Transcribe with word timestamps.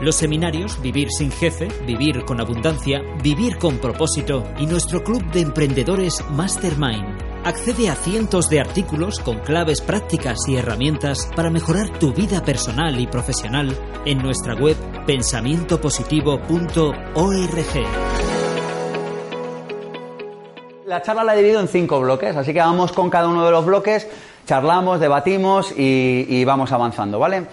Los 0.00 0.14
seminarios 0.14 0.80
Vivir 0.80 1.08
sin 1.10 1.32
jefe, 1.32 1.66
Vivir 1.84 2.24
con 2.24 2.40
abundancia, 2.40 3.02
Vivir 3.20 3.58
con 3.58 3.78
propósito 3.78 4.44
y 4.56 4.66
nuestro 4.66 5.02
club 5.02 5.24
de 5.32 5.40
emprendedores 5.40 6.24
Mastermind. 6.30 7.20
Accede 7.44 7.88
a 7.88 7.96
cientos 7.96 8.48
de 8.48 8.60
artículos 8.60 9.18
con 9.18 9.40
claves 9.40 9.80
prácticas 9.80 10.38
y 10.46 10.54
herramientas 10.54 11.28
para 11.34 11.50
mejorar 11.50 11.98
tu 11.98 12.12
vida 12.12 12.44
personal 12.44 13.00
y 13.00 13.08
profesional 13.08 13.76
en 14.04 14.18
nuestra 14.18 14.54
web 14.54 14.76
pensamientopositivo.org. 15.04 17.86
La 20.86 21.02
charla 21.02 21.24
la 21.24 21.34
he 21.34 21.38
dividido 21.38 21.60
en 21.60 21.66
cinco 21.66 22.00
bloques, 22.00 22.36
así 22.36 22.52
que 22.52 22.60
vamos 22.60 22.92
con 22.92 23.10
cada 23.10 23.26
uno 23.26 23.44
de 23.44 23.50
los 23.50 23.66
bloques, 23.66 24.06
charlamos, 24.46 25.00
debatimos 25.00 25.72
y, 25.76 26.24
y 26.28 26.44
vamos 26.44 26.70
avanzando, 26.70 27.18
¿vale? 27.18 27.48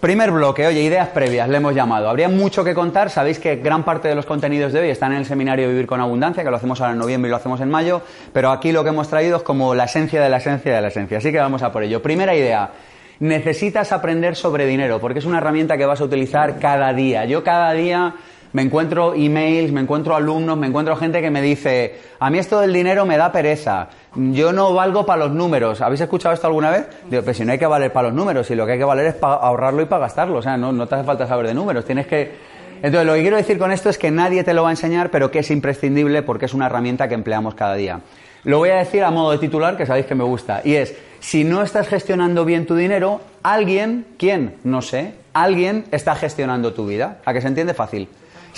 Primer 0.00 0.30
bloque, 0.30 0.64
oye, 0.64 0.80
ideas 0.80 1.08
previas, 1.08 1.48
le 1.48 1.56
hemos 1.56 1.74
llamado. 1.74 2.08
Habría 2.08 2.28
mucho 2.28 2.62
que 2.62 2.72
contar, 2.72 3.10
sabéis 3.10 3.40
que 3.40 3.56
gran 3.56 3.82
parte 3.82 4.06
de 4.06 4.14
los 4.14 4.26
contenidos 4.26 4.72
de 4.72 4.78
hoy 4.78 4.90
están 4.90 5.10
en 5.10 5.18
el 5.18 5.26
seminario 5.26 5.68
Vivir 5.68 5.88
con 5.88 6.00
Abundancia, 6.00 6.44
que 6.44 6.50
lo 6.50 6.56
hacemos 6.56 6.80
ahora 6.80 6.92
en 6.92 7.00
noviembre 7.00 7.28
y 7.28 7.30
lo 7.32 7.36
hacemos 7.36 7.60
en 7.60 7.68
mayo, 7.68 8.00
pero 8.32 8.52
aquí 8.52 8.70
lo 8.70 8.84
que 8.84 8.90
hemos 8.90 9.08
traído 9.08 9.38
es 9.38 9.42
como 9.42 9.74
la 9.74 9.84
esencia 9.84 10.22
de 10.22 10.28
la 10.28 10.36
esencia 10.36 10.72
de 10.72 10.80
la 10.80 10.86
esencia, 10.86 11.18
así 11.18 11.32
que 11.32 11.38
vamos 11.38 11.64
a 11.64 11.72
por 11.72 11.82
ello. 11.82 12.00
Primera 12.00 12.32
idea, 12.36 12.70
necesitas 13.18 13.90
aprender 13.90 14.36
sobre 14.36 14.66
dinero, 14.66 15.00
porque 15.00 15.18
es 15.18 15.24
una 15.24 15.38
herramienta 15.38 15.76
que 15.76 15.84
vas 15.84 16.00
a 16.00 16.04
utilizar 16.04 16.60
cada 16.60 16.92
día. 16.92 17.24
Yo 17.24 17.42
cada 17.42 17.72
día 17.72 18.14
me 18.52 18.62
encuentro 18.62 19.14
emails, 19.14 19.72
me 19.72 19.80
encuentro 19.80 20.14
alumnos, 20.16 20.56
me 20.56 20.66
encuentro 20.66 20.96
gente 20.96 21.20
que 21.20 21.30
me 21.30 21.42
dice, 21.42 21.96
a 22.18 22.30
mí 22.30 22.38
esto 22.38 22.60
del 22.60 22.72
dinero 22.72 23.04
me 23.04 23.16
da 23.16 23.30
pereza, 23.30 23.88
yo 24.14 24.52
no 24.52 24.72
valgo 24.72 25.04
para 25.04 25.26
los 25.26 25.32
números. 25.32 25.80
¿Habéis 25.80 26.00
escuchado 26.00 26.34
esto 26.34 26.46
alguna 26.46 26.70
vez? 26.70 26.86
Digo, 27.10 27.22
pues 27.22 27.36
si 27.36 27.44
no 27.44 27.52
hay 27.52 27.58
que 27.58 27.66
valer 27.66 27.92
para 27.92 28.08
los 28.08 28.16
números, 28.16 28.50
y 28.50 28.54
lo 28.54 28.66
que 28.66 28.72
hay 28.72 28.78
que 28.78 28.84
valer 28.84 29.06
es 29.06 29.14
para 29.14 29.34
ahorrarlo 29.34 29.82
y 29.82 29.86
para 29.86 30.02
gastarlo, 30.02 30.38
o 30.38 30.42
sea, 30.42 30.56
no, 30.56 30.72
no 30.72 30.86
te 30.86 30.94
hace 30.94 31.04
falta 31.04 31.26
saber 31.26 31.46
de 31.46 31.54
números, 31.54 31.84
tienes 31.84 32.06
que... 32.06 32.58
Entonces, 32.80 33.06
lo 33.06 33.14
que 33.14 33.22
quiero 33.22 33.36
decir 33.36 33.58
con 33.58 33.72
esto 33.72 33.90
es 33.90 33.98
que 33.98 34.10
nadie 34.10 34.44
te 34.44 34.54
lo 34.54 34.62
va 34.62 34.68
a 34.68 34.72
enseñar, 34.72 35.10
pero 35.10 35.30
que 35.30 35.40
es 35.40 35.50
imprescindible 35.50 36.22
porque 36.22 36.44
es 36.46 36.54
una 36.54 36.66
herramienta 36.66 37.08
que 37.08 37.14
empleamos 37.14 37.54
cada 37.54 37.74
día. 37.74 38.00
Lo 38.44 38.58
voy 38.58 38.70
a 38.70 38.76
decir 38.76 39.02
a 39.02 39.10
modo 39.10 39.32
de 39.32 39.38
titular, 39.38 39.76
que 39.76 39.84
sabéis 39.84 40.06
que 40.06 40.14
me 40.14 40.22
gusta, 40.22 40.62
y 40.64 40.74
es, 40.74 40.94
si 41.18 41.42
no 41.42 41.62
estás 41.62 41.88
gestionando 41.88 42.44
bien 42.44 42.66
tu 42.66 42.76
dinero, 42.76 43.20
alguien, 43.42 44.06
¿quién? 44.16 44.54
No 44.62 44.80
sé, 44.80 45.14
alguien 45.32 45.86
está 45.90 46.14
gestionando 46.14 46.72
tu 46.72 46.86
vida. 46.86 47.18
¿A 47.24 47.32
que 47.32 47.40
se 47.40 47.48
entiende 47.48 47.74
fácil? 47.74 48.08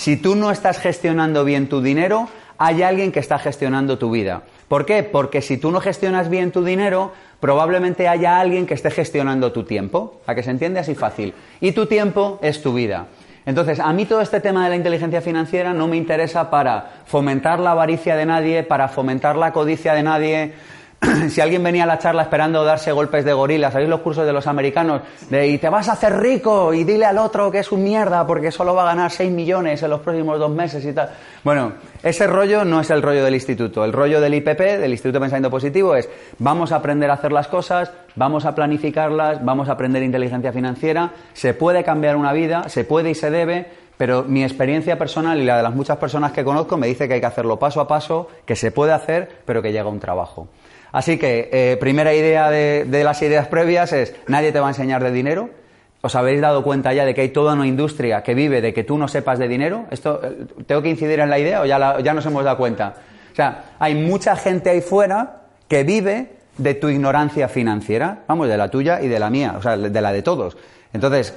Si 0.01 0.17
tú 0.17 0.35
no 0.35 0.49
estás 0.49 0.79
gestionando 0.79 1.45
bien 1.45 1.69
tu 1.69 1.79
dinero, 1.79 2.27
hay 2.57 2.81
alguien 2.81 3.11
que 3.11 3.19
está 3.19 3.37
gestionando 3.37 3.99
tu 3.99 4.09
vida. 4.09 4.41
¿Por 4.67 4.83
qué? 4.83 5.03
Porque 5.03 5.43
si 5.43 5.57
tú 5.57 5.69
no 5.69 5.79
gestionas 5.79 6.27
bien 6.27 6.51
tu 6.51 6.63
dinero, 6.63 7.11
probablemente 7.39 8.07
haya 8.07 8.39
alguien 8.39 8.65
que 8.65 8.73
esté 8.73 8.89
gestionando 8.89 9.51
tu 9.51 9.63
tiempo. 9.63 10.19
¿A 10.25 10.33
que 10.33 10.41
se 10.41 10.49
entiende 10.49 10.79
así 10.79 10.95
fácil? 10.95 11.35
Y 11.59 11.73
tu 11.73 11.85
tiempo 11.85 12.39
es 12.41 12.63
tu 12.63 12.73
vida. 12.73 13.05
Entonces, 13.45 13.79
a 13.79 13.93
mí 13.93 14.07
todo 14.07 14.21
este 14.21 14.39
tema 14.39 14.63
de 14.63 14.71
la 14.71 14.75
inteligencia 14.75 15.21
financiera 15.21 15.71
no 15.71 15.87
me 15.87 15.97
interesa 15.97 16.49
para 16.49 17.03
fomentar 17.05 17.59
la 17.59 17.73
avaricia 17.73 18.15
de 18.15 18.25
nadie, 18.25 18.63
para 18.63 18.87
fomentar 18.87 19.35
la 19.35 19.53
codicia 19.53 19.93
de 19.93 20.01
nadie. 20.01 20.53
si 21.29 21.41
alguien 21.41 21.63
venía 21.63 21.83
a 21.83 21.87
la 21.87 21.97
charla 21.97 22.23
esperando 22.23 22.63
darse 22.63 22.91
golpes 22.91 23.25
de 23.25 23.33
gorila, 23.33 23.71
¿sabéis 23.71 23.89
los 23.89 24.01
cursos 24.01 24.25
de 24.25 24.33
los 24.33 24.45
americanos? 24.45 25.01
De 25.29 25.47
y 25.47 25.57
te 25.57 25.69
vas 25.69 25.89
a 25.89 25.93
hacer 25.93 26.19
rico 26.19 26.73
y 26.73 26.83
dile 26.83 27.05
al 27.05 27.17
otro 27.17 27.51
que 27.51 27.59
es 27.59 27.71
un 27.71 27.83
mierda 27.83 28.25
porque 28.27 28.51
solo 28.51 28.75
va 28.75 28.83
a 28.83 28.85
ganar 28.93 29.11
6 29.11 29.31
millones 29.31 29.81
en 29.81 29.89
los 29.89 30.01
próximos 30.01 30.37
dos 30.37 30.51
meses 30.51 30.85
y 30.85 30.93
tal. 30.93 31.09
Bueno, 31.43 31.73
ese 32.03 32.27
rollo 32.27 32.63
no 32.65 32.81
es 32.81 32.89
el 32.91 33.01
rollo 33.01 33.23
del 33.25 33.33
instituto. 33.33 33.83
El 33.83 33.93
rollo 33.93 34.21
del 34.21 34.35
IPP, 34.35 34.59
del 34.59 34.91
Instituto 34.91 35.13
de 35.13 35.21
Pensamiento 35.21 35.49
Positivo, 35.49 35.95
es 35.95 36.07
vamos 36.37 36.71
a 36.71 36.77
aprender 36.77 37.09
a 37.09 37.15
hacer 37.15 37.31
las 37.31 37.47
cosas, 37.47 37.91
vamos 38.15 38.45
a 38.45 38.53
planificarlas, 38.53 39.43
vamos 39.43 39.69
a 39.69 39.73
aprender 39.73 40.03
inteligencia 40.03 40.53
financiera, 40.53 41.11
se 41.33 41.55
puede 41.55 41.83
cambiar 41.83 42.15
una 42.15 42.31
vida, 42.31 42.69
se 42.69 42.83
puede 42.83 43.09
y 43.09 43.15
se 43.15 43.31
debe, 43.31 43.65
pero 43.97 44.23
mi 44.23 44.43
experiencia 44.43 44.97
personal 44.97 45.39
y 45.39 45.45
la 45.45 45.57
de 45.57 45.63
las 45.63 45.73
muchas 45.73 45.97
personas 45.97 46.31
que 46.31 46.43
conozco 46.43 46.77
me 46.77 46.87
dice 46.87 47.07
que 47.07 47.15
hay 47.15 47.19
que 47.19 47.25
hacerlo 47.25 47.57
paso 47.57 47.81
a 47.81 47.87
paso, 47.87 48.27
que 48.45 48.55
se 48.55 48.71
puede 48.71 48.93
hacer, 48.93 49.41
pero 49.45 49.61
que 49.61 49.71
llega 49.71 49.89
un 49.89 49.99
trabajo. 49.99 50.47
Así 50.91 51.17
que, 51.17 51.49
eh, 51.51 51.77
primera 51.79 52.13
idea 52.13 52.49
de, 52.49 52.85
las 53.03 53.21
ideas 53.21 53.47
previas 53.47 53.93
es, 53.93 54.13
nadie 54.27 54.51
te 54.51 54.59
va 54.59 54.67
a 54.67 54.71
enseñar 54.71 55.03
de 55.03 55.11
dinero. 55.11 55.49
¿Os 56.01 56.15
habéis 56.15 56.41
dado 56.41 56.63
cuenta 56.63 56.93
ya 56.93 57.05
de 57.05 57.13
que 57.13 57.21
hay 57.21 57.29
toda 57.29 57.53
una 57.53 57.67
industria 57.67 58.23
que 58.23 58.33
vive 58.33 58.59
de 58.59 58.73
que 58.73 58.83
tú 58.83 58.97
no 58.97 59.07
sepas 59.07 59.39
de 59.39 59.47
dinero? 59.47 59.85
¿Esto, 59.91 60.19
eh, 60.23 60.45
¿Tengo 60.65 60.81
que 60.81 60.89
incidir 60.89 61.19
en 61.19 61.29
la 61.29 61.39
idea 61.39 61.61
o 61.61 61.65
ya, 61.65 61.99
ya 61.99 62.13
nos 62.13 62.25
hemos 62.25 62.43
dado 62.43 62.57
cuenta? 62.57 62.95
O 63.31 63.35
sea, 63.35 63.75
hay 63.79 63.95
mucha 63.95 64.35
gente 64.35 64.69
ahí 64.69 64.81
fuera 64.81 65.43
que 65.67 65.83
vive 65.83 66.41
de 66.57 66.73
tu 66.73 66.89
ignorancia 66.89 67.47
financiera, 67.47 68.23
vamos, 68.27 68.47
de 68.47 68.57
la 68.57 68.69
tuya 68.69 69.01
y 69.01 69.07
de 69.07 69.19
la 69.19 69.29
mía, 69.29 69.55
o 69.57 69.61
sea, 69.61 69.77
de 69.77 70.01
la 70.01 70.11
de 70.11 70.21
todos. 70.21 70.57
Entonces, 70.91 71.33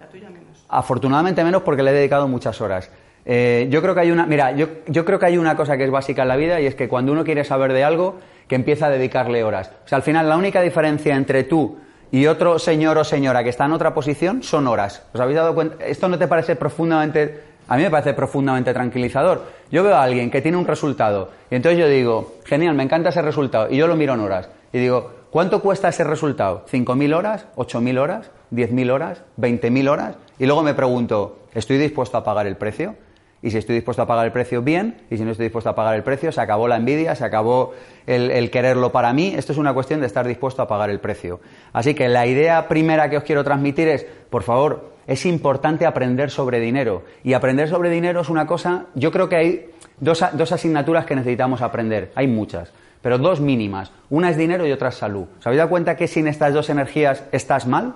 la 0.00 0.06
tuya 0.06 0.30
menos. 0.30 0.64
Afortunadamente 0.68 1.44
menos 1.44 1.62
porque 1.62 1.82
le 1.82 1.90
he 1.90 1.94
dedicado 1.94 2.26
muchas 2.28 2.60
horas. 2.60 2.90
Eh, 3.30 3.68
yo 3.70 3.82
creo 3.82 3.94
que 3.94 4.00
hay 4.00 4.10
una, 4.10 4.24
mira, 4.24 4.52
yo, 4.52 4.68
yo 4.86 5.04
creo 5.04 5.18
que 5.18 5.26
hay 5.26 5.36
una 5.36 5.54
cosa 5.54 5.76
que 5.76 5.84
es 5.84 5.90
básica 5.90 6.22
en 6.22 6.28
la 6.28 6.36
vida 6.36 6.60
y 6.60 6.66
es 6.66 6.74
que 6.74 6.88
cuando 6.88 7.12
uno 7.12 7.24
quiere 7.24 7.44
saber 7.44 7.74
de 7.74 7.84
algo, 7.84 8.18
que 8.48 8.54
empieza 8.56 8.86
a 8.86 8.90
dedicarle 8.90 9.44
horas. 9.44 9.70
O 9.84 9.88
sea, 9.88 9.96
al 9.96 10.02
final 10.02 10.28
la 10.28 10.36
única 10.36 10.62
diferencia 10.62 11.14
entre 11.14 11.44
tú 11.44 11.76
y 12.10 12.26
otro 12.26 12.58
señor 12.58 12.96
o 12.98 13.04
señora 13.04 13.44
que 13.44 13.50
está 13.50 13.66
en 13.66 13.72
otra 13.72 13.94
posición 13.94 14.42
son 14.42 14.66
horas. 14.66 15.04
¿Os 15.12 15.20
habéis 15.20 15.36
dado 15.36 15.54
cuenta? 15.54 15.84
¿Esto 15.84 16.08
no 16.08 16.18
te 16.18 16.26
parece 16.26 16.56
profundamente, 16.56 17.42
a 17.68 17.76
mí 17.76 17.82
me 17.82 17.90
parece 17.90 18.14
profundamente 18.14 18.72
tranquilizador? 18.72 19.44
Yo 19.70 19.84
veo 19.84 19.94
a 19.94 20.02
alguien 20.02 20.30
que 20.30 20.40
tiene 20.40 20.56
un 20.56 20.66
resultado 20.66 21.30
y 21.50 21.56
entonces 21.56 21.78
yo 21.78 21.88
digo, 21.88 22.36
genial, 22.46 22.74
me 22.74 22.82
encanta 22.82 23.10
ese 23.10 23.22
resultado 23.22 23.68
y 23.70 23.76
yo 23.76 23.86
lo 23.86 23.96
miro 23.96 24.14
en 24.14 24.20
horas 24.20 24.48
y 24.72 24.78
digo, 24.78 25.12
¿cuánto 25.30 25.60
cuesta 25.60 25.88
ese 25.88 26.04
resultado? 26.04 26.64
¿5.000 26.70 27.14
horas? 27.14 27.46
¿8.000 27.56 27.98
horas? 27.98 28.30
¿10.000 28.52 28.90
horas? 28.90 29.22
¿20.000 29.38 29.90
horas? 29.90 30.16
Y 30.38 30.46
luego 30.46 30.62
me 30.62 30.72
pregunto, 30.72 31.40
¿estoy 31.54 31.76
dispuesto 31.76 32.16
a 32.16 32.24
pagar 32.24 32.46
el 32.46 32.56
precio? 32.56 32.96
Y 33.42 33.50
si 33.50 33.58
estoy 33.58 33.76
dispuesto 33.76 34.02
a 34.02 34.06
pagar 34.06 34.26
el 34.26 34.32
precio, 34.32 34.62
bien. 34.62 34.96
Y 35.10 35.16
si 35.16 35.24
no 35.24 35.30
estoy 35.30 35.44
dispuesto 35.44 35.70
a 35.70 35.74
pagar 35.74 35.94
el 35.94 36.02
precio, 36.02 36.32
se 36.32 36.40
acabó 36.40 36.66
la 36.66 36.76
envidia, 36.76 37.14
se 37.14 37.24
acabó 37.24 37.72
el, 38.06 38.50
quererlo 38.50 38.90
para 38.90 39.12
mí. 39.12 39.32
Esto 39.36 39.52
es 39.52 39.58
una 39.58 39.74
cuestión 39.74 40.00
de 40.00 40.06
estar 40.06 40.26
dispuesto 40.26 40.62
a 40.62 40.68
pagar 40.68 40.90
el 40.90 40.98
precio. 40.98 41.40
Así 41.72 41.94
que 41.94 42.08
la 42.08 42.26
idea 42.26 42.66
primera 42.66 43.08
que 43.08 43.16
os 43.16 43.22
quiero 43.22 43.44
transmitir 43.44 43.88
es, 43.88 44.04
por 44.28 44.42
favor, 44.42 44.90
es 45.06 45.24
importante 45.24 45.86
aprender 45.86 46.30
sobre 46.30 46.58
dinero. 46.58 47.04
Y 47.22 47.34
aprender 47.34 47.68
sobre 47.68 47.90
dinero 47.90 48.22
es 48.22 48.28
una 48.28 48.46
cosa, 48.46 48.86
yo 48.94 49.12
creo 49.12 49.28
que 49.28 49.36
hay 49.36 49.70
dos, 50.00 50.24
dos 50.32 50.50
asignaturas 50.50 51.06
que 51.06 51.14
necesitamos 51.14 51.62
aprender. 51.62 52.10
Hay 52.16 52.26
muchas, 52.26 52.72
pero 53.02 53.18
dos 53.18 53.40
mínimas. 53.40 53.92
Una 54.10 54.30
es 54.30 54.36
dinero 54.36 54.66
y 54.66 54.72
otra 54.72 54.88
es 54.88 54.96
salud. 54.96 55.26
¿Os 55.38 55.46
habéis 55.46 55.58
dado 55.58 55.70
cuenta 55.70 55.96
que 55.96 56.08
sin 56.08 56.26
estas 56.26 56.52
dos 56.52 56.70
energías 56.70 57.22
estás 57.30 57.68
mal? 57.68 57.94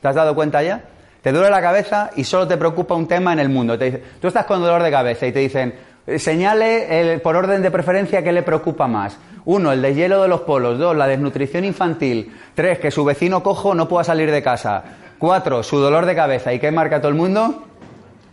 ¿Te 0.00 0.06
has 0.06 0.14
dado 0.14 0.36
cuenta 0.36 0.62
ya? 0.62 0.84
Te 1.24 1.32
duele 1.32 1.48
la 1.48 1.62
cabeza 1.62 2.10
y 2.16 2.24
solo 2.24 2.46
te 2.46 2.58
preocupa 2.58 2.94
un 2.94 3.08
tema 3.08 3.32
en 3.32 3.38
el 3.38 3.48
mundo. 3.48 3.78
Te 3.78 3.86
dice, 3.86 4.02
tú 4.20 4.28
estás 4.28 4.44
con 4.44 4.60
dolor 4.60 4.82
de 4.82 4.90
cabeza 4.90 5.26
y 5.26 5.32
te 5.32 5.38
dicen, 5.38 5.74
señale 6.18 7.14
el, 7.14 7.22
por 7.22 7.34
orden 7.34 7.62
de 7.62 7.70
preferencia 7.70 8.22
qué 8.22 8.30
le 8.30 8.42
preocupa 8.42 8.86
más. 8.86 9.16
Uno, 9.46 9.72
el 9.72 9.80
deshielo 9.80 10.20
de 10.20 10.28
los 10.28 10.42
polos. 10.42 10.78
Dos, 10.78 10.94
la 10.94 11.06
desnutrición 11.06 11.64
infantil. 11.64 12.30
Tres, 12.54 12.78
que 12.78 12.90
su 12.90 13.06
vecino 13.06 13.42
cojo 13.42 13.74
no 13.74 13.88
pueda 13.88 14.04
salir 14.04 14.30
de 14.30 14.42
casa. 14.42 14.84
Cuatro, 15.18 15.62
su 15.62 15.78
dolor 15.78 16.04
de 16.04 16.14
cabeza. 16.14 16.52
¿Y 16.52 16.58
qué 16.58 16.70
marca 16.70 16.98
todo 16.98 17.08
el 17.08 17.14
mundo? 17.14 17.64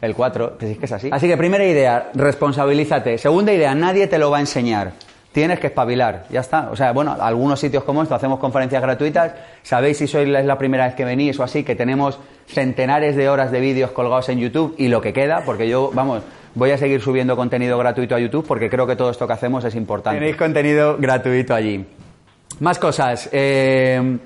El 0.01 0.13
cuatro. 0.13 0.57
Pues 0.59 0.71
es 0.71 0.77
que 0.77 0.85
es 0.85 0.91
así. 0.91 1.09
Así 1.13 1.29
que 1.29 1.38
primera 1.38 1.63
idea, 1.63 2.11
responsabilízate. 2.13 3.17
Segunda 3.17 3.53
idea, 3.53 3.73
nadie 3.73 4.07
te 4.07 4.17
lo 4.17 4.31
va 4.31 4.39
a 4.39 4.41
enseñar. 4.41 4.91
Tienes 5.31 5.59
que 5.59 5.67
espabilar, 5.67 6.25
ya 6.29 6.41
está. 6.41 6.69
O 6.71 6.75
sea, 6.75 6.91
bueno, 6.91 7.15
algunos 7.19 7.59
sitios 7.59 7.85
como 7.85 8.03
esto 8.03 8.13
hacemos 8.15 8.37
conferencias 8.39 8.81
gratuitas. 8.81 9.33
Sabéis 9.63 9.97
si 9.97 10.07
sois 10.07 10.27
la 10.27 10.57
primera 10.57 10.85
vez 10.85 10.95
que 10.95 11.05
venís 11.05 11.39
o 11.39 11.43
así, 11.43 11.63
que 11.63 11.75
tenemos 11.75 12.19
centenares 12.47 13.15
de 13.15 13.29
horas 13.29 13.49
de 13.49 13.61
vídeos 13.61 13.91
colgados 13.91 14.27
en 14.27 14.39
YouTube 14.39 14.75
y 14.77 14.89
lo 14.89 14.99
que 14.99 15.13
queda, 15.13 15.43
porque 15.45 15.69
yo, 15.69 15.89
vamos, 15.93 16.21
voy 16.53 16.71
a 16.71 16.77
seguir 16.77 16.99
subiendo 16.99 17.37
contenido 17.37 17.77
gratuito 17.77 18.13
a 18.13 18.19
YouTube 18.19 18.45
porque 18.45 18.69
creo 18.69 18.85
que 18.85 18.97
todo 18.97 19.09
esto 19.09 19.25
que 19.25 19.33
hacemos 19.33 19.63
es 19.63 19.75
importante. 19.75 20.19
Tenéis 20.19 20.35
contenido 20.35 20.97
gratuito 20.97 21.55
allí. 21.55 21.85
Más 22.59 22.77
cosas. 22.77 23.29
Eh, 23.31 24.17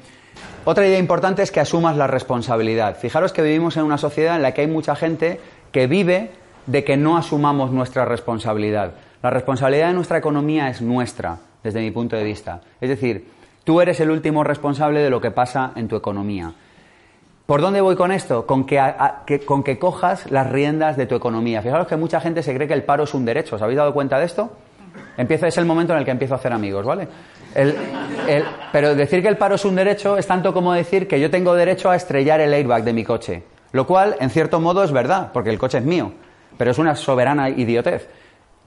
otra 0.65 0.87
idea 0.87 0.97
importante 0.97 1.43
es 1.43 1.51
que 1.51 1.59
asumas 1.59 1.95
la 1.95 2.07
responsabilidad. 2.07 2.97
Fijaros 2.97 3.31
que 3.31 3.43
vivimos 3.43 3.77
en 3.77 3.83
una 3.83 3.99
sociedad 3.99 4.35
en 4.37 4.41
la 4.41 4.55
que 4.55 4.61
hay 4.61 4.67
mucha 4.67 4.95
gente 4.95 5.39
que 5.71 5.85
vive 5.85 6.31
de 6.65 6.83
que 6.83 6.97
no 6.97 7.15
asumamos 7.15 7.71
nuestra 7.71 8.05
responsabilidad. 8.05 8.93
La 9.25 9.31
responsabilidad 9.31 9.87
de 9.87 9.95
nuestra 9.95 10.19
economía 10.19 10.69
es 10.69 10.83
nuestra, 10.83 11.39
desde 11.63 11.79
mi 11.79 11.89
punto 11.89 12.15
de 12.15 12.23
vista. 12.23 12.61
Es 12.79 12.89
decir, 12.89 13.27
tú 13.63 13.81
eres 13.81 13.99
el 13.99 14.11
último 14.11 14.43
responsable 14.43 14.99
de 14.99 15.09
lo 15.09 15.19
que 15.19 15.31
pasa 15.31 15.71
en 15.75 15.87
tu 15.87 15.95
economía. 15.95 16.53
¿Por 17.47 17.59
dónde 17.59 17.81
voy 17.81 17.95
con 17.95 18.11
esto? 18.11 18.45
Con 18.45 18.67
que, 18.67 18.79
con 19.43 19.63
que 19.63 19.79
cojas 19.79 20.29
las 20.29 20.51
riendas 20.51 20.95
de 20.95 21.07
tu 21.07 21.15
economía. 21.15 21.63
Fijaros 21.63 21.87
que 21.87 21.95
mucha 21.95 22.21
gente 22.21 22.43
se 22.43 22.53
cree 22.53 22.67
que 22.67 22.75
el 22.75 22.83
paro 22.83 23.05
es 23.05 23.15
un 23.15 23.25
derecho. 23.25 23.55
¿Os 23.55 23.63
habéis 23.63 23.77
dado 23.77 23.95
cuenta 23.95 24.19
de 24.19 24.25
esto? 24.25 24.51
Empieza, 25.17 25.47
es 25.47 25.57
el 25.57 25.65
momento 25.65 25.93
en 25.93 25.97
el 25.97 26.05
que 26.05 26.11
empiezo 26.11 26.35
a 26.35 26.37
hacer 26.37 26.53
amigos, 26.53 26.85
¿vale? 26.85 27.07
pero 28.71 28.93
decir 28.93 29.23
que 29.23 29.27
el 29.27 29.37
paro 29.37 29.55
es 29.55 29.65
un 29.65 29.73
derecho 29.73 30.19
es 30.19 30.27
tanto 30.27 30.53
como 30.53 30.71
decir 30.71 31.07
que 31.07 31.19
yo 31.19 31.31
tengo 31.31 31.55
derecho 31.55 31.89
a 31.89 31.95
estrellar 31.95 32.41
el 32.41 32.53
airbag 32.53 32.83
de 32.83 32.93
mi 32.93 33.03
coche. 33.03 33.41
Lo 33.71 33.87
cual, 33.87 34.17
en 34.19 34.29
cierto 34.29 34.59
modo, 34.59 34.83
es 34.83 34.91
verdad, 34.91 35.31
porque 35.33 35.49
el 35.49 35.57
coche 35.57 35.79
es 35.79 35.83
mío. 35.83 36.11
Pero 36.59 36.69
es 36.69 36.77
una 36.77 36.95
soberana 36.95 37.49
idiotez. 37.49 38.07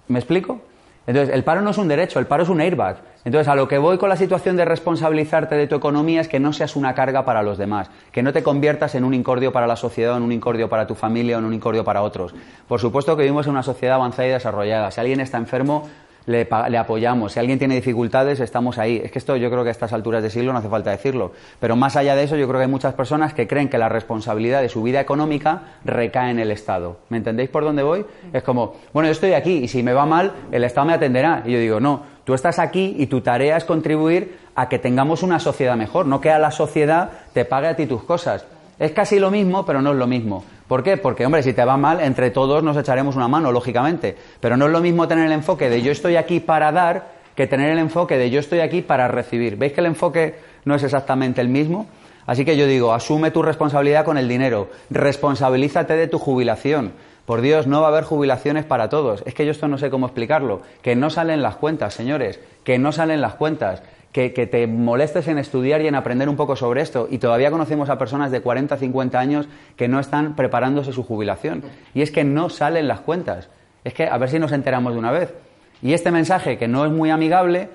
¿Me 0.09 0.19
explico? 0.19 0.61
Entonces, 1.07 1.35
el 1.35 1.43
paro 1.43 1.63
no 1.63 1.71
es 1.71 1.79
un 1.79 1.89
derecho, 1.89 2.19
el 2.19 2.27
paro 2.27 2.43
es 2.43 2.51
un 2.51 2.61
airbag. 2.61 2.99
Entonces, 3.25 3.49
a 3.49 3.55
lo 3.55 3.67
que 3.67 3.79
voy 3.79 3.97
con 3.97 4.11
la 4.11 4.17
situación 4.17 4.57
de 4.57 4.67
responsabilizarte 4.67 5.55
de 5.55 5.67
tu 5.67 5.75
economía 5.75 6.21
es 6.21 6.29
que 6.29 6.39
no 6.39 6.53
seas 6.53 6.77
una 6.77 6.95
carga 6.95 7.25
para 7.25 7.43
los 7.43 7.57
demás, 7.57 7.91
que 8.13 8.23
no 8.23 8.35
te 8.35 8.43
conviertas 8.43 8.95
en 8.95 9.05
un 9.05 9.15
incordio 9.15 9.51
para 9.51 9.67
la 9.67 9.77
sociedad, 9.77 10.19
en 10.19 10.23
un 10.23 10.33
incordio 10.33 10.69
para 10.69 10.87
tu 10.87 10.95
familia 10.95 11.39
en 11.39 11.47
un 11.47 11.55
incordio 11.55 11.83
para 11.83 12.03
otros. 12.03 12.35
Por 12.67 12.79
supuesto 12.79 13.17
que 13.17 13.23
vivimos 13.23 13.47
en 13.47 13.53
una 13.53 13.63
sociedad 13.63 13.97
avanzada 13.97 14.29
y 14.29 14.33
desarrollada. 14.33 14.91
Si 14.91 15.01
alguien 15.01 15.21
está 15.21 15.39
enfermo, 15.39 15.89
le, 16.29 16.47
apoyamos. 16.79 17.33
Si 17.33 17.41
alguien 17.41 17.59
tiene 17.59 17.75
dificultades, 17.75 18.39
estamos 18.41 18.77
ahí. 18.79 19.01
Es 19.03 19.11
que 19.11 19.19
esto 19.19 19.37
yo 19.37 19.51
creo 19.51 19.63
que 19.63 19.71
a 19.71 19.73
estas 19.73 19.95
alturas 19.95 20.23
de 20.23 20.29
siglo 20.29 20.53
no 20.53 20.59
hace 20.59 20.69
falta 20.69 20.91
decirlo. 20.91 21.33
Pero 21.59 21.75
más 21.75 21.97
allá 21.97 22.15
de 22.15 22.25
eso, 22.25 22.37
yo 22.37 22.47
creo 22.47 22.61
que 22.61 22.65
hay 22.65 22.71
muchas 22.71 22.93
personas 22.95 23.33
que 23.33 23.49
creen 23.49 23.71
que 23.71 23.79
la 23.79 23.89
responsabilidad 23.89 24.61
de 24.61 24.69
su 24.69 24.83
vida 24.83 25.01
económica 25.01 25.63
recae 25.87 26.31
en 26.31 26.39
el 26.39 26.51
Estado. 26.51 26.99
¿Me 27.09 27.17
entendéis 27.17 27.49
por 27.49 27.65
dónde 27.65 27.83
voy? 27.83 28.05
Es 28.33 28.43
como, 28.43 28.75
bueno, 28.93 29.09
yo 29.09 29.13
estoy 29.13 29.33
aquí 29.33 29.53
y 29.53 29.69
si 29.69 29.83
me 29.83 29.95
va 29.95 30.05
mal, 30.05 30.33
el 30.53 30.65
Estado 30.65 30.87
me 30.87 30.93
atenderá. 30.93 31.43
Y 31.47 31.53
yo 31.53 31.59
digo, 31.59 31.81
no, 31.81 32.03
tú 32.25 32.35
estás 32.35 32.59
aquí 32.59 32.95
y 32.99 33.07
tu 33.07 33.23
tarea 33.23 33.57
es 33.57 33.65
contribuir 33.65 34.39
a 34.55 34.69
que 34.69 34.79
tengamos 34.79 35.23
una 35.23 35.41
sociedad 35.41 35.77
mejor, 35.77 36.07
no 36.07 36.21
que 36.21 36.31
a 36.31 36.39
la 36.39 36.51
sociedad 36.51 37.11
te 37.33 37.47
pague 37.47 37.69
a 37.69 37.77
ti 37.77 37.87
tus 37.87 38.05
cosas. 38.05 38.45
Es 38.79 38.93
casi 38.93 39.19
lo 39.19 39.31
mismo, 39.31 39.67
pero 39.67 39.83
no 39.83 39.93
es 39.93 39.97
lo 39.97 40.07
mismo. 40.07 40.45
¿Por 40.69 40.83
qué? 40.83 40.97
Porque, 40.97 41.27
hombre, 41.27 41.43
si 41.43 41.53
te 41.53 41.65
va 41.65 41.77
mal, 41.77 42.01
entre 42.01 42.31
todos 42.31 42.63
nos 42.63 42.77
echaremos 42.77 43.17
una 43.17 43.27
mano, 43.27 43.51
lógicamente. 43.51 44.17
Pero 44.41 44.57
no 44.57 44.67
es 44.67 44.73
lo 44.73 44.81
mismo 44.81 45.09
tener 45.09 45.27
el 45.27 45.33
enfoque 45.33 45.69
de 45.69 45.83
yo 45.83 45.91
estoy 45.91 46.17
aquí 46.17 46.41
para 46.41 46.71
dar 46.71 47.19
que 47.35 47.47
tener 47.47 47.71
el 47.71 47.79
enfoque 47.79 48.19
de 48.19 48.31
yo 48.31 48.41
estoy 48.41 48.61
aquí 48.61 48.83
para 48.83 49.09
recibir. 49.09 49.57
¿Veis 49.57 49.73
que 49.73 49.81
el 49.81 49.87
enfoque 49.87 50.37
no 50.65 50.75
es 50.75 50.83
exactamente 50.83 51.41
el 51.41 51.49
mismo? 51.49 51.87
Así 52.27 52.45
que 52.45 52.57
yo 52.57 52.67
digo, 52.67 52.93
asume 52.93 53.31
tu 53.31 53.43
responsabilidad 53.43 54.05
con 54.05 54.19
el 54.19 54.29
dinero, 54.29 54.69
responsabilízate 54.91 55.97
de 55.97 56.09
tu 56.09 56.19
jubilación. 56.19 56.93
Por 57.25 57.41
Dios, 57.41 57.67
no 57.67 57.81
va 57.81 57.89
a 57.89 57.91
haber 57.91 58.05
jubilaciones 58.05 58.65
para 58.65 58.89
todos. 58.89 59.23
Es 59.25 59.35
que 59.35 59.45
yo 59.45 59.53
esto 59.53 59.69
no 59.69 59.79
sé 59.79 59.91
cómo 59.91 60.07
explicarlo. 60.07 60.63
Que 60.83 60.97
no 60.97 61.11
salen 61.11 61.43
las 61.43 61.57
cuentas, 61.57 61.95
señores, 61.95 62.41
que 62.65 62.79
no 62.79 62.91
salen 62.91 63.21
las 63.21 63.35
cuentas 63.35 63.83
que, 64.13 64.31
te 64.31 64.67
molestes 64.67 65.29
en 65.29 65.39
estudiar 65.39 65.81
y 65.83 65.87
en 65.87 65.95
aprender 65.95 66.29
un 66.29 66.37
poco 66.37 66.57
sobre 66.57 66.81
esto. 66.81 67.09
Y 67.11 67.19
todavía 67.19 67.51
conocemos 67.51 67.89
a 67.91 67.99
personas 67.99 68.31
de 68.31 68.41
40, 68.41 68.77
50 68.77 69.19
años 69.19 69.49
que 69.77 69.89
no 69.89 70.01
están 70.01 70.35
preparándose 70.35 70.93
su 70.93 71.03
jubilación. 71.03 71.63
Y 71.95 72.03
es 72.03 72.11
que 72.11 72.25
no 72.25 72.49
salen 72.49 72.89
las 72.89 73.01
cuentas. 73.01 73.49
Es 73.85 73.95
que 73.95 74.07
a 74.09 74.19
ver 74.19 74.31
si 74.31 74.39
nos 74.39 74.53
enteramos 74.53 74.93
de 74.95 74.99
una 74.99 75.13
vez. 75.13 75.35
Y 75.83 75.93
este 75.93 76.11
mensaje, 76.11 76.59
que 76.59 76.69
no 76.69 76.85
es 76.85 76.93
muy 76.93 77.11
amigable, 77.11 77.69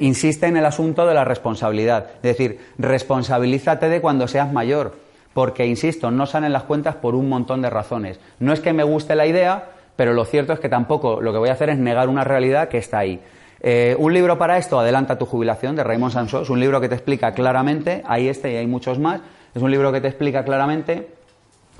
insiste 0.00 0.46
en 0.46 0.56
el 0.56 0.66
asunto 0.66 1.06
de 1.06 1.14
la 1.14 1.24
responsabilidad. 1.24 2.08
Es 2.16 2.22
decir, 2.22 2.60
responsabilízate 2.78 3.88
de 3.88 4.00
cuando 4.00 4.28
seas 4.28 4.52
mayor. 4.52 4.96
Porque, 5.32 5.66
insisto, 5.66 6.10
no 6.10 6.26
salen 6.26 6.52
las 6.52 6.64
cuentas 6.64 6.96
por 6.96 7.14
un 7.14 7.28
montón 7.28 7.62
de 7.62 7.70
razones. 7.70 8.18
No 8.40 8.52
es 8.52 8.60
que 8.60 8.72
me 8.72 8.82
guste 8.82 9.14
la 9.14 9.26
idea, 9.26 9.70
pero 9.96 10.12
lo 10.12 10.24
cierto 10.24 10.52
es 10.52 10.60
que 10.60 10.68
tampoco 10.68 11.20
lo 11.20 11.32
que 11.32 11.38
voy 11.38 11.50
a 11.50 11.52
hacer 11.52 11.70
es 11.70 11.78
negar 11.78 12.08
una 12.08 12.24
realidad 12.24 12.68
que 12.68 12.78
está 12.78 12.98
ahí. 12.98 13.20
Eh, 13.62 13.94
un 13.98 14.14
libro 14.14 14.38
para 14.38 14.56
esto, 14.56 14.78
Adelanta 14.78 15.18
tu 15.18 15.26
jubilación, 15.26 15.76
de 15.76 15.84
Raymond 15.84 16.12
Sansos, 16.12 16.48
un 16.48 16.60
libro 16.60 16.80
que 16.80 16.88
te 16.88 16.94
explica 16.94 17.32
claramente, 17.32 18.02
hay 18.06 18.28
este 18.28 18.52
y 18.52 18.56
hay 18.56 18.66
muchos 18.66 18.98
más, 18.98 19.20
es 19.54 19.62
un 19.62 19.70
libro 19.70 19.92
que 19.92 20.00
te 20.00 20.08
explica 20.08 20.44
claramente 20.44 21.08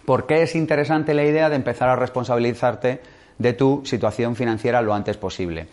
por 0.04 0.26
qué 0.26 0.42
es 0.42 0.54
interesante 0.54 1.14
la 1.14 1.24
idea 1.24 1.48
de 1.48 1.56
empezar 1.56 1.88
a 1.88 1.96
responsabilizarte 1.96 3.00
de 3.38 3.52
tu 3.54 3.82
situación 3.84 4.36
financiera 4.36 4.82
lo 4.82 4.92
antes 4.92 5.16
posible. 5.16 5.68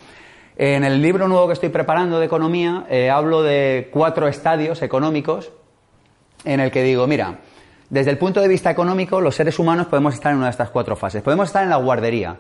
En 0.56 0.84
el 0.84 1.02
libro 1.02 1.28
nuevo 1.28 1.48
que 1.48 1.54
estoy 1.54 1.70
preparando 1.70 2.20
de 2.20 2.26
economía, 2.26 2.86
eh, 2.90 3.10
hablo 3.10 3.44
de 3.44 3.90
cuatro 3.92 4.28
estadios 4.28 4.82
económicos 4.82 5.52
en 6.46 6.62
el 6.62 6.72
que 6.72 6.84
digo, 6.84 7.06
mira, 7.06 7.40
desde 7.90 8.12
el 8.12 8.18
punto 8.18 8.42
de 8.42 8.48
vista 8.48 8.72
económico, 8.72 9.22
los 9.22 9.36
seres 9.36 9.60
humanos 9.60 9.88
podemos 9.88 10.14
estar 10.14 10.32
en 10.32 10.38
una 10.38 10.48
de 10.48 10.52
estas 10.52 10.70
cuatro 10.70 10.96
fases. 10.96 11.22
Podemos 11.22 11.48
estar 11.48 11.64
en 11.64 11.70
la 11.70 11.78
guardería. 11.78 12.38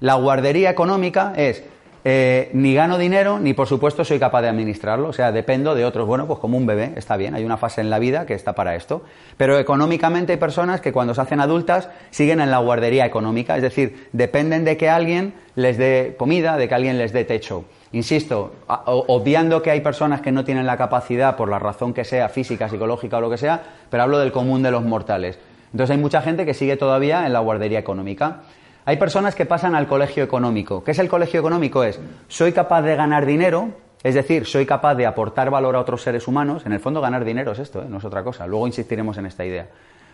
La 0.00 0.14
guardería 0.14 0.70
económica 0.70 1.32
es 1.36 1.62
eh, 2.04 2.50
ni 2.54 2.74
gano 2.74 2.96
dinero, 2.96 3.38
ni 3.38 3.52
por 3.52 3.66
supuesto 3.66 4.04
soy 4.04 4.18
capaz 4.18 4.42
de 4.42 4.48
administrarlo. 4.48 5.08
O 5.08 5.12
sea, 5.12 5.32
dependo 5.32 5.74
de 5.74 5.84
otros. 5.84 6.06
Bueno, 6.06 6.26
pues 6.26 6.38
como 6.38 6.56
un 6.56 6.66
bebé, 6.66 6.92
está 6.96 7.16
bien, 7.16 7.34
hay 7.34 7.44
una 7.44 7.56
fase 7.56 7.80
en 7.80 7.90
la 7.90 7.98
vida 7.98 8.26
que 8.26 8.34
está 8.34 8.54
para 8.54 8.74
esto. 8.74 9.02
Pero 9.36 9.58
económicamente 9.58 10.32
hay 10.32 10.38
personas 10.38 10.80
que 10.80 10.92
cuando 10.92 11.14
se 11.14 11.20
hacen 11.20 11.40
adultas 11.40 11.88
siguen 12.10 12.40
en 12.40 12.50
la 12.50 12.58
guardería 12.58 13.06
económica, 13.06 13.56
es 13.56 13.62
decir, 13.62 14.08
dependen 14.12 14.64
de 14.64 14.76
que 14.76 14.88
alguien 14.88 15.34
les 15.56 15.76
dé 15.76 16.14
comida, 16.18 16.56
de 16.56 16.68
que 16.68 16.74
alguien 16.74 16.98
les 16.98 17.12
dé 17.12 17.24
techo. 17.24 17.64
Insisto, 17.92 18.52
obviando 18.86 19.62
que 19.62 19.70
hay 19.72 19.80
personas 19.80 20.20
que 20.20 20.30
no 20.30 20.44
tienen 20.44 20.64
la 20.64 20.76
capacidad, 20.76 21.36
por 21.36 21.48
la 21.48 21.58
razón 21.58 21.92
que 21.92 22.04
sea, 22.04 22.28
física, 22.28 22.68
psicológica 22.68 23.18
o 23.18 23.20
lo 23.20 23.30
que 23.30 23.36
sea, 23.36 23.62
pero 23.90 24.04
hablo 24.04 24.18
del 24.20 24.30
común 24.30 24.62
de 24.62 24.70
los 24.70 24.84
mortales. 24.84 25.38
Entonces 25.72 25.94
hay 25.94 26.00
mucha 26.00 26.22
gente 26.22 26.46
que 26.46 26.54
sigue 26.54 26.76
todavía 26.76 27.26
en 27.26 27.32
la 27.32 27.40
guardería 27.40 27.78
económica. 27.78 28.42
Hay 28.90 28.96
personas 28.96 29.36
que 29.36 29.46
pasan 29.46 29.76
al 29.76 29.86
colegio 29.86 30.24
económico. 30.24 30.82
¿Qué 30.82 30.90
es 30.90 30.98
el 30.98 31.08
colegio 31.08 31.38
económico? 31.38 31.84
Es, 31.84 32.00
soy 32.26 32.50
capaz 32.50 32.82
de 32.82 32.96
ganar 32.96 33.24
dinero, 33.24 33.68
es 34.02 34.16
decir, 34.16 34.46
soy 34.46 34.66
capaz 34.66 34.96
de 34.96 35.06
aportar 35.06 35.48
valor 35.48 35.76
a 35.76 35.78
otros 35.78 36.02
seres 36.02 36.26
humanos. 36.26 36.66
En 36.66 36.72
el 36.72 36.80
fondo, 36.80 37.00
ganar 37.00 37.24
dinero 37.24 37.52
es 37.52 37.60
esto, 37.60 37.82
¿eh? 37.82 37.86
no 37.88 37.98
es 37.98 38.04
otra 38.04 38.24
cosa. 38.24 38.48
Luego 38.48 38.66
insistiremos 38.66 39.16
en 39.16 39.26
esta 39.26 39.44
idea. 39.44 39.68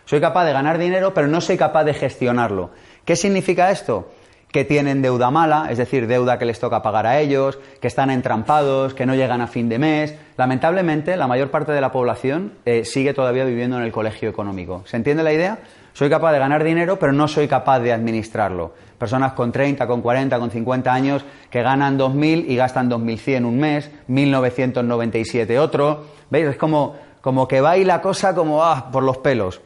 Soy 0.05 0.21
capaz 0.21 0.45
de 0.45 0.53
ganar 0.53 0.77
dinero, 0.77 1.11
pero 1.11 1.25
no 1.25 1.41
soy 1.41 1.57
capaz 1.57 1.85
de 1.85 1.95
gestionarlo. 1.95 2.69
¿Qué 3.03 3.15
significa 3.15 3.71
esto? 3.71 4.11
Que 4.51 4.63
tienen 4.63 5.01
deuda 5.01 5.29
mala, 5.29 5.67
es 5.69 5.77
decir, 5.77 6.07
deuda 6.07 6.39
que 6.39 6.45
les 6.45 6.59
toca 6.59 6.81
pagar 6.81 7.05
a 7.05 7.19
ellos, 7.19 7.59
que 7.81 7.87
están 7.87 8.09
entrampados, 8.09 8.93
que 8.93 9.05
no 9.05 9.13
llegan 9.13 9.41
a 9.41 9.47
fin 9.47 9.69
de 9.69 9.77
mes. 9.77 10.15
Lamentablemente, 10.37 11.17
la 11.17 11.27
mayor 11.27 11.51
parte 11.51 11.73
de 11.73 11.81
la 11.81 11.91
población 11.91 12.53
eh, 12.65 12.85
sigue 12.85 13.13
todavía 13.13 13.43
viviendo 13.43 13.77
en 13.77 13.83
el 13.83 13.91
colegio 13.91 14.29
económico. 14.29 14.83
¿Se 14.85 14.97
entiende 14.97 15.23
la 15.23 15.33
idea? 15.33 15.59
Soy 15.97 16.11
capaz 16.11 16.31
de 16.31 16.37
ganar 16.37 16.63
dinero, 16.63 16.99
pero 16.99 17.11
no 17.11 17.27
soy 17.27 17.47
capaz 17.47 17.79
de 17.79 17.91
administrarlo. 17.91 18.71
Personas 18.99 19.33
con 19.33 19.51
30, 19.51 19.87
con 19.87 20.03
40, 20.03 20.37
con 20.37 20.51
50 20.51 20.93
años 20.93 21.25
que 21.49 21.63
ganan 21.63 21.97
2.000 21.97 22.45
y 22.47 22.55
gastan 22.55 22.87
2.100 22.87 23.45
un 23.45 23.59
mes, 23.59 23.89
1.997 24.07 25.57
otro. 25.57 26.05
¿Veis? 26.29 26.49
Es 26.49 26.57
como, 26.57 26.95
como 27.21 27.47
que 27.47 27.61
va 27.61 27.77
y 27.77 27.83
la 27.83 27.99
cosa 27.99 28.35
como 28.35 28.63
ah, 28.63 28.89
por 28.91 29.01
los 29.01 29.17
pelos. 29.17 29.59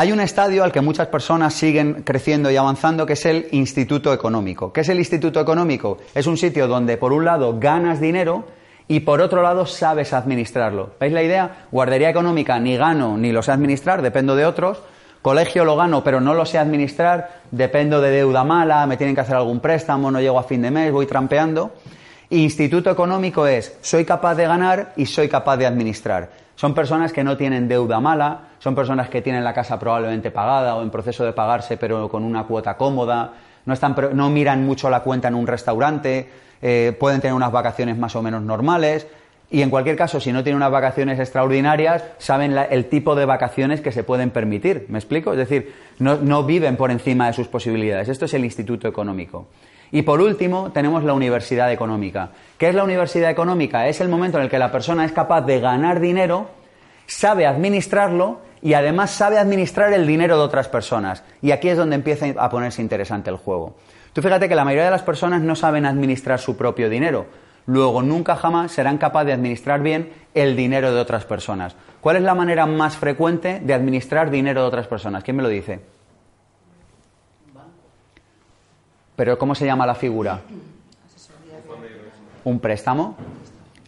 Hay 0.00 0.12
un 0.12 0.20
estadio 0.20 0.64
al 0.64 0.72
que 0.72 0.80
muchas 0.80 1.08
personas 1.08 1.52
siguen 1.52 2.04
creciendo 2.06 2.50
y 2.50 2.56
avanzando, 2.56 3.04
que 3.04 3.12
es 3.12 3.26
el 3.26 3.48
Instituto 3.50 4.14
Económico. 4.14 4.72
¿Qué 4.72 4.80
es 4.80 4.88
el 4.88 4.98
Instituto 4.98 5.42
Económico? 5.42 5.98
Es 6.14 6.26
un 6.26 6.38
sitio 6.38 6.66
donde, 6.68 6.96
por 6.96 7.12
un 7.12 7.26
lado, 7.26 7.58
ganas 7.60 8.00
dinero 8.00 8.46
y, 8.88 9.00
por 9.00 9.20
otro 9.20 9.42
lado, 9.42 9.66
sabes 9.66 10.14
administrarlo. 10.14 10.92
¿Veis 10.98 11.12
la 11.12 11.22
idea? 11.22 11.66
Guardería 11.70 12.08
económica, 12.08 12.58
ni 12.58 12.78
gano 12.78 13.18
ni 13.18 13.30
lo 13.30 13.42
sé 13.42 13.52
administrar, 13.52 14.00
dependo 14.00 14.36
de 14.36 14.46
otros. 14.46 14.82
Colegio 15.20 15.66
lo 15.66 15.76
gano, 15.76 16.02
pero 16.02 16.18
no 16.18 16.32
lo 16.32 16.46
sé 16.46 16.56
administrar, 16.56 17.42
dependo 17.50 18.00
de 18.00 18.10
deuda 18.10 18.42
mala, 18.42 18.86
me 18.86 18.96
tienen 18.96 19.14
que 19.14 19.20
hacer 19.20 19.36
algún 19.36 19.60
préstamo, 19.60 20.10
no 20.10 20.18
llego 20.18 20.38
a 20.38 20.44
fin 20.44 20.62
de 20.62 20.70
mes, 20.70 20.90
voy 20.92 21.04
trampeando. 21.04 21.74
Instituto 22.30 22.90
económico 22.90 23.46
es, 23.46 23.76
soy 23.82 24.06
capaz 24.06 24.34
de 24.36 24.46
ganar 24.46 24.94
y 24.96 25.04
soy 25.04 25.28
capaz 25.28 25.58
de 25.58 25.66
administrar. 25.66 26.30
Son 26.60 26.74
personas 26.74 27.14
que 27.14 27.24
no 27.24 27.38
tienen 27.38 27.68
deuda 27.68 28.00
mala, 28.00 28.40
son 28.58 28.74
personas 28.74 29.08
que 29.08 29.22
tienen 29.22 29.42
la 29.42 29.54
casa 29.54 29.78
probablemente 29.78 30.30
pagada 30.30 30.76
o 30.76 30.82
en 30.82 30.90
proceso 30.90 31.24
de 31.24 31.32
pagarse, 31.32 31.78
pero 31.78 32.06
con 32.10 32.22
una 32.22 32.44
cuota 32.44 32.76
cómoda, 32.76 33.32
no, 33.64 33.72
están, 33.72 33.96
no 34.12 34.28
miran 34.28 34.66
mucho 34.66 34.90
la 34.90 35.00
cuenta 35.00 35.28
en 35.28 35.36
un 35.36 35.46
restaurante, 35.46 36.28
eh, 36.60 36.94
pueden 37.00 37.22
tener 37.22 37.32
unas 37.32 37.50
vacaciones 37.50 37.96
más 37.96 38.14
o 38.14 38.20
menos 38.20 38.42
normales, 38.42 39.06
y 39.50 39.62
en 39.62 39.70
cualquier 39.70 39.96
caso, 39.96 40.20
si 40.20 40.34
no 40.34 40.42
tienen 40.42 40.58
unas 40.58 40.70
vacaciones 40.70 41.18
extraordinarias, 41.18 42.04
saben 42.18 42.54
el 42.68 42.90
tipo 42.90 43.14
de 43.14 43.24
vacaciones 43.24 43.80
que 43.80 43.90
se 43.90 44.04
pueden 44.04 44.28
permitir. 44.28 44.84
¿Me 44.90 44.98
explico? 44.98 45.32
Es 45.32 45.38
decir, 45.38 45.72
no, 45.98 46.16
no 46.16 46.44
viven 46.44 46.76
por 46.76 46.90
encima 46.90 47.28
de 47.28 47.32
sus 47.32 47.48
posibilidades. 47.48 48.10
Esto 48.10 48.26
es 48.26 48.34
el 48.34 48.44
Instituto 48.44 48.86
Económico. 48.86 49.46
Y 49.92 50.02
por 50.02 50.20
último, 50.20 50.70
tenemos 50.72 51.02
la 51.04 51.14
Universidad 51.14 51.72
Económica. 51.72 52.30
¿Qué 52.58 52.68
es 52.68 52.74
la 52.74 52.84
Universidad 52.84 53.30
Económica? 53.30 53.88
Es 53.88 54.00
el 54.00 54.08
momento 54.08 54.38
en 54.38 54.44
el 54.44 54.50
que 54.50 54.58
la 54.58 54.70
persona 54.70 55.04
es 55.04 55.12
capaz 55.12 55.42
de 55.42 55.60
ganar 55.60 56.00
dinero, 56.00 56.48
sabe 57.06 57.46
administrarlo 57.46 58.40
y 58.62 58.74
además 58.74 59.10
sabe 59.10 59.38
administrar 59.38 59.92
el 59.92 60.06
dinero 60.06 60.36
de 60.36 60.44
otras 60.44 60.68
personas. 60.68 61.24
Y 61.42 61.50
aquí 61.50 61.68
es 61.68 61.76
donde 61.76 61.96
empieza 61.96 62.26
a 62.36 62.50
ponerse 62.50 62.82
interesante 62.82 63.30
el 63.30 63.36
juego. 63.36 63.74
Tú 64.12 64.22
fíjate 64.22 64.48
que 64.48 64.54
la 64.54 64.64
mayoría 64.64 64.84
de 64.84 64.90
las 64.90 65.02
personas 65.02 65.40
no 65.40 65.56
saben 65.56 65.86
administrar 65.86 66.38
su 66.38 66.56
propio 66.56 66.88
dinero. 66.88 67.26
Luego 67.66 68.02
nunca 68.02 68.36
jamás 68.36 68.72
serán 68.72 68.98
capaces 68.98 69.28
de 69.28 69.32
administrar 69.34 69.80
bien 69.80 70.12
el 70.34 70.56
dinero 70.56 70.92
de 70.92 71.00
otras 71.00 71.24
personas. 71.24 71.76
¿Cuál 72.00 72.16
es 72.16 72.22
la 72.22 72.34
manera 72.34 72.66
más 72.66 72.96
frecuente 72.96 73.60
de 73.62 73.74
administrar 73.74 74.30
dinero 74.30 74.62
de 74.62 74.68
otras 74.68 74.86
personas? 74.86 75.22
¿Quién 75.22 75.36
me 75.36 75.42
lo 75.42 75.48
dice? 75.48 75.80
Pero 79.20 79.36
¿cómo 79.36 79.54
se 79.54 79.66
llama 79.66 79.84
la 79.84 79.94
figura? 79.94 80.40
¿Un 82.42 82.58
préstamo? 82.58 83.18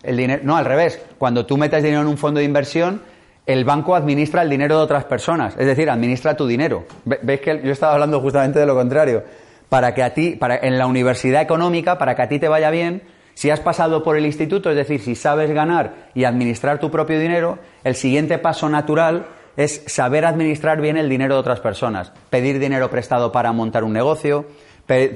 El 0.02 0.18
dinero, 0.18 0.42
no, 0.44 0.58
al 0.58 0.66
revés. 0.66 1.00
Cuando 1.16 1.46
tú 1.46 1.56
metes 1.56 1.82
dinero 1.82 2.02
en 2.02 2.08
un 2.08 2.18
fondo 2.18 2.38
de 2.38 2.44
inversión, 2.44 3.00
el 3.46 3.64
banco 3.64 3.96
administra 3.96 4.42
el 4.42 4.50
dinero 4.50 4.76
de 4.76 4.82
otras 4.82 5.06
personas, 5.06 5.54
es 5.58 5.64
decir, 5.64 5.88
administra 5.88 6.36
tu 6.36 6.46
dinero. 6.46 6.84
¿Ves 7.06 7.40
que 7.40 7.62
yo 7.64 7.72
estaba 7.72 7.94
hablando 7.94 8.20
justamente 8.20 8.58
de 8.58 8.66
lo 8.66 8.74
contrario? 8.74 9.24
Para 9.70 9.94
que 9.94 10.02
a 10.02 10.12
ti, 10.12 10.36
para, 10.36 10.54
en 10.54 10.76
la 10.76 10.86
universidad 10.86 11.40
económica, 11.40 11.96
para 11.96 12.14
que 12.14 12.20
a 12.20 12.28
ti 12.28 12.38
te 12.38 12.48
vaya 12.48 12.68
bien, 12.68 13.00
si 13.32 13.48
has 13.48 13.60
pasado 13.60 14.02
por 14.02 14.18
el 14.18 14.26
instituto, 14.26 14.68
es 14.68 14.76
decir, 14.76 15.00
si 15.00 15.14
sabes 15.14 15.50
ganar 15.50 16.10
y 16.14 16.24
administrar 16.24 16.78
tu 16.78 16.90
propio 16.90 17.18
dinero, 17.18 17.58
el 17.84 17.94
siguiente 17.94 18.36
paso 18.36 18.68
natural 18.68 19.24
es 19.56 19.82
saber 19.86 20.26
administrar 20.26 20.82
bien 20.82 20.98
el 20.98 21.08
dinero 21.08 21.36
de 21.36 21.40
otras 21.40 21.60
personas. 21.60 22.12
Pedir 22.28 22.58
dinero 22.58 22.90
prestado 22.90 23.32
para 23.32 23.50
montar 23.52 23.82
un 23.82 23.94
negocio, 23.94 24.44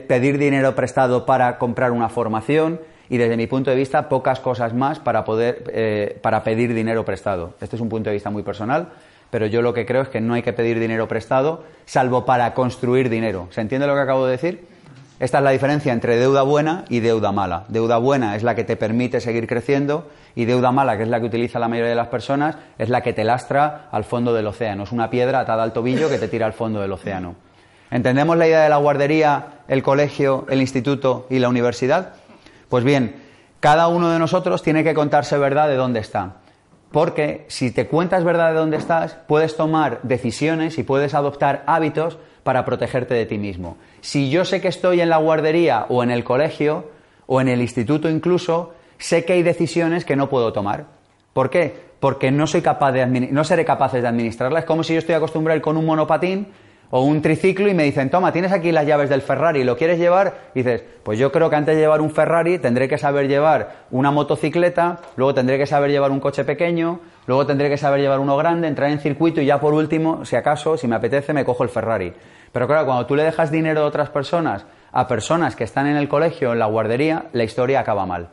pedir 0.06 0.38
dinero 0.38 0.75
prestado 0.75 1.26
para 1.26 1.59
comprar 1.59 1.92
una 1.92 2.09
formación 2.09 2.80
y 3.09 3.18
desde 3.18 3.37
mi 3.37 3.47
punto 3.47 3.71
de 3.71 3.76
vista 3.76 4.09
pocas 4.09 4.40
cosas 4.40 4.75
más 4.75 4.99
para 4.99 5.25
poder 5.25 5.64
eh, 5.73 6.18
para 6.23 6.42
pedir 6.42 6.75
dinero 6.75 7.04
prestado. 7.04 7.54
Este 7.61 7.76
es 7.76 7.83
un 7.83 7.88
punto 7.88 8.11
de 8.11 8.14
vista 8.14 8.30
muy 8.30 8.42
personal, 8.42 8.88
pero 9.30 9.47
yo 9.47 9.62
lo 9.62 9.75
que 9.75 9.87
creo 9.87 10.02
es 10.02 10.09
que 10.09 10.21
no 10.21 10.35
hay 10.35 10.42
que 10.42 10.52
pedir 10.52 10.80
dinero 10.80 11.09
prestado 11.09 11.64
salvo 11.85 12.25
para 12.25 12.54
construir 12.54 13.09
dinero. 13.09 13.49
¿Se 13.50 13.61
entiende 13.61 13.87
lo 13.87 13.95
que 13.95 14.00
acabo 14.00 14.26
de 14.26 14.33
decir? 14.33 14.76
Esta 15.18 15.38
es 15.38 15.45
la 15.45 15.50
diferencia 15.50 15.95
entre 15.95 16.18
deuda 16.18 16.42
buena 16.42 16.85
y 16.90 17.00
deuda 17.00 17.33
mala. 17.33 17.64
Deuda 17.68 17.97
buena 17.97 18.37
es 18.37 18.42
la 18.42 18.54
que 18.54 18.64
te 18.64 18.76
permite 18.76 19.21
seguir 19.21 19.47
creciendo 19.47 20.11
y 20.35 20.45
deuda 20.45 20.73
mala, 20.73 20.99
que 20.99 21.04
es 21.04 21.09
la 21.09 21.21
que 21.21 21.26
utiliza 21.26 21.59
la 21.59 21.68
mayoría 21.68 21.88
de 21.88 21.97
las 21.97 22.09
personas, 22.09 22.56
es 22.76 22.90
la 22.90 23.00
que 23.00 23.14
te 23.14 23.25
lastra 23.25 23.88
al 23.90 24.04
fondo 24.04 24.35
del 24.35 24.47
océano. 24.47 24.83
Es 24.83 24.92
una 24.92 25.09
piedra 25.09 25.40
atada 25.40 25.62
al 25.62 25.73
tobillo 25.73 26.11
que 26.11 26.18
te 26.18 26.28
tira 26.28 26.45
al 26.45 26.52
fondo 26.52 26.83
del 26.83 26.92
océano. 26.92 27.35
¿Entendemos 27.90 28.37
la 28.37 28.47
idea 28.47 28.62
de 28.62 28.68
la 28.68 28.76
guardería, 28.76 29.55
el 29.68 29.82
colegio, 29.82 30.46
el 30.49 30.61
instituto 30.61 31.26
y 31.30 31.38
la 31.38 31.49
universidad? 31.49 32.14
Pues 32.68 32.85
bien, 32.85 33.16
cada 33.61 33.88
uno 33.88 34.11
de 34.11 34.18
nosotros 34.18 34.62
tiene 34.62 34.85
que 34.85 34.94
contarse 34.94 35.38
verdad 35.38 35.68
de 35.68 35.76
dónde 35.76 36.00
está. 36.00 36.37
Porque 36.92 37.44
si 37.49 37.70
te 37.73 37.87
cuentas 37.88 38.25
verdad 38.25 38.50
de 38.52 38.58
dónde 38.58 38.76
estás, 38.76 39.16
puedes 39.26 39.56
tomar 39.56 40.00
decisiones 40.02 40.78
y 40.78 40.82
puedes 40.82 41.14
adoptar 41.14 41.62
hábitos 41.66 42.18
para 42.42 42.64
protegerte 42.64 43.14
de 43.14 43.26
ti 43.26 43.38
mismo. 43.38 43.76
Si 44.00 44.30
yo 44.30 44.44
sé 44.44 44.61
que 44.61 44.68
estoy 44.68 45.00
en 45.00 45.11
la 45.11 45.16
guardería 45.16 45.87
o 45.88 46.02
en 46.02 46.11
el 46.11 46.23
colegio 46.23 46.90
o 47.26 47.40
en 47.40 47.49
el 47.49 47.61
instituto 47.61 48.08
incluso, 48.08 48.73
sé 48.99 49.25
que 49.25 49.32
hay 49.32 49.42
decisiones 49.42 50.04
que 50.04 50.16
no 50.16 50.28
puedo 50.28 50.52
tomar. 50.52 50.87
¿Por 51.32 51.50
qué? 51.50 51.75
Porque 51.99 52.30
no 52.30 52.46
soy 52.46 52.62
capaz 52.62 52.92
de 52.92 53.04
no 53.06 53.44
seré 53.44 53.64
capaz 53.64 53.92
de 53.92 54.06
administrarlas. 54.06 54.62
Es 54.62 54.66
como 54.66 54.85
si 54.85 54.92
yo 54.92 55.00
estoy 55.00 55.16
acostumbrado 55.16 55.61
con 55.61 55.76
un 55.76 55.85
monopatín 55.85 56.46
o 56.90 57.02
un 57.02 57.22
triciclo 57.22 57.68
y 57.68 57.74
me 57.74 57.84
dicen, 57.84 58.10
toma, 58.10 58.32
tienes 58.32 58.52
aquí 58.52 58.72
las 58.72 58.86
llaves 58.86 59.10
del 59.10 59.22
Ferrari, 59.22 59.64
¿lo 59.64 59.76
quieres 59.76 59.98
llevar? 59.98 60.50
Y 60.54 60.60
dices, 60.62 60.84
pues 61.02 61.18
yo 61.18 61.32
creo 61.32 61.50
que 61.50 61.56
antes 61.56 61.74
de 61.74 61.80
llevar 61.80 62.00
un 62.00 62.10
Ferrari 62.10 62.58
tendré 62.58 62.88
que 62.88 62.98
saber 62.98 63.28
llevar 63.28 63.86
una 63.90 64.10
motocicleta, 64.10 65.00
luego 65.16 65.34
tendré 65.34 65.58
que 65.58 65.66
saber 65.66 65.90
llevar 65.90 66.10
un 66.10 66.20
coche 66.20 66.44
pequeño, 66.44 67.00
luego 67.26 67.46
tendré 67.46 67.68
que 67.68 67.76
saber 67.76 68.00
llevar 68.00 68.20
uno 68.20 68.36
grande, 68.36 68.68
entrar 68.68 68.90
en 68.90 69.00
circuito 69.00 69.40
y 69.40 69.46
ya 69.46 69.60
por 69.60 69.74
último, 69.74 70.24
si 70.24 70.36
acaso, 70.36 70.76
si 70.76 70.86
me 70.86 70.96
apetece, 70.96 71.32
me 71.32 71.44
cojo 71.44 71.64
el 71.64 71.68
Ferrari. 71.68 72.12
Pero 72.52 72.66
claro, 72.66 72.86
cuando 72.86 73.06
tú 73.06 73.16
le 73.16 73.24
dejas 73.24 73.50
dinero 73.50 73.82
a 73.82 73.86
otras 73.86 74.10
personas, 74.10 74.64
a 74.92 75.06
personas 75.06 75.56
que 75.56 75.64
están 75.64 75.86
en 75.86 75.96
el 75.96 76.08
colegio, 76.08 76.52
en 76.52 76.58
la 76.58 76.66
guardería, 76.66 77.26
la 77.32 77.44
historia 77.44 77.80
acaba 77.80 78.06
mal. 78.06 78.30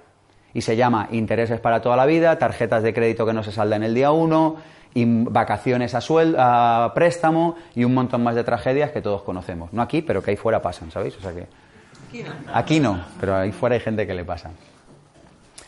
Y 0.53 0.61
se 0.61 0.75
llama 0.75 1.07
intereses 1.11 1.59
para 1.59 1.81
toda 1.81 1.97
la 1.97 2.05
vida, 2.05 2.37
tarjetas 2.37 2.83
de 2.83 2.93
crédito 2.93 3.25
que 3.25 3.33
no 3.33 3.41
se 3.43 3.51
saldan 3.51 3.83
el 3.83 3.95
día 3.95 4.11
uno, 4.11 4.57
y 4.93 5.05
vacaciones 5.05 5.95
a, 5.95 6.85
a 6.85 6.93
préstamo 6.93 7.55
y 7.75 7.83
un 7.83 7.93
montón 7.93 8.23
más 8.23 8.35
de 8.35 8.43
tragedias 8.43 8.91
que 8.91 9.01
todos 9.01 9.23
conocemos. 9.23 9.73
No 9.73 9.81
aquí, 9.81 10.01
pero 10.01 10.21
que 10.21 10.31
ahí 10.31 10.37
fuera 10.37 10.61
pasan, 10.61 10.91
¿sabéis? 10.91 11.17
O 11.17 11.21
sea 11.21 11.31
que 11.33 11.47
aquí 12.09 12.23
no. 12.23 12.31
Aquí 12.53 12.79
no, 12.79 13.05
pero 13.19 13.35
ahí 13.35 13.51
fuera 13.51 13.75
hay 13.75 13.81
gente 13.81 14.05
que 14.05 14.13
le 14.13 14.23
pasa. 14.23 14.51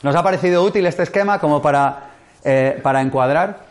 ¿Nos 0.04 0.16
ha 0.16 0.22
parecido 0.22 0.64
útil 0.64 0.86
este 0.86 1.04
esquema 1.04 1.40
como 1.40 1.62
para, 1.62 2.12
eh, 2.44 2.80
para 2.84 3.02
encuadrar? 3.02 3.66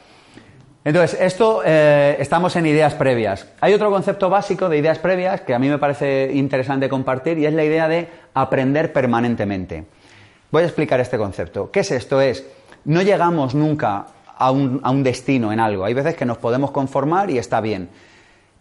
Entonces, 0.84 1.18
esto 1.18 1.62
eh, 1.64 2.16
estamos 2.18 2.56
en 2.56 2.66
ideas 2.66 2.94
previas. 2.94 3.46
Hay 3.60 3.72
otro 3.72 3.90
concepto 3.90 4.28
básico 4.28 4.68
de 4.68 4.78
ideas 4.78 4.98
previas 4.98 5.40
que 5.40 5.54
a 5.54 5.58
mí 5.58 5.68
me 5.68 5.78
parece 5.78 6.30
interesante 6.34 6.88
compartir 6.90 7.38
y 7.38 7.46
es 7.46 7.54
la 7.54 7.64
idea 7.64 7.88
de 7.88 8.08
aprender 8.34 8.92
permanentemente. 8.92 9.86
Voy 10.50 10.62
a 10.62 10.66
explicar 10.66 11.00
este 11.00 11.16
concepto. 11.16 11.70
¿Qué 11.70 11.80
es 11.80 11.90
esto? 11.90 12.20
Es, 12.20 12.46
no 12.84 13.00
llegamos 13.00 13.54
nunca 13.54 14.06
a 14.36 14.50
un, 14.50 15.02
destino 15.02 15.52
en 15.52 15.60
algo. 15.60 15.84
Hay 15.84 15.94
veces 15.94 16.14
que 16.16 16.24
nos 16.24 16.38
podemos 16.38 16.70
conformar 16.70 17.30
y 17.30 17.38
está 17.38 17.60
bien. 17.60 17.88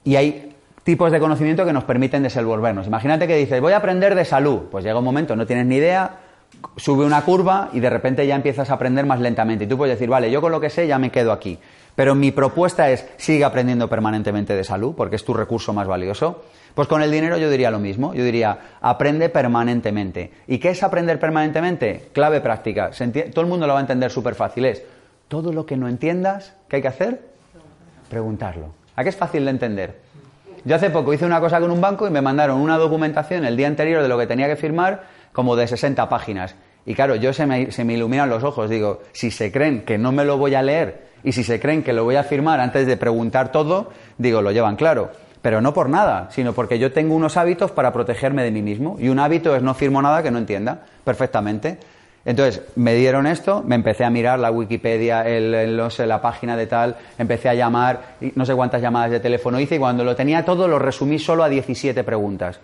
Y 0.04 0.16
hay 0.16 0.56
tipos 0.84 1.12
de 1.12 1.20
conocimiento 1.20 1.66
que 1.66 1.74
nos 1.74 1.84
permiten 1.84 2.24
desenvolvernos. 2.24 2.88
Imagínate 2.88 3.28
que 3.28 3.36
dices, 3.36 3.62
voy 3.62 3.74
a 3.74 3.78
aprender 3.78 4.16
de 4.16 4.26
salud. 4.26 4.64
Pues 4.72 4.84
llega 4.84 5.00
un 5.00 5.06
momento, 5.06 5.36
no 5.36 5.46
tienes 5.46 5.66
ni 5.66 5.76
idea, 5.76 6.18
sube 6.76 7.06
una 7.06 7.22
curva 7.24 7.70
y 7.74 7.80
de 7.80 7.90
repente 7.90 8.26
ya 8.28 8.36
empiezas 8.36 8.70
a 8.70 8.74
aprender 8.74 9.06
más 9.06 9.20
lentamente. 9.20 9.66
Y 9.66 9.68
tú 9.68 9.78
puedes 9.78 9.98
decir, 9.98 10.10
vale, 10.10 10.30
yo 10.30 10.42
con 10.42 10.52
lo 10.52 10.60
que 10.60 10.70
sé 10.70 10.88
ya 10.88 11.00
me 11.00 11.10
quedo 11.10 11.32
aquí. 11.32 11.58
Pero 11.96 12.16
mi 12.16 12.32
propuesta 12.32 12.90
es, 12.90 13.06
sigue 13.18 13.44
aprendiendo 13.44 13.88
permanentemente 13.88 14.56
de 14.56 14.64
salud, 14.64 14.96
porque 14.96 15.16
es 15.16 15.24
tu 15.24 15.34
recurso 15.34 15.74
más 15.74 15.88
valioso. 15.88 16.44
Pues 16.74 16.88
con 16.88 17.04
el 17.04 17.12
dinero 17.12 17.38
yo 17.38 17.52
diría 17.52 17.70
lo 17.70 17.80
mismo. 17.80 18.16
Yo 18.16 18.24
diría, 18.24 18.58
aprende 18.82 19.30
permanentemente. 19.30 20.32
¿Y 20.48 20.58
qué 20.58 20.70
es 20.70 20.82
aprender 20.82 21.20
permanentemente? 21.20 22.10
Clave 22.14 22.42
práctica. 22.42 22.90
Todo 23.32 23.42
el 23.42 23.48
mundo 23.48 23.68
lo 23.68 23.74
va 23.74 23.80
a 23.80 23.82
entender 23.82 24.10
súper 24.10 24.34
fácil. 24.34 24.66
Es, 24.66 24.82
todo 25.28 25.54
lo 25.54 25.66
que 25.66 25.78
no 25.78 25.88
entiendas, 25.88 26.54
¿qué 26.68 26.78
hay 26.78 26.82
que 26.82 26.88
hacer? 26.88 27.22
Preguntarlo. 28.10 28.74
¿A 28.96 29.04
qué 29.04 29.10
es 29.10 29.16
fácil 29.16 29.46
de 29.46 29.52
entender? 29.52 30.00
Yo 30.66 30.76
hace 30.76 30.90
poco 30.90 31.14
hice 31.14 31.26
una 31.26 31.42
cosa 31.42 31.60
con 31.60 31.72
un 31.72 31.82
banco 31.82 32.08
y 32.08 32.12
me 32.12 32.22
mandaron 32.22 32.60
una 32.60 32.78
documentación 32.78 33.44
el 33.44 33.58
día 33.58 33.68
anterior 33.68 34.02
de 34.02 34.08
lo 34.08 34.18
que 34.18 34.28
tenía 34.28 34.48
que 34.48 34.56
firmar, 34.56 35.04
como 35.34 35.56
de 35.56 35.68
60 35.68 36.08
páginas. 36.08 36.56
Y 36.86 36.96
claro, 36.96 37.16
yo 37.16 37.34
se 37.34 37.46
me, 37.46 37.72
se 37.72 37.84
me 37.84 37.94
iluminan 37.94 38.30
los 38.30 38.44
ojos. 38.44 38.70
Digo, 38.70 39.02
si 39.12 39.32
se 39.32 39.52
creen 39.52 39.84
que 39.84 39.98
no 39.98 40.12
me 40.12 40.26
lo 40.26 40.38
voy 40.38 40.56
a 40.56 40.62
leer 40.62 41.08
y 41.24 41.32
si 41.32 41.44
se 41.44 41.60
creen 41.60 41.84
que 41.84 41.94
lo 41.94 42.04
voy 42.04 42.16
a 42.16 42.24
firmar 42.24 42.60
antes 42.60 42.86
de 42.86 42.98
preguntar 42.98 43.52
todo, 43.52 43.92
digo, 44.18 44.42
lo 44.42 44.52
llevan 44.52 44.76
claro. 44.76 45.12
Pero 45.42 45.60
no 45.60 45.74
por 45.74 45.90
nada, 45.90 46.30
sino 46.32 46.54
porque 46.54 46.80
yo 46.80 46.94
tengo 46.94 47.16
unos 47.16 47.36
hábitos 47.36 47.72
para 47.72 47.92
protegerme 47.92 48.44
de 48.44 48.52
mí 48.52 48.62
mismo. 48.62 48.96
Y 49.00 49.10
un 49.10 49.20
hábito 49.20 49.56
es 49.56 49.64
no 49.64 49.74
firmo 49.74 50.02
nada 50.02 50.24
que 50.24 50.32
no 50.32 50.38
entienda 50.38 50.84
perfectamente. 51.04 51.80
Entonces, 52.26 52.62
me 52.78 52.96
dieron 52.96 53.28
esto, 53.28 53.64
me 53.66 53.76
empecé 53.76 54.06
a 54.06 54.10
mirar 54.10 54.40
la 54.40 54.50
Wikipedia, 54.50 55.28
el, 55.28 55.78
la 55.78 56.22
página 56.22 56.56
de 56.56 56.68
tal, 56.68 56.96
empecé 57.18 57.50
a 57.50 57.54
llamar, 57.54 58.16
no 58.36 58.46
sé 58.46 58.56
cuántas 58.56 58.82
llamadas 58.82 59.12
de 59.12 59.20
teléfono 59.20 59.60
hice 59.60 59.76
y 59.76 59.80
cuando 59.80 60.06
lo 60.06 60.16
tenía 60.16 60.46
todo 60.46 60.68
lo 60.70 60.80
resumí 60.80 61.20
solo 61.20 61.44
a 61.44 61.50
17 61.50 62.02
preguntas. 62.04 62.60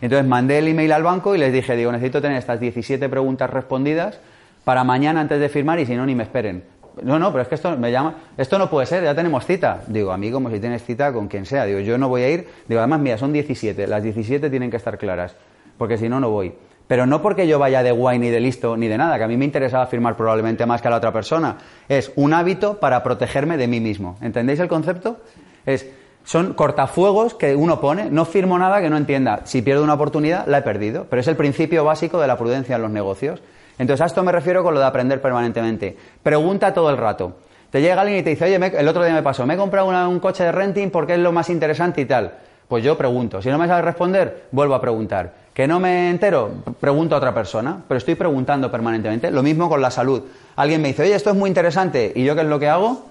Entonces 0.00 0.26
mandé 0.26 0.58
el 0.58 0.68
email 0.68 0.92
al 0.92 1.02
banco 1.02 1.34
y 1.34 1.38
les 1.38 1.52
dije, 1.52 1.76
digo, 1.76 1.92
necesito 1.92 2.22
tener 2.22 2.38
estas 2.38 2.58
17 2.58 3.08
preguntas 3.08 3.50
respondidas 3.50 4.18
para 4.64 4.82
mañana 4.82 5.20
antes 5.20 5.38
de 5.40 5.48
firmar 5.48 5.78
y 5.78 5.86
si 5.86 5.94
no, 5.94 6.06
ni 6.06 6.14
me 6.14 6.22
esperen. 6.22 6.64
No, 7.02 7.18
no, 7.18 7.30
pero 7.32 7.42
es 7.42 7.48
que 7.48 7.54
esto 7.54 7.76
me 7.76 7.90
llama, 7.90 8.14
esto 8.36 8.58
no 8.58 8.68
puede 8.68 8.86
ser, 8.86 9.04
ya 9.04 9.14
tenemos 9.14 9.46
cita. 9.46 9.82
Digo, 9.86 10.12
a 10.12 10.16
mí 10.16 10.30
como 10.30 10.50
si 10.50 10.58
tienes 10.58 10.84
cita 10.84 11.12
con 11.12 11.28
quien 11.28 11.46
sea. 11.46 11.64
Digo, 11.64 11.80
yo 11.80 11.96
no 11.98 12.08
voy 12.08 12.22
a 12.22 12.30
ir. 12.30 12.48
Digo, 12.66 12.80
además, 12.80 13.00
mira, 13.00 13.18
son 13.18 13.32
17, 13.32 13.86
las 13.86 14.02
17 14.02 14.50
tienen 14.50 14.70
que 14.70 14.76
estar 14.76 14.98
claras, 14.98 15.34
porque 15.78 15.96
si 15.98 16.08
no, 16.08 16.20
no 16.20 16.30
voy. 16.30 16.52
Pero 16.92 17.06
no 17.06 17.22
porque 17.22 17.48
yo 17.48 17.58
vaya 17.58 17.82
de 17.82 17.90
guay 17.90 18.18
ni 18.18 18.28
de 18.28 18.38
listo 18.38 18.76
ni 18.76 18.86
de 18.86 18.98
nada, 18.98 19.16
que 19.16 19.24
a 19.24 19.26
mí 19.26 19.38
me 19.38 19.46
interesaba 19.46 19.86
firmar 19.86 20.14
probablemente 20.14 20.66
más 20.66 20.82
que 20.82 20.88
a 20.88 20.90
la 20.90 20.98
otra 20.98 21.10
persona. 21.10 21.56
Es 21.88 22.12
un 22.16 22.34
hábito 22.34 22.80
para 22.80 23.02
protegerme 23.02 23.56
de 23.56 23.66
mí 23.66 23.80
mismo. 23.80 24.18
¿Entendéis 24.20 24.60
el 24.60 24.68
concepto? 24.68 25.16
Es, 25.64 25.88
son 26.22 26.52
cortafuegos 26.52 27.32
que 27.32 27.56
uno 27.56 27.80
pone, 27.80 28.10
no 28.10 28.26
firmo 28.26 28.58
nada 28.58 28.82
que 28.82 28.90
no 28.90 28.98
entienda. 28.98 29.40
Si 29.44 29.62
pierdo 29.62 29.82
una 29.84 29.94
oportunidad, 29.94 30.46
la 30.46 30.58
he 30.58 30.60
perdido. 30.60 31.06
Pero 31.08 31.20
es 31.20 31.28
el 31.28 31.36
principio 31.36 31.82
básico 31.82 32.20
de 32.20 32.26
la 32.26 32.36
prudencia 32.36 32.76
en 32.76 32.82
los 32.82 32.90
negocios. 32.90 33.40
Entonces 33.78 34.02
a 34.02 34.04
esto 34.04 34.22
me 34.22 34.30
refiero 34.30 34.62
con 34.62 34.74
lo 34.74 34.80
de 34.80 34.84
aprender 34.84 35.22
permanentemente. 35.22 35.96
Pregunta 36.22 36.74
todo 36.74 36.90
el 36.90 36.98
rato. 36.98 37.38
Te 37.70 37.80
llega 37.80 38.02
alguien 38.02 38.18
y 38.18 38.22
te 38.22 38.28
dice, 38.28 38.44
oye, 38.44 38.56
el 38.78 38.86
otro 38.86 39.02
día 39.02 39.14
me 39.14 39.22
pasó, 39.22 39.46
me 39.46 39.54
he 39.54 39.56
comprado 39.56 40.10
un 40.10 40.20
coche 40.20 40.44
de 40.44 40.52
renting 40.52 40.90
porque 40.90 41.14
es 41.14 41.20
lo 41.20 41.32
más 41.32 41.48
interesante 41.48 42.02
y 42.02 42.04
tal. 42.04 42.34
Pues 42.72 42.82
yo 42.82 42.96
pregunto. 42.96 43.42
Si 43.42 43.50
no 43.50 43.58
me 43.58 43.66
sabe 43.66 43.82
responder, 43.82 44.44
vuelvo 44.50 44.74
a 44.74 44.80
preguntar. 44.80 45.34
¿Que 45.52 45.66
no 45.66 45.78
me 45.78 46.08
entero? 46.08 46.50
Pregunto 46.80 47.14
a 47.14 47.18
otra 47.18 47.34
persona, 47.34 47.82
pero 47.86 47.98
estoy 47.98 48.14
preguntando 48.14 48.70
permanentemente. 48.70 49.30
Lo 49.30 49.42
mismo 49.42 49.68
con 49.68 49.82
la 49.82 49.90
salud. 49.90 50.22
Alguien 50.56 50.80
me 50.80 50.88
dice, 50.88 51.02
oye, 51.02 51.14
esto 51.14 51.28
es 51.28 51.36
muy 51.36 51.48
interesante, 51.48 52.14
¿y 52.16 52.24
yo 52.24 52.34
qué 52.34 52.40
es 52.40 52.46
lo 52.46 52.58
que 52.58 52.70
hago? 52.70 53.04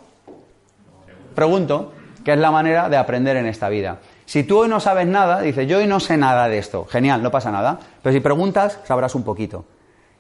Pregunto, 1.36 1.94
que 2.26 2.34
es 2.34 2.40
la 2.40 2.50
manera 2.50 2.90
de 2.90 2.98
aprender 2.98 3.38
en 3.38 3.46
esta 3.46 3.70
vida. 3.70 4.00
Si 4.26 4.42
tú 4.42 4.62
hoy 4.62 4.68
no 4.68 4.80
sabes 4.80 5.06
nada, 5.06 5.42
dices, 5.42 5.68
yo 5.68 5.78
hoy 5.78 5.86
no 5.86 6.00
sé 6.00 6.18
nada 6.18 6.48
de 6.48 6.58
esto, 6.58 6.86
genial, 6.86 7.22
no 7.22 7.30
pasa 7.30 7.52
nada. 7.52 7.78
Pero 8.02 8.14
si 8.14 8.20
preguntas, 8.20 8.80
sabrás 8.86 9.14
un 9.14 9.22
poquito. 9.22 9.66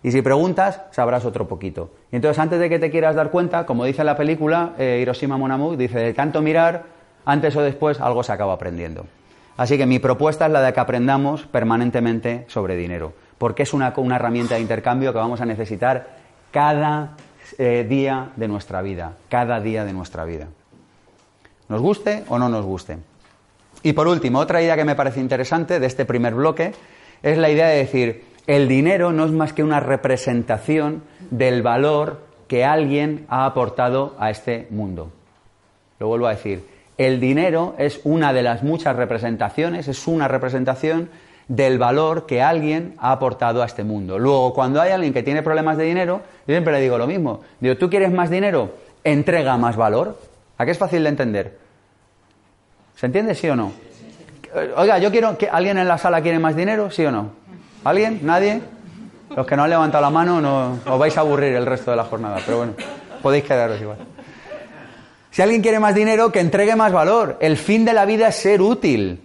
Y 0.04 0.12
si 0.12 0.22
preguntas, 0.22 0.82
sabrás 0.92 1.26
otro 1.26 1.48
poquito. 1.48 1.90
Y 2.12 2.18
entonces, 2.18 2.38
antes 2.38 2.60
de 2.60 2.70
que 2.70 2.78
te 2.78 2.92
quieras 2.92 3.16
dar 3.16 3.32
cuenta, 3.32 3.66
como 3.66 3.86
dice 3.86 4.04
la 4.04 4.16
película, 4.16 4.74
eh, 4.78 5.00
Hiroshima 5.02 5.36
Mon 5.36 5.76
dice, 5.80 5.98
de 5.98 6.14
tanto 6.14 6.44
mirar, 6.44 6.84
antes 7.26 7.56
o 7.56 7.64
después 7.64 8.00
algo 8.00 8.22
se 8.22 8.34
acaba 8.34 8.54
aprendiendo. 8.54 9.08
Así 9.62 9.78
que 9.78 9.86
mi 9.86 10.00
propuesta 10.00 10.48
es 10.48 10.52
la 10.52 10.60
de 10.64 10.74
que 10.74 10.80
aprendamos 10.80 11.44
permanentemente 11.44 12.46
sobre 12.48 12.76
dinero, 12.76 13.14
porque 13.38 13.62
es 13.62 13.76
una, 13.76 13.94
herramienta 14.16 14.56
de 14.56 14.62
intercambio 14.62 15.14
que 15.14 15.20
vamos 15.20 15.40
a 15.40 15.46
necesitar 15.46 16.18
cada 16.50 17.16
eh, 17.60 17.86
día 17.88 18.32
de 18.38 18.48
nuestra 18.48 18.82
vida, 18.82 19.18
cada 19.30 19.60
día 19.60 19.86
de 19.86 19.94
nuestra 19.94 20.26
vida. 20.26 20.48
Nos 21.70 21.80
guste 21.80 22.24
o 22.30 22.40
no 22.40 22.50
nos 22.50 22.66
guste. 22.66 22.98
Y 23.84 23.94
por 23.94 24.08
último, 24.08 24.40
otra 24.40 24.64
idea 24.64 24.76
que 24.76 24.84
me 24.84 24.96
parece 24.96 25.20
interesante 25.20 25.80
de 25.80 25.86
este 25.86 26.06
primer 26.06 26.34
bloque 26.34 26.74
es 27.22 27.38
la 27.38 27.52
idea 27.52 27.68
de 27.68 27.78
decir, 27.78 28.24
el 28.48 28.68
dinero 28.68 29.12
no 29.12 29.26
es 29.26 29.32
más 29.32 29.54
que 29.54 29.64
una 29.64 29.80
representación 29.80 31.04
del 31.30 31.62
valor 31.62 32.22
que 32.48 32.66
alguien 32.66 33.28
ha 33.30 33.46
aportado 33.46 34.16
a 34.18 34.32
este 34.32 34.66
mundo. 34.72 35.12
Lo 36.00 36.08
vuelvo 36.08 36.26
a 36.26 36.32
decir, 36.32 36.71
el 37.08 37.20
dinero 37.20 37.76
es 37.78 38.00
una 38.04 38.34
de 38.34 38.44
las 38.44 38.64
muchas 38.64 38.96
representaciones, 38.96 39.88
es 39.88 40.08
una 40.08 40.28
representación 40.28 41.10
del 41.48 41.80
valor 41.80 42.26
que 42.26 42.42
alguien 42.42 42.96
ha 43.00 43.12
aportado 43.12 43.64
a 43.64 43.66
este 43.66 43.84
mundo. 43.84 44.20
Luego, 44.20 44.54
cuando 44.54 44.80
hay 44.80 44.92
alguien 44.92 45.12
que 45.12 45.24
tiene 45.24 45.42
problemas 45.42 45.78
de 45.78 45.86
dinero, 45.86 46.22
yo 46.48 46.54
siempre 46.54 46.74
le 46.74 46.80
digo 46.80 46.98
lo 46.98 47.08
mismo. 47.08 47.42
Digo, 47.60 47.76
¿tú 47.76 47.90
quieres 47.90 48.12
más 48.12 48.30
dinero? 48.30 48.76
Entrega 49.04 49.58
más 49.58 49.76
valor. 49.76 50.18
¿A 50.58 50.66
qué 50.66 50.72
es 50.72 50.78
fácil 50.78 51.04
de 51.04 51.10
entender? 51.10 51.58
¿Se 52.96 53.08
entiende, 53.08 53.34
sí 53.36 53.50
o 53.50 53.56
no? 53.56 53.72
Oiga, 54.78 55.00
yo 55.00 55.10
quiero 55.12 55.38
que 55.38 55.50
alguien 55.50 55.78
en 55.78 55.88
la 55.88 55.98
sala 55.98 56.22
quiere 56.22 56.38
más 56.38 56.56
dinero, 56.56 56.92
¿sí 56.92 57.06
o 57.06 57.12
no? 57.12 57.32
¿Alguien? 57.84 58.20
¿Nadie? 58.22 58.62
Los 59.36 59.48
que 59.48 59.56
no 59.56 59.64
han 59.64 59.70
levantado 59.70 60.04
la 60.04 60.10
mano 60.10 60.40
no 60.40 60.78
os 60.86 61.00
vais 61.00 61.18
a 61.18 61.22
aburrir 61.22 61.54
el 61.56 61.66
resto 61.66 61.90
de 61.90 61.98
la 61.98 62.04
jornada, 62.04 62.38
pero 62.46 62.58
bueno, 62.58 62.74
podéis 63.22 63.46
quedaros 63.46 63.82
igual. 63.82 63.98
Si 65.32 65.42
alguien 65.42 65.62
quiere 65.62 65.80
más 65.80 65.96
dinero, 65.96 66.32
que 66.32 66.42
entregue 66.42 66.76
más 66.76 66.92
valor. 66.92 67.38
El 67.40 67.56
fin 67.56 67.86
de 67.86 67.94
la 67.94 68.06
vida 68.06 68.28
es 68.28 68.36
ser 68.36 68.62
útil. 68.62 69.22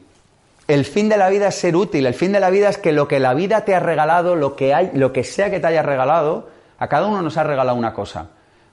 El 0.68 0.84
fin 0.84 1.08
de 1.08 1.16
la 1.16 1.28
vida 1.28 1.48
es 1.48 1.56
ser 1.56 1.75
útil. 1.75 2.06
El 2.06 2.14
fin 2.14 2.30
de 2.30 2.38
la 2.38 2.48
vida 2.48 2.68
es 2.68 2.78
que 2.78 2.92
lo 2.92 3.08
que 3.08 3.18
la 3.18 3.34
vida 3.34 3.64
te 3.64 3.75
ha 3.75 3.80
regalado, 3.80 4.36
lo 4.36 4.54
que, 4.54 4.72
hay, 4.72 4.90
lo 4.94 5.12
que 5.12 5.25
sea 5.25 5.50
que 5.50 5.58
te 5.58 5.66
haya 5.66 5.82
regalado, 5.82 6.48
a 6.78 6.88
cada 6.88 7.08
uno 7.08 7.22
nos 7.22 7.36
ha 7.36 7.42
regalado 7.42 7.76
una 7.76 7.92
cosa. 7.92 8.28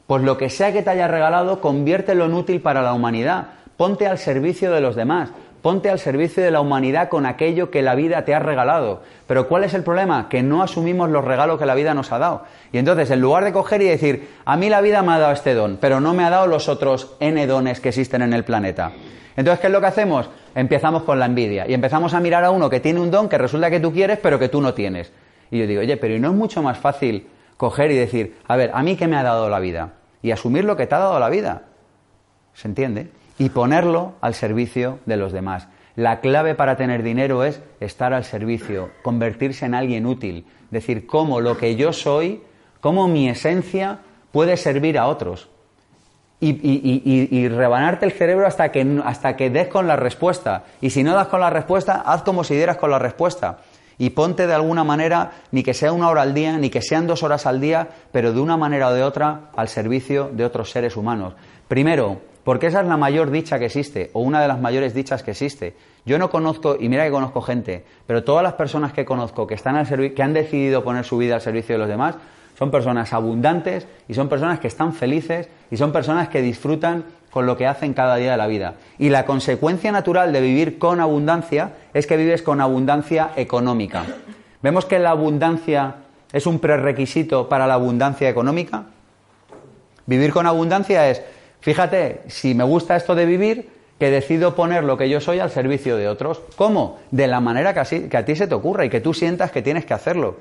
Pues 0.06 0.22
lo 0.22 0.38
que 0.38 0.52
sea 0.52 0.72
que 0.74 0.84
te 0.84 0.92
haya 0.92 1.08
regalado, 1.08 1.60
conviértelo 1.60 2.26
en 2.26 2.34
útil 2.34 2.62
para 2.62 2.84
la 2.84 2.94
humanidad. 2.94 3.48
Ponte 3.78 4.06
al 4.06 4.20
servicio 4.20 4.72
de 4.72 4.82
los 4.82 4.96
demás. 4.96 5.30
Ponte 5.64 5.90
al 5.90 5.98
servicio 5.98 6.44
de 6.44 6.52
la 6.52 6.60
humanidad 6.60 7.08
con 7.08 7.26
aquello 7.26 7.72
que 7.72 7.82
la 7.82 7.96
vida 7.96 8.26
te 8.26 8.36
ha 8.36 8.40
regalado. 8.40 9.02
Pero 9.28 9.48
¿cuál 9.48 9.64
es 9.64 9.74
el 9.74 9.82
problema? 9.82 10.28
Que 10.28 10.44
no 10.44 10.62
asumimos 10.62 11.10
los 11.10 11.24
regalos 11.24 11.58
que 11.58 11.66
la 11.66 11.74
vida 11.74 11.94
nos 11.94 12.12
ha 12.12 12.20
dado. 12.20 12.44
Y 12.74 12.80
entonces, 12.80 13.10
en 13.12 13.22
lugar 13.22 13.46
de 13.46 13.54
coger 13.54 13.82
y 13.82 13.86
decir, 13.86 14.28
a 14.44 14.58
mí 14.58 14.68
la 14.68 14.82
vida 14.82 15.02
me 15.04 15.14
ha 15.14 15.20
dado 15.20 15.32
este 15.32 15.54
don, 15.54 15.78
pero 15.80 16.02
no 16.02 16.14
me 16.14 16.26
ha 16.26 16.30
dado 16.30 16.48
los 16.48 16.68
otros 16.68 17.16
N 17.22 17.48
dones 17.48 17.80
que 17.80 17.90
existen 17.90 18.24
en 18.24 18.34
el 18.34 18.44
planeta. 18.44 18.92
Entonces, 19.38 19.62
¿qué 19.62 19.68
es 19.68 19.74
lo 19.74 19.80
que 19.80 19.88
hacemos? 19.88 20.30
Empezamos 20.54 21.04
con 21.04 21.18
la 21.18 21.28
envidia 21.28 21.66
y 21.66 21.74
empezamos 21.74 22.14
a 22.14 22.20
mirar 22.20 22.44
a 22.44 22.52
uno 22.52 22.70
que 22.70 22.82
tiene 22.82 23.00
un 23.00 23.10
don 23.10 23.30
que 23.30 23.38
resulta 23.38 23.70
que 23.70 23.80
tú 23.80 23.94
quieres, 23.94 24.20
pero 24.22 24.38
que 24.38 24.50
tú 24.50 24.60
no 24.60 24.74
tienes. 24.74 25.14
Y 25.50 25.60
yo 25.60 25.66
digo, 25.66 25.80
oye, 25.80 25.96
pero 25.96 26.14
¿y 26.14 26.20
no 26.20 26.28
es 26.32 26.36
mucho 26.36 26.62
más 26.62 26.78
fácil 26.78 27.26
coger 27.56 27.90
y 27.92 27.96
decir, 27.96 28.36
a 28.50 28.58
ver, 28.58 28.72
¿a 28.74 28.84
mí 28.84 28.98
qué 28.98 29.08
me 29.08 29.16
ha 29.16 29.24
dado 29.24 29.48
la 29.48 29.62
vida? 29.62 29.94
Y 30.22 30.32
asumir 30.32 30.66
lo 30.66 30.76
que 30.76 30.88
te 30.88 30.96
ha 30.96 31.00
dado 31.00 31.18
la 31.22 31.30
vida. 31.30 31.62
¿Se 32.54 32.68
entiende? 32.68 33.08
Y 33.38 33.50
ponerlo 33.50 34.14
al 34.22 34.34
servicio 34.34 35.00
de 35.06 35.18
los 35.18 35.32
demás. 35.32 35.68
La 35.96 36.22
clave 36.22 36.56
para 36.56 36.76
tener 36.76 37.04
dinero 37.04 37.44
es 37.44 37.62
estar 37.80 38.14
al 38.14 38.24
servicio, 38.24 38.90
convertirse 39.04 39.66
en 39.66 39.76
alguien 39.76 40.06
útil, 40.06 40.46
decir 40.72 41.06
cómo 41.06 41.40
lo 41.40 41.58
que 41.58 41.76
yo 41.76 41.94
soy, 41.94 42.42
cómo 42.82 43.08
mi 43.08 43.30
esencia 43.30 44.00
puede 44.32 44.58
servir 44.58 44.98
a 44.98 45.08
otros. 45.08 45.50
Y, 46.40 47.48
rebanarte 47.48 48.06
el 48.06 48.12
cerebro 48.12 48.46
hasta 48.46 48.70
que, 48.70 49.02
hasta 49.06 49.38
que 49.38 49.50
des 49.50 49.70
con 49.70 49.88
la 49.88 49.96
respuesta. 49.96 50.66
Y 50.82 50.90
si 50.90 51.02
no 51.02 51.14
das 51.14 51.28
con 51.28 51.40
la 51.40 51.50
respuesta, 51.50 52.04
haz 52.06 52.24
como 52.24 52.44
si 52.44 52.56
dieras 52.56 52.76
con 52.76 52.92
la 52.92 53.00
respuesta. 53.00 53.60
Y 53.98 54.10
ponte 54.10 54.46
de 54.46 54.54
alguna 54.54 54.84
manera, 54.84 55.32
ni 55.52 55.64
que 55.64 55.74
sea 55.74 55.94
una 55.94 56.10
hora 56.10 56.24
al 56.24 56.34
día, 56.34 56.58
ni 56.58 56.70
que 56.70 56.82
sean 56.82 57.08
dos 57.08 57.24
horas 57.24 57.46
al 57.46 57.62
día, 57.62 57.88
pero 58.12 58.34
de 58.34 58.42
una 58.42 58.58
manera 58.58 58.90
o 58.90 58.94
de 58.94 59.04
otra 59.04 59.52
al 59.56 59.70
servicio 59.70 60.32
de 60.34 60.44
otros 60.44 60.72
seres 60.72 60.98
humanos. 60.98 61.36
Primero, 61.70 62.20
porque 62.44 62.68
esa 62.68 62.82
es 62.82 62.88
la 62.88 62.98
mayor 62.98 63.32
dicha 63.32 63.60
que 63.60 63.66
existe, 63.66 64.10
o 64.14 64.22
una 64.22 64.42
de 64.42 64.48
las 64.48 64.60
mayores 64.60 64.94
dichas 64.94 65.24
que 65.24 65.32
existe. 65.32 65.76
Yo 66.06 66.20
no 66.20 66.30
conozco, 66.30 66.76
y 66.80 66.90
mira 66.90 67.06
que 67.06 67.12
conozco 67.12 67.42
gente, 67.42 67.86
pero 68.06 68.24
todas 68.24 68.44
las 68.44 68.54
personas 68.54 68.92
que 68.92 69.06
conozco 69.06 69.48
que, 69.48 69.54
están 69.54 69.76
al 69.76 69.88
que 70.14 70.24
han 70.24 70.34
decidido 70.34 70.84
poner 70.84 71.06
su 71.06 71.18
vida 71.18 71.36
al 71.36 71.42
servicio 71.42 71.76
de 71.76 71.80
los 71.80 71.88
demás, 71.88 72.16
son 72.58 72.70
personas 72.72 73.14
abundantes 73.14 73.88
y 74.08 74.14
son 74.14 74.30
personas 74.30 74.60
que 74.60 74.68
están 74.68 74.94
felices 74.94 75.50
y 75.72 75.78
son 75.78 75.92
personas 75.92 76.30
que 76.30 76.42
disfrutan 76.42 77.06
con 77.32 77.48
lo 77.48 77.58
que 77.58 77.66
hacen 77.66 77.94
cada 77.94 78.16
día 78.18 78.32
de 78.32 78.38
la 78.38 78.48
vida. 78.48 78.76
Y 79.00 79.10
la 79.10 79.26
consecuencia 79.26 79.92
natural 79.92 80.32
de 80.32 80.42
vivir 80.42 80.78
con 80.78 81.00
abundancia 81.00 81.72
es 81.94 82.06
que 82.06 82.16
vives 82.16 82.44
con 82.44 82.62
abundancia 82.62 83.32
económica. 83.36 84.06
¿Vemos 84.62 84.86
que 84.86 85.00
la 85.00 85.10
abundancia 85.10 85.96
es 86.32 86.46
un 86.46 86.60
prerequisito 86.60 87.50
para 87.50 87.66
la 87.66 87.74
abundancia 87.74 88.30
económica? 88.30 88.84
Vivir 90.06 90.32
con 90.32 90.46
abundancia 90.46 91.10
es 91.10 91.24
Fíjate, 91.64 92.24
si 92.28 92.54
me 92.56 92.66
gusta 92.66 92.98
esto 92.98 93.16
de 93.16 93.26
vivir, 93.26 93.70
que 93.98 94.12
decido 94.12 94.54
poner 94.54 94.84
lo 94.84 94.98
que 94.98 95.10
yo 95.10 95.22
soy 95.22 95.40
al 95.40 95.50
servicio 95.50 95.96
de 95.96 96.10
otros. 96.10 96.42
¿Cómo? 96.58 97.00
De 97.12 97.26
la 97.26 97.40
manera 97.40 97.74
que, 97.74 98.10
que 98.10 98.18
a 98.18 98.26
ti 98.26 98.36
se 98.36 98.48
te 98.48 98.54
ocurra 98.54 98.84
y 98.84 98.90
que 98.90 99.00
tú 99.00 99.14
sientas 99.14 99.50
que 99.50 99.62
tienes 99.62 99.86
que 99.86 99.94
hacerlo. 99.94 100.36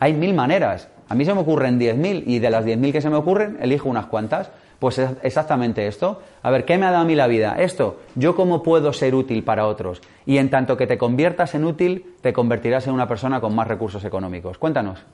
Hay 0.00 0.14
mil 0.14 0.32
maneras. 0.32 0.88
A 1.10 1.14
mí 1.14 1.26
se 1.26 1.34
me 1.34 1.40
ocurren 1.40 1.78
diez 1.78 1.98
mil 1.98 2.24
y 2.26 2.38
de 2.38 2.48
las 2.48 2.64
diez 2.64 2.78
mil 2.78 2.92
que 2.92 3.02
se 3.02 3.10
me 3.10 3.16
ocurren, 3.16 3.58
elijo 3.60 3.90
unas 3.90 4.06
cuantas. 4.06 4.50
Pues 4.78 4.96
es 4.96 5.10
exactamente 5.22 5.86
esto. 5.86 6.22
A 6.42 6.50
ver, 6.50 6.64
¿qué 6.64 6.78
me 6.78 6.86
ha 6.86 6.92
dado 6.92 7.02
a 7.02 7.06
mí 7.06 7.14
la 7.14 7.26
vida? 7.26 7.56
Esto, 7.58 8.00
yo 8.14 8.34
cómo 8.34 8.62
puedo 8.62 8.94
ser 8.94 9.14
útil 9.14 9.44
para 9.44 9.66
otros. 9.66 10.00
Y 10.24 10.38
en 10.38 10.48
tanto 10.48 10.78
que 10.78 10.86
te 10.86 10.96
conviertas 10.96 11.54
en 11.54 11.64
útil, 11.64 12.14
te 12.22 12.32
convertirás 12.32 12.86
en 12.86 12.94
una 12.94 13.06
persona 13.06 13.38
con 13.42 13.54
más 13.54 13.68
recursos 13.68 14.02
económicos. 14.06 14.56
Cuéntanos. 14.56 15.04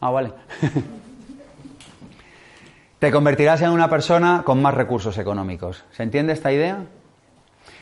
Ah, 0.00 0.10
vale. 0.12 0.30
te 3.02 3.10
convertirás 3.10 3.60
en 3.62 3.70
una 3.70 3.90
persona 3.90 4.44
con 4.46 4.62
más 4.62 4.74
recursos 4.74 5.18
económicos. 5.18 5.82
¿Se 5.90 6.04
entiende 6.04 6.34
esta 6.34 6.52
idea? 6.52 6.84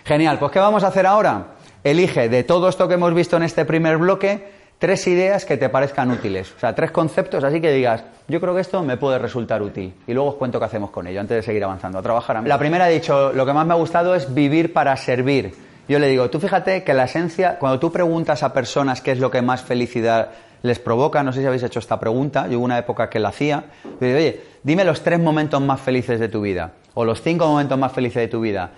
Genial, 0.06 0.38
pues 0.38 0.50
¿qué 0.50 0.58
vamos 0.58 0.82
a 0.82 0.86
hacer 0.86 1.06
ahora? 1.06 1.56
Elige 1.84 2.30
de 2.30 2.42
todo 2.42 2.70
esto 2.70 2.88
que 2.88 2.94
hemos 2.94 3.12
visto 3.12 3.36
en 3.36 3.42
este 3.42 3.66
primer 3.66 3.98
bloque 3.98 4.50
tres 4.78 5.06
ideas 5.08 5.44
que 5.44 5.58
te 5.58 5.68
parezcan 5.68 6.10
útiles. 6.10 6.50
O 6.56 6.58
sea, 6.58 6.74
tres 6.74 6.90
conceptos 6.90 7.44
así 7.44 7.60
que 7.60 7.70
digas, 7.70 8.02
yo 8.28 8.40
creo 8.40 8.54
que 8.54 8.62
esto 8.62 8.82
me 8.82 8.96
puede 8.96 9.18
resultar 9.18 9.60
útil. 9.60 9.92
Y 10.06 10.14
luego 10.14 10.30
os 10.30 10.36
cuento 10.36 10.58
qué 10.58 10.64
hacemos 10.64 10.88
con 10.88 11.06
ello 11.06 11.20
antes 11.20 11.36
de 11.36 11.42
seguir 11.42 11.64
avanzando, 11.64 11.98
a 11.98 12.02
trabajar. 12.02 12.42
La 12.48 12.58
primera 12.58 12.90
he 12.90 12.94
dicho, 12.94 13.30
lo 13.34 13.44
que 13.44 13.52
más 13.52 13.66
me 13.66 13.74
ha 13.74 13.76
gustado 13.76 14.14
es 14.14 14.32
vivir 14.32 14.72
para 14.72 14.96
servir. 14.96 15.54
Yo 15.86 15.98
le 15.98 16.08
digo, 16.08 16.30
tú 16.30 16.40
fíjate 16.40 16.82
que 16.82 16.94
la 16.94 17.04
esencia, 17.04 17.58
cuando 17.58 17.78
tú 17.78 17.92
preguntas 17.92 18.42
a 18.42 18.54
personas 18.54 19.02
qué 19.02 19.12
es 19.12 19.18
lo 19.18 19.30
que 19.30 19.42
más 19.42 19.60
felicidad 19.60 20.30
les 20.62 20.78
provoca, 20.78 21.22
no 21.22 21.32
sé 21.32 21.40
si 21.40 21.46
habéis 21.46 21.62
hecho 21.62 21.78
esta 21.78 21.98
pregunta, 21.98 22.48
yo 22.48 22.58
hubo 22.58 22.64
una 22.64 22.78
época 22.78 23.08
que 23.08 23.18
la 23.18 23.30
hacía, 23.30 23.64
oye, 24.00 24.40
dime 24.62 24.84
los 24.84 25.02
tres 25.02 25.20
momentos 25.20 25.60
más 25.60 25.80
felices 25.80 26.20
de 26.20 26.28
tu 26.28 26.40
vida, 26.40 26.72
o 26.94 27.04
los 27.04 27.22
cinco 27.22 27.46
momentos 27.46 27.78
más 27.78 27.92
felices 27.92 28.22
de 28.22 28.28
tu 28.28 28.40
vida. 28.40 28.70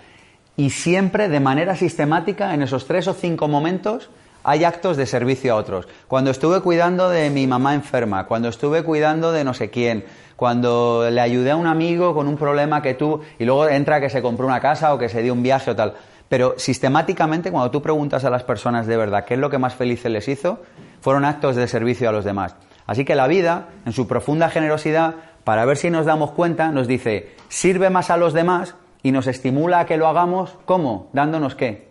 Y 0.55 0.69
siempre, 0.69 1.29
de 1.29 1.39
manera 1.39 1.75
sistemática, 1.75 2.53
en 2.53 2.61
esos 2.61 2.85
tres 2.85 3.07
o 3.07 3.13
cinco 3.13 3.47
momentos, 3.47 4.09
hay 4.43 4.63
actos 4.65 4.97
de 4.97 5.05
servicio 5.05 5.53
a 5.53 5.55
otros. 5.55 5.87
Cuando 6.07 6.31
estuve 6.31 6.61
cuidando 6.61 7.09
de 7.09 7.29
mi 7.29 7.47
mamá 7.47 7.73
enferma, 7.73 8.27
cuando 8.27 8.49
estuve 8.49 8.83
cuidando 8.83 9.31
de 9.31 9.43
no 9.43 9.53
sé 9.53 9.69
quién, 9.69 10.05
cuando 10.35 11.09
le 11.09 11.21
ayudé 11.21 11.51
a 11.51 11.55
un 11.55 11.67
amigo 11.67 12.13
con 12.13 12.27
un 12.27 12.37
problema 12.37 12.81
que 12.81 12.93
tú, 12.93 13.21
y 13.39 13.45
luego 13.45 13.67
entra 13.67 13.99
que 13.99 14.09
se 14.09 14.21
compró 14.21 14.45
una 14.45 14.59
casa 14.59 14.93
o 14.93 14.97
que 14.97 15.09
se 15.09 15.21
dio 15.21 15.33
un 15.33 15.43
viaje 15.43 15.71
o 15.71 15.75
tal. 15.75 15.93
Pero 16.29 16.55
sistemáticamente, 16.57 17.51
cuando 17.51 17.71
tú 17.71 17.81
preguntas 17.81 18.25
a 18.25 18.29
las 18.29 18.43
personas 18.43 18.87
de 18.87 18.97
verdad 18.97 19.25
qué 19.25 19.35
es 19.35 19.39
lo 19.39 19.49
que 19.49 19.57
más 19.57 19.75
felices 19.75 20.11
les 20.11 20.27
hizo, 20.27 20.59
fueron 21.03 21.25
actos 21.25 21.57
de 21.57 21.67
servicio 21.67 22.07
a 22.07 22.13
los 22.13 22.23
demás. 22.23 22.55
Así 22.87 23.03
que 23.03 23.13
la 23.13 23.27
vida, 23.27 23.67
en 23.85 23.91
su 23.91 24.07
profunda 24.07 24.49
generosidad, 24.49 25.15
para 25.43 25.65
ver 25.65 25.75
si 25.75 25.89
nos 25.89 26.05
damos 26.05 26.31
cuenta, 26.31 26.71
nos 26.71 26.87
dice, 26.87 27.35
sirve 27.49 27.89
más 27.89 28.09
a 28.09 28.15
los 28.15 28.31
demás 28.31 28.75
y 29.03 29.11
nos 29.11 29.27
estimula 29.27 29.81
a 29.81 29.85
que 29.85 29.97
lo 29.97 30.07
hagamos, 30.07 30.57
¿cómo? 30.63 31.09
Dándonos 31.11 31.55
qué? 31.55 31.89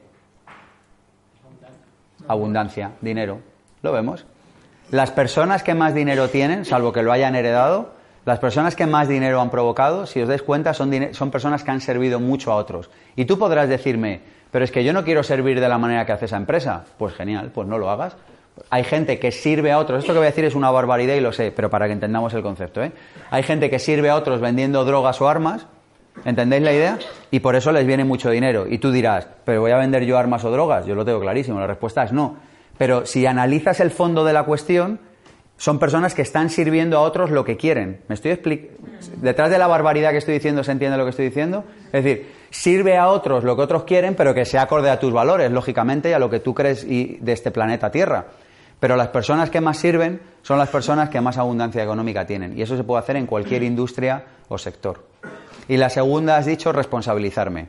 Abundancia, 2.27 2.92
dinero. 3.03 3.40
¿Lo 3.83 3.92
vemos? 3.92 4.25
Las 4.90 5.11
personas 5.11 5.62
que 5.62 5.75
más 5.75 5.92
dinero 5.92 6.29
tienen, 6.29 6.64
salvo 6.64 6.94
que 6.94 7.03
lo 7.03 7.12
hayan 7.12 7.35
heredado, 7.35 7.92
las 8.25 8.38
personas 8.38 8.75
que 8.75 8.87
más 8.87 9.09
dinero 9.09 9.42
han 9.42 9.51
provocado, 9.51 10.07
si 10.07 10.22
os 10.22 10.29
dais 10.29 10.42
cuenta, 10.42 10.72
son, 10.72 10.90
son 11.12 11.31
personas 11.31 11.62
que 11.64 11.70
han 11.70 11.83
servido 11.83 12.18
mucho 12.18 12.51
a 12.51 12.57
otros. 12.57 12.88
Y 13.14 13.27
tú 13.27 13.38
podrás 13.38 13.68
decirme, 13.68 14.22
pero 14.51 14.64
es 14.64 14.70
que 14.70 14.85
yo 14.85 14.94
no 14.94 15.05
quiero 15.05 15.22
servir 15.22 15.61
de 15.61 15.68
la 15.68 15.77
manera 15.77 16.07
que 16.07 16.12
hace 16.12 16.25
esa 16.25 16.38
empresa. 16.38 16.85
Pues 16.96 17.12
genial, 17.14 17.51
pues 17.53 17.68
no 17.68 17.77
lo 17.77 17.90
hagas. 17.90 18.16
Hay 18.71 18.85
gente 18.85 19.19
que 19.19 19.33
sirve 19.33 19.73
a 19.73 19.79
otros. 19.79 20.01
Esto 20.01 20.12
que 20.12 20.19
voy 20.19 20.27
a 20.27 20.31
decir 20.31 20.45
es 20.45 20.55
una 20.55 20.71
barbaridad 20.71 21.15
y 21.15 21.21
lo 21.21 21.33
sé, 21.33 21.53
pero 21.53 21.71
para 21.71 21.87
que 21.87 21.93
entendamos 21.93 22.35
el 22.35 22.43
concepto. 22.43 22.83
¿eh? 22.83 22.93
Hay 23.31 23.43
gente 23.43 23.71
que 23.71 23.79
sirve 23.79 24.11
a 24.11 24.17
otros 24.17 24.41
vendiendo 24.41 24.85
drogas 24.85 25.21
o 25.21 25.29
armas. 25.29 25.67
¿Entendéis 26.25 26.62
la 26.62 26.73
idea? 26.73 26.99
Y 27.31 27.41
por 27.41 27.57
eso 27.57 27.73
les 27.73 27.87
viene 27.87 28.05
mucho 28.05 28.31
dinero. 28.31 28.67
Y 28.69 28.79
tú 28.79 28.93
dirás, 28.93 29.27
¿pero 29.45 29.62
voy 29.62 29.71
a 29.71 29.79
vender 29.79 30.05
yo 30.05 30.19
armas 30.19 30.45
o 30.45 30.51
drogas? 30.51 30.87
Yo 30.87 30.95
lo 30.95 31.05
tengo 31.05 31.21
clarísimo. 31.21 31.59
La 31.59 31.67
respuesta 31.67 32.05
es 32.05 32.12
no. 32.12 32.37
Pero 32.77 33.07
si 33.07 33.27
analizas 33.27 33.81
el 33.81 33.91
fondo 33.91 34.25
de 34.25 34.33
la 34.33 34.45
cuestión, 34.45 35.01
son 35.57 35.79
personas 35.79 36.15
que 36.15 36.23
están 36.23 36.51
sirviendo 36.51 36.99
a 36.99 37.03
otros 37.03 37.31
lo 37.31 37.45
que 37.45 37.57
quieren. 37.57 38.01
¿Me 38.09 38.15
estoy 38.15 38.38
Detrás 39.17 39.51
de 39.51 39.59
la 39.59 39.67
barbaridad 39.67 40.11
que 40.11 40.19
estoy 40.19 40.35
diciendo, 40.35 40.65
¿se 40.65 40.73
entiende 40.73 40.97
lo 40.97 41.05
que 41.05 41.11
estoy 41.11 41.27
diciendo? 41.27 41.65
Es 41.93 42.05
decir, 42.05 42.33
sirve 42.51 42.97
a 42.97 43.09
otros 43.09 43.45
lo 43.45 43.55
que 43.57 43.62
otros 43.62 43.85
quieren, 43.85 44.15
pero 44.15 44.35
que 44.35 44.45
sea 44.45 44.62
acorde 44.62 44.91
a 44.91 44.99
tus 44.99 45.12
valores, 45.12 45.51
lógicamente, 45.51 46.11
y 46.11 46.12
a 46.12 46.19
lo 46.19 46.29
que 46.29 46.41
tú 46.41 46.53
crees 46.53 46.85
y 46.85 47.19
de 47.21 47.33
este 47.33 47.51
planeta 47.51 47.91
Tierra. 47.91 48.27
Pero 48.83 48.97
las 48.97 49.11
personas 49.11 49.49
que 49.49 49.61
más 49.61 49.79
sirven 49.79 50.21
son 50.42 50.59
las 50.59 50.68
personas 50.68 51.09
que 51.09 51.21
más 51.21 51.38
abundancia 51.38 51.85
económica 51.85 52.27
tienen. 52.27 52.59
Y 52.59 52.62
eso 52.62 52.77
se 52.77 52.83
puede 52.83 52.99
hacer 52.99 53.14
en 53.14 53.27
cualquier 53.27 53.62
industria 53.62 54.25
o 54.49 54.59
sector. 54.59 55.05
Y 55.68 55.77
la 55.77 55.88
segunda, 55.88 56.37
has 56.37 56.47
dicho, 56.47 56.73
responsabilizarme. 56.73 57.68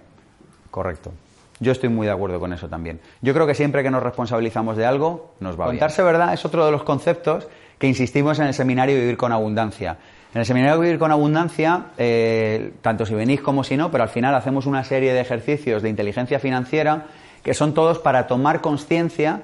Correcto. 0.71 1.12
Yo 1.60 1.71
estoy 1.71 1.89
muy 1.89 2.08
de 2.08 2.13
acuerdo 2.13 2.39
con 2.39 2.52
eso 2.52 2.67
también. 2.67 2.99
Yo 3.21 3.36
creo 3.36 3.45
que 3.45 3.54
siempre 3.54 3.84
que 3.84 3.91
nos 3.91 4.02
responsabilizamos 4.02 4.76
de 4.76 4.88
algo, 4.88 5.36
nos 5.39 5.54
va 5.54 5.67
Contarse 5.67 6.02
verdad 6.02 6.34
es 6.34 6.45
otro 6.45 6.65
de 6.65 6.71
los 6.71 6.82
conceptos 6.82 7.47
que 7.78 7.86
insistimos 7.86 8.39
en 8.39 8.47
el 8.47 8.56
seminario 8.56 8.95
Vivir 8.95 9.15
con 9.15 9.32
Abundancia. 9.32 9.97
En 10.34 10.39
el 10.39 10.47
seminario 10.47 10.80
Vivir 10.80 10.97
con 10.97 11.12
Abundancia, 11.12 11.89
eh, 11.95 12.73
tanto 12.82 13.06
si 13.06 13.13
venís 13.13 13.39
como 13.39 13.63
si 13.63 13.78
no, 13.78 13.91
pero 13.91 14.02
al 14.02 14.10
final 14.10 14.34
hacemos 14.34 14.65
una 14.65 14.84
serie 14.84 15.13
de 15.13 15.19
ejercicios 15.19 15.84
de 15.84 15.89
inteligencia 15.89 16.39
financiera 16.39 17.06
que 17.43 17.54
son 17.54 17.76
todos 17.76 17.99
para 17.99 18.26
tomar 18.26 18.62
conciencia 18.62 19.43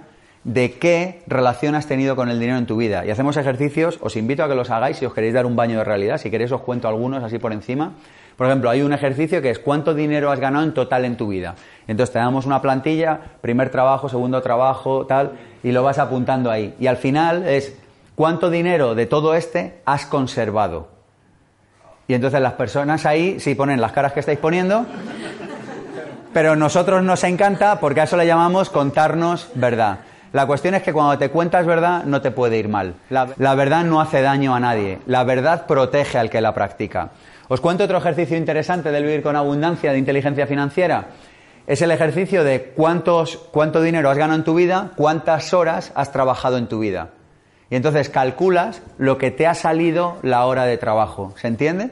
de 0.54 0.72
qué 0.72 1.22
relación 1.28 1.76
has 1.76 1.86
tenido 1.86 2.16
con 2.16 2.28
el 2.30 2.40
dinero 2.40 2.58
en 2.58 2.66
tu 2.66 2.76
vida. 2.76 3.06
Y 3.06 3.12
hacemos 3.12 3.38
ejercicios, 3.38 4.00
os 4.02 4.16
invito 4.16 4.44
a 4.44 4.48
que 4.48 4.56
los 4.56 4.72
hagáis 4.72 4.98
si 4.98 5.06
os 5.06 5.14
queréis 5.14 5.36
dar 5.36 5.46
un 5.46 5.56
baño 5.56 5.78
de 5.78 5.84
realidad. 5.84 6.18
Si 6.18 6.32
queréis 6.32 6.52
os 6.52 6.62
cuento 6.62 6.88
algunos 6.88 7.24
así 7.24 7.38
por 7.38 7.54
encima. 7.54 7.94
Por 8.36 8.48
ejemplo, 8.48 8.72
hay 8.72 8.82
un 8.82 8.92
ejercicio 8.92 9.44
que 9.44 9.52
es 9.52 9.60
cuánto 9.60 9.94
dinero 9.94 10.32
has 10.32 10.40
ganado 10.40 10.66
en 10.66 10.74
total 10.74 11.06
en 11.06 11.18
tu 11.18 11.28
vida. 11.28 11.54
Entonces 11.88 12.14
te 12.14 12.18
damos 12.18 12.48
una 12.48 12.64
plantilla, 12.64 13.20
primer 13.42 13.70
trabajo, 13.70 14.10
segundo 14.10 14.42
trabajo, 14.42 15.06
tal, 15.06 15.34
y 15.62 15.72
lo 15.72 15.84
vas 15.84 16.00
apuntando 16.00 16.50
ahí. 16.50 16.74
Y 16.80 16.88
al 16.88 16.98
final 16.98 17.48
es 17.48 17.78
cuánto 18.16 18.50
dinero 18.50 18.96
de 18.96 19.06
todo 19.06 19.36
este 19.36 19.82
has 19.86 20.08
conservado. 20.08 20.88
Y 22.08 22.16
entonces 22.16 22.42
las 22.42 22.54
personas 22.54 23.06
ahí 23.06 23.40
sí 23.40 23.54
ponen 23.54 23.80
las 23.80 23.92
caras 23.92 24.14
que 24.14 24.22
estáis 24.22 24.40
poniendo, 24.40 24.84
pero 26.34 26.56
nosotros 26.56 27.04
nos 27.04 27.24
encanta 27.24 27.80
porque 27.80 28.02
a 28.02 28.06
eso 28.06 28.18
le 28.18 28.26
llamamos 28.26 28.72
contarnos 28.72 29.48
verdad. 29.54 30.00
La 30.32 30.46
cuestión 30.46 30.76
es 30.76 30.84
que 30.84 30.94
cuando 30.94 31.18
te 31.18 31.30
cuentas 31.30 31.66
verdad 31.66 32.04
no 32.04 32.22
te 32.22 32.30
puede 32.30 32.58
ir 32.58 32.70
mal. 32.70 32.94
La, 33.10 33.56
verdad 33.56 33.84
no 33.84 34.00
hace 34.00 34.22
daño 34.22 34.54
a 34.54 34.60
nadie. 34.60 35.00
La 35.08 35.24
verdad 35.24 35.66
protege 35.66 36.20
al 36.20 36.30
que 36.30 36.40
la 36.40 36.54
practica. 36.54 37.12
Os 37.48 37.62
cuento 37.62 37.84
otro 37.84 37.98
ejercicio 37.98 38.38
interesante 38.38 38.92
del 38.92 39.06
vivir 39.06 39.24
con 39.24 39.36
abundancia 39.36 39.92
de 39.92 39.98
inteligencia 39.98 40.46
financiera. 40.46 41.08
Es 41.66 41.82
el 41.82 41.90
ejercicio 41.90 42.44
de 42.44 42.74
cuántos, 42.76 43.38
cuánto 43.38 43.82
dinero 43.82 44.10
has 44.10 44.18
ganado 44.18 44.38
en 44.38 44.46
tu 44.46 44.54
vida, 44.54 44.92
cuántas 44.96 45.54
horas 45.54 45.92
has 45.96 46.12
trabajado 46.12 46.58
en 46.58 46.68
tu 46.68 46.80
vida. 46.80 47.10
Y 47.72 47.76
entonces 47.76 48.10
calculas 48.10 48.82
lo 49.00 49.18
que 49.18 49.32
te 49.32 49.48
ha 49.48 49.56
salido 49.56 50.18
la 50.22 50.46
hora 50.46 50.66
de 50.66 50.78
trabajo. 50.78 51.34
¿Se 51.38 51.48
entiende? 51.48 51.92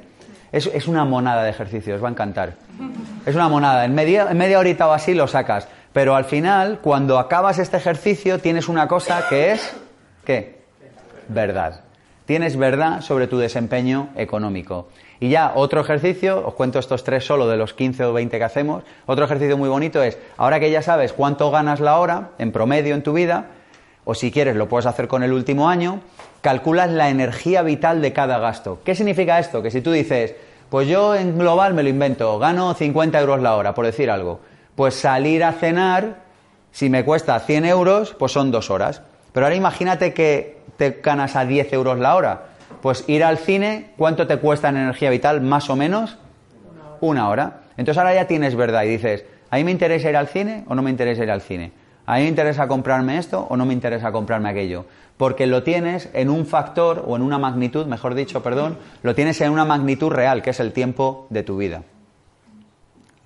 Es, 0.52 0.68
es 0.68 0.88
una 0.88 1.06
monada 1.06 1.44
de 1.44 1.50
ejercicio, 1.50 1.96
os 1.96 2.04
va 2.04 2.08
a 2.08 2.12
encantar. 2.12 2.54
Es 3.26 3.36
una 3.36 3.50
monada. 3.50 3.84
En 3.86 3.96
media, 3.96 4.28
en 4.30 4.38
media 4.38 4.60
horita 4.60 4.88
o 4.88 4.94
así 4.94 5.14
lo 5.14 5.28
sacas. 5.28 5.68
Pero 5.98 6.16
al 6.16 6.26
final, 6.26 6.78
cuando 6.84 7.18
acabas 7.18 7.58
este 7.58 7.78
ejercicio, 7.78 8.38
tienes 8.38 8.70
una 8.70 8.88
cosa 8.88 9.26
que 9.28 9.54
es, 9.54 9.76
¿qué? 10.26 10.60
Verdad. 11.28 11.86
Tienes 12.28 12.56
verdad 12.56 13.02
sobre 13.02 13.26
tu 13.26 13.40
desempeño 13.40 14.10
económico. 14.16 14.90
Y 15.20 15.30
ya 15.30 15.54
otro 15.56 15.82
ejercicio, 15.82 16.46
os 16.46 16.54
cuento 16.54 16.78
estos 16.78 17.04
tres 17.04 17.26
solo 17.26 17.48
de 17.48 17.58
los 17.58 17.74
15 17.74 18.06
o 18.06 18.14
20 18.14 18.38
que 18.38 18.44
hacemos, 18.44 18.84
otro 19.08 19.26
ejercicio 19.26 19.58
muy 19.58 19.70
bonito 19.70 20.04
es, 20.04 20.20
ahora 20.38 20.60
que 20.60 20.70
ya 20.70 20.84
sabes 20.84 21.14
cuánto 21.14 21.50
ganas 21.50 21.80
la 21.80 21.98
hora 21.98 22.30
en 22.38 22.52
promedio 22.52 22.94
en 22.94 23.02
tu 23.02 23.14
vida, 23.14 23.48
o 24.06 24.14
si 24.14 24.30
quieres 24.30 24.56
lo 24.56 24.70
puedes 24.70 24.86
hacer 24.86 25.08
con 25.08 25.24
el 25.24 25.34
último 25.34 25.68
año, 25.68 26.02
calculas 26.42 26.92
la 26.92 27.10
energía 27.10 27.64
vital 27.64 28.04
de 28.04 28.14
cada 28.14 28.38
gasto. 28.38 28.82
¿Qué 28.86 28.94
significa 28.94 29.40
esto? 29.40 29.64
Que 29.64 29.72
si 29.72 29.82
tú 29.82 29.92
dices, 29.92 30.36
pues 30.70 30.88
yo 30.88 31.16
en 31.16 31.40
global 31.40 31.74
me 31.74 31.82
lo 31.82 31.90
invento, 31.90 32.38
gano 32.38 32.76
50 32.76 33.20
euros 33.20 33.42
la 33.42 33.56
hora, 33.56 33.74
por 33.74 33.88
decir 33.88 34.12
algo, 34.12 34.42
pues 34.78 34.94
salir 34.94 35.44
a 35.44 35.54
cenar, 35.54 36.18
si 36.72 36.88
me 36.92 37.04
cuesta 37.04 37.40
100 37.40 37.66
euros, 37.66 38.14
pues 38.14 38.32
son 38.32 38.52
dos 38.52 38.70
horas. 38.70 39.02
Pero 39.34 39.48
ahora 39.48 39.56
imagínate 39.56 40.14
que 40.14 40.60
te 40.78 41.02
ganas 41.04 41.36
a 41.36 41.46
10 41.46 41.74
euros 41.74 41.98
la 41.98 42.16
hora. 42.16 42.44
Pues 42.84 43.04
ir 43.08 43.24
al 43.24 43.40
cine, 43.40 43.90
¿cuánto 43.98 44.28
te 44.28 44.38
cuesta 44.38 44.70
en 44.70 44.78
energía 44.78 45.10
vital? 45.10 45.42
Más 45.42 45.72
o 45.72 45.76
menos 45.76 46.20
una 47.02 47.28
hora. 47.28 47.62
Entonces 47.76 47.98
ahora 47.98 48.14
ya 48.14 48.28
tienes 48.28 48.56
verdad 48.56 48.84
y 48.84 48.90
dices, 48.90 49.26
¿a 49.50 49.56
mí 49.56 49.64
me 49.64 49.72
interesa 49.72 50.12
ir 50.12 50.16
al 50.16 50.28
cine 50.28 50.64
o 50.68 50.76
no 50.76 50.84
me 50.84 50.92
interesa 50.92 51.24
ir 51.24 51.32
al 51.32 51.42
cine? 51.42 51.72
¿A 52.06 52.18
mí 52.18 52.22
me 52.22 52.30
interesa 52.30 52.68
comprarme 52.68 53.18
esto 53.18 53.48
o 53.50 53.58
no 53.58 53.66
me 53.66 53.74
interesa 53.74 54.12
comprarme 54.12 54.50
aquello? 54.50 54.86
Porque 55.18 55.48
lo 55.48 55.64
tienes 55.64 56.08
en 56.14 56.30
un 56.30 56.46
factor 56.46 57.04
o 57.08 57.16
en 57.16 57.24
una 57.24 57.40
magnitud, 57.40 57.88
mejor 57.88 58.14
dicho, 58.14 58.44
perdón, 58.44 58.78
lo 59.02 59.16
tienes 59.16 59.42
en 59.42 59.52
una 59.52 59.66
magnitud 59.66 60.12
real, 60.12 60.44
que 60.44 60.52
es 60.52 60.60
el 60.60 60.72
tiempo 60.72 61.26
de 61.32 61.42
tu 61.42 61.58
vida. 61.58 61.82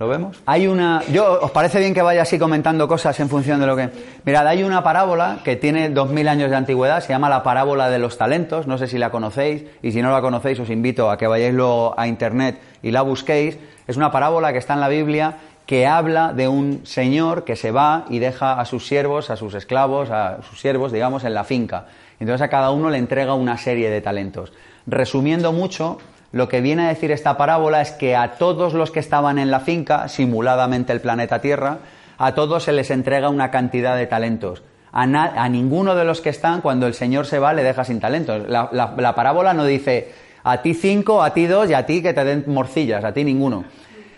¿Lo 0.01 0.07
vemos? 0.07 0.41
Hay 0.47 0.65
una. 0.65 1.03
Yo, 1.11 1.39
¿Os 1.43 1.51
parece 1.51 1.77
bien 1.77 1.93
que 1.93 2.01
vaya 2.01 2.23
así 2.23 2.39
comentando 2.39 2.87
cosas 2.87 3.19
en 3.19 3.29
función 3.29 3.59
de 3.59 3.67
lo 3.67 3.75
que.? 3.75 3.91
Mirad, 4.25 4.47
hay 4.47 4.63
una 4.63 4.81
parábola 4.81 5.41
que 5.43 5.57
tiene 5.57 5.91
dos 5.91 6.09
mil 6.09 6.27
años 6.27 6.49
de 6.49 6.55
antigüedad, 6.55 7.01
se 7.01 7.09
llama 7.09 7.29
la 7.29 7.43
parábola 7.43 7.87
de 7.87 7.99
los 7.99 8.17
talentos. 8.17 8.65
No 8.65 8.79
sé 8.79 8.87
si 8.87 8.97
la 8.97 9.11
conocéis, 9.11 9.63
y 9.83 9.91
si 9.91 10.01
no 10.01 10.09
la 10.09 10.19
conocéis, 10.21 10.59
os 10.59 10.71
invito 10.71 11.11
a 11.11 11.19
que 11.19 11.27
vayáis 11.27 11.53
luego 11.53 11.93
a 11.99 12.07
internet 12.07 12.59
y 12.81 12.89
la 12.89 13.03
busquéis. 13.03 13.59
Es 13.85 13.95
una 13.95 14.11
parábola 14.11 14.51
que 14.51 14.57
está 14.57 14.73
en 14.73 14.79
la 14.79 14.87
Biblia 14.87 15.37
que 15.67 15.85
habla 15.85 16.33
de 16.33 16.47
un 16.47 16.83
señor 16.83 17.43
que 17.43 17.55
se 17.55 17.69
va 17.69 18.05
y 18.09 18.17
deja 18.17 18.59
a 18.59 18.65
sus 18.65 18.87
siervos, 18.87 19.29
a 19.29 19.35
sus 19.35 19.53
esclavos, 19.53 20.09
a 20.09 20.41
sus 20.41 20.59
siervos, 20.59 20.91
digamos, 20.91 21.25
en 21.25 21.35
la 21.35 21.43
finca. 21.43 21.85
Entonces 22.19 22.41
a 22.41 22.49
cada 22.49 22.71
uno 22.71 22.89
le 22.89 22.97
entrega 22.97 23.35
una 23.35 23.55
serie 23.55 23.91
de 23.91 24.01
talentos. 24.01 24.51
Resumiendo 24.87 25.53
mucho, 25.53 25.99
lo 26.31 26.47
que 26.47 26.61
viene 26.61 26.85
a 26.85 26.89
decir 26.89 27.11
esta 27.11 27.37
parábola 27.37 27.81
es 27.81 27.91
que 27.91 28.15
a 28.15 28.33
todos 28.33 28.73
los 28.73 28.91
que 28.91 29.01
estaban 29.01 29.37
en 29.37 29.51
la 29.51 29.59
finca, 29.59 30.07
simuladamente 30.07 30.93
el 30.93 31.01
planeta 31.01 31.41
Tierra, 31.41 31.79
a 32.17 32.33
todos 32.35 32.63
se 32.63 32.71
les 32.71 32.89
entrega 32.89 33.29
una 33.29 33.51
cantidad 33.51 33.97
de 33.97 34.07
talentos. 34.07 34.63
A, 34.93 35.49
ninguno 35.49 35.95
de 35.95 36.03
los 36.03 36.21
que 36.21 36.29
están, 36.29 36.61
cuando 36.61 36.85
el 36.85 36.93
Señor 36.93 37.25
se 37.25 37.39
va, 37.39 37.53
le 37.53 37.63
deja 37.63 37.83
sin 37.83 37.99
talentos. 37.99 38.47
La, 38.47 39.15
parábola 39.15 39.53
no 39.53 39.65
dice 39.65 40.11
a 40.43 40.61
ti 40.61 40.73
cinco, 40.73 41.23
a 41.23 41.33
ti 41.33 41.47
dos 41.47 41.69
y 41.69 41.73
a 41.73 41.85
ti 41.85 42.01
que 42.01 42.13
te 42.13 42.23
den 42.23 42.43
morcillas, 42.47 43.03
a 43.03 43.13
ti 43.13 43.23
ninguno. 43.23 43.63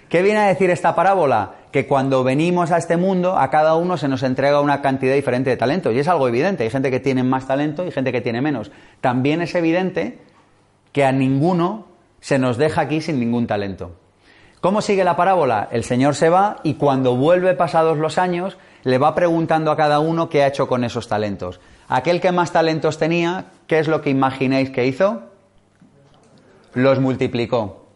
¿Qué 0.10 0.22
viene 0.22 0.40
a 0.40 0.48
decir 0.48 0.70
esta 0.70 0.96
parábola? 0.96 1.52
Que 1.72 1.88
cuando 1.88 2.24
venimos 2.24 2.72
a 2.72 2.78
este 2.78 2.98
mundo, 2.98 3.38
a 3.38 3.50
cada 3.50 3.76
uno 3.76 3.98
se 3.98 4.08
nos 4.08 4.22
entrega 4.22 4.62
una 4.62 4.82
cantidad 4.82 5.16
diferente 5.16 5.50
de 5.50 5.58
talentos. 5.58 5.94
Y 5.94 6.00
es 6.00 6.08
algo 6.08 6.28
evidente. 6.28 6.64
Hay 6.64 6.70
gente 6.70 6.92
que 6.92 7.00
tiene 7.00 7.24
más 7.24 7.48
talento 7.48 7.86
y 7.86 7.92
gente 7.92 8.12
que 8.12 8.22
tiene 8.22 8.42
menos. 8.42 8.72
También 9.02 9.42
es 9.42 9.56
evidente 9.56 10.20
que 10.92 11.04
a 11.04 11.12
ninguno 11.12 11.93
se 12.24 12.40
nos 12.40 12.56
deja 12.56 12.80
aquí 12.80 13.02
sin 13.02 13.20
ningún 13.20 13.48
talento. 13.48 13.98
¿Cómo 14.62 14.82
sigue 14.82 15.04
la 15.04 15.18
parábola? 15.18 15.68
El 15.74 15.84
Señor 15.84 16.16
se 16.16 16.30
va 16.30 16.62
y 16.64 16.76
cuando 16.76 17.18
vuelve 17.18 17.54
pasados 17.54 17.98
los 17.98 18.18
años 18.18 18.58
le 18.84 18.98
va 18.98 19.14
preguntando 19.14 19.72
a 19.72 19.76
cada 19.76 20.00
uno 20.00 20.30
qué 20.30 20.42
ha 20.42 20.48
hecho 20.48 20.70
con 20.70 20.86
esos 20.86 21.10
talentos. 21.10 21.60
Aquel 21.90 22.22
que 22.22 22.32
más 22.32 22.54
talentos 22.54 22.98
tenía, 22.98 23.48
¿qué 23.68 23.80
es 23.80 23.90
lo 23.90 24.00
que 24.00 24.10
imaginéis 24.10 24.70
que 24.70 24.88
hizo? 24.88 25.24
Los 26.74 27.02
multiplicó. 27.02 27.88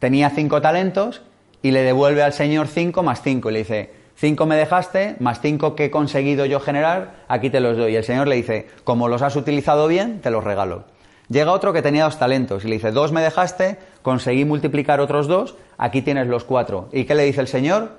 Tenía 0.00 0.30
cinco 0.30 0.60
talentos 0.60 1.22
y 1.62 1.70
le 1.70 1.84
devuelve 1.84 2.24
al 2.24 2.32
Señor 2.32 2.66
cinco 2.66 3.04
más 3.04 3.22
cinco 3.22 3.50
y 3.50 3.52
le 3.52 3.58
dice, 3.60 3.92
cinco 4.16 4.46
me 4.46 4.56
dejaste, 4.56 5.14
más 5.20 5.40
cinco 5.40 5.76
que 5.76 5.84
he 5.84 5.90
conseguido 5.92 6.44
yo 6.44 6.58
generar, 6.58 7.22
aquí 7.28 7.50
te 7.50 7.60
los 7.60 7.76
doy. 7.76 7.92
Y 7.92 7.96
el 7.96 8.04
Señor 8.04 8.26
le 8.26 8.34
dice, 8.34 8.66
como 8.82 9.06
los 9.06 9.22
has 9.22 9.36
utilizado 9.36 9.86
bien, 9.86 10.20
te 10.20 10.32
los 10.32 10.42
regalo. 10.42 10.86
Llega 11.32 11.52
otro 11.52 11.72
que 11.72 11.80
tenía 11.80 12.04
dos 12.04 12.18
talentos 12.18 12.62
y 12.62 12.68
le 12.68 12.74
dice, 12.74 12.90
dos 12.90 13.10
me 13.10 13.22
dejaste, 13.22 13.78
conseguí 14.02 14.44
multiplicar 14.44 15.00
otros 15.00 15.28
dos, 15.28 15.54
aquí 15.78 16.02
tienes 16.02 16.26
los 16.26 16.44
cuatro. 16.44 16.90
¿Y 16.92 17.04
qué 17.04 17.14
le 17.14 17.24
dice 17.24 17.40
el 17.40 17.48
Señor? 17.48 17.92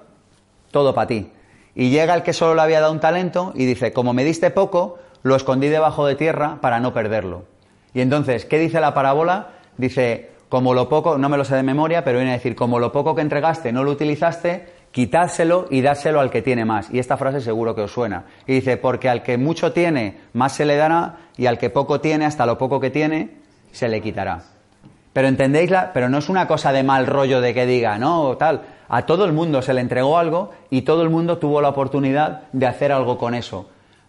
Todo 0.69 0.93
para 0.93 1.07
ti. 1.07 1.31
Y 1.73 1.89
llega 1.89 2.13
el 2.13 2.21
que 2.21 2.31
solo 2.31 2.53
le 2.53 2.61
había 2.61 2.79
dado 2.79 2.91
un 2.91 2.99
talento 2.99 3.51
y 3.55 3.65
dice, 3.65 3.91
como 3.91 4.13
me 4.13 4.23
diste 4.23 4.51
poco, 4.51 4.99
lo 5.23 5.35
escondí 5.35 5.69
debajo 5.69 6.05
de 6.05 6.13
tierra 6.13 6.59
para 6.61 6.79
no 6.79 6.93
perderlo. 6.93 7.45
Y 7.95 8.01
entonces, 8.01 8.45
¿qué 8.45 8.59
dice 8.59 8.79
la 8.79 8.93
parábola? 8.93 9.53
Dice, 9.77 10.29
como 10.47 10.75
lo 10.75 10.87
poco, 10.87 11.17
no 11.17 11.27
me 11.27 11.37
lo 11.37 11.43
sé 11.43 11.55
de 11.55 11.63
memoria, 11.63 12.03
pero 12.03 12.19
viene 12.19 12.33
a 12.33 12.35
decir, 12.35 12.55
como 12.55 12.77
lo 12.77 12.91
poco 12.91 13.15
que 13.15 13.21
entregaste 13.21 13.71
no 13.71 13.83
lo 13.83 13.89
utilizaste, 13.89 14.67
quitárselo 14.93 15.65
y 15.71 15.81
dárselo 15.81 16.21
al 16.21 16.29
que 16.29 16.43
tiene 16.43 16.63
más. 16.63 16.89
Y 16.91 16.99
esta 16.99 17.17
frase 17.17 17.41
seguro 17.41 17.75
que 17.75 17.81
os 17.81 17.91
suena. 17.91 18.25
Y 18.45 18.53
dice, 18.53 18.77
porque 18.77 19.09
al 19.09 19.23
que 19.23 19.37
mucho 19.37 19.73
tiene, 19.73 20.19
más 20.33 20.53
se 20.53 20.65
le 20.65 20.77
dará, 20.77 21.17
y 21.35 21.47
al 21.47 21.57
que 21.57 21.71
poco 21.71 21.99
tiene, 21.99 22.25
hasta 22.25 22.45
lo 22.45 22.59
poco 22.59 22.79
que 22.79 22.91
tiene, 22.91 23.31
se 23.71 23.89
le 23.89 24.01
quitará. 24.01 24.43
Pero 25.11 25.27
entendéis, 25.27 25.71
la, 25.71 25.91
pero 25.93 26.09
no 26.09 26.19
es 26.19 26.29
una 26.29 26.47
cosa 26.47 26.71
de 26.71 26.83
mal 26.83 27.07
rollo 27.07 27.41
de 27.41 27.55
que 27.55 27.65
diga, 27.65 27.97
no, 27.97 28.37
tal. 28.37 28.61
A 28.87 29.07
todo 29.07 29.25
el 29.25 29.33
mundo 29.33 29.63
se 29.63 29.73
le 29.73 29.81
entregó 29.81 30.19
algo 30.19 30.51
y 30.69 30.83
todo 30.83 31.01
el 31.01 31.09
mundo 31.09 31.39
tuvo 31.39 31.59
la 31.59 31.69
oportunidad 31.69 32.43
de 32.51 32.67
hacer 32.67 32.91
algo 32.91 33.17
con 33.17 33.33
eso. 33.33 33.67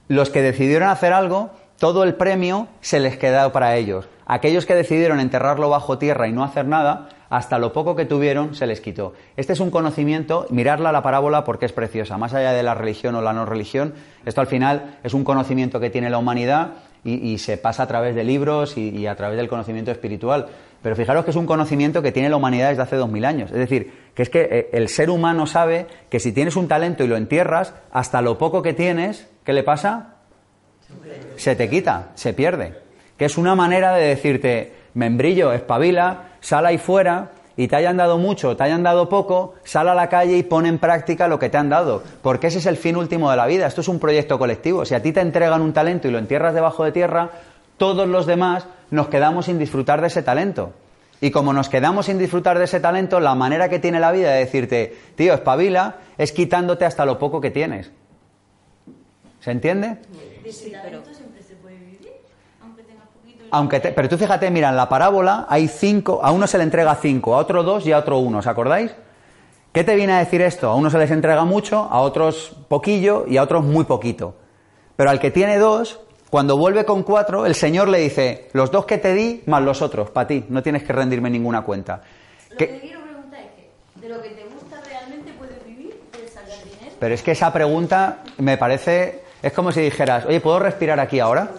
Los 0.08 0.28
que 0.28 0.42
decidieron 0.42 0.90
hacer 0.90 1.14
algo, 1.14 1.50
todo 1.78 2.04
el 2.04 2.14
premio 2.14 2.68
se 2.82 3.00
les 3.00 3.16
quedó 3.16 3.52
para 3.52 3.76
ellos. 3.76 4.06
Aquellos 4.26 4.66
que 4.66 4.74
decidieron 4.74 5.18
enterrarlo 5.18 5.70
bajo 5.70 5.96
tierra 5.96 6.28
y 6.28 6.32
no 6.32 6.44
hacer 6.44 6.66
nada, 6.66 7.08
hasta 7.30 7.58
lo 7.58 7.72
poco 7.72 7.96
que 7.96 8.04
tuvieron 8.04 8.54
se 8.54 8.66
les 8.66 8.80
quitó. 8.80 9.14
Este 9.36 9.52
es 9.52 9.60
un 9.60 9.70
conocimiento, 9.70 10.46
mirarla 10.50 10.92
la 10.92 11.02
parábola 11.02 11.44
porque 11.44 11.66
es 11.66 11.72
preciosa, 11.72 12.18
más 12.18 12.34
allá 12.34 12.52
de 12.52 12.62
la 12.62 12.74
religión 12.74 13.14
o 13.14 13.22
la 13.22 13.32
no 13.32 13.46
religión, 13.46 13.94
esto 14.24 14.40
al 14.40 14.46
final 14.46 14.98
es 15.02 15.14
un 15.14 15.24
conocimiento 15.24 15.80
que 15.80 15.90
tiene 15.90 16.10
la 16.10 16.18
humanidad 16.18 16.72
y, 17.04 17.36
se 17.38 17.58
pasa 17.58 17.82
a 17.82 17.86
través 17.86 18.14
de 18.14 18.24
libros 18.24 18.78
y, 18.78 19.06
a 19.06 19.14
través 19.14 19.36
del 19.36 19.48
conocimiento 19.48 19.90
espiritual. 19.90 20.46
Pero 20.82 20.96
fijaros 20.96 21.24
que 21.24 21.32
es 21.32 21.36
un 21.36 21.46
conocimiento 21.46 22.02
que 22.02 22.12
tiene 22.12 22.30
la 22.30 22.36
humanidad 22.36 22.70
desde 22.70 22.82
hace 22.82 22.96
dos 22.96 23.10
mil 23.10 23.24
años. 23.24 23.50
Es 23.50 23.58
decir, 23.58 23.92
que 24.14 24.22
es 24.22 24.30
que 24.30 24.48
eh, 24.50 24.68
el 24.72 24.88
ser 24.88 25.10
humano 25.10 25.46
sabe 25.46 25.86
que 26.08 26.18
si 26.18 26.32
tienes 26.32 26.56
un 26.56 26.66
talento 26.66 27.04
y 27.04 27.06
lo 27.06 27.16
entierras, 27.16 27.74
hasta 27.92 28.22
lo 28.22 28.38
poco 28.38 28.62
que 28.62 28.72
tienes, 28.72 29.28
¿qué 29.44 29.52
le 29.52 29.62
pasa? 29.62 30.14
Se 31.36 31.56
te 31.56 31.68
quita, 31.68 32.10
se 32.14 32.32
pierde. 32.32 32.74
Que 33.18 33.26
es 33.26 33.36
una 33.36 33.54
manera 33.54 33.94
de 33.94 34.08
decirte, 34.08 34.72
membrillo, 34.94 35.52
espabila, 35.52 36.33
sal 36.44 36.66
ahí 36.66 36.76
fuera 36.76 37.30
y 37.56 37.68
te 37.68 37.76
hayan 37.76 37.96
dado 37.96 38.18
mucho, 38.18 38.54
te 38.54 38.64
hayan 38.64 38.82
dado 38.82 39.08
poco, 39.08 39.54
sal 39.64 39.88
a 39.88 39.94
la 39.94 40.10
calle 40.10 40.36
y 40.36 40.42
pon 40.42 40.66
en 40.66 40.78
práctica 40.78 41.26
lo 41.26 41.38
que 41.38 41.48
te 41.48 41.56
han 41.56 41.70
dado. 41.70 42.02
Porque 42.20 42.48
ese 42.48 42.58
es 42.58 42.66
el 42.66 42.76
fin 42.76 42.96
último 42.96 43.30
de 43.30 43.36
la 43.38 43.46
vida. 43.46 43.66
Esto 43.66 43.80
es 43.80 43.88
un 43.88 43.98
proyecto 43.98 44.38
colectivo. 44.38 44.84
Si 44.84 44.94
a 44.94 45.00
ti 45.00 45.12
te 45.12 45.20
entregan 45.20 45.62
un 45.62 45.72
talento 45.72 46.06
y 46.06 46.10
lo 46.10 46.18
entierras 46.18 46.52
debajo 46.52 46.84
de 46.84 46.92
tierra, 46.92 47.30
todos 47.78 48.06
los 48.06 48.26
demás 48.26 48.66
nos 48.90 49.08
quedamos 49.08 49.46
sin 49.46 49.58
disfrutar 49.58 50.02
de 50.02 50.08
ese 50.08 50.22
talento. 50.22 50.74
Y 51.22 51.30
como 51.30 51.54
nos 51.54 51.70
quedamos 51.70 52.06
sin 52.06 52.18
disfrutar 52.18 52.58
de 52.58 52.64
ese 52.64 52.80
talento, 52.80 53.20
la 53.20 53.34
manera 53.34 53.70
que 53.70 53.78
tiene 53.78 53.98
la 53.98 54.12
vida 54.12 54.30
de 54.30 54.40
decirte, 54.40 54.94
tío, 55.14 55.32
espabila, 55.32 55.96
es 56.18 56.32
quitándote 56.32 56.84
hasta 56.84 57.06
lo 57.06 57.18
poco 57.18 57.40
que 57.40 57.50
tienes. 57.50 57.90
¿Se 59.40 59.50
entiende? 59.50 59.96
Aunque 63.54 63.78
pero 63.78 64.08
tú 64.08 64.18
fíjate, 64.18 64.50
mira, 64.50 64.70
en 64.70 64.76
la 64.76 64.88
parábola 64.88 65.46
hay 65.48 65.68
cinco, 65.68 66.18
a 66.24 66.32
uno 66.32 66.48
se 66.48 66.58
le 66.58 66.64
entrega 66.64 66.96
cinco, 66.96 67.36
a 67.36 67.38
otro 67.38 67.62
dos 67.62 67.86
y 67.86 67.92
a 67.92 67.98
otro 67.98 68.18
uno, 68.18 68.38
¿os 68.38 68.48
acordáis? 68.48 68.92
¿Qué 69.72 69.84
te 69.84 69.94
viene 69.94 70.14
a 70.14 70.18
decir 70.18 70.42
esto? 70.42 70.68
A 70.68 70.74
uno 70.74 70.90
se 70.90 70.98
les 70.98 71.12
entrega 71.12 71.44
mucho, 71.44 71.86
a 71.88 72.00
otros 72.00 72.56
poquillo 72.66 73.26
y 73.28 73.36
a 73.36 73.44
otros 73.44 73.62
muy 73.62 73.84
poquito. 73.84 74.34
Pero 74.96 75.08
al 75.08 75.20
que 75.20 75.30
tiene 75.30 75.58
dos, 75.58 76.00
cuando 76.30 76.56
vuelve 76.56 76.84
con 76.84 77.04
cuatro, 77.04 77.46
el 77.46 77.54
Señor 77.54 77.86
le 77.86 77.98
dice, 77.98 78.48
los 78.54 78.72
dos 78.72 78.86
que 78.86 78.98
te 78.98 79.14
di, 79.14 79.44
más 79.46 79.62
los 79.62 79.82
otros, 79.82 80.10
para 80.10 80.26
ti, 80.26 80.44
no 80.48 80.60
tienes 80.60 80.82
que 80.82 80.92
rendirme 80.92 81.30
ninguna 81.30 81.62
cuenta. 81.62 82.02
Lo 82.50 82.56
que, 82.56 82.80
quiero 82.80 83.02
preguntar 83.02 83.38
es 83.38 83.50
que, 83.52 84.00
de 84.00 84.08
lo 84.08 84.20
que 84.20 84.30
te 84.30 84.42
gusta 84.46 84.80
realmente, 84.84 85.32
¿puedes 85.38 85.64
vivir? 85.64 86.00
¿Puedes 86.10 86.32
sacar 86.32 86.58
dinero? 86.64 86.96
Pero 86.98 87.14
es 87.14 87.22
que 87.22 87.30
esa 87.30 87.52
pregunta 87.52 88.24
me 88.38 88.56
parece, 88.56 89.22
es 89.40 89.52
como 89.52 89.70
si 89.70 89.80
dijeras, 89.80 90.24
oye, 90.26 90.40
¿puedo 90.40 90.58
respirar 90.58 90.98
aquí 90.98 91.20
ahora? 91.20 91.50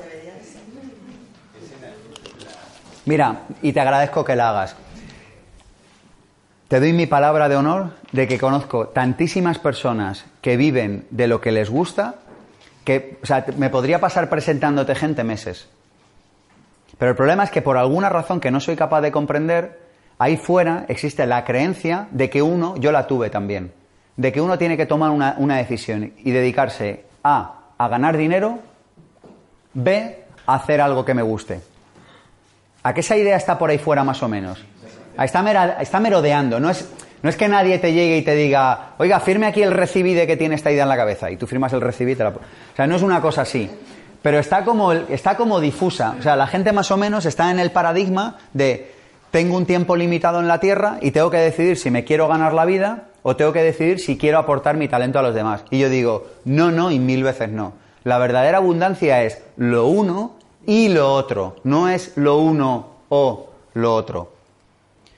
Mira, 3.06 3.44
y 3.62 3.72
te 3.72 3.80
agradezco 3.80 4.26
que 4.26 4.36
la 4.36 4.50
hagas. 4.50 4.76
Te 6.68 6.80
doy 6.80 6.94
mi 6.94 7.06
palabra 7.06 7.48
de 7.48 7.56
honor 7.56 7.91
de 8.12 8.28
que 8.28 8.39
conozco 8.39 8.88
tantísimas 8.88 9.60
personas 9.60 10.26
que 10.41 10.58
viven 10.58 11.06
de 11.12 11.28
lo 11.28 11.39
que 11.39 11.52
les 11.52 11.70
gusta 11.70 12.15
que, 12.84 13.20
o 13.22 13.26
sea, 13.26 13.46
me 13.58 13.70
podría 13.70 14.00
pasar 14.00 14.30
presentándote 14.30 14.96
gente 14.96 15.24
meses. 15.24 15.68
Pero 16.98 17.12
el 17.12 17.18
problema 17.18 17.44
es 17.44 17.52
que 17.52 17.62
por 17.62 17.78
alguna 17.78 18.10
razón 18.10 18.39
que 18.39 18.52
no 18.52 18.60
soy 18.60 18.76
capaz 18.76 19.02
de 19.02 19.12
comprender, 19.12 19.80
ahí 20.18 20.38
fuera 20.38 20.86
existe 20.88 21.26
la 21.28 21.44
creencia 21.44 22.08
de 22.12 22.30
que 22.30 22.41
uno, 22.41 22.76
yo 22.78 22.91
la 22.91 23.06
tuve 23.06 23.30
también, 23.30 23.72
de 24.18 24.32
que 24.32 24.41
uno 24.41 24.58
tiene 24.58 24.78
que 24.78 24.86
tomar 24.86 25.12
una, 25.12 25.36
una 25.38 25.58
decisión 25.58 26.13
y 26.18 26.32
dedicarse 26.32 27.06
A, 27.24 27.60
a 27.78 27.88
ganar 27.88 28.18
dinero, 28.18 28.60
B, 29.74 30.24
a 30.48 30.56
hacer 30.56 30.82
algo 30.82 31.06
que 31.06 31.13
me 31.13 31.22
guste. 31.22 31.75
¿A 32.86 32.93
qué 32.93 33.00
esa 33.00 33.17
idea 33.17 33.36
está 33.36 33.58
por 33.58 33.71
ahí 33.71 33.80
fuera 33.80 34.04
más 34.04 34.21
o 34.21 34.30
menos? 34.30 34.63
Está, 35.17 35.82
está 35.82 36.00
merodeando, 36.00 36.60
no 36.60 36.69
es, 36.69 36.88
no 37.24 37.32
es 37.32 37.36
que 37.36 37.48
nadie 37.48 37.80
te 37.80 37.93
llegue 37.93 38.17
y 38.17 38.21
te 38.21 38.36
diga, 38.36 38.93
oiga, 39.00 39.19
firme 39.19 39.48
aquí 39.48 39.63
el 39.63 39.71
recibide 39.71 40.28
que 40.28 40.38
tiene 40.38 40.54
esta 40.54 40.71
idea 40.71 40.84
en 40.84 40.89
la 40.89 40.95
cabeza 40.95 41.32
y 41.32 41.36
tú 41.36 41.48
firmas 41.48 41.74
el 41.74 41.82
recibide. 41.82 42.24
La... 42.24 42.30
O 42.30 42.39
sea, 42.76 42.86
no 42.86 42.95
es 42.95 43.02
una 43.02 43.21
cosa 43.21 43.41
así. 43.41 43.67
Pero 44.21 44.38
está 44.38 44.63
como, 44.63 44.93
está 44.93 45.36
como 45.36 45.60
difusa. 45.60 46.15
O 46.19 46.21
sea, 46.21 46.36
la 46.36 46.45
gente 46.45 46.74
más 46.74 46.91
o 46.91 46.98
menos 46.98 47.26
está 47.26 47.50
en 47.50 47.58
el 47.58 47.71
paradigma 47.71 48.38
de 48.54 48.91
tengo 49.32 49.58
un 49.58 49.65
tiempo 49.65 49.95
limitado 49.95 50.39
en 50.39 50.48
la 50.48 50.60
Tierra 50.60 51.00
y 51.02 51.10
tengo 51.10 51.32
que 51.32 51.38
decidir 51.38 51.78
si 51.78 51.89
me 51.89 52.04
quiero 52.04 52.28
ganar 52.28 52.54
la 52.54 52.65
vida 52.65 53.06
o 53.24 53.36
tengo 53.36 53.52
que 53.52 53.63
decidir 53.63 54.00
si 54.00 54.15
quiero 54.15 54.38
aportar 54.38 54.78
mi 54.78 54.88
talento 54.88 55.17
a 55.17 55.24
los 55.24 55.34
demás. 55.34 55.63
Y 55.71 55.80
yo 55.80 55.89
digo, 55.89 56.28
no, 56.43 56.69
no 56.69 56.91
y 56.91 57.00
mil 57.00 57.24
veces 57.24 57.50
no. 57.50 57.74
La 58.04 58.19
verdadera 58.19 58.60
abundancia 58.60 59.24
es 59.24 59.41
lo 59.58 59.88
uno 59.88 60.35
y 60.65 60.89
lo 60.89 61.13
otro. 61.13 61.58
No 61.63 61.88
es 61.89 62.15
lo 62.17 62.38
uno 62.38 62.88
o 63.10 63.49
lo 63.73 63.93
otro. 63.93 64.34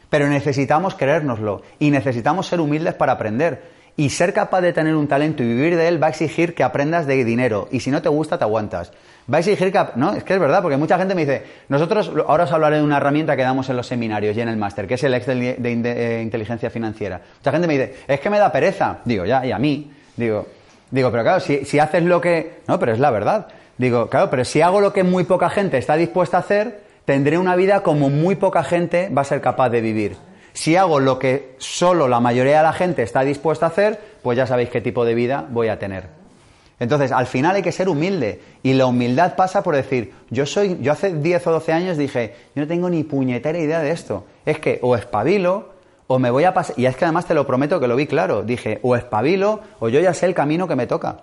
Pero 0.10 0.28
necesitamos 0.30 0.96
creérnoslo 0.96 1.62
y 1.80 1.92
necesitamos 1.92 2.48
ser 2.48 2.60
humildes 2.60 2.94
para 2.94 3.14
aprender. 3.14 3.78
Y 4.00 4.12
ser 4.12 4.32
capaz 4.32 4.62
de 4.62 4.74
tener 4.74 4.96
un 4.96 5.08
talento 5.08 5.42
y 5.42 5.48
vivir 5.48 5.76
de 5.76 5.88
él 5.88 6.02
va 6.02 6.08
a 6.08 6.10
exigir 6.12 6.54
que 6.54 6.64
aprendas 6.64 7.08
de 7.08 7.26
dinero. 7.26 7.68
Y 7.72 7.80
si 7.80 7.90
no 7.90 8.02
te 8.02 8.10
gusta, 8.10 8.38
te 8.38 8.44
aguantas. 8.44 8.92
Va 9.32 9.38
a 9.38 9.40
exigir 9.40 9.72
que... 9.72 9.84
No, 9.96 10.14
es 10.14 10.24
que 10.24 10.36
es 10.36 10.40
verdad, 10.40 10.62
porque 10.62 10.78
mucha 10.78 11.00
gente 11.00 11.16
me 11.16 11.26
dice, 11.26 11.44
nosotros, 11.68 12.12
ahora 12.28 12.44
os 12.44 12.52
hablaré 12.52 12.78
de 12.78 12.84
una 12.84 12.98
herramienta 12.98 13.36
que 13.36 13.42
damos 13.42 13.68
en 13.70 13.76
los 13.76 13.88
seminarios 13.88 14.38
y 14.38 14.42
en 14.42 14.50
el 14.50 14.58
máster, 14.58 14.88
que 14.88 14.94
es 14.94 15.04
el 15.04 15.16
Excel 15.16 15.40
de, 15.40 15.58
eh, 15.58 16.22
inteligencia 16.22 16.70
financiera. 16.70 17.20
Mucha 17.40 17.52
gente 17.52 17.68
me 17.68 17.74
dice, 17.74 17.96
es 18.08 18.20
que 18.20 18.30
me 18.30 18.38
da 18.38 18.52
pereza. 18.52 19.00
Digo, 19.04 19.26
ya, 19.26 19.44
y 19.44 19.52
a 19.52 19.58
mí. 19.58 19.92
Digo, 20.16 20.46
digo 20.92 21.12
pero 21.12 21.24
claro, 21.24 21.40
si, 21.40 21.66
si 21.66 21.80
haces 21.80 22.04
lo 22.04 22.22
que... 22.22 22.60
No, 22.68 22.78
pero 22.80 22.94
es 22.94 23.00
la 23.00 23.10
verdad. 23.10 23.48
Digo, 23.78 24.10
claro, 24.10 24.30
pero 24.30 24.44
si 24.44 24.62
hago 24.62 24.82
lo 24.82 24.94
que 24.94 25.04
muy 25.04 25.24
poca 25.24 25.50
gente 25.50 25.78
está 25.78 25.96
dispuesta 25.96 26.38
a 26.38 26.40
hacer, 26.42 26.82
tendré 27.06 27.38
una 27.38 27.56
vida 27.56 27.84
como 27.84 28.10
muy 28.10 28.36
poca 28.36 28.64
gente 28.64 29.10
va 29.10 29.22
a 29.22 29.26
ser 29.26 29.42
capaz 29.42 29.70
de 29.70 29.82
vivir. 29.82 30.18
Si 30.54 30.76
hago 30.76 31.00
lo 31.00 31.20
que 31.20 31.56
solo 31.60 32.08
la 32.08 32.20
mayoría 32.20 32.58
de 32.58 32.64
la 32.64 32.74
gente 32.74 33.04
está 33.04 33.22
dispuesta 33.22 33.68
a 33.68 33.70
hacer, 33.70 34.00
pues 34.24 34.36
ya 34.38 34.48
sabéis 34.48 34.70
qué 34.70 34.82
tipo 34.82 35.06
de 35.06 35.14
vida 35.14 35.46
voy 35.50 35.68
a 35.68 35.78
tener. 35.78 36.18
Entonces, 36.80 37.12
al 37.12 37.28
final 37.28 37.56
hay 37.56 37.62
que 37.62 37.72
ser 37.72 37.90
humilde. 37.90 38.42
Y 38.64 38.74
la 38.74 38.88
humildad 38.88 39.36
pasa 39.36 39.64
por 39.64 39.76
decir, 39.76 40.14
yo 40.30 40.46
soy, 40.46 40.78
yo 40.82 40.92
hace 40.92 41.14
10 41.14 41.48
o 41.48 41.52
12 41.52 41.74
años 41.74 41.98
dije, 41.98 42.36
yo 42.56 42.64
no 42.64 42.68
tengo 42.68 42.90
ni 42.90 43.04
puñetera 43.04 43.58
idea 43.58 43.80
de 43.80 43.92
esto. 43.92 44.26
Es 44.46 44.60
que 44.60 44.80
o 44.82 44.96
espabilo, 44.96 45.70
o 46.08 46.20
me 46.20 46.30
voy 46.30 46.44
a 46.44 46.54
pasar. 46.54 46.78
Y 46.78 46.86
es 46.86 46.96
que 46.96 47.06
además 47.06 47.26
te 47.26 47.34
lo 47.34 47.46
prometo 47.46 47.80
que 47.80 47.88
lo 47.88 47.96
vi 47.96 48.08
claro. 48.08 48.44
Dije, 48.44 48.80
o 48.82 48.96
espabilo, 48.96 49.62
o 49.80 49.90
yo 49.90 50.00
ya 50.00 50.14
sé 50.14 50.26
el 50.26 50.34
camino 50.34 50.68
que 50.68 50.76
me 50.76 50.88
toca. 50.88 51.18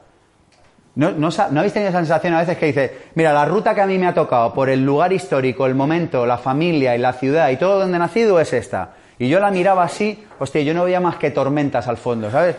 ¿No, 0.96 1.10
no, 1.10 1.28
habéis 1.28 1.72
tenido 1.72 1.88
esa 1.88 1.98
sensación 1.98 2.34
a 2.34 2.40
veces 2.40 2.56
que 2.56 2.66
dice, 2.66 2.96
mira, 3.16 3.32
la 3.32 3.44
ruta 3.44 3.74
que 3.74 3.80
a 3.80 3.86
mí 3.86 3.98
me 3.98 4.06
ha 4.06 4.14
tocado 4.14 4.54
por 4.54 4.70
el 4.70 4.84
lugar 4.84 5.12
histórico, 5.12 5.66
el 5.66 5.74
momento, 5.74 6.24
la 6.24 6.38
familia 6.38 6.94
y 6.94 6.98
la 6.98 7.12
ciudad 7.12 7.50
y 7.50 7.56
todo 7.56 7.80
donde 7.80 7.96
he 7.96 7.98
nacido 7.98 8.38
es 8.38 8.52
esta? 8.52 8.90
Y 9.18 9.28
yo 9.28 9.40
la 9.40 9.50
miraba 9.50 9.82
así, 9.82 10.24
hostia, 10.38 10.62
yo 10.62 10.72
no 10.72 10.84
veía 10.84 11.00
más 11.00 11.16
que 11.16 11.32
tormentas 11.32 11.88
al 11.88 11.96
fondo, 11.96 12.30
¿sabes? 12.30 12.54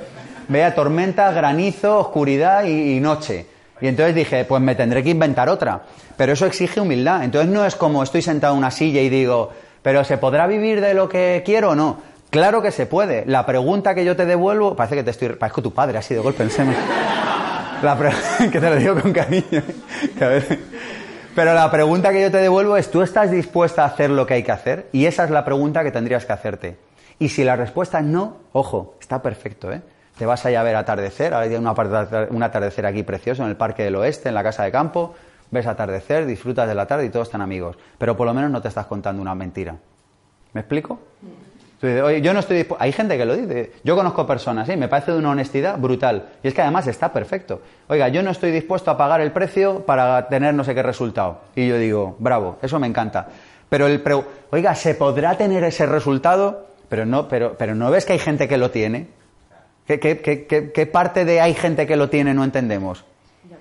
Veía 0.50 0.76
tormentas, 0.76 1.34
granizo, 1.34 1.98
oscuridad 1.98 2.66
y, 2.66 3.00
noche. 3.00 3.46
Y 3.80 3.88
entonces 3.88 4.16
dije, 4.16 4.44
pues 4.44 4.62
me 4.62 4.76
tendré 4.76 5.02
que 5.02 5.10
inventar 5.10 5.48
otra. 5.48 5.84
Pero 6.18 6.34
eso 6.34 6.46
exige 6.46 6.82
humildad. 6.82 7.24
Entonces 7.24 7.50
no 7.50 7.66
es 7.66 7.76
como 7.76 8.04
estoy 8.04 8.22
sentado 8.22 8.54
en 8.54 8.60
una 8.60 8.72
silla 8.72 9.02
y 9.02 9.10
digo, 9.10 9.52
pero 9.82 10.04
¿se 10.04 10.18
podrá 10.18 10.46
vivir 10.48 10.82
de 10.82 10.94
lo 10.94 11.08
que 11.08 11.42
quiero 11.46 11.72
o 11.72 11.76
no? 11.76 12.00
Claro 12.30 12.62
que 12.62 12.72
se 12.72 12.86
puede. 12.86 13.26
La 13.26 13.46
pregunta 13.46 13.96
que 13.96 14.06
yo 14.06 14.16
te 14.16 14.26
devuelvo, 14.26 14.76
parece 14.76 14.96
que 14.96 15.04
te 15.04 15.12
estoy, 15.12 15.30
parezco 15.30 15.62
tu 15.62 15.74
padre 15.74 15.98
así 15.98 16.14
de 16.14 16.20
golpe, 16.20 16.44
que 18.52 18.60
te 18.60 18.70
lo 18.70 18.76
digo 18.76 19.00
con 19.00 19.14
cariño. 19.14 19.62
Pero 21.36 21.54
la 21.54 21.70
pregunta 21.70 22.12
que 22.12 22.22
yo 22.22 22.32
te 22.32 22.38
devuelvo 22.38 22.78
es, 22.78 22.90
¿tú 22.90 23.02
estás 23.02 23.30
dispuesta 23.30 23.84
a 23.84 23.88
hacer 23.88 24.10
lo 24.10 24.26
que 24.26 24.36
hay 24.36 24.44
que 24.44 24.52
hacer? 24.52 24.88
Y 24.94 25.06
esa 25.06 25.26
es 25.26 25.30
la 25.30 25.44
pregunta 25.44 25.84
que 25.84 25.92
tendrías 25.92 26.26
que 26.26 26.34
hacerte. 26.34 26.78
Y 27.20 27.30
si 27.30 27.44
la 27.44 27.56
respuesta 27.56 28.00
es 28.00 28.06
no, 28.06 28.38
ojo, 28.54 28.96
está 29.02 29.22
perfecto, 29.22 29.72
¿eh? 29.72 29.82
Te 30.18 30.26
vas 30.26 30.46
a 30.46 30.64
ver 30.64 30.76
atardecer, 30.78 31.34
ahora 31.34 31.46
hay 31.46 31.56
un 31.56 32.44
atardecer 32.44 32.86
aquí 32.86 33.04
precioso 33.04 33.44
en 33.44 33.50
el 33.50 33.58
Parque 33.58 33.84
del 33.84 33.96
Oeste, 33.98 34.30
en 34.30 34.36
la 34.36 34.44
Casa 34.44 34.64
de 34.64 34.72
Campo, 34.72 35.14
ves 35.52 35.68
atardecer, 35.68 36.26
disfrutas 36.26 36.70
de 36.70 36.76
la 36.76 36.86
tarde 36.86 37.06
y 37.06 37.10
todos 37.10 37.28
están 37.28 37.42
amigos. 37.42 37.78
Pero 37.98 38.16
por 38.16 38.26
lo 38.26 38.34
menos 38.34 38.50
no 38.50 38.62
te 38.62 38.70
estás 38.70 38.86
contando 38.86 39.22
una 39.22 39.36
mentira. 39.36 39.76
¿Me 40.54 40.62
explico? 40.62 41.00
Yo 42.22 42.34
no 42.34 42.40
estoy 42.40 42.66
Hay 42.80 42.92
gente 42.92 43.18
que 43.18 43.26
lo 43.26 43.36
dice. 43.36 43.72
Yo 43.84 43.96
conozco 43.96 44.26
personas, 44.26 44.68
¿sí? 44.68 44.76
me 44.76 44.88
parece 44.88 45.12
de 45.12 45.18
una 45.18 45.32
honestidad 45.32 45.78
brutal. 45.78 46.26
Y 46.44 46.48
es 46.48 46.54
que 46.54 46.62
además 46.62 46.88
está 46.88 47.12
perfecto. 47.12 47.62
Oiga, 47.88 48.08
yo 48.10 48.24
no 48.24 48.32
estoy 48.32 48.52
dispuesto 48.52 48.92
a 48.92 48.98
pagar 48.98 49.22
el 49.22 49.32
precio 49.32 49.86
para 49.86 50.28
tener 50.28 50.54
no 50.54 50.64
sé 50.64 50.74
qué 50.76 50.84
resultado. 50.84 51.42
Y 51.56 51.68
yo 51.68 51.78
digo, 51.78 52.16
bravo, 52.20 52.58
eso 52.62 52.80
me 52.80 52.88
encanta. 52.88 53.28
Pero 53.70 53.88
el 53.88 54.02
oiga, 54.52 54.76
¿se 54.76 54.96
podrá 54.96 55.38
tener 55.38 55.64
ese 55.64 55.86
resultado? 55.86 56.68
Pero 56.90 57.06
no, 57.06 57.28
pero, 57.28 57.56
pero 57.58 57.76
¿no 57.76 57.90
ves 57.92 58.06
que 58.06 58.14
hay 58.14 58.20
gente 58.20 58.48
que 58.48 58.58
lo 58.58 58.72
tiene? 58.72 59.08
¿Qué, 59.88 60.72
qué 60.74 60.86
parte 60.86 61.26
de 61.26 61.42
hay 61.42 61.54
gente 61.54 61.86
que 61.86 61.96
lo 61.96 62.10
tiene 62.10 62.34
no 62.34 62.44
entendemos? 62.44 63.06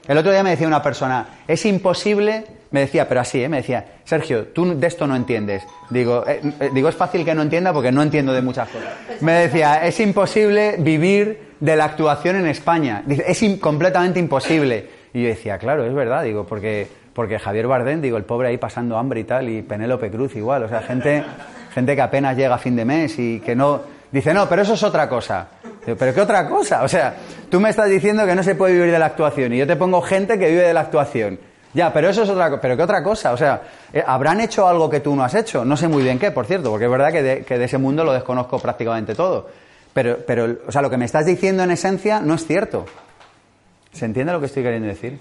El 0.07 0.19
otro 0.19 0.33
día 0.33 0.43
me 0.43 0.51
decía 0.51 0.67
una 0.67 0.83
persona, 0.83 1.27
es 1.49 1.65
imposible 1.65 2.45
me 2.75 2.81
decía, 2.81 3.09
pero 3.09 3.21
así, 3.21 3.41
¿eh? 3.41 3.49
me 3.49 3.59
decía, 3.59 3.85
Sergio, 4.03 4.49
tú 4.49 4.77
de 4.77 4.85
esto 4.89 5.07
no 5.07 5.15
entiendes. 5.15 5.63
Digo, 5.91 6.25
eh, 6.27 6.41
eh, 6.59 6.71
digo, 6.75 6.89
es 6.89 6.97
fácil 6.97 7.25
que 7.25 7.33
no 7.33 7.43
entienda 7.43 7.73
porque 7.73 7.93
no 7.93 8.03
entiendo 8.03 8.33
de 8.33 8.43
muchas 8.43 8.69
cosas. 8.69 8.89
Me 9.21 9.35
decía, 9.35 9.87
es 9.87 10.01
imposible 10.01 10.75
vivir 10.81 11.55
de 11.61 11.77
la 11.77 11.85
actuación 11.85 12.35
en 12.35 12.49
España. 12.49 13.05
Dice, 13.07 13.27
es 13.29 13.61
completamente 13.61 14.19
imposible. 14.19 14.89
Y 15.13 15.23
yo 15.23 15.29
decía, 15.29 15.57
claro, 15.57 15.87
es 15.87 15.95
verdad, 15.95 16.25
digo, 16.25 16.47
porque, 16.49 16.89
porque 17.13 17.39
Javier 17.39 17.69
Bardem, 17.69 18.01
digo, 18.01 18.17
el 18.17 18.25
pobre 18.25 18.49
ahí 18.49 18.59
pasando 18.59 18.99
hambre 18.99 19.21
y 19.21 19.25
tal, 19.25 19.49
y 19.49 19.63
Penélope 19.63 20.11
Cruz 20.11 20.35
igual, 20.35 20.65
o 20.65 20.69
sea, 20.69 20.83
gente, 20.83 21.23
gente 21.73 21.95
que 21.95 22.03
apenas 22.03 22.37
llega 22.37 22.57
a 22.57 22.59
fin 22.59 22.75
de 22.75 22.85
mes 22.85 23.17
y 23.21 23.39
que 23.39 23.55
no... 23.55 23.83
Dice, 24.11 24.35
no, 24.35 24.49
pero 24.49 24.63
eso 24.63 24.75
es 24.75 24.83
otra 24.83 25.09
cosa. 25.09 25.47
Digo, 25.87 25.97
¿pero 25.97 26.13
qué 26.13 26.21
otra 26.21 26.49
cosa? 26.49 26.83
O 26.83 26.89
sea, 26.89 27.15
tú 27.49 27.61
me 27.61 27.71
estás 27.71 27.89
diciendo 27.89 28.27
que 28.27 28.35
no 28.35 28.43
se 28.43 28.57
puede 28.57 28.73
vivir 28.73 28.91
de 28.91 28.99
la 28.99 29.07
actuación 29.07 29.53
y 29.53 29.59
yo 29.59 29.67
te 29.69 29.77
pongo 29.77 30.03
gente 30.03 30.41
que 30.41 30.49
vive 30.49 30.63
de 30.63 30.75
la 30.75 30.81
actuación. 30.81 31.39
Ya, 31.75 31.93
pero 31.93 32.09
eso 32.09 32.23
es 32.23 32.29
otra 32.31 32.49
cosa. 32.51 32.61
Pero 32.61 32.77
¿qué 32.77 32.83
otra 32.85 33.03
cosa? 33.03 33.33
O 33.33 33.37
sea, 33.37 33.63
eh, 33.93 34.03
¿habrán 34.07 34.41
hecho 34.41 34.67
algo 34.69 34.89
que 34.89 35.01
tú 35.01 35.15
no 35.17 35.25
has 35.25 35.35
hecho? 35.35 35.65
No 35.65 35.77
sé 35.77 35.89
muy 35.89 36.03
bien 36.05 36.19
qué, 36.21 36.31
por 36.31 36.47
cierto, 36.47 36.71
porque 36.71 36.85
es 36.85 36.91
verdad 36.91 37.13
que 37.13 37.23
de, 37.23 37.65
ese 37.65 37.79
mundo 37.79 38.05
lo 38.05 38.13
desconozco 38.13 38.59
prácticamente 38.61 39.15
todo. 39.15 39.49
Pero, 39.93 40.19
pero, 40.27 40.57
o 40.67 40.73
sea, 40.73 40.83
lo 40.83 40.91
que 40.91 40.97
me 40.97 41.05
estás 41.05 41.27
diciendo 41.27 41.63
en 41.65 41.71
esencia 41.73 42.21
no 42.21 42.35
es 42.35 42.47
cierto. 42.47 42.87
¿Se 43.93 44.05
entiende 44.05 44.33
lo 44.33 44.41
que 44.41 44.47
estoy 44.47 44.63
queriendo 44.63 44.89
decir? 44.89 45.19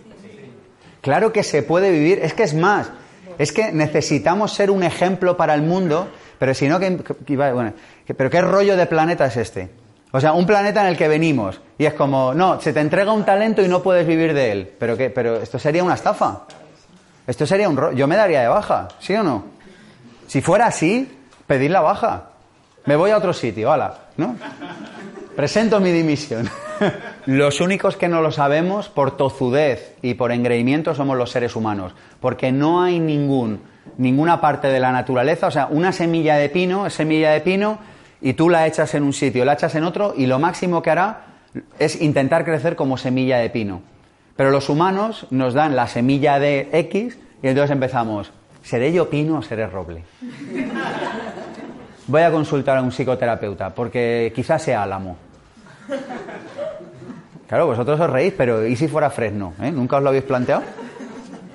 Claro 1.02 1.34
que 1.34 1.44
se 1.44 1.64
puede 1.64 1.92
vivir. 1.92 2.20
Es 2.22 2.34
que 2.34 2.44
es 2.44 2.54
más. 2.54 2.90
Es 3.38 3.52
que 3.52 3.72
necesitamos 3.72 4.54
ser 4.54 4.70
un 4.72 4.84
ejemplo 4.84 5.36
para 5.36 5.54
el 5.56 5.64
mundo, 5.64 6.08
pero 6.40 6.54
si 6.54 6.68
no, 6.68 6.80
que, 6.80 6.98
que- 7.26 7.36
bueno, 7.36 7.74
pero 8.16 8.30
¿qué 8.30 8.42
rollo 8.42 8.78
de 8.78 8.86
planeta 8.86 9.26
es 9.26 9.38
este? 9.38 9.70
O 10.16 10.22
sea, 10.22 10.34
un 10.34 10.46
planeta 10.46 10.82
en 10.82 10.88
el 10.90 10.98
que 10.98 11.08
venimos 11.08 11.60
y 11.76 11.86
es 11.86 11.96
como, 11.96 12.36
no, 12.36 12.62
se 12.62 12.72
te 12.72 12.80
entrega 12.80 13.12
un 13.12 13.26
talento 13.26 13.64
y 13.64 13.68
no 13.68 13.82
puedes 13.82 14.06
vivir 14.06 14.36
de 14.36 14.52
él. 14.52 14.72
Pero 14.78 14.96
qué, 14.96 15.10
pero 15.10 15.38
esto 15.38 15.58
sería 15.58 15.84
una 15.84 15.96
estafa. 15.96 16.42
Esto 17.26 17.48
sería 17.48 17.68
un 17.68 17.76
rollo. 17.76 17.98
Yo 17.98 18.08
me 18.08 18.16
daría 18.16 18.42
de 18.42 18.48
baja, 18.48 18.90
¿sí 19.00 19.16
o 19.16 19.24
no? 19.24 19.44
Si 20.28 20.40
fuera 20.40 20.68
así, 20.68 21.12
pedir 21.48 21.72
la 21.72 21.82
baja. 21.82 22.30
Me 22.86 22.96
voy 22.96 23.10
a 23.10 23.18
otro 23.18 23.34
sitio, 23.34 23.72
hala, 23.72 23.96
¿no? 24.18 24.36
Presento 25.36 25.80
mi 25.80 25.92
dimisión. 25.92 26.48
Los 27.26 27.60
únicos 27.60 27.98
que 27.98 28.08
no 28.08 28.22
lo 28.22 28.32
sabemos 28.32 28.90
por 28.90 29.18
tozudez 29.18 29.96
y 30.04 30.14
por 30.14 30.32
engreimiento 30.32 30.94
somos 30.94 31.18
los 31.18 31.32
seres 31.32 31.56
humanos, 31.56 31.94
porque 32.20 32.52
no 32.52 32.84
hay 32.84 33.00
ningún, 33.00 33.62
ninguna 33.98 34.42
parte 34.42 34.68
de 34.68 34.80
la 34.80 34.92
naturaleza, 34.92 35.48
o 35.48 35.52
sea, 35.52 35.68
una 35.68 35.92
semilla 35.92 36.36
de 36.36 36.50
pino 36.50 36.90
semilla 36.90 37.32
de 37.32 37.42
pino 37.42 37.80
y 38.24 38.34
tú 38.34 38.50
la 38.50 38.66
echas 38.66 38.96
en 38.96 39.04
un 39.04 39.14
sitio, 39.14 39.46
la 39.46 39.54
echas 39.54 39.76
en 39.76 39.84
otro 39.84 40.14
y 40.18 40.26
lo 40.26 40.40
máximo 40.40 40.82
que 40.82 40.90
hará 40.90 41.26
es 41.78 42.02
intentar 42.02 42.44
crecer 42.46 42.76
como 42.76 42.98
semilla 42.98 43.38
de 43.38 43.50
pino. 43.52 43.82
Pero 44.36 44.50
los 44.50 44.70
humanos 44.70 45.28
nos 45.30 45.54
dan 45.54 45.76
la 45.76 45.86
semilla 45.88 46.40
de 46.40 46.70
X 46.72 47.18
y 47.44 47.48
entonces 47.48 47.70
empezamos, 47.72 48.32
¿seré 48.64 48.92
yo 48.92 49.10
pino 49.10 49.38
o 49.38 49.42
seré 49.44 49.68
roble? 49.68 50.04
Voy 52.08 52.22
a 52.24 52.32
consultar 52.32 52.78
a 52.78 52.82
un 52.82 52.92
psicoterapeuta 52.92 53.70
porque 53.70 54.32
quizás 54.36 54.62
sea 54.64 54.82
álamo. 54.84 55.18
Claro, 57.48 57.68
vosotros 57.68 58.00
os 58.00 58.10
reís, 58.10 58.34
pero 58.36 58.66
¿y 58.66 58.76
si 58.76 58.88
fuera 58.88 59.10
fresno? 59.10 59.54
¿Eh? 59.62 59.72
¿Nunca 59.72 59.98
os 59.98 60.04
lo 60.04 60.10
habéis 60.10 60.24
planteado? 60.24 60.64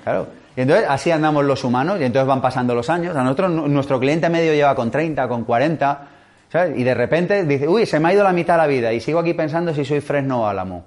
Claro. 0.04 0.26
Y 0.56 0.60
entonces 0.62 0.86
así 0.88 1.10
andamos 1.10 1.44
los 1.44 1.64
humanos 1.64 1.98
y 2.00 2.04
entonces 2.04 2.26
van 2.28 2.40
pasando 2.40 2.74
los 2.74 2.88
años. 2.90 3.16
A 3.16 3.22
nosotros 3.22 3.50
nu- 3.50 3.68
nuestro 3.68 3.98
cliente 3.98 4.28
medio 4.28 4.52
lleva 4.54 4.74
con 4.74 4.90
30, 4.90 5.26
con 5.28 5.44
40, 5.44 6.06
Y 6.76 6.82
de 6.82 6.94
repente 6.94 7.44
dice, 7.44 7.68
uy, 7.68 7.84
se 7.86 8.00
me 8.00 8.08
ha 8.08 8.12
ido 8.14 8.24
la 8.24 8.32
mitad 8.32 8.54
de 8.54 8.58
la 8.58 8.66
vida 8.66 8.92
y 8.92 9.00
sigo 9.00 9.18
aquí 9.18 9.34
pensando 9.34 9.74
si 9.74 9.84
soy 9.84 10.00
fresno 10.00 10.42
o 10.42 10.46
álamo. 10.46 10.84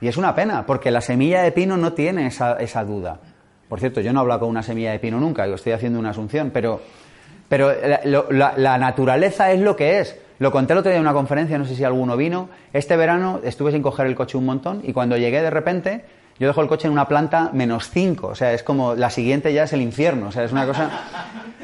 Y 0.00 0.08
es 0.08 0.16
una 0.16 0.34
pena, 0.34 0.64
porque 0.66 0.90
la 0.90 1.00
semilla 1.00 1.42
de 1.42 1.52
pino 1.52 1.76
no 1.76 1.92
tiene 1.92 2.26
esa, 2.26 2.54
esa 2.54 2.84
duda. 2.84 3.18
Por 3.68 3.80
cierto, 3.80 4.00
yo 4.00 4.12
no 4.12 4.20
he 4.20 4.22
hablado 4.22 4.40
con 4.40 4.48
una 4.50 4.62
semilla 4.62 4.92
de 4.92 4.98
pino 4.98 5.18
nunca, 5.18 5.46
estoy 5.46 5.72
haciendo 5.72 5.98
una 5.98 6.10
asunción, 6.10 6.50
pero, 6.52 6.80
pero 7.48 7.72
la- 8.30 8.54
la 8.56 8.78
naturaleza 8.78 9.50
es 9.52 9.60
lo 9.60 9.76
que 9.76 10.00
es. 10.00 10.16
Lo 10.38 10.50
conté 10.50 10.72
el 10.72 10.80
otro 10.80 10.90
día 10.90 10.96
en 10.96 11.02
una 11.02 11.12
conferencia, 11.12 11.56
no 11.58 11.64
sé 11.64 11.74
si 11.76 11.84
alguno 11.84 12.16
vino. 12.16 12.48
Este 12.72 12.96
verano 12.96 13.40
estuve 13.44 13.70
sin 13.72 13.82
coger 13.82 14.06
el 14.06 14.14
coche 14.16 14.36
un 14.36 14.44
montón 14.44 14.80
y 14.84 14.92
cuando 14.92 15.16
llegué 15.16 15.40
de 15.40 15.50
repente, 15.50 16.04
yo 16.38 16.46
dejo 16.48 16.60
el 16.62 16.68
coche 16.68 16.86
en 16.86 16.92
una 16.92 17.06
planta 17.06 17.50
menos 17.52 17.90
5. 17.90 18.26
O 18.26 18.34
sea, 18.34 18.52
es 18.52 18.62
como 18.62 18.94
la 18.94 19.10
siguiente 19.10 19.52
ya 19.52 19.64
es 19.64 19.72
el 19.72 19.82
infierno. 19.82 20.28
O 20.28 20.32
sea, 20.32 20.44
es 20.44 20.52
una 20.52 20.66
cosa. 20.66 20.90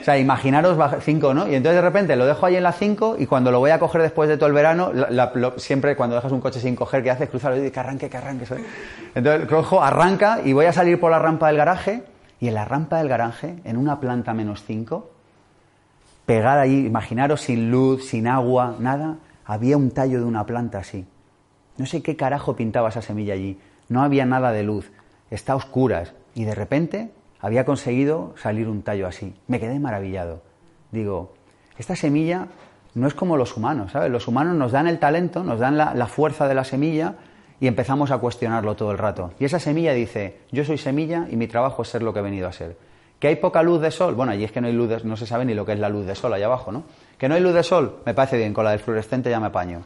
O 0.01 0.05
sea, 0.05 0.19
imaginaros 0.19 0.79
5, 1.03 1.35
¿no? 1.35 1.49
Y 1.49 1.55
entonces 1.55 1.77
de 1.77 1.83
repente 1.83 2.17
lo 2.17 2.27
dejo 2.27 2.47
ahí 2.47 2.57
en 2.57 2.63
la 2.63 2.73
5 2.73 3.17
y 3.19 3.27
cuando 3.27 3.51
lo 3.51 3.59
voy 3.59 3.71
a 3.71 3.79
coger 3.79 4.03
después 4.03 4.29
de 4.29 4.37
todo 4.37 4.47
el 4.47 4.53
verano, 4.53 4.93
siempre 5.57 5.97
cuando 5.97 6.17
dejas 6.17 6.33
un 6.33 6.41
coche 6.41 6.61
sin 6.61 6.77
coger, 6.77 7.03
¿qué 7.03 7.11
haces? 7.11 7.29
Cruzarlo 7.29 7.57
y 7.57 7.61
dices, 7.61 7.73
que 7.73 7.81
arranque, 7.81 8.09
que 8.09 8.17
arranque. 8.17 8.47
¿sabes? 8.47 8.65
Entonces 9.15 9.49
cojo, 9.49 9.83
arranca 9.83 10.41
y 10.45 10.53
voy 10.53 10.67
a 10.67 10.73
salir 10.73 11.01
por 11.01 11.11
la 11.11 11.19
rampa 11.19 11.49
del 11.49 11.57
garaje 11.57 12.05
y 12.41 12.49
en 12.49 12.55
la 12.55 12.65
rampa 12.65 12.99
del 12.99 13.09
garaje, 13.09 13.57
en 13.65 13.77
una 13.77 13.99
planta 13.99 14.33
menos 14.33 14.63
5, 14.65 15.11
pegada 16.25 16.61
ahí, 16.63 16.87
imaginaros 16.87 17.41
sin 17.41 17.71
luz, 17.71 18.07
sin 18.07 18.29
agua, 18.29 18.77
nada, 18.79 19.17
había 19.45 19.77
un 19.77 19.91
tallo 19.91 20.19
de 20.19 20.25
una 20.25 20.47
planta 20.47 20.79
así. 20.79 21.05
No 21.79 21.87
sé 21.87 22.03
qué 22.03 22.17
carajo 22.17 22.55
pintaba 22.55 22.91
esa 22.91 23.03
semilla 23.03 23.35
allí. 23.35 23.59
No 23.89 24.03
había 24.03 24.25
nada 24.27 24.53
de 24.53 24.63
luz. 24.63 24.91
Está 25.31 25.53
a 25.53 25.57
oscuras. 25.57 26.15
Y 26.35 26.45
de 26.45 26.55
repente 26.55 27.11
había 27.41 27.65
conseguido 27.65 28.35
salir 28.41 28.69
un 28.69 28.83
tallo 28.83 29.07
así. 29.07 29.35
Me 29.47 29.61
quedé 29.61 29.79
maravillado. 29.79 30.43
Digo, 30.93 31.35
esta 31.79 31.97
semilla 31.97 32.47
no 32.95 33.07
es 33.07 33.15
como 33.15 33.37
los 33.37 33.57
humanos, 33.57 33.93
¿sabes? 33.93 34.11
Los 34.11 34.27
humanos 34.29 34.57
nos 34.57 34.73
dan 34.73 34.87
el 34.89 34.99
talento, 34.99 35.45
nos 35.45 35.61
dan 35.61 35.77
la, 35.77 36.07
fuerza 36.07 36.49
de 36.49 36.55
la 36.55 36.65
semilla 36.65 37.15
y 37.61 37.67
empezamos 37.67 38.11
a 38.11 38.19
cuestionarlo 38.19 38.75
todo 38.77 38.91
el 38.93 38.99
rato. 38.99 39.33
Y 39.39 39.45
esa 39.45 39.59
semilla 39.59 39.93
dice, 39.93 40.39
yo 40.51 40.65
soy 40.65 40.79
semilla 40.79 41.27
y 41.31 41.37
mi 41.37 41.47
trabajo 41.47 41.83
es 41.83 41.89
ser 41.89 42.03
lo 42.03 42.13
que 42.13 42.21
he 42.21 42.23
venido 42.23 42.49
a 42.49 42.53
ser. 42.53 42.77
¿Que 43.19 43.29
hay 43.29 43.37
poca 43.37 43.63
luz 43.63 43.81
de 43.81 43.91
sol? 43.91 44.15
Bueno, 44.15 44.33
allí 44.33 44.45
es 44.45 44.53
que 44.53 44.61
no 44.61 44.69
hay 44.69 44.73
luz, 44.73 44.89
de- 44.89 45.05
no 45.05 45.17
se 45.17 45.27
sabe 45.27 45.45
ni 45.45 45.55
lo 45.55 45.67
que 45.67 45.73
es 45.73 45.79
la 45.81 45.89
luz 45.89 46.07
de 46.07 46.15
sol 46.15 46.33
allá 46.33 46.47
abajo, 46.47 46.71
¿no? 46.73 46.85
¿Que 47.19 47.29
no 47.29 47.35
hay 47.35 47.41
luz 47.41 47.53
de 47.53 47.63
sol? 47.65 47.99
Me 48.07 48.15
parece 48.15 48.37
bien, 48.37 48.55
con 48.55 48.65
la 48.65 48.71
del 48.71 48.81
fluorescente 48.81 49.29
ya 49.29 49.41
me 49.41 49.47
apaño. 49.49 49.83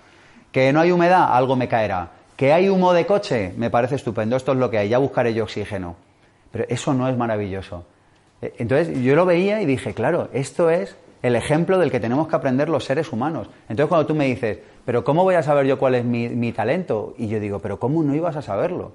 ¿Que 0.52 0.70
no 0.72 0.80
hay 0.80 0.92
humedad? 0.92 1.34
Algo 1.34 1.56
me 1.56 1.66
caerá. 1.66 2.10
¿Que 2.36 2.52
hay 2.52 2.68
humo 2.68 2.92
de 2.92 3.06
coche? 3.06 3.52
Me 3.56 3.70
parece 3.70 3.96
estupendo, 3.96 4.36
esto 4.36 4.52
es 4.52 4.58
lo 4.58 4.70
que 4.70 4.78
hay, 4.78 4.88
ya 4.88 4.98
buscaré 4.98 5.34
yo 5.34 5.44
oxígeno. 5.44 5.96
Pero 6.50 6.64
eso 6.68 6.92
no 6.94 7.08
es 7.08 7.16
maravilloso. 7.16 7.84
Eh, 8.40 8.54
Entonces 8.58 8.98
yo 9.02 9.14
lo 9.14 9.24
veía 9.26 9.62
y 9.62 9.66
dije, 9.66 9.94
claro, 9.94 10.28
esto 10.32 10.70
es 10.70 10.96
el 11.22 11.36
ejemplo 11.36 11.78
del 11.78 11.90
que 11.90 12.00
tenemos 12.00 12.26
que 12.28 12.36
aprender 12.36 12.68
los 12.68 12.84
seres 12.84 13.12
humanos. 13.12 13.48
Entonces 13.68 13.86
cuando 13.88 14.06
tú 14.06 14.14
me 14.14 14.26
dices, 14.26 14.58
pero 14.84 15.04
¿cómo 15.04 15.22
voy 15.22 15.36
a 15.36 15.42
saber 15.42 15.66
yo 15.66 15.78
cuál 15.78 15.94
es 15.94 16.04
mi, 16.04 16.28
mi 16.28 16.52
talento? 16.52 17.14
Y 17.16 17.28
yo 17.28 17.38
digo, 17.38 17.60
pero 17.60 17.78
¿cómo 17.78 18.02
no 18.02 18.14
ibas 18.14 18.36
a 18.36 18.42
saberlo? 18.42 18.92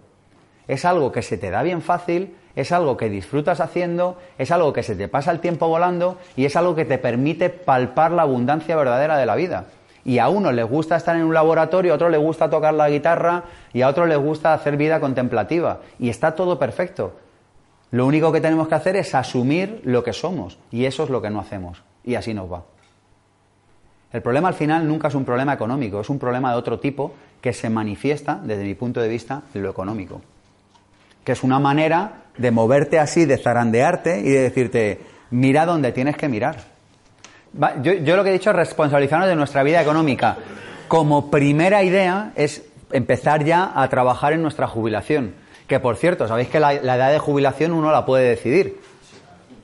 Es 0.68 0.84
algo 0.84 1.14
que 1.14 1.22
se 1.22 1.38
te 1.38 1.50
da 1.50 1.64
bien 1.64 1.82
fácil, 1.82 2.36
es 2.54 2.74
algo 2.74 2.98
que 2.98 3.10
disfrutas 3.10 3.62
haciendo, 3.62 4.18
es 4.38 4.52
algo 4.52 4.74
que 4.74 4.84
se 4.84 4.96
te 4.96 5.08
pasa 5.08 5.32
el 5.32 5.40
tiempo 5.40 5.70
volando 5.70 6.18
y 6.36 6.44
es 6.44 6.58
algo 6.58 6.76
que 6.76 6.84
te 6.84 6.98
permite 6.98 7.50
palpar 7.50 8.12
la 8.12 8.24
abundancia 8.24 8.76
verdadera 8.76 9.18
de 9.18 9.26
la 9.26 9.36
vida. 9.36 9.68
Y 10.08 10.20
a 10.20 10.30
uno 10.30 10.54
les 10.54 10.66
gusta 10.66 10.96
estar 10.96 11.18
en 11.18 11.24
un 11.24 11.34
laboratorio, 11.34 11.92
a 11.92 11.96
otro 11.96 12.08
le 12.08 12.18
gusta 12.18 12.50
tocar 12.50 12.74
la 12.74 12.90
guitarra 12.90 13.44
y 13.74 13.82
a 13.82 13.90
otro 13.90 14.06
les 14.06 14.18
gusta 14.18 14.54
hacer 14.54 14.78
vida 14.78 15.02
contemplativa. 15.02 15.82
Y 16.00 16.08
está 16.08 16.34
todo 16.34 16.58
perfecto. 16.58 17.18
Lo 17.92 18.06
único 18.06 18.32
que 18.32 18.40
tenemos 18.40 18.70
que 18.70 18.76
hacer 18.76 18.96
es 18.96 19.14
asumir 19.14 19.82
lo 19.84 20.06
que 20.06 20.14
somos 20.14 20.60
y 20.72 20.86
eso 20.86 21.04
es 21.04 21.10
lo 21.10 21.22
que 21.22 21.30
no 21.30 21.42
hacemos. 21.42 21.84
Y 22.06 22.16
así 22.16 22.34
nos 22.34 22.50
va. 22.50 22.64
El 24.14 24.22
problema 24.22 24.48
al 24.48 24.54
final 24.54 24.88
nunca 24.88 25.10
es 25.10 25.14
un 25.14 25.26
problema 25.26 25.52
económico, 25.52 26.00
es 26.00 26.10
un 26.10 26.20
problema 26.20 26.52
de 26.52 26.58
otro 26.58 26.80
tipo 26.80 27.12
que 27.42 27.52
se 27.52 27.70
manifiesta, 27.70 28.40
desde 28.42 28.64
mi 28.64 28.76
punto 28.76 29.02
de 29.02 29.10
vista, 29.10 29.42
en 29.54 29.62
lo 29.62 29.70
económico. 29.70 30.22
Que 31.26 31.34
es 31.34 31.44
una 31.44 31.60
manera 31.60 32.24
de 32.38 32.52
moverte 32.52 32.98
así, 32.98 33.26
de 33.26 33.38
zarandearte 33.38 34.22
y 34.22 34.30
de 34.30 34.40
decirte, 34.40 35.02
mira 35.32 35.66
donde 35.66 35.92
tienes 35.92 36.16
que 36.16 36.30
mirar. 36.30 36.77
Yo, 37.82 37.94
yo 37.94 38.16
lo 38.16 38.24
que 38.24 38.30
he 38.30 38.34
dicho 38.34 38.52
es 38.52 38.56
responsabilizarnos 38.56 39.28
de 39.28 39.36
nuestra 39.36 39.64
vida 39.64 39.82
económica. 39.82 40.38
Como 40.88 41.30
primera 41.30 41.84
idea 41.84 42.32
es 42.36 42.64
empezar 42.92 43.44
ya 43.44 43.72
a 43.76 43.88
trabajar 43.90 44.34
en 44.34 44.42
nuestra 44.42 44.68
jubilación. 44.68 45.34
Que 45.68 45.80
por 45.80 45.98
cierto, 45.98 46.28
sabéis 46.28 46.48
que 46.48 46.60
la, 46.60 46.74
edad 46.74 47.12
de 47.12 47.20
jubilación 47.20 47.74
uno 47.74 47.92
la 47.92 48.06
puede 48.06 48.30
decidir. 48.30 48.80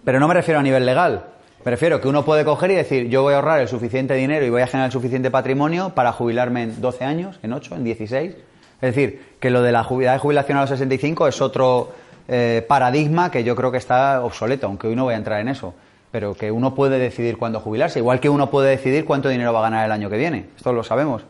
Pero 0.03 0.19
no 0.19 0.27
me 0.27 0.33
refiero 0.33 0.59
a 0.59 0.63
nivel 0.63 0.85
legal. 0.85 1.25
Me 1.63 1.71
refiero 1.71 2.01
que 2.01 2.09
uno 2.09 2.25
puede 2.25 2.43
coger 2.43 2.71
y 2.71 2.75
decir, 2.75 3.07
yo 3.07 3.23
voy 3.23 3.33
a 3.33 3.37
ahorrar 3.37 3.61
el 3.61 3.69
suficiente 3.69 4.13
dinero 4.15 4.45
y 4.45 4.49
voy 4.49 4.61
a 4.61 4.67
generar 4.67 4.87
el 4.87 4.91
suficiente 4.91 5.31
patrimonio 5.31 5.91
para 5.95 6.11
jubilarme 6.11 6.63
en 6.63 6.81
12 6.81 7.05
años, 7.05 7.39
en 7.41 7.53
8, 7.53 7.75
en 7.75 7.83
16. 7.85 8.31
Es 8.33 8.95
decir, 8.95 9.21
que 9.39 9.49
lo 9.49 9.61
de 9.61 9.71
la 9.71 9.87
edad 10.01 10.13
de 10.13 10.19
jubilación 10.19 10.57
a 10.57 10.61
los 10.61 10.71
65 10.71 11.29
es 11.29 11.39
otro 11.39 11.93
eh, 12.27 12.65
paradigma 12.67 13.31
que 13.31 13.45
yo 13.45 13.55
creo 13.55 13.71
que 13.71 13.77
está 13.77 14.21
obsoleto, 14.25 14.67
aunque 14.67 14.87
hoy 14.87 14.95
no 14.97 15.05
voy 15.05 15.13
a 15.13 15.17
entrar 15.17 15.39
en 15.39 15.47
eso. 15.47 15.73
Pero 16.13 16.35
que 16.35 16.51
uno 16.51 16.75
puede 16.75 16.99
decidir 16.99 17.39
cuándo 17.39 17.59
jubilarse, 17.59 17.97
igual 17.97 18.19
que 18.19 18.29
uno 18.29 18.51
puede 18.51 18.69
decidir 18.69 19.03
cuánto 19.03 19.29
dinero 19.29 19.51
va 19.51 19.61
a 19.61 19.63
ganar 19.63 19.83
el 19.83 19.91
año 19.91 20.11
que 20.11 20.17
viene. 20.17 20.45
Esto 20.55 20.71
lo 20.71 20.83
sabemos. 20.83 21.23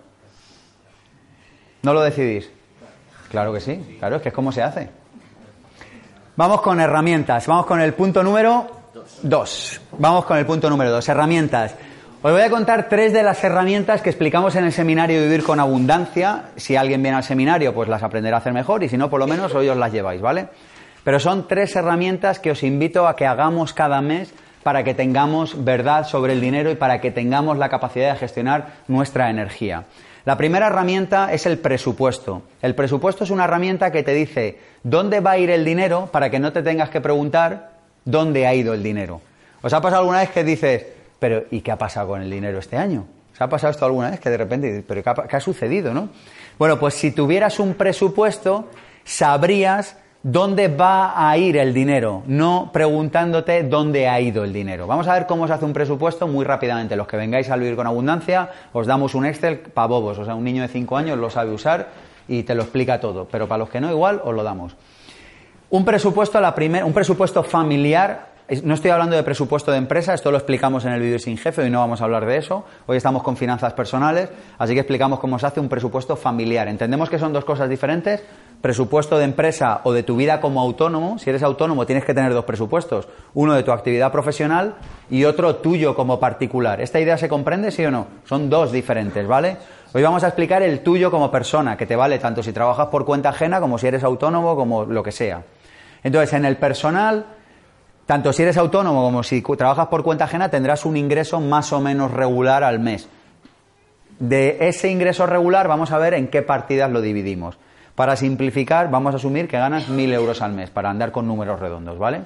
¿No 1.84 1.94
lo 1.94 2.02
decidís? 2.02 2.52
Claro 3.32 3.54
que 3.54 3.62
sí, 3.62 3.96
claro, 4.00 4.18
es 4.18 4.22
que 4.22 4.28
es 4.28 4.36
como 4.36 4.52
se 4.52 4.62
hace. 4.62 4.90
Vamos 6.36 6.60
con 6.60 6.82
herramientas, 6.82 7.48
vamos 7.48 7.66
con 7.66 7.80
el 7.80 7.94
punto 7.94 8.24
número 8.24 8.68
2. 9.22 9.82
Vamos 10.00 10.26
con 10.26 10.38
el 10.38 10.46
punto 10.46 10.70
número 10.70 10.92
2, 10.92 11.08
herramientas. 11.08 11.76
Os 12.22 12.32
voy 12.34 12.42
a 12.42 12.50
contar 12.50 12.90
tres 12.90 13.14
de 13.14 13.24
las 13.24 13.42
herramientas 13.42 14.02
que 14.02 14.10
explicamos 14.10 14.54
en 14.58 14.66
el 14.66 14.74
seminario 14.74 15.22
Vivir 15.22 15.44
con 15.44 15.62
Abundancia. 15.62 16.50
Si 16.58 16.76
alguien 16.76 17.02
viene 17.02 17.16
al 17.16 17.24
seminario, 17.24 17.74
pues 17.74 17.88
las 17.88 18.04
aprenderá 18.04 18.36
a 18.36 18.40
hacer 18.42 18.52
mejor 18.52 18.84
y 18.84 18.90
si 18.90 18.98
no, 18.98 19.10
por 19.10 19.22
lo 19.22 19.28
menos 19.28 19.56
hoy 19.56 19.70
os 19.70 19.78
las 19.78 19.94
lleváis, 19.94 20.20
¿vale? 20.20 20.50
Pero 21.06 21.22
son 21.22 21.48
tres 21.48 21.74
herramientas 21.78 22.40
que 22.40 22.52
os 22.52 22.64
invito 22.64 23.08
a 23.08 23.16
que 23.16 23.26
hagamos 23.26 23.74
cada 23.74 24.02
mes 24.02 24.34
para 24.64 24.84
que 24.84 24.94
tengamos 24.94 25.64
verdad 25.64 26.08
sobre 26.08 26.34
el 26.34 26.42
dinero 26.42 26.72
y 26.72 26.76
para 26.76 27.02
que 27.02 27.12
tengamos 27.12 27.58
la 27.58 27.70
capacidad 27.70 28.14
de 28.14 28.20
gestionar 28.20 28.68
nuestra 28.88 29.30
energía. 29.30 29.86
La 30.26 30.38
primera 30.38 30.68
herramienta 30.68 31.34
es 31.34 31.46
el 31.46 31.58
presupuesto. 31.58 32.44
El 32.62 32.76
presupuesto 32.76 33.26
es 33.26 33.30
una 33.30 33.44
herramienta 33.44 33.92
que 33.92 34.04
te 34.04 34.14
dice 34.14 34.58
dónde 34.82 35.20
va 35.20 35.32
a 35.32 35.38
ir 35.38 35.50
el 35.50 35.66
dinero 35.66 36.08
para 36.12 36.30
que 36.30 36.40
no 36.40 36.54
te 36.54 36.64
tengas 36.64 36.90
que 36.90 37.02
preguntar 37.02 37.72
dónde 38.06 38.48
ha 38.48 38.54
ido 38.54 38.74
el 38.74 38.82
dinero. 38.82 39.22
¿Os 39.62 39.74
ha 39.74 39.82
pasado 39.82 40.02
alguna 40.02 40.20
vez 40.20 40.30
que 40.32 40.46
dices, 40.46 40.86
pero 41.20 41.44
¿y 41.52 41.60
qué 41.60 41.72
ha 41.72 41.78
pasado 41.78 42.08
con 42.08 42.22
el 42.22 42.30
dinero 42.30 42.60
este 42.60 42.78
año? 42.78 43.06
¿Os 43.34 43.42
ha 43.42 43.50
pasado 43.50 43.72
esto 43.72 43.86
alguna 43.86 44.12
vez 44.12 44.20
que 44.22 44.30
de 44.30 44.38
repente 44.38 44.84
pero 44.88 45.04
¿qué 45.04 45.10
ha, 45.10 45.14
qué 45.28 45.36
ha 45.36 45.42
sucedido, 45.42 45.94
no? 45.94 46.10
Bueno, 46.58 46.80
pues 46.80 46.94
si 46.94 47.12
tuvieras 47.12 47.60
un 47.60 47.74
presupuesto, 47.74 48.70
sabrías 49.04 49.98
dónde 50.24 50.70
va 50.70 51.30
a 51.30 51.38
ir 51.38 51.58
el 51.58 51.74
dinero, 51.74 52.24
no 52.26 52.70
preguntándote 52.72 53.64
dónde 53.64 54.08
ha 54.08 54.20
ido 54.22 54.46
el 54.46 54.54
dinero. 54.54 54.88
Vamos 54.88 55.08
a 55.08 55.14
ver 55.14 55.28
cómo 55.28 55.46
se 55.48 55.54
hace 55.54 55.66
un 55.66 55.74
presupuesto 55.74 56.28
muy 56.28 56.46
rápidamente. 56.46 56.96
Los 56.96 57.08
que 57.08 57.18
vengáis 57.18 57.50
a 57.50 57.58
vivir 57.58 57.76
con 57.76 57.86
abundancia, 57.86 58.50
os 58.72 58.88
damos 58.88 59.16
un 59.16 59.26
Excel 59.26 59.60
para 59.60 59.88
bobos. 59.88 60.18
O 60.18 60.26
sea, 60.26 60.36
un 60.36 60.46
niño 60.46 60.62
de 60.62 60.70
5 60.70 60.96
años 60.96 61.18
lo 61.18 61.30
sabe 61.30 61.52
usar 61.52 61.90
y 62.28 62.44
te 62.44 62.56
lo 62.56 62.64
explica 62.64 63.02
todo. 63.02 63.28
Pero 63.30 63.48
para 63.48 63.60
los 63.60 63.70
que 63.70 63.82
no, 63.82 63.92
igual, 63.92 64.22
os 64.24 64.34
lo 64.34 64.44
damos. 64.44 64.78
Un 65.70 65.84
presupuesto, 65.84 66.40
la 66.40 66.56
primer, 66.56 66.86
un 66.86 66.94
presupuesto 66.94 67.44
familiar 67.44 68.34
no 68.64 68.74
estoy 68.74 68.92
hablando 68.92 69.16
de 69.16 69.24
presupuesto 69.24 69.72
de 69.72 69.78
empresa, 69.78 70.14
esto 70.14 70.30
lo 70.30 70.38
explicamos 70.38 70.84
en 70.86 70.92
el 70.92 71.02
vídeo 71.02 71.18
sin 71.18 71.38
jefe, 71.38 71.62
hoy 71.62 71.70
no 71.70 71.80
vamos 71.80 72.02
a 72.02 72.04
hablar 72.04 72.26
de 72.26 72.38
eso. 72.38 72.66
Hoy 72.86 72.98
estamos 72.98 73.24
con 73.24 73.38
finanzas 73.38 73.74
personales, 73.74 74.30
así 74.58 74.74
que 74.74 74.82
explicamos 74.82 75.20
cómo 75.20 75.40
se 75.40 75.48
hace 75.48 75.60
un 75.62 75.70
presupuesto 75.70 76.16
familiar. 76.18 76.68
Entendemos 76.68 77.10
que 77.10 77.18
son 77.18 77.32
dos 77.32 77.46
cosas 77.46 77.70
diferentes. 77.70 78.22
Presupuesto 78.64 79.18
de 79.18 79.26
empresa 79.26 79.82
o 79.84 79.92
de 79.92 80.04
tu 80.04 80.16
vida 80.16 80.40
como 80.40 80.62
autónomo. 80.62 81.20
Si 81.20 81.30
eres 81.30 81.44
autónomo 81.44 81.86
tienes 81.86 82.06
que 82.06 82.14
tener 82.14 82.32
dos 82.34 82.46
presupuestos. 82.46 83.10
Uno 83.34 83.56
de 83.56 83.64
tu 83.64 83.74
actividad 83.74 84.10
profesional 84.10 84.76
y 85.10 85.26
otro 85.26 85.58
tuyo 85.58 85.96
como 85.96 86.18
particular. 86.18 86.80
¿Esta 86.80 87.02
idea 87.02 87.18
se 87.18 87.28
comprende, 87.28 87.72
sí 87.72 87.84
o 87.84 87.92
no? 87.92 88.08
Son 88.24 88.50
dos 88.50 88.72
diferentes, 88.72 89.28
¿vale? 89.28 89.58
Hoy 89.94 90.02
vamos 90.02 90.24
a 90.24 90.28
explicar 90.28 90.64
el 90.64 90.80
tuyo 90.80 91.12
como 91.12 91.30
persona, 91.30 91.76
que 91.76 91.86
te 91.86 91.98
vale 91.98 92.20
tanto 92.20 92.42
si 92.42 92.54
trabajas 92.54 92.88
por 92.88 93.04
cuenta 93.04 93.28
ajena 93.28 93.60
como 93.60 93.78
si 93.78 93.88
eres 93.88 94.06
autónomo, 94.06 94.56
como 94.56 94.86
lo 94.86 95.04
que 95.04 95.12
sea. 95.12 95.44
Entonces, 96.02 96.32
en 96.32 96.46
el 96.46 96.56
personal 96.56 97.26
tanto 98.06 98.32
si 98.32 98.44
eres 98.44 98.56
autónomo 98.56 99.04
como 99.04 99.24
si 99.24 99.42
trabajas 99.42 99.88
por 99.88 100.04
cuenta 100.04 100.24
ajena, 100.24 100.48
tendrás 100.48 100.86
un 100.86 100.96
ingreso 100.96 101.42
más 101.42 101.74
o 101.74 101.82
menos 101.82 102.12
regular 102.12 102.64
al 102.64 102.80
mes. 102.80 103.10
De 104.20 104.58
ese 104.62 104.90
ingreso 104.90 105.26
regular 105.26 105.68
vamos 105.68 105.92
a 105.92 105.98
ver 105.98 106.14
en 106.14 106.30
qué 106.30 106.42
partidas 106.42 106.90
lo 106.90 107.02
dividimos. 107.02 107.58
Para 107.96 108.16
simplificar, 108.16 108.90
vamos 108.90 109.14
a 109.14 109.18
asumir 109.18 109.48
que 109.48 109.58
ganas 109.58 109.90
1.000 109.90 110.14
euros 110.14 110.42
al 110.42 110.54
mes, 110.54 110.70
para 110.70 110.90
andar 110.90 111.12
con 111.12 111.28
números 111.28 111.60
redondos, 111.60 111.98
¿vale? 112.00 112.22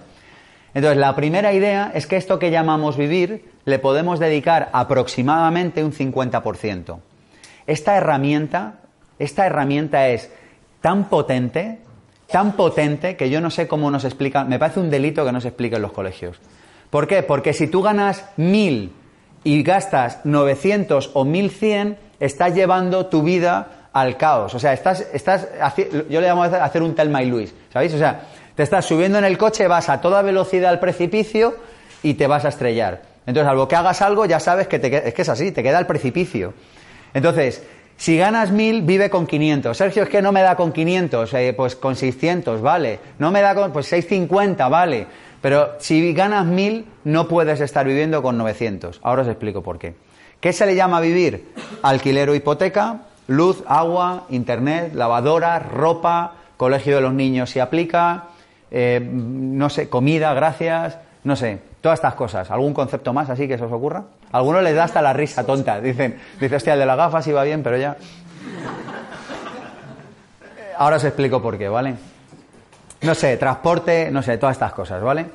Entonces, 0.74 0.98
la 0.98 1.16
primera 1.16 1.54
idea 1.54 1.92
es 1.94 2.08
que 2.08 2.18
esto 2.18 2.40
que 2.40 2.52
llamamos 2.52 2.98
vivir 2.98 3.46
le 3.66 3.80
podemos 3.80 4.20
dedicar 4.20 4.70
aproximadamente 4.74 5.84
un 5.84 5.92
50%. 5.92 7.00
Esta 7.66 7.98
herramienta, 7.98 8.76
esta 9.20 9.46
herramienta 9.46 10.08
es 10.10 10.32
tan 10.82 11.06
potente 11.06 11.80
tan 12.28 12.54
potente 12.54 13.16
que 13.16 13.30
yo 13.30 13.42
no 13.42 13.50
sé 13.50 13.68
cómo 13.68 13.90
nos 13.90 14.04
explica, 14.04 14.44
me 14.44 14.60
parece 14.60 14.80
un 14.80 14.90
delito 14.90 15.26
que 15.26 15.32
no 15.32 15.42
se 15.42 15.50
explique 15.50 15.78
en 15.78 15.82
los 15.82 15.94
colegios. 15.94 16.38
¿Por 16.90 17.08
qué? 17.08 17.24
Porque 17.24 17.54
si 17.54 17.68
tú 17.68 17.82
ganas 17.82 18.26
mil 18.38 18.92
y 19.44 19.64
gastas 19.64 20.20
900 20.26 21.12
o 21.14 21.26
1100, 21.26 21.98
estás 22.20 22.54
llevando 22.54 23.08
tu 23.08 23.24
vida 23.24 23.77
al 24.02 24.18
caos. 24.18 24.54
O 24.56 24.60
sea, 24.60 24.74
estás, 24.74 25.06
estás, 25.14 25.48
yo 26.10 26.22
le 26.22 26.28
llamo 26.28 26.44
a 26.44 26.64
hacer 26.64 26.82
un 26.82 26.96
Telma 26.96 27.24
y 27.24 27.28
Luis, 27.28 27.54
¿sabéis? 27.72 27.94
O 27.94 27.98
sea, 27.98 28.22
te 28.56 28.64
estás 28.64 28.86
subiendo 28.86 29.18
en 29.18 29.26
el 29.26 29.38
coche, 29.38 29.68
vas 29.68 29.90
a 29.90 30.02
toda 30.02 30.22
velocidad 30.22 30.72
al 30.72 30.80
precipicio 30.80 31.56
y 32.04 32.16
te 32.16 32.28
vas 32.28 32.46
a 32.46 32.50
estrellar. 32.50 33.02
Entonces, 33.26 33.50
algo 33.50 33.68
que 33.68 33.76
hagas 33.76 34.02
algo, 34.02 34.26
ya 34.26 34.40
sabes 34.40 34.68
que 34.68 34.80
te, 34.80 35.08
es 35.08 35.14
que 35.14 35.22
es 35.22 35.30
así, 35.30 35.52
te 35.52 35.62
queda 35.62 35.80
el 35.80 35.86
precipicio. 35.86 36.54
Entonces, 37.14 37.62
si 37.98 38.16
ganas 38.18 38.52
mil, 38.52 38.84
vive 38.84 39.10
con 39.10 39.28
500. 39.28 39.76
Sergio, 39.76 40.04
es 40.04 40.10
que 40.10 40.22
no 40.22 40.32
me 40.32 40.42
da 40.42 40.56
con 40.56 40.72
500, 40.72 41.34
eh, 41.34 41.54
pues 41.58 41.76
con 41.76 41.96
600, 41.96 42.62
vale. 42.62 43.00
No 43.20 43.32
me 43.32 43.42
da 43.42 43.56
con, 43.56 43.74
pues 43.74 43.88
650, 43.88 44.68
vale. 44.70 45.08
Pero 45.42 45.76
si 45.80 46.14
ganas 46.14 46.46
mil, 46.46 46.86
no 47.04 47.28
puedes 47.28 47.60
estar 47.60 47.86
viviendo 47.86 48.22
con 48.22 48.38
900. 48.38 49.00
Ahora 49.04 49.24
os 49.24 49.28
explico 49.28 49.64
por 49.64 49.80
qué. 49.80 49.96
¿Qué 50.40 50.54
se 50.54 50.66
le 50.68 50.76
llama 50.76 51.02
vivir? 51.02 51.54
Alquiler 51.82 52.30
o 52.30 52.36
hipoteca, 52.36 53.02
luz, 53.28 53.64
agua, 53.68 54.26
internet, 54.30 54.94
lavadora, 54.94 55.60
ropa, 55.60 56.34
colegio 56.58 56.96
de 56.96 57.02
los 57.02 57.14
niños 57.14 57.50
si 57.50 57.60
aplica, 57.60 58.26
eh, 58.72 59.00
no 59.02 59.70
sé, 59.70 59.90
comida, 59.90 60.34
gracias, 60.34 60.98
no 61.24 61.36
sé, 61.36 61.60
todas 61.82 62.00
estas 62.00 62.16
cosas. 62.16 62.52
¿Algún 62.52 62.74
concepto 62.74 63.14
más 63.14 63.30
así 63.30 63.48
que 63.48 63.58
se 63.58 63.66
os 63.66 63.72
ocurra? 63.72 64.04
A 64.32 64.38
algunos 64.38 64.64
les 64.64 64.76
da 64.76 64.86
hasta 64.86 65.02
la 65.02 65.14
risa 65.14 65.46
tonta. 65.46 65.80
Dicen, 65.80 66.20
dice, 66.40 66.56
hostia, 66.56 66.74
el 66.74 66.80
de 66.80 66.86
las 66.86 66.98
gafas 66.98 67.28
iba 67.28 67.44
bien, 67.44 67.64
pero 67.64 67.78
ya. 67.78 67.98
Ahora 70.78 70.98
os 70.98 71.04
explico 71.04 71.42
por 71.42 71.58
qué, 71.58 71.70
¿vale? 71.70 71.96
No 73.02 73.16
sé, 73.16 73.38
transporte, 73.38 74.10
no 74.12 74.22
sé, 74.22 74.38
todas 74.38 74.56
estas 74.56 74.74
cosas, 74.74 75.02
¿vale? 75.02 75.26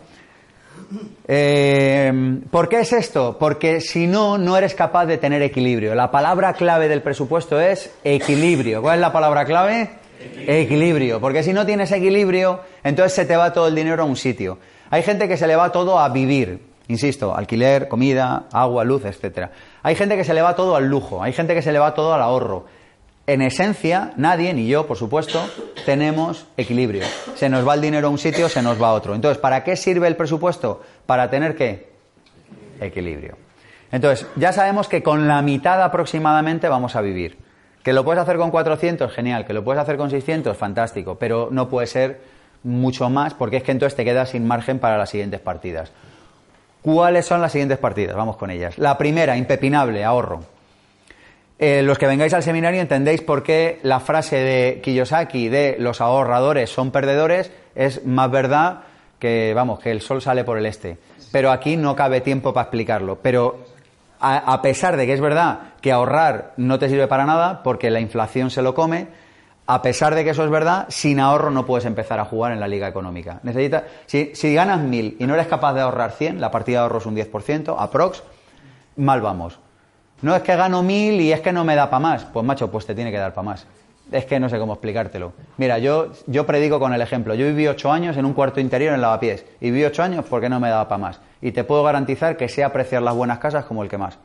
Eh, 1.27 2.41
¿Por 2.51 2.69
qué 2.69 2.81
es 2.81 2.93
esto? 2.93 3.37
Porque 3.39 3.81
si 3.81 4.07
no, 4.07 4.39
no 4.39 4.57
eres 4.57 4.75
capaz 4.75 5.07
de 5.07 5.19
tener 5.19 5.43
equilibrio. 5.43 5.95
La 5.95 6.11
palabra 6.11 6.53
clave 6.55 6.89
del 6.89 7.03
presupuesto 7.03 7.61
es 7.61 7.91
equilibrio. 8.05 8.83
¿Cuál 8.83 8.97
es 8.97 9.01
la 9.01 9.13
palabra 9.13 9.45
clave? 9.45 9.91
Equilibrio. 10.21 10.55
equilibrio. 10.61 11.21
Porque 11.21 11.43
si 11.43 11.53
no 11.53 11.65
tienes 11.65 11.91
equilibrio, 11.93 12.61
entonces 12.85 13.13
se 13.15 13.25
te 13.25 13.37
va 13.37 13.53
todo 13.53 13.69
el 13.69 13.75
dinero 13.75 14.03
a 14.03 14.07
un 14.07 14.17
sitio. 14.17 14.59
Hay 14.91 15.03
gente 15.03 15.29
que 15.29 15.37
se 15.37 15.47
le 15.47 15.57
va 15.57 15.73
todo 15.73 15.99
a 15.99 16.09
vivir. 16.11 16.61
Insisto, 16.89 17.35
alquiler, 17.35 17.89
comida, 17.89 18.45
agua, 18.53 18.85
luz, 18.85 19.05
etcétera. 19.05 19.51
Hay 19.83 19.95
gente 19.95 20.17
que 20.17 20.25
se 20.25 20.35
le 20.35 20.43
va 20.43 20.55
todo 20.55 20.77
al 20.77 20.87
lujo, 20.87 21.23
hay 21.23 21.33
gente 21.33 21.55
que 21.55 21.63
se 21.63 21.73
le 21.73 21.79
va 21.79 21.95
todo 21.95 22.13
al 22.13 22.21
ahorro. 22.21 22.67
En 23.27 23.41
esencia, 23.41 24.13
nadie, 24.17 24.53
ni 24.53 24.67
yo, 24.67 24.87
por 24.87 24.97
supuesto, 24.97 25.41
tenemos 25.87 26.47
equilibrio. 26.57 27.05
Se 27.37 27.49
nos 27.49 27.67
va 27.67 27.75
el 27.75 27.81
dinero 27.81 28.09
a 28.09 28.11
un 28.11 28.19
sitio, 28.19 28.49
se 28.49 28.63
nos 28.63 28.83
va 28.83 28.89
a 28.89 28.93
otro. 28.95 29.15
Entonces, 29.15 29.39
¿para 29.39 29.63
qué 29.63 29.77
sirve 29.77 30.09
el 30.09 30.17
presupuesto? 30.17 30.83
Para 31.07 31.31
tener 31.31 31.55
qué? 31.55 31.93
Equilibrio. 32.81 33.37
Entonces, 33.93 34.27
ya 34.37 34.53
sabemos 34.53 34.89
que 34.89 35.03
con 35.03 35.29
la 35.29 35.41
mitad 35.43 35.83
aproximadamente 35.83 36.69
vamos 36.69 36.97
a 36.97 37.01
vivir. 37.01 37.39
Que 37.85 37.93
lo 37.93 38.05
puedes 38.05 38.23
hacer 38.23 38.39
con 38.39 38.51
400, 38.51 39.13
genial. 39.13 39.45
Que 39.45 39.53
lo 39.53 39.63
puedes 39.63 39.81
hacer 39.81 39.97
con 39.97 40.11
600, 40.11 40.57
fantástico. 40.57 41.17
Pero 41.17 41.49
no 41.51 41.69
puede 41.69 41.87
ser 41.87 42.21
mucho 42.65 43.11
más 43.11 43.35
porque 43.35 43.59
es 43.59 43.63
que 43.63 43.73
entonces 43.73 43.97
te 43.97 44.05
quedas 44.05 44.31
sin 44.31 44.47
margen 44.47 44.79
para 44.79 44.97
las 44.97 45.11
siguientes 45.11 45.41
partidas. 45.41 45.93
¿Cuáles 46.81 47.27
son 47.27 47.41
las 47.41 47.53
siguientes 47.53 47.79
partidas? 47.79 48.17
Vamos 48.17 48.37
con 48.37 48.51
ellas. 48.51 48.79
La 48.79 48.99
primera, 48.99 49.37
impepinable, 49.37 50.05
ahorro. 50.05 50.41
Eh, 51.65 51.81
los 51.81 51.97
que 51.97 52.09
vengáis 52.09 52.35
al 52.35 52.43
seminario 52.43 52.81
entendéis 52.81 53.21
por 53.21 53.45
qué 53.45 53.79
la 53.85 54.01
frase 54.01 54.35
de 54.35 54.81
Kiyosaki 54.83 55.49
de 55.49 55.77
los 55.79 56.01
ahorradores 56.01 56.71
son 56.71 56.91
perdedores 56.91 57.53
es 57.77 58.05
más 58.05 58.33
verdad 58.33 58.81
que, 59.21 59.53
vamos, 59.55 59.79
que 59.79 59.93
el 59.93 60.01
sol 60.01 60.21
sale 60.21 60.43
por 60.43 60.59
el 60.59 60.67
este. 60.67 60.99
Pero 61.31 61.53
aquí 61.53 61.77
no 61.77 61.95
cabe 61.95 62.21
tiempo 62.21 62.53
para 62.53 62.65
explicarlo. 62.65 63.21
Pero 63.23 63.65
a 64.19 64.61
pesar 64.61 64.97
de 64.97 65.07
que 65.07 65.13
es 65.13 65.21
verdad 65.21 65.75
que 65.81 65.93
ahorrar 65.93 66.53
no 66.57 66.81
te 66.81 66.89
sirve 66.89 67.07
para 67.07 67.27
nada, 67.27 67.63
porque 67.63 67.91
la 67.91 68.01
inflación 68.01 68.51
se 68.51 68.61
lo 68.61 68.75
come, 68.75 69.07
a 69.69 69.83
pesar 69.83 70.17
de 70.17 70.25
que 70.25 70.31
eso 70.31 70.43
es 70.43 70.51
verdad, 70.51 70.87
sin 70.89 71.21
ahorro 71.21 71.53
no 71.53 71.65
puedes 71.65 71.85
empezar 71.85 72.19
a 72.19 72.25
jugar 72.25 72.51
en 72.51 72.59
la 72.59 72.67
liga 72.67 72.89
económica. 72.89 73.39
Necesita, 73.45 73.85
si, 74.07 74.33
si 74.35 74.53
ganas 74.53 74.81
mil 74.81 75.15
y 75.21 75.29
no 75.29 75.35
eres 75.35 75.47
capaz 75.47 75.75
de 75.75 75.83
ahorrar 75.83 76.11
100, 76.11 76.41
la 76.41 76.51
partida 76.51 76.79
de 76.79 76.83
ahorro 76.83 76.99
es 76.99 77.07
un 77.07 77.15
10%, 77.15 77.77
aprox, 77.79 78.25
mal 78.97 79.21
vamos. 79.21 79.61
No 80.23 80.35
es 80.35 80.43
que 80.43 80.57
gano 80.57 80.83
mil 80.83 81.21
y 81.21 81.33
es 81.33 81.41
que 81.41 81.53
no 81.53 81.65
me 81.65 81.75
da 81.75 81.91
para 81.91 82.01
más. 82.01 82.25
Pues 82.25 82.45
macho, 82.45 82.71
pues 82.71 82.87
te 82.87 82.95
tiene 82.95 83.11
que 83.11 83.19
dar 83.19 83.35
para 83.35 83.45
más. 83.45 83.67
Es 84.11 84.25
que 84.25 84.39
no 84.41 84.49
sé 84.49 84.59
cómo 84.59 84.75
explicártelo. 84.75 85.33
Mira, 85.57 85.79
yo, 85.79 86.13
yo 86.27 86.47
predico 86.47 86.79
con 86.79 86.93
el 86.93 87.01
ejemplo. 87.01 87.35
Yo 87.35 87.47
viví 87.47 87.67
ocho 87.67 87.91
años 87.91 88.17
en 88.17 88.25
un 88.25 88.33
cuarto 88.33 88.61
interior 88.61 88.95
en 88.95 89.01
Lavapiés. 89.01 89.45
Y 89.61 89.71
viví 89.71 89.85
ocho 89.85 90.03
años 90.03 90.25
porque 90.29 90.49
no 90.49 90.61
me 90.61 90.69
daba 90.69 90.89
para 90.89 90.99
más. 90.99 91.21
Y 91.41 91.53
te 91.53 91.65
puedo 91.65 91.83
garantizar 91.83 92.37
que 92.37 92.49
sé 92.49 92.65
apreciar 92.65 93.03
las 93.03 93.15
buenas 93.15 93.39
casas 93.39 93.65
como 93.65 93.83
el 93.83 93.89
que 93.89 93.99
más 93.99 94.19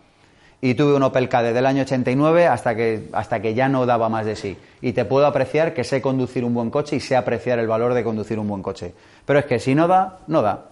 y 0.61 0.73
tuve 0.73 0.95
un 0.95 1.03
Opel 1.03 1.29
K 1.29 1.43
desde 1.43 1.59
el 1.59 1.65
año 1.65 1.83
89 1.83 2.47
hasta 2.47 2.75
que, 2.75 3.09
hasta 3.13 3.41
que 3.41 3.53
ya 3.53 3.69
no 3.69 3.85
daba 3.85 4.09
más 4.09 4.25
de 4.25 4.35
sí. 4.35 4.57
Y 4.81 4.93
te 4.93 5.05
puedo 5.05 5.25
apreciar 5.25 5.73
que 5.73 5.83
sé 5.83 6.01
conducir 6.01 6.43
un 6.43 6.53
buen 6.53 6.69
coche 6.71 6.95
y 6.95 6.99
sé 6.99 7.15
apreciar 7.15 7.59
el 7.59 7.67
valor 7.67 7.93
de 7.93 8.03
conducir 8.03 8.39
un 8.39 8.47
buen 8.47 8.63
coche. 8.63 8.93
Pero 9.25 9.39
es 9.39 9.45
que 9.45 9.59
si 9.59 9.75
no 9.75 9.87
da, 9.87 10.19
no 10.27 10.41
da. 10.41 10.65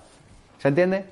¿Se 0.59 0.69
entiende? 0.69 1.05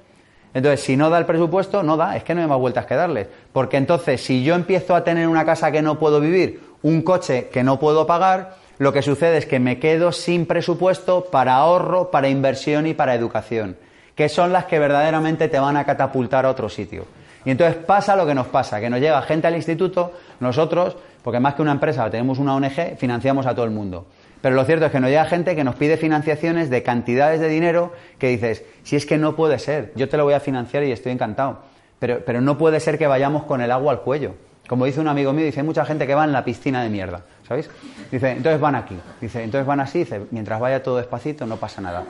Entonces, 0.53 0.81
si 0.81 0.95
no 0.95 1.09
da 1.09 1.17
el 1.17 1.25
presupuesto, 1.25 1.83
no 1.83 1.97
da. 1.97 2.15
Es 2.15 2.23
que 2.23 2.35
no 2.35 2.41
hay 2.41 2.47
más 2.47 2.59
vueltas 2.59 2.85
que 2.85 2.95
darles. 2.95 3.27
Porque 3.51 3.77
entonces, 3.77 4.23
si 4.23 4.43
yo 4.43 4.55
empiezo 4.55 4.95
a 4.95 5.03
tener 5.03 5.27
una 5.27 5.45
casa 5.45 5.71
que 5.71 5.81
no 5.81 5.97
puedo 5.97 6.19
vivir, 6.19 6.61
un 6.83 7.01
coche 7.01 7.49
que 7.51 7.63
no 7.63 7.79
puedo 7.79 8.05
pagar, 8.05 8.55
lo 8.77 8.91
que 8.91 9.01
sucede 9.01 9.37
es 9.37 9.45
que 9.45 9.59
me 9.59 9.79
quedo 9.79 10.11
sin 10.11 10.45
presupuesto 10.45 11.25
para 11.25 11.55
ahorro, 11.55 12.11
para 12.11 12.29
inversión 12.29 12.87
y 12.87 12.93
para 12.93 13.15
educación, 13.15 13.77
que 14.15 14.29
son 14.29 14.51
las 14.51 14.65
que 14.65 14.79
verdaderamente 14.79 15.47
te 15.47 15.59
van 15.59 15.77
a 15.77 15.85
catapultar 15.85 16.45
a 16.45 16.49
otro 16.49 16.69
sitio. 16.69 17.05
Y 17.45 17.51
entonces 17.51 17.75
pasa 17.75 18.15
lo 18.15 18.25
que 18.25 18.33
nos 18.33 18.47
pasa, 18.47 18.79
que 18.79 18.89
nos 18.89 18.99
llega 18.99 19.21
gente 19.21 19.47
al 19.47 19.55
instituto, 19.55 20.13
nosotros, 20.39 20.95
porque 21.23 21.39
más 21.39 21.55
que 21.55 21.61
una 21.61 21.71
empresa 21.71 22.09
tenemos 22.09 22.39
una 22.39 22.55
ONG, 22.55 22.97
financiamos 22.97 23.45
a 23.45 23.53
todo 23.53 23.65
el 23.65 23.71
mundo. 23.71 24.07
Pero 24.43 24.57
lo 24.57 24.65
cierto 24.65 24.85
es 24.85 24.91
que 24.91 24.99
nos 24.99 25.09
llega 25.09 25.23
gente 25.23 25.55
que 25.55 25.63
nos 25.63 25.75
pide 25.75 25.95
financiaciones 25.95 26.69
de 26.69 26.83
cantidades 26.83 27.39
de 27.39 27.47
dinero 27.47 27.93
que 28.19 28.27
dices, 28.27 28.65
si 28.83 28.97
es 28.97 29.05
que 29.05 29.17
no 29.17 29.37
puede 29.37 29.57
ser, 29.57 29.93
yo 29.95 30.09
te 30.09 30.17
lo 30.17 30.25
voy 30.25 30.33
a 30.33 30.41
financiar 30.41 30.83
y 30.83 30.91
estoy 30.91 31.13
encantado. 31.13 31.61
Pero, 31.97 32.25
pero 32.25 32.41
no 32.41 32.57
puede 32.57 32.81
ser 32.81 32.97
que 32.97 33.07
vayamos 33.07 33.45
con 33.45 33.61
el 33.61 33.71
agua 33.71 33.93
al 33.93 34.01
cuello. 34.01 34.35
Como 34.67 34.83
dice 34.83 34.99
un 34.99 35.07
amigo 35.07 35.31
mío, 35.31 35.45
dice, 35.45 35.61
hay 35.61 35.65
mucha 35.65 35.85
gente 35.85 36.05
que 36.05 36.13
va 36.13 36.25
en 36.25 36.33
la 36.33 36.43
piscina 36.43 36.83
de 36.83 36.89
mierda, 36.89 37.21
¿sabéis? 37.47 37.69
Dice, 38.11 38.31
entonces 38.31 38.59
van 38.59 38.75
aquí. 38.75 38.99
Dice, 39.21 39.41
entonces 39.41 39.65
van 39.65 39.79
así, 39.79 39.99
dice, 39.99 40.23
mientras 40.31 40.59
vaya 40.59 40.83
todo 40.83 40.97
despacito 40.97 41.45
no 41.45 41.55
pasa 41.55 41.79
nada. 41.79 42.03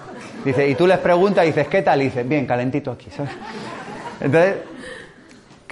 Dice, 0.44 0.68
y 0.68 0.74
tú 0.74 0.88
les 0.88 0.98
preguntas 0.98 1.46
dices, 1.46 1.68
¿qué 1.68 1.84
tal? 1.84 2.02
Y 2.02 2.06
dice, 2.06 2.24
bien, 2.24 2.48
calentito 2.48 2.90
aquí. 2.90 3.10
Entonces, 4.22 4.56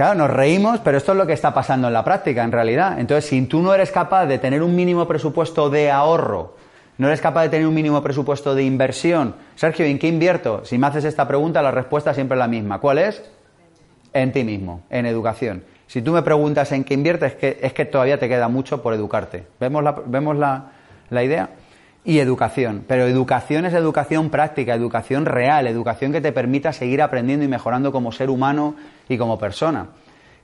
Claro, 0.02 0.16
nos 0.16 0.32
reímos, 0.32 0.80
pero 0.80 0.98
esto 0.98 1.12
es 1.12 1.18
lo 1.20 1.28
que 1.28 1.34
está 1.34 1.54
pasando 1.54 1.86
en 1.86 1.94
la 1.94 2.04
práctica, 2.04 2.44
en 2.44 2.52
realidad. 2.52 3.00
Entonces, 3.00 3.30
si 3.30 3.40
tú 3.44 3.62
no 3.62 3.72
eres 3.72 3.92
capaz 3.92 4.26
de 4.26 4.40
tener 4.40 4.64
un 4.64 4.76
mínimo 4.76 5.08
presupuesto 5.08 5.70
de 5.70 5.92
ahorro 5.92 6.56
¿No 6.98 7.06
eres 7.06 7.22
capaz 7.22 7.44
de 7.44 7.50
tener 7.50 7.68
un 7.68 7.76
mínimo 7.76 8.02
presupuesto 8.02 8.56
de 8.56 8.64
inversión? 8.64 9.36
Sergio, 9.56 9.86
¿en 9.86 10.00
qué 10.00 10.08
invierto? 10.08 10.66
Si 10.66 10.80
me 10.80 10.88
haces 10.88 11.06
esta 11.06 11.28
pregunta, 11.28 11.62
la 11.62 11.70
respuesta 11.70 12.16
siempre 12.16 12.36
es 12.36 12.40
la 12.40 12.48
misma. 12.48 12.80
¿Cuál 12.80 12.98
es? 12.98 13.30
En 14.12 14.32
ti 14.32 14.44
mismo, 14.44 14.82
en 14.90 15.06
educación. 15.06 15.64
Si 15.86 16.02
tú 16.02 16.14
me 16.14 16.24
preguntas 16.24 16.72
en 16.72 16.84
qué 16.84 16.96
inviertes, 16.96 17.34
es 17.34 17.38
que, 17.38 17.60
es 17.62 17.74
que 17.74 17.86
todavía 17.86 18.18
te 18.18 18.28
queda 18.28 18.48
mucho 18.48 18.82
por 18.82 18.96
educarte. 18.96 19.46
¿Vemos 19.60 19.84
la, 19.84 19.92
vemos 20.04 20.36
la, 20.36 20.72
la 21.12 21.24
idea? 21.24 21.50
Y 22.04 22.20
educación. 22.20 22.84
Pero 22.88 23.06
educación 23.06 23.66
es 23.66 23.74
educación 23.74 24.30
práctica, 24.30 24.74
educación 24.74 25.26
real, 25.26 25.68
educación 25.68 26.12
que 26.12 26.22
te 26.22 26.32
permita 26.32 26.74
seguir 26.74 27.02
aprendiendo 27.02 27.46
y 27.46 27.48
mejorando 27.48 27.92
como 27.92 28.12
ser 28.12 28.30
humano 28.30 28.76
y 29.08 29.18
como 29.18 29.38
persona. 29.38 29.88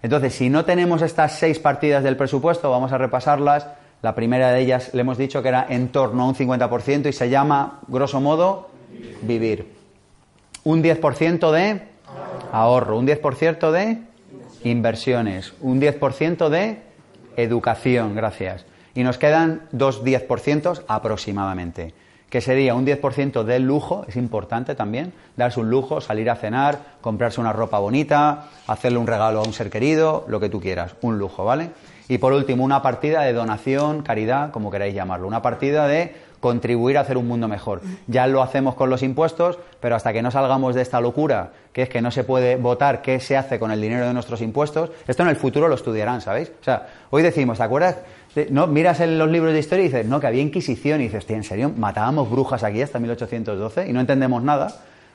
Entonces, 0.03 0.35
si 0.35 0.49
no 0.49 0.65
tenemos 0.65 1.01
estas 1.01 1.39
seis 1.39 1.59
partidas 1.59 2.03
del 2.03 2.15
presupuesto, 2.15 2.69
vamos 2.69 2.91
a 2.91 2.97
repasarlas. 2.97 3.67
La 4.03 4.13
primera 4.13 4.51
de 4.51 4.59
ellas 4.59 4.93
le 4.93 5.01
hemos 5.01 5.17
dicho 5.17 5.41
que 5.41 5.49
era 5.49 5.65
en 5.67 5.87
torno 5.89 6.23
a 6.23 6.27
un 6.27 6.35
50% 6.35 7.09
y 7.09 7.13
se 7.13 7.29
llama, 7.29 7.79
grosso 7.87 8.21
modo, 8.21 8.69
vivir. 9.23 9.73
Un 10.63 10.83
10% 10.83 11.51
de 11.51 11.81
ahorro, 12.51 12.99
un 12.99 13.07
10% 13.07 13.71
de 13.71 13.97
inversiones, 14.63 15.53
un 15.61 15.81
10% 15.81 16.49
de 16.49 16.81
educación, 17.35 18.15
gracias. 18.15 18.65
Y 18.97 19.03
nos 19.03 19.19
quedan 19.19 19.61
dos 19.71 20.03
10% 20.03 20.85
aproximadamente, 20.87 21.93
que 22.31 22.41
sería 22.41 22.73
un 22.73 22.83
10% 22.83 23.43
del 23.43 23.61
lujo, 23.61 24.03
es 24.07 24.15
importante 24.15 24.73
también, 24.73 25.13
darse 25.35 25.59
un 25.59 25.69
lujo, 25.69 26.01
salir 26.01 26.31
a 26.31 26.35
cenar, 26.35 26.79
comprarse 26.99 27.39
una 27.39 27.53
ropa 27.53 27.77
bonita, 27.77 28.45
hacerle 28.65 28.97
un 28.97 29.05
regalo 29.05 29.41
a 29.41 29.43
un 29.43 29.53
ser 29.53 29.69
querido, 29.69 30.25
lo 30.27 30.39
que 30.39 30.49
tú 30.49 30.59
quieras, 30.59 30.95
un 31.01 31.19
lujo, 31.19 31.45
¿vale? 31.45 31.69
Y 32.09 32.17
por 32.17 32.33
último, 32.33 32.63
una 32.63 32.81
partida 32.81 33.21
de 33.21 33.33
donación, 33.33 34.01
caridad, 34.01 34.49
como 34.49 34.71
queráis 34.71 34.95
llamarlo, 34.95 35.27
una 35.27 35.43
partida 35.43 35.85
de 35.85 36.15
contribuir 36.39 36.97
a 36.97 37.01
hacer 37.01 37.17
un 37.17 37.27
mundo 37.27 37.47
mejor. 37.47 37.81
Ya 38.07 38.27
lo 38.27 38.41
hacemos 38.41 38.75
con 38.75 38.89
los 38.89 39.03
impuestos, 39.03 39.59
pero 39.79 39.95
hasta 39.95 40.13
que 40.13 40.21
no 40.21 40.31
salgamos 40.31 40.75
de 40.75 40.81
esta 40.81 41.01
locura, 41.01 41.51
que 41.73 41.83
es 41.83 41.89
que 41.89 42.01
no 42.01 42.11
se 42.11 42.23
puede 42.23 42.55
votar 42.55 43.01
qué 43.01 43.19
se 43.19 43.37
hace 43.37 43.59
con 43.59 43.71
el 43.71 43.81
dinero 43.81 44.07
de 44.07 44.13
nuestros 44.13 44.41
impuestos, 44.41 44.91
esto 45.07 45.23
en 45.23 45.29
el 45.29 45.35
futuro 45.35 45.67
lo 45.67 45.75
estudiarán, 45.75 46.21
¿sabéis? 46.21 46.51
O 46.61 46.63
sea, 46.63 46.87
hoy 47.09 47.23
decimos, 47.23 47.57
¿te 47.57 47.63
acuerdas? 47.63 47.97
No, 48.49 48.67
miras 48.67 48.99
en 48.99 49.17
los 49.17 49.29
libros 49.29 49.53
de 49.53 49.59
historia 49.59 49.85
y 49.85 49.87
dices, 49.87 50.05
no, 50.05 50.19
que 50.19 50.27
había 50.27 50.41
Inquisición, 50.41 51.01
y 51.01 51.05
dices, 51.05 51.29
¿en 51.29 51.43
serio? 51.43 51.71
¿Matábamos 51.75 52.29
brujas 52.29 52.63
aquí 52.63 52.81
hasta 52.81 52.99
1812 52.99 53.87
y 53.87 53.93
no 53.93 53.99
entendemos 53.99 54.43
nada? 54.43 54.67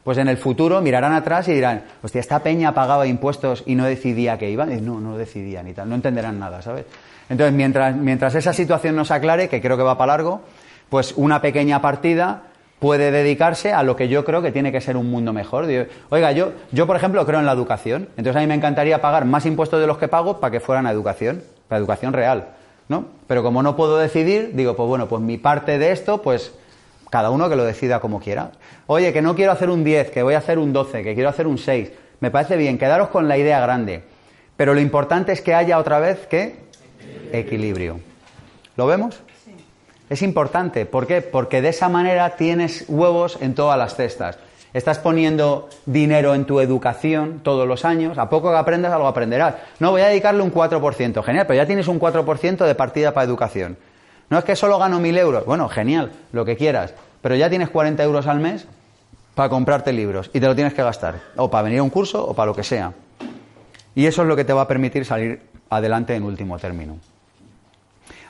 Pues 0.05 0.19
en 0.19 0.29
el 0.29 0.37
futuro 0.37 0.81
mirarán 0.81 1.13
atrás 1.13 1.47
y 1.49 1.53
dirán, 1.53 1.85
hostia, 2.03 2.21
esta 2.21 2.41
peña 2.41 2.75
pagaba 2.75 3.07
impuestos 3.07 3.63
y 3.67 3.77
no 3.77 3.85
decidía 3.85 4.37
que 4.37 4.51
iban. 4.51 4.73
Y 4.73 4.81
no, 4.81 5.01
no 5.01 5.17
decidían 5.17 5.69
y 5.69 5.75
tal, 5.75 5.89
no 5.89 5.95
entenderán 5.95 6.39
nada, 6.39 6.61
¿sabes? 6.61 6.87
Entonces, 7.29 7.55
mientras, 7.55 7.95
mientras 7.97 8.35
esa 8.35 8.53
situación 8.53 8.97
no 8.97 9.05
se 9.05 9.15
aclare, 9.15 9.49
que 9.49 9.61
creo 9.61 9.77
que 9.77 9.85
va 9.85 9.97
para 9.97 10.13
largo, 10.15 10.43
pues 10.89 11.15
una 11.17 11.41
pequeña 11.41 11.81
partida 11.81 12.43
puede 12.83 13.13
dedicarse 13.13 13.73
a 13.73 13.85
lo 13.85 13.95
que 13.95 14.09
yo 14.09 14.25
creo 14.25 14.43
que 14.43 14.51
tiene 14.51 14.73
que 14.73 14.81
ser 14.81 14.97
un 14.97 15.09
mundo 15.09 15.33
mejor. 15.33 15.69
Oiga, 16.11 16.33
yo, 16.33 16.53
yo 16.73 16.85
por 16.89 16.97
ejemplo 16.97 17.25
creo 17.25 17.39
en 17.39 17.47
la 17.47 17.53
educación, 17.53 18.09
entonces 18.17 18.37
a 18.37 18.41
mí 18.41 18.49
me 18.49 18.55
encantaría 18.55 19.01
pagar 19.01 19.25
más 19.25 19.47
impuestos 19.47 19.81
de 19.81 19.87
los 19.87 19.99
que 19.99 20.09
pago 20.09 20.41
para 20.41 20.51
que 20.51 20.59
fueran 20.59 20.89
a 20.89 20.91
educación, 20.91 21.45
para 21.69 21.79
educación 21.79 22.13
real, 22.13 22.49
¿no? 22.89 23.07
Pero 23.27 23.43
como 23.43 23.63
no 23.63 23.77
puedo 23.77 23.99
decidir, 23.99 24.53
digo, 24.55 24.77
pues 24.77 24.89
bueno, 24.89 25.09
pues 25.09 25.23
mi 25.23 25.39
parte 25.39 25.79
de 25.79 25.93
esto, 25.93 26.23
pues 26.23 26.53
cada 27.11 27.31
uno 27.31 27.49
que 27.49 27.57
lo 27.57 27.65
decida 27.65 28.01
como 28.01 28.21
quiera. 28.21 28.53
Oye, 28.87 29.13
que 29.13 29.23
no 29.23 29.35
quiero 29.35 29.53
hacer 29.53 29.71
un 29.71 29.85
10, 29.85 30.11
que 30.11 30.23
voy 30.23 30.35
a 30.35 30.39
hacer 30.39 30.59
un 30.59 30.73
12, 30.73 31.03
que 31.03 31.15
quiero 31.15 31.29
hacer 31.29 31.47
un 31.47 31.59
6. 31.59 31.91
Me 32.21 32.31
parece 32.31 32.57
bien, 32.57 32.79
quedaros 32.79 33.09
con 33.09 33.29
la 33.29 33.37
idea 33.37 33.61
grande. 33.61 34.03
Pero 34.57 34.75
lo 34.75 34.81
importante 34.81 35.33
es 35.33 35.41
que 35.41 35.55
haya 35.55 35.79
otra 35.79 35.99
vez 35.99 36.27
que 36.27 36.57
equilibrio. 37.33 38.01
¿Lo 38.77 38.87
vemos? 38.87 39.21
Es 40.09 40.23
importante. 40.23 40.87
¿Por 40.87 41.07
qué? 41.07 41.23
Porque 41.23 41.63
de 41.63 41.71
esa 41.71 41.89
manera 41.89 42.37
tienes 42.37 42.85
huevos 42.89 43.39
en 43.41 43.55
todas 43.55 43.79
las 43.79 43.95
cestas. 43.95 44.39
Estás 44.75 44.99
poniendo 44.99 45.69
dinero 45.85 46.35
en 46.35 46.47
tu 46.47 46.61
educación 46.61 47.41
todos 47.43 47.69
los 47.69 47.85
años. 47.85 48.17
A 48.17 48.31
poco 48.31 48.51
que 48.51 48.57
aprendas, 48.57 48.93
algo 48.93 49.07
aprenderás. 49.07 49.57
No, 49.81 49.91
voy 49.91 50.01
a 50.01 50.09
dedicarle 50.09 50.43
un 50.43 50.53
4%. 50.53 51.23
Genial, 51.23 51.47
pero 51.47 51.57
ya 51.59 51.67
tienes 51.67 51.89
un 51.89 52.01
4% 52.01 52.65
de 52.65 52.75
partida 52.75 53.13
para 53.13 53.25
educación. 53.25 53.77
No 54.31 54.39
es 54.39 54.45
que 54.45 54.57
solo 54.57 54.79
gano 54.79 54.99
1.000 54.99 55.19
euros. 55.19 55.45
Bueno, 55.45 55.69
genial, 55.69 56.13
lo 56.33 56.47
que 56.47 56.57
quieras. 56.57 56.95
Pero 57.21 57.35
ya 57.37 57.51
tienes 57.51 57.69
40 57.69 58.03
euros 58.03 58.27
al 58.27 58.41
mes 58.41 58.67
para 59.35 59.51
comprarte 59.51 59.93
libros 59.93 60.31
y 60.33 60.41
te 60.41 60.47
lo 60.47 60.55
tienes 60.55 60.73
que 60.73 60.83
gastar. 60.83 61.17
O 61.37 61.51
para 61.51 61.65
venir 61.65 61.81
a 61.81 61.83
un 61.83 61.91
curso 61.91 62.25
o 62.27 62.35
para 62.35 62.47
lo 62.47 62.55
que 62.55 62.65
sea. 62.65 62.93
Y 63.95 64.07
eso 64.07 64.23
es 64.23 64.29
lo 64.29 64.37
que 64.37 64.45
te 64.45 64.55
va 64.55 64.63
a 64.63 64.69
permitir 64.69 65.05
salir 65.05 65.43
adelante 65.69 66.15
en 66.15 66.23
último 66.23 66.59
término. 66.59 66.97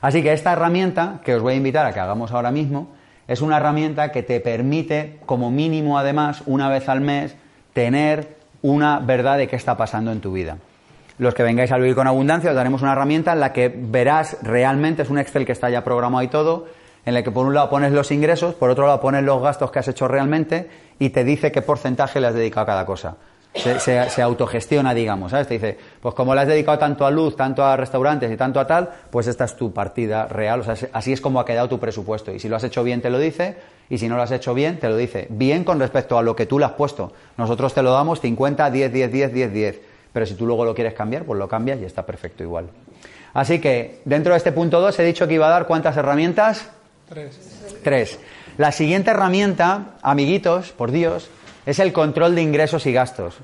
Así 0.00 0.22
que 0.24 0.32
esta 0.32 0.52
herramienta, 0.52 1.20
que 1.24 1.36
os 1.36 1.42
voy 1.42 1.54
a 1.54 1.56
invitar 1.56 1.86
a 1.86 1.92
que 1.92 2.00
hagamos 2.00 2.32
ahora 2.32 2.50
mismo, 2.50 2.88
es 3.32 3.40
una 3.40 3.56
herramienta 3.56 4.12
que 4.12 4.22
te 4.22 4.40
permite, 4.40 5.18
como 5.24 5.50
mínimo 5.50 5.98
además, 5.98 6.42
una 6.44 6.68
vez 6.68 6.90
al 6.90 7.00
mes, 7.00 7.34
tener 7.72 8.36
una 8.60 8.98
verdad 8.98 9.38
de 9.38 9.48
qué 9.48 9.56
está 9.56 9.74
pasando 9.74 10.12
en 10.12 10.20
tu 10.20 10.32
vida. 10.32 10.58
Los 11.16 11.32
que 11.32 11.42
vengáis 11.42 11.72
a 11.72 11.78
vivir 11.78 11.94
con 11.94 12.06
abundancia, 12.06 12.50
os 12.50 12.56
daremos 12.56 12.82
una 12.82 12.92
herramienta 12.92 13.32
en 13.32 13.40
la 13.40 13.54
que 13.54 13.74
verás 13.74 14.36
realmente, 14.42 15.00
es 15.00 15.08
un 15.08 15.18
Excel 15.18 15.46
que 15.46 15.52
está 15.52 15.70
ya 15.70 15.82
programado 15.82 16.22
y 16.22 16.28
todo, 16.28 16.66
en 17.06 17.16
el 17.16 17.24
que 17.24 17.30
por 17.30 17.46
un 17.46 17.54
lado 17.54 17.70
pones 17.70 17.92
los 17.92 18.10
ingresos, 18.10 18.54
por 18.54 18.68
otro 18.68 18.86
lado 18.86 19.00
pones 19.00 19.22
los 19.24 19.40
gastos 19.40 19.70
que 19.70 19.78
has 19.78 19.88
hecho 19.88 20.08
realmente 20.08 20.68
y 20.98 21.08
te 21.08 21.24
dice 21.24 21.50
qué 21.50 21.62
porcentaje 21.62 22.20
le 22.20 22.26
has 22.26 22.34
dedicado 22.34 22.64
a 22.64 22.66
cada 22.66 22.84
cosa 22.84 23.16
se, 23.54 24.22
autogestiona, 24.22 24.94
digamos, 24.94 25.30
¿sabes? 25.30 25.46
Te 25.46 25.54
dice, 25.54 25.78
pues 26.00 26.14
como 26.14 26.34
le 26.34 26.40
has 26.40 26.48
dedicado 26.48 26.78
tanto 26.78 27.04
a 27.04 27.10
luz, 27.10 27.36
tanto 27.36 27.64
a 27.64 27.76
restaurantes 27.76 28.30
y 28.30 28.36
tanto 28.36 28.58
a 28.60 28.66
tal, 28.66 28.90
pues 29.10 29.26
esta 29.26 29.44
es 29.44 29.56
tu 29.56 29.72
partida 29.72 30.26
real, 30.26 30.60
o 30.60 30.64
sea, 30.64 30.88
así 30.92 31.12
es 31.12 31.20
como 31.20 31.40
ha 31.40 31.44
quedado 31.44 31.68
tu 31.68 31.78
presupuesto. 31.78 32.32
Y 32.32 32.38
si 32.38 32.48
lo 32.48 32.56
has 32.56 32.64
hecho 32.64 32.82
bien, 32.82 33.02
te 33.02 33.10
lo 33.10 33.18
dice, 33.18 33.56
y 33.90 33.98
si 33.98 34.08
no 34.08 34.16
lo 34.16 34.22
has 34.22 34.32
hecho 34.32 34.54
bien, 34.54 34.78
te 34.78 34.88
lo 34.88 34.96
dice. 34.96 35.26
Bien 35.30 35.64
con 35.64 35.78
respecto 35.78 36.18
a 36.18 36.22
lo 36.22 36.34
que 36.34 36.46
tú 36.46 36.58
le 36.58 36.64
has 36.64 36.72
puesto. 36.72 37.12
Nosotros 37.36 37.74
te 37.74 37.82
lo 37.82 37.92
damos 37.92 38.20
50, 38.20 38.70
10, 38.70 38.92
10, 38.92 39.12
10, 39.12 39.32
10, 39.34 39.52
10. 39.52 39.80
Pero 40.12 40.26
si 40.26 40.34
tú 40.34 40.46
luego 40.46 40.64
lo 40.64 40.74
quieres 40.74 40.94
cambiar, 40.94 41.24
pues 41.24 41.38
lo 41.38 41.48
cambias 41.48 41.78
y 41.80 41.84
está 41.84 42.04
perfecto 42.04 42.42
igual. 42.42 42.68
Así 43.34 43.60
que, 43.60 44.00
dentro 44.04 44.32
de 44.32 44.38
este 44.38 44.52
punto 44.52 44.80
2, 44.80 44.98
he 44.98 45.04
dicho 45.04 45.26
que 45.26 45.34
iba 45.34 45.46
a 45.46 45.50
dar 45.50 45.66
cuántas 45.66 45.96
herramientas? 45.96 46.68
Tres. 47.08 47.38
Tres. 47.82 48.18
La 48.58 48.72
siguiente 48.72 49.10
herramienta, 49.10 49.94
amiguitos, 50.02 50.72
por 50.72 50.90
Dios, 50.90 51.30
es 51.66 51.78
el 51.78 51.92
control 51.92 52.34
de 52.34 52.42
ingresos 52.42 52.86
y 52.86 52.92
gastos. 52.92 53.36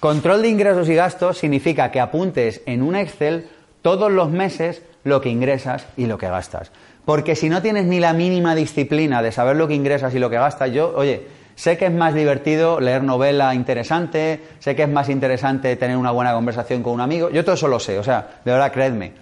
Control 0.00 0.42
de 0.42 0.48
ingresos 0.48 0.88
y 0.88 0.94
gastos 0.94 1.38
significa 1.38 1.90
que 1.90 2.00
apuntes 2.00 2.62
en 2.66 2.82
un 2.82 2.96
Excel 2.96 3.48
todos 3.82 4.10
los 4.10 4.30
meses 4.30 4.82
lo 5.04 5.20
que 5.20 5.28
ingresas 5.28 5.86
y 5.96 6.06
lo 6.06 6.18
que 6.18 6.28
gastas. 6.28 6.72
Porque 7.04 7.34
si 7.34 7.48
no 7.48 7.62
tienes 7.62 7.86
ni 7.86 8.00
la 8.00 8.12
mínima 8.12 8.54
disciplina 8.54 9.22
de 9.22 9.32
saber 9.32 9.56
lo 9.56 9.68
que 9.68 9.74
ingresas 9.74 10.14
y 10.14 10.18
lo 10.18 10.30
que 10.30 10.36
gastas, 10.36 10.72
yo, 10.72 10.92
oye, 10.96 11.26
sé 11.56 11.76
que 11.76 11.86
es 11.86 11.92
más 11.92 12.14
divertido 12.14 12.80
leer 12.80 13.02
novela 13.02 13.54
interesante, 13.54 14.40
sé 14.60 14.76
que 14.76 14.84
es 14.84 14.88
más 14.88 15.08
interesante 15.08 15.74
tener 15.76 15.96
una 15.96 16.12
buena 16.12 16.32
conversación 16.32 16.82
con 16.82 16.94
un 16.94 17.00
amigo, 17.00 17.30
yo 17.30 17.44
todo 17.44 17.54
eso 17.54 17.68
lo 17.68 17.80
sé, 17.80 17.98
o 17.98 18.04
sea, 18.04 18.40
de 18.44 18.52
verdad, 18.52 18.72
creedme. 18.72 19.12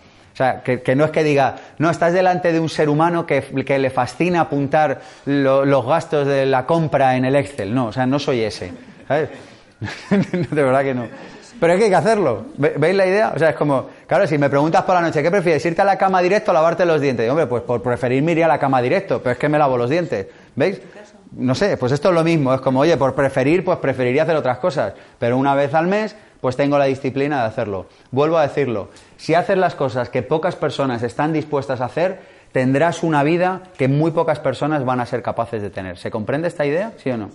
Sea, 0.40 0.62
que, 0.62 0.96
no 0.96 1.04
es 1.04 1.10
que 1.10 1.22
diga, 1.22 1.56
no, 1.76 1.90
estás 1.90 2.14
delante 2.14 2.50
de 2.50 2.58
un 2.58 2.70
ser 2.70 2.88
humano 2.88 3.26
que, 3.26 3.42
le 3.78 3.90
fascina 3.90 4.40
apuntar 4.40 5.02
los 5.26 5.84
gastos 5.84 6.26
de 6.26 6.46
la 6.46 6.64
compra 6.64 7.14
en 7.14 7.26
el 7.26 7.36
Excel. 7.36 7.74
No, 7.74 7.88
o 7.88 7.92
sea, 7.92 8.06
no 8.06 8.18
soy 8.18 8.40
ese. 8.40 8.72
¿Sabes? 9.06 9.28
de 10.50 10.62
verdad 10.62 10.80
que 10.80 10.94
no. 10.94 11.08
Pero 11.60 11.74
es 11.74 11.78
que 11.78 11.84
hay 11.84 11.90
que 11.90 11.96
hacerlo. 11.96 12.46
¿Veis 12.56 12.96
la 12.96 13.06
idea? 13.06 13.32
O 13.36 13.38
sea, 13.38 13.50
es 13.50 13.54
como, 13.54 13.90
claro, 14.06 14.26
si 14.26 14.38
me 14.38 14.48
preguntas 14.48 14.82
por 14.84 14.94
la 14.94 15.02
noche, 15.02 15.22
¿qué 15.22 15.30
prefieres? 15.30 15.66
¿Irte 15.66 15.82
a 15.82 15.84
la 15.84 15.98
cama 15.98 16.22
directo 16.22 16.52
o 16.52 16.54
lavarte 16.54 16.86
los 16.86 17.02
dientes? 17.02 17.28
hombre, 17.28 17.46
pues 17.46 17.62
por 17.64 17.82
preferir 17.82 18.22
me 18.22 18.32
iría 18.32 18.46
a 18.46 18.48
la 18.48 18.58
cama 18.58 18.80
directo, 18.80 19.20
pero 19.22 19.32
es 19.32 19.38
que 19.38 19.50
me 19.50 19.58
lavo 19.58 19.76
los 19.76 19.90
dientes. 19.90 20.26
¿Veis? 20.56 20.80
No 21.32 21.54
sé, 21.54 21.76
pues 21.76 21.92
esto 21.92 22.08
es 22.08 22.14
lo 22.14 22.24
mismo. 22.24 22.54
Es 22.54 22.62
como, 22.62 22.80
oye, 22.80 22.96
por 22.96 23.14
preferir, 23.14 23.62
pues 23.62 23.76
preferiría 23.76 24.22
hacer 24.22 24.36
otras 24.36 24.56
cosas. 24.56 24.94
Pero 25.18 25.36
una 25.36 25.54
vez 25.54 25.74
al 25.74 25.86
mes, 25.86 26.16
pues 26.40 26.56
tengo 26.56 26.78
la 26.78 26.86
disciplina 26.86 27.40
de 27.40 27.48
hacerlo. 27.48 27.86
Vuelvo 28.10 28.38
a 28.38 28.42
decirlo, 28.42 28.88
si 29.16 29.34
haces 29.34 29.58
las 29.58 29.74
cosas 29.74 30.08
que 30.08 30.22
pocas 30.22 30.56
personas 30.56 31.02
están 31.02 31.32
dispuestas 31.32 31.80
a 31.80 31.86
hacer, 31.86 32.20
tendrás 32.52 33.02
una 33.02 33.22
vida 33.22 33.62
que 33.76 33.88
muy 33.88 34.10
pocas 34.10 34.40
personas 34.40 34.84
van 34.84 35.00
a 35.00 35.06
ser 35.06 35.22
capaces 35.22 35.62
de 35.62 35.70
tener. 35.70 35.98
¿Se 35.98 36.10
comprende 36.10 36.48
esta 36.48 36.66
idea? 36.66 36.92
¿Sí 37.02 37.10
o 37.10 37.16
no? 37.16 37.30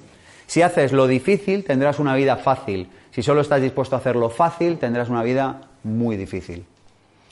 Si 0.48 0.62
haces 0.62 0.92
lo 0.92 1.08
difícil, 1.08 1.64
tendrás 1.64 2.00
una 2.00 2.16
vida 2.16 2.38
fácil. 2.38 2.90
Si 3.12 3.24
solo 3.24 3.42
estás 3.42 3.62
dispuesto 3.62 3.96
a 3.96 4.00
hacerlo 4.00 4.30
fácil, 4.30 4.78
tendrás 4.78 5.10
una 5.10 5.24
vida 5.24 5.62
muy 5.84 6.18
difícil. 6.18 6.66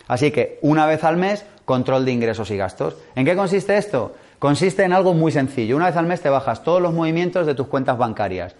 Así 0.07 0.31
que, 0.31 0.59
una 0.61 0.85
vez 0.85 1.03
al 1.03 1.17
mes, 1.17 1.45
control 1.65 2.05
de 2.05 2.11
ingresos 2.11 2.51
y 2.51 2.57
gastos. 2.57 2.97
¿En 3.15 3.25
qué 3.25 3.35
consiste 3.35 3.77
esto? 3.77 4.15
Consiste 4.39 4.83
en 4.83 4.93
algo 4.93 5.13
muy 5.13 5.31
sencillo. 5.31 5.75
Una 5.75 5.85
vez 5.85 5.95
al 5.95 6.05
mes 6.05 6.21
te 6.21 6.29
bajas 6.29 6.63
todos 6.63 6.81
los 6.81 6.93
movimientos 6.93 7.45
de 7.45 7.55
tus 7.55 7.67
cuentas 7.67 7.97
bancarias 7.97 8.55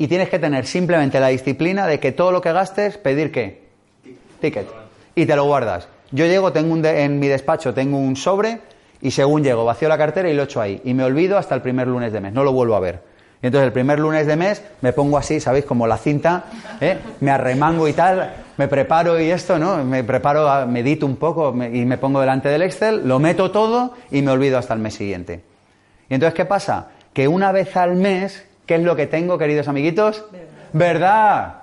y 0.00 0.08
tienes 0.08 0.30
que 0.30 0.38
tener 0.38 0.64
simplemente 0.64 1.20
la 1.20 1.28
disciplina 1.28 1.86
de 1.86 2.00
que 2.00 2.10
todo 2.10 2.32
lo 2.32 2.40
que 2.40 2.50
gastes, 2.54 2.96
pedir 2.96 3.30
qué? 3.30 3.68
Ticket. 4.40 4.66
Y 5.14 5.26
te 5.26 5.36
lo 5.36 5.44
guardas. 5.44 5.88
Yo 6.10 6.24
llego, 6.24 6.52
tengo 6.52 6.72
un 6.72 6.82
en 6.86 7.18
mi 7.20 7.28
despacho 7.28 7.74
tengo 7.74 7.98
un 7.98 8.16
sobre 8.16 8.60
y 9.02 9.10
según 9.10 9.44
llego, 9.44 9.62
vacío 9.66 9.90
la 9.90 9.98
cartera 9.98 10.30
y 10.30 10.32
lo 10.32 10.44
echo 10.44 10.58
ahí. 10.58 10.80
Y 10.84 10.94
me 10.94 11.04
olvido 11.04 11.36
hasta 11.36 11.54
el 11.54 11.60
primer 11.60 11.86
lunes 11.86 12.14
de 12.14 12.20
mes, 12.22 12.32
no 12.32 12.44
lo 12.44 12.52
vuelvo 12.54 12.76
a 12.76 12.80
ver. 12.80 13.02
Y 13.42 13.46
entonces 13.48 13.66
el 13.66 13.74
primer 13.74 13.98
lunes 13.98 14.26
de 14.26 14.36
mes 14.36 14.62
me 14.80 14.94
pongo 14.94 15.18
así, 15.18 15.38
¿sabéis? 15.38 15.66
Como 15.66 15.86
la 15.86 15.98
cinta, 15.98 16.44
¿eh? 16.80 16.96
me 17.20 17.30
arremango 17.30 17.86
y 17.86 17.92
tal, 17.92 18.32
me 18.56 18.68
preparo 18.68 19.20
y 19.20 19.30
esto, 19.30 19.58
¿no? 19.58 19.84
Me 19.84 20.02
preparo, 20.02 20.66
medito 20.66 21.04
un 21.04 21.16
poco 21.16 21.54
y 21.54 21.84
me 21.84 21.98
pongo 21.98 22.20
delante 22.20 22.48
del 22.48 22.62
Excel, 22.62 23.06
lo 23.06 23.18
meto 23.18 23.50
todo 23.50 23.92
y 24.10 24.22
me 24.22 24.30
olvido 24.30 24.56
hasta 24.56 24.72
el 24.72 24.80
mes 24.80 24.94
siguiente. 24.94 25.42
Y 26.08 26.14
entonces, 26.14 26.34
¿qué 26.34 26.46
pasa? 26.46 26.88
Que 27.12 27.28
una 27.28 27.52
vez 27.52 27.76
al 27.76 27.96
mes, 27.96 28.46
¿qué 28.70 28.76
es 28.76 28.82
lo 28.84 28.94
que 28.94 29.08
tengo, 29.08 29.36
queridos 29.36 29.66
amiguitos? 29.66 30.24
Verdad. 30.72 31.54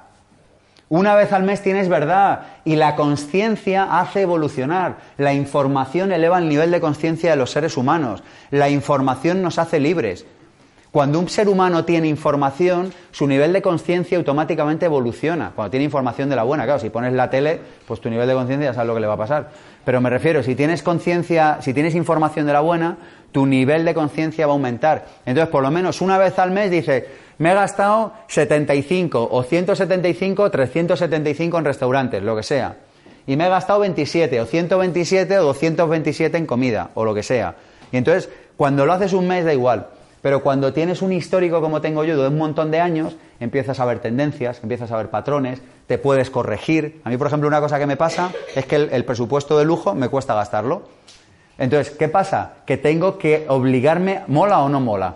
Una 0.89 1.15
vez 1.15 1.31
al 1.31 1.43
mes 1.43 1.61
tienes 1.61 1.87
verdad 1.87 2.41
y 2.65 2.75
la 2.75 2.97
conciencia 2.97 3.97
hace 3.97 4.23
evolucionar. 4.23 4.97
La 5.15 5.33
información 5.33 6.11
eleva 6.11 6.37
el 6.37 6.49
nivel 6.49 6.69
de 6.69 6.81
conciencia 6.81 7.29
de 7.29 7.37
los 7.37 7.51
seres 7.51 7.77
humanos. 7.77 8.23
La 8.51 8.69
información 8.69 9.41
nos 9.41 9.57
hace 9.57 9.79
libres. 9.79 10.25
Cuando 10.91 11.19
un 11.19 11.27
ser 11.27 11.49
humano 11.49 11.83
tiene 11.83 12.07
información, 12.07 12.93
su 13.11 13.27
nivel 13.27 13.51
de 13.53 13.61
conciencia 13.61 14.17
automáticamente 14.17 14.85
evoluciona. 14.85 15.51
Cuando 15.53 15.71
tiene 15.71 15.83
información 15.83 16.29
de 16.29 16.35
la 16.35 16.43
buena, 16.43 16.63
claro, 16.63 16.79
si 16.79 16.89
pones 16.89 17.13
la 17.13 17.29
tele, 17.29 17.59
pues 17.85 17.99
tu 17.99 18.09
nivel 18.09 18.27
de 18.27 18.33
conciencia 18.33 18.69
ya 18.69 18.73
sabes 18.73 18.87
lo 18.87 18.93
que 18.93 19.01
le 19.01 19.07
va 19.07 19.15
a 19.15 19.17
pasar. 19.17 19.49
Pero 19.83 19.99
me 19.99 20.09
refiero, 20.09 20.41
si 20.43 20.55
tienes 20.55 20.83
conciencia, 20.83 21.57
si 21.61 21.73
tienes 21.73 21.93
información 21.93 22.45
de 22.45 22.53
la 22.53 22.61
buena, 22.61 22.97
tu 23.31 23.45
nivel 23.45 23.83
de 23.83 23.93
conciencia 23.93 24.47
va 24.47 24.53
a 24.53 24.55
aumentar. 24.55 25.05
Entonces, 25.25 25.51
por 25.51 25.61
lo 25.61 25.71
menos 25.71 26.01
una 26.01 26.17
vez 26.17 26.39
al 26.39 26.51
mes 26.51 26.71
dices, 26.71 27.03
me 27.37 27.51
he 27.51 27.53
gastado 27.53 28.13
75 28.27 29.27
o 29.29 29.43
175 29.43 30.43
o 30.43 30.51
375 30.51 31.57
en 31.59 31.65
restaurantes, 31.65 32.23
lo 32.23 32.35
que 32.35 32.43
sea. 32.43 32.77
Y 33.27 33.35
me 33.35 33.45
he 33.45 33.49
gastado 33.49 33.81
27 33.81 34.39
o 34.39 34.45
127 34.45 35.37
o 35.37 35.43
227 35.43 36.37
en 36.37 36.45
comida 36.45 36.91
o 36.93 37.03
lo 37.03 37.13
que 37.13 37.23
sea. 37.23 37.55
Y 37.91 37.97
entonces, 37.97 38.29
cuando 38.55 38.85
lo 38.85 38.93
haces 38.93 39.13
un 39.13 39.27
mes 39.27 39.43
da 39.43 39.53
igual. 39.53 39.87
Pero 40.27 40.43
cuando 40.43 40.73
tienes 40.73 41.01
un 41.01 41.13
histórico 41.13 41.61
como 41.61 41.79
tengo 41.79 42.03
yo 42.03 42.21
de 42.21 42.27
un 42.27 42.37
montón 42.37 42.69
de 42.69 42.81
años, 42.81 43.15
empiezas 43.39 43.79
a 43.79 43.85
ver 43.85 43.99
tendencias, 43.99 44.59
empiezas 44.61 44.91
a 44.91 44.97
ver 44.97 45.09
patrones, 45.09 45.61
te 45.87 45.97
puedes 45.97 46.29
corregir. 46.29 46.99
A 47.05 47.09
mí, 47.09 47.15
por 47.15 47.27
ejemplo, 47.27 47.47
una 47.47 47.61
cosa 47.61 47.79
que 47.79 47.85
me 47.85 47.95
pasa 47.95 48.31
es 48.53 48.65
que 48.65 48.75
el, 48.75 49.05
presupuesto 49.05 49.57
de 49.57 49.63
lujo 49.63 49.95
me 49.95 50.09
cuesta 50.09 50.35
gastarlo. 50.35 50.81
Entonces, 51.57 51.95
¿qué 51.95 52.09
pasa? 52.09 52.55
Que 52.65 52.75
tengo 52.75 53.17
que 53.17 53.45
obligarme, 53.47 54.23
¿mola 54.27 54.59
o 54.59 54.67
no 54.67 54.81
mola? 54.81 55.15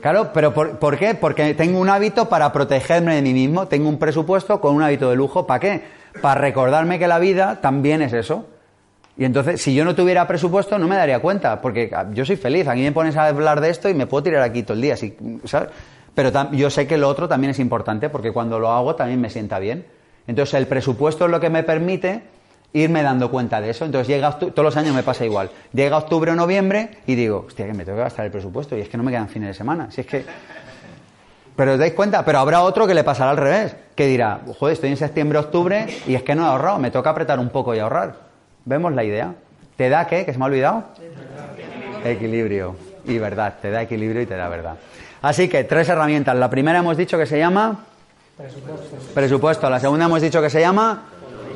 Claro, 0.00 0.32
pero 0.34 0.52
por, 0.52 0.98
qué? 0.98 1.14
Porque 1.14 1.54
tengo 1.54 1.78
un 1.78 1.88
hábito 1.88 2.28
para 2.28 2.52
protegerme 2.52 3.14
de 3.14 3.22
mí 3.22 3.32
mismo, 3.32 3.68
tengo 3.68 3.88
un 3.88 4.00
presupuesto 4.00 4.60
con 4.60 4.74
un 4.74 4.82
hábito 4.82 5.08
de 5.08 5.14
lujo. 5.14 5.46
¿Para 5.46 5.60
qué? 5.60 5.82
Para 6.20 6.40
recordarme 6.40 6.98
que 6.98 7.06
la 7.06 7.20
vida 7.20 7.60
también 7.60 8.02
es 8.02 8.12
eso. 8.12 8.44
Y 9.16 9.24
entonces, 9.24 9.60
si 9.60 9.74
yo 9.74 9.84
no 9.84 9.94
tuviera 9.94 10.26
presupuesto, 10.26 10.78
no 10.78 10.88
me 10.88 10.96
daría 10.96 11.18
cuenta, 11.18 11.60
porque 11.60 11.90
yo 12.12 12.24
soy 12.24 12.36
feliz. 12.36 12.66
A 12.68 12.74
mí 12.74 12.82
me 12.82 12.92
pones 12.92 13.16
a 13.16 13.26
hablar 13.26 13.60
de 13.60 13.70
esto 13.70 13.88
y 13.88 13.94
me 13.94 14.06
puedo 14.06 14.22
tirar 14.22 14.42
aquí 14.42 14.62
todo 14.62 14.74
el 14.74 14.80
día, 14.80 14.96
¿sabes? 15.44 15.70
Pero 16.14 16.50
yo 16.52 16.70
sé 16.70 16.86
que 16.86 16.96
lo 16.96 17.08
otro 17.08 17.28
también 17.28 17.50
es 17.50 17.58
importante, 17.58 18.08
porque 18.08 18.32
cuando 18.32 18.58
lo 18.58 18.70
hago 18.70 18.94
también 18.94 19.20
me 19.20 19.30
sienta 19.30 19.58
bien. 19.58 19.86
Entonces, 20.26 20.54
el 20.54 20.66
presupuesto 20.66 21.26
es 21.26 21.30
lo 21.30 21.40
que 21.40 21.50
me 21.50 21.62
permite 21.62 22.22
irme 22.72 23.02
dando 23.02 23.30
cuenta 23.30 23.60
de 23.60 23.70
eso. 23.70 23.84
Entonces, 23.84 24.08
llega 24.08 24.38
todos 24.38 24.64
los 24.64 24.76
años 24.76 24.94
me 24.94 25.02
pasa 25.02 25.24
igual. 25.24 25.50
Llega 25.72 25.96
octubre 25.96 26.30
o 26.30 26.34
noviembre 26.34 26.98
y 27.06 27.14
digo, 27.14 27.44
hostia, 27.46 27.66
que 27.66 27.74
me 27.74 27.84
tengo 27.84 27.98
que 27.98 28.04
gastar 28.04 28.26
el 28.26 28.30
presupuesto 28.30 28.76
y 28.76 28.80
es 28.80 28.88
que 28.88 28.96
no 28.96 29.02
me 29.02 29.10
quedan 29.10 29.28
fines 29.28 29.48
de 29.48 29.54
semana. 29.54 29.90
Si 29.90 30.00
es 30.00 30.06
que. 30.06 30.24
Pero 31.56 31.72
os 31.72 31.78
dais 31.78 31.92
cuenta, 31.92 32.24
pero 32.24 32.38
habrá 32.38 32.62
otro 32.62 32.86
que 32.86 32.94
le 32.94 33.04
pasará 33.04 33.32
al 33.32 33.36
revés, 33.36 33.76
que 33.94 34.06
dirá, 34.06 34.40
joder, 34.58 34.72
estoy 34.72 34.90
en 34.90 34.96
septiembre, 34.96 35.38
octubre 35.38 35.86
y 36.06 36.14
es 36.14 36.22
que 36.22 36.34
no 36.34 36.44
he 36.44 36.46
ahorrado, 36.46 36.78
me 36.78 36.90
toca 36.90 37.10
apretar 37.10 37.38
un 37.38 37.50
poco 37.50 37.74
y 37.74 37.78
ahorrar. 37.78 38.29
¿Vemos 38.70 38.94
la 38.94 39.02
idea? 39.02 39.34
¿Te 39.76 39.88
da 39.88 40.06
qué? 40.06 40.24
¿Que 40.24 40.32
se 40.32 40.38
me 40.38 40.44
ha 40.44 40.46
olvidado? 40.46 40.84
Equilibrio 42.04 42.76
y 43.04 43.18
verdad. 43.18 43.54
Te 43.60 43.68
da 43.68 43.82
equilibrio 43.82 44.22
y 44.22 44.26
te 44.26 44.36
da 44.36 44.48
verdad. 44.48 44.76
Así 45.22 45.48
que 45.48 45.64
tres 45.64 45.88
herramientas. 45.88 46.36
La 46.36 46.48
primera 46.48 46.78
hemos 46.78 46.96
dicho 46.96 47.18
que 47.18 47.26
se 47.26 47.36
llama 47.36 47.84
presupuesto. 48.36 48.96
presupuesto. 49.12 49.70
La 49.70 49.80
segunda 49.80 50.04
hemos 50.04 50.22
dicho 50.22 50.40
que 50.40 50.50
se 50.50 50.60
llama 50.60 51.02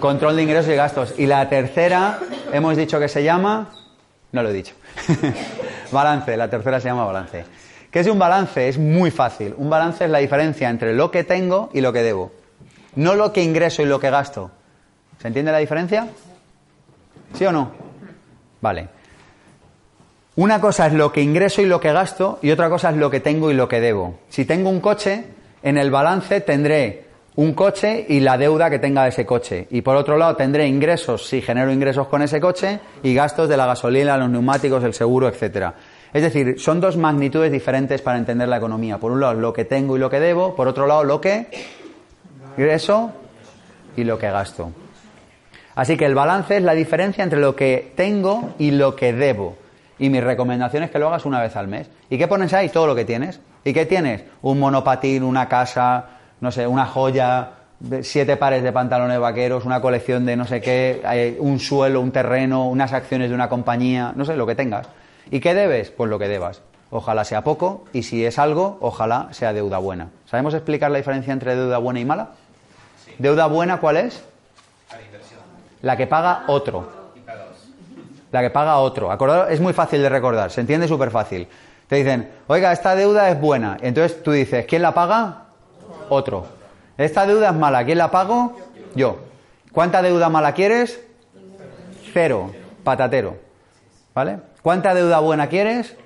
control 0.00 0.34
de 0.34 0.42
ingresos 0.42 0.72
y 0.72 0.74
gastos. 0.74 1.14
Y 1.16 1.26
la 1.26 1.48
tercera 1.48 2.18
hemos 2.52 2.76
dicho 2.76 2.98
que 2.98 3.06
se 3.06 3.22
llama... 3.22 3.68
No 4.32 4.42
lo 4.42 4.48
he 4.48 4.52
dicho. 4.52 4.74
balance. 5.92 6.36
La 6.36 6.50
tercera 6.50 6.80
se 6.80 6.88
llama 6.88 7.04
balance. 7.04 7.44
¿Qué 7.92 8.00
es 8.00 8.08
un 8.08 8.18
balance? 8.18 8.68
Es 8.68 8.76
muy 8.76 9.12
fácil. 9.12 9.54
Un 9.56 9.70
balance 9.70 10.06
es 10.06 10.10
la 10.10 10.18
diferencia 10.18 10.68
entre 10.68 10.92
lo 10.94 11.12
que 11.12 11.22
tengo 11.22 11.70
y 11.72 11.80
lo 11.80 11.92
que 11.92 12.02
debo. 12.02 12.32
No 12.96 13.14
lo 13.14 13.32
que 13.32 13.40
ingreso 13.40 13.82
y 13.82 13.84
lo 13.84 14.00
que 14.00 14.10
gasto. 14.10 14.50
¿Se 15.22 15.28
entiende 15.28 15.52
la 15.52 15.58
diferencia? 15.58 16.08
¿Sí 17.34 17.44
o 17.44 17.52
no? 17.52 17.72
Vale. 18.60 18.88
Una 20.36 20.60
cosa 20.60 20.86
es 20.86 20.92
lo 20.94 21.12
que 21.12 21.20
ingreso 21.20 21.62
y 21.62 21.66
lo 21.66 21.80
que 21.80 21.92
gasto 21.92 22.38
y 22.42 22.50
otra 22.50 22.68
cosa 22.68 22.90
es 22.90 22.96
lo 22.96 23.10
que 23.10 23.20
tengo 23.20 23.50
y 23.50 23.54
lo 23.54 23.68
que 23.68 23.80
debo. 23.80 24.18
Si 24.28 24.44
tengo 24.44 24.68
un 24.68 24.80
coche, 24.80 25.24
en 25.62 25.78
el 25.78 25.90
balance 25.90 26.40
tendré 26.40 27.04
un 27.36 27.52
coche 27.54 28.04
y 28.08 28.20
la 28.20 28.38
deuda 28.38 28.70
que 28.70 28.78
tenga 28.78 29.04
de 29.04 29.10
ese 29.10 29.26
coche. 29.26 29.68
Y 29.70 29.82
por 29.82 29.96
otro 29.96 30.16
lado 30.16 30.34
tendré 30.34 30.66
ingresos 30.66 31.26
si 31.26 31.40
genero 31.40 31.72
ingresos 31.72 32.08
con 32.08 32.22
ese 32.22 32.40
coche 32.40 32.80
y 33.02 33.14
gastos 33.14 33.48
de 33.48 33.56
la 33.56 33.66
gasolina, 33.66 34.16
los 34.16 34.30
neumáticos, 34.30 34.82
el 34.82 34.94
seguro, 34.94 35.28
etcétera. 35.28 35.74
Es 36.12 36.22
decir, 36.22 36.60
son 36.60 36.80
dos 36.80 36.96
magnitudes 36.96 37.50
diferentes 37.50 38.02
para 38.02 38.18
entender 38.18 38.48
la 38.48 38.56
economía. 38.56 38.98
Por 38.98 39.12
un 39.12 39.20
lado 39.20 39.34
lo 39.34 39.52
que 39.52 39.64
tengo 39.64 39.96
y 39.96 40.00
lo 40.00 40.10
que 40.10 40.20
debo, 40.20 40.54
por 40.54 40.68
otro 40.68 40.86
lado 40.86 41.04
lo 41.04 41.20
que 41.20 41.48
ingreso 42.56 43.12
y 43.96 44.04
lo 44.04 44.18
que 44.18 44.30
gasto. 44.30 44.72
Así 45.74 45.96
que 45.96 46.06
el 46.06 46.14
balance 46.14 46.56
es 46.56 46.62
la 46.62 46.74
diferencia 46.74 47.24
entre 47.24 47.40
lo 47.40 47.56
que 47.56 47.92
tengo 47.96 48.54
y 48.58 48.70
lo 48.70 48.94
que 48.94 49.12
debo. 49.12 49.56
Y 49.98 50.08
mi 50.10 50.20
recomendación 50.20 50.82
es 50.82 50.90
que 50.90 50.98
lo 50.98 51.08
hagas 51.08 51.24
una 51.24 51.40
vez 51.40 51.56
al 51.56 51.68
mes. 51.68 51.88
¿Y 52.10 52.18
qué 52.18 52.28
pones 52.28 52.52
ahí? 52.52 52.68
Todo 52.68 52.86
lo 52.86 52.94
que 52.94 53.04
tienes. 53.04 53.40
¿Y 53.64 53.72
qué 53.72 53.86
tienes? 53.86 54.24
Un 54.42 54.60
monopatín, 54.60 55.22
una 55.22 55.48
casa, 55.48 56.06
no 56.40 56.50
sé, 56.50 56.66
una 56.66 56.86
joya, 56.86 57.50
siete 58.02 58.36
pares 58.36 58.62
de 58.62 58.72
pantalones 58.72 59.18
vaqueros, 59.18 59.64
una 59.64 59.80
colección 59.80 60.26
de 60.26 60.36
no 60.36 60.46
sé 60.46 60.60
qué, 60.60 61.00
eh, 61.04 61.36
un 61.40 61.58
suelo, 61.58 62.00
un 62.00 62.10
terreno, 62.10 62.68
unas 62.68 62.92
acciones 62.92 63.28
de 63.28 63.34
una 63.34 63.48
compañía, 63.48 64.12
no 64.14 64.24
sé, 64.24 64.36
lo 64.36 64.46
que 64.46 64.54
tengas. 64.54 64.88
¿Y 65.30 65.40
qué 65.40 65.54
debes? 65.54 65.90
Pues 65.90 66.10
lo 66.10 66.18
que 66.18 66.28
debas. 66.28 66.62
Ojalá 66.90 67.24
sea 67.24 67.42
poco 67.42 67.84
y 67.92 68.02
si 68.02 68.24
es 68.24 68.38
algo, 68.38 68.78
ojalá 68.80 69.28
sea 69.32 69.52
deuda 69.52 69.78
buena. 69.78 70.10
¿Sabemos 70.26 70.54
explicar 70.54 70.90
la 70.90 70.98
diferencia 70.98 71.32
entre 71.32 71.56
deuda 71.56 71.78
buena 71.78 72.00
y 72.00 72.04
mala? 72.04 72.30
¿Deuda 73.18 73.46
buena 73.46 73.78
cuál 73.78 73.96
es? 73.96 74.22
La 75.84 75.98
que 75.98 76.06
paga 76.06 76.44
otro. 76.46 76.88
La 78.32 78.40
que 78.40 78.48
paga 78.48 78.78
otro. 78.78 79.12
¿Acordado? 79.12 79.48
Es 79.48 79.60
muy 79.60 79.74
fácil 79.74 80.00
de 80.00 80.08
recordar, 80.08 80.50
se 80.50 80.62
entiende 80.62 80.88
súper 80.88 81.10
fácil. 81.10 81.46
Te 81.86 81.96
dicen, 81.96 82.30
oiga, 82.46 82.72
esta 82.72 82.96
deuda 82.96 83.28
es 83.28 83.38
buena. 83.38 83.76
Entonces 83.82 84.22
tú 84.22 84.32
dices, 84.32 84.64
¿quién 84.64 84.80
la 84.80 84.94
paga? 84.94 85.42
Otro. 86.08 86.46
Esta 86.96 87.26
deuda 87.26 87.50
es 87.50 87.54
mala, 87.54 87.84
¿quién 87.84 87.98
la 87.98 88.10
pago? 88.10 88.56
Yo. 88.94 89.18
¿Cuánta 89.72 90.00
deuda 90.00 90.30
mala 90.30 90.54
quieres? 90.54 91.00
Cero. 92.14 92.50
Patatero. 92.82 93.36
¿Vale? 94.14 94.38
¿Cuánta 94.62 94.94
deuda 94.94 95.18
buena 95.18 95.48
quieres? 95.48 95.96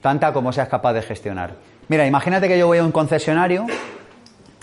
Tanta 0.00 0.32
como 0.32 0.54
seas 0.54 0.68
capaz 0.68 0.94
de 0.94 1.02
gestionar. 1.02 1.52
Mira, 1.88 2.06
imagínate 2.06 2.48
que 2.48 2.58
yo 2.58 2.66
voy 2.66 2.78
a 2.78 2.84
un 2.84 2.92
concesionario, 2.92 3.66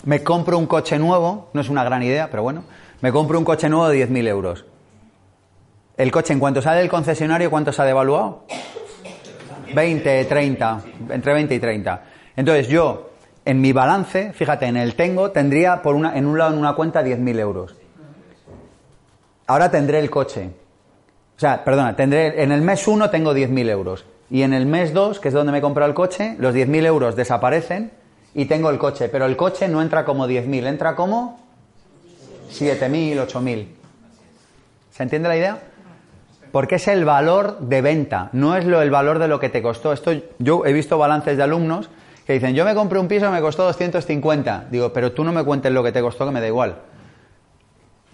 me 0.04 0.24
compro 0.24 0.58
un 0.58 0.66
coche 0.66 0.98
nuevo, 0.98 1.50
no 1.52 1.60
es 1.60 1.68
una 1.68 1.84
gran 1.84 2.02
idea, 2.02 2.28
pero 2.30 2.42
bueno, 2.42 2.64
me 3.00 3.12
compro 3.12 3.38
un 3.38 3.44
coche 3.44 3.68
nuevo 3.68 3.88
de 3.88 4.08
10.000 4.08 4.28
euros. 4.28 4.64
El 5.96 6.10
coche, 6.10 6.32
en 6.32 6.40
cuanto 6.40 6.62
sale 6.62 6.78
del 6.78 6.88
concesionario, 6.88 7.50
¿cuánto 7.50 7.72
se 7.72 7.82
ha 7.82 7.84
devaluado? 7.84 8.44
20, 9.74 10.24
30, 10.24 10.80
entre 11.10 11.32
20 11.32 11.54
y 11.54 11.58
30. 11.58 12.04
Entonces 12.36 12.68
yo, 12.68 13.10
en 13.44 13.60
mi 13.60 13.72
balance, 13.72 14.32
fíjate, 14.32 14.66
en 14.66 14.76
el 14.76 14.94
tengo, 14.94 15.30
tendría 15.30 15.82
por 15.82 15.94
una, 15.94 16.16
en 16.16 16.26
un 16.26 16.38
lado 16.38 16.52
en 16.52 16.58
una 16.58 16.74
cuenta 16.74 17.02
10.000 17.02 17.38
euros. 17.40 17.76
Ahora 19.46 19.70
tendré 19.70 19.98
el 19.98 20.10
coche. 20.10 20.50
O 21.36 21.40
sea, 21.40 21.64
perdona, 21.64 21.96
tendré, 21.96 22.42
en 22.42 22.52
el 22.52 22.62
mes 22.62 22.86
1 22.86 23.10
tengo 23.10 23.34
10.000 23.34 23.70
euros. 23.70 24.04
Y 24.30 24.42
en 24.42 24.52
el 24.52 24.66
mes 24.66 24.92
2, 24.92 25.20
que 25.20 25.28
es 25.28 25.34
donde 25.34 25.52
me 25.52 25.58
he 25.58 25.62
comprado 25.62 25.88
el 25.88 25.94
coche, 25.94 26.36
los 26.38 26.54
10.000 26.54 26.84
euros 26.86 27.16
desaparecen 27.16 27.90
y 28.34 28.44
tengo 28.44 28.70
el 28.70 28.78
coche. 28.78 29.08
Pero 29.08 29.24
el 29.24 29.36
coche 29.36 29.68
no 29.68 29.80
entra 29.80 30.04
como 30.04 30.28
10.000, 30.28 30.66
entra 30.66 30.94
como 30.94 31.47
7.000, 32.50 33.26
8.000. 33.26 33.66
¿Se 34.90 35.02
entiende 35.02 35.28
la 35.28 35.36
idea? 35.36 35.58
Porque 36.52 36.76
es 36.76 36.88
el 36.88 37.04
valor 37.04 37.58
de 37.60 37.82
venta, 37.82 38.30
no 38.32 38.56
es 38.56 38.64
lo, 38.64 38.80
el 38.80 38.90
valor 38.90 39.18
de 39.18 39.28
lo 39.28 39.38
que 39.38 39.48
te 39.48 39.62
costó. 39.62 39.92
Esto, 39.92 40.12
yo 40.38 40.64
he 40.64 40.72
visto 40.72 40.98
balances 40.98 41.36
de 41.36 41.42
alumnos 41.42 41.90
que 42.26 42.34
dicen, 42.34 42.54
yo 42.54 42.64
me 42.64 42.74
compré 42.74 42.98
un 42.98 43.08
piso 43.08 43.30
me 43.30 43.40
costó 43.40 43.64
250. 43.64 44.66
Digo, 44.70 44.92
pero 44.92 45.12
tú 45.12 45.24
no 45.24 45.32
me 45.32 45.44
cuentes 45.44 45.72
lo 45.72 45.82
que 45.82 45.92
te 45.92 46.00
costó, 46.00 46.26
que 46.26 46.32
me 46.32 46.40
da 46.40 46.46
igual. 46.46 46.76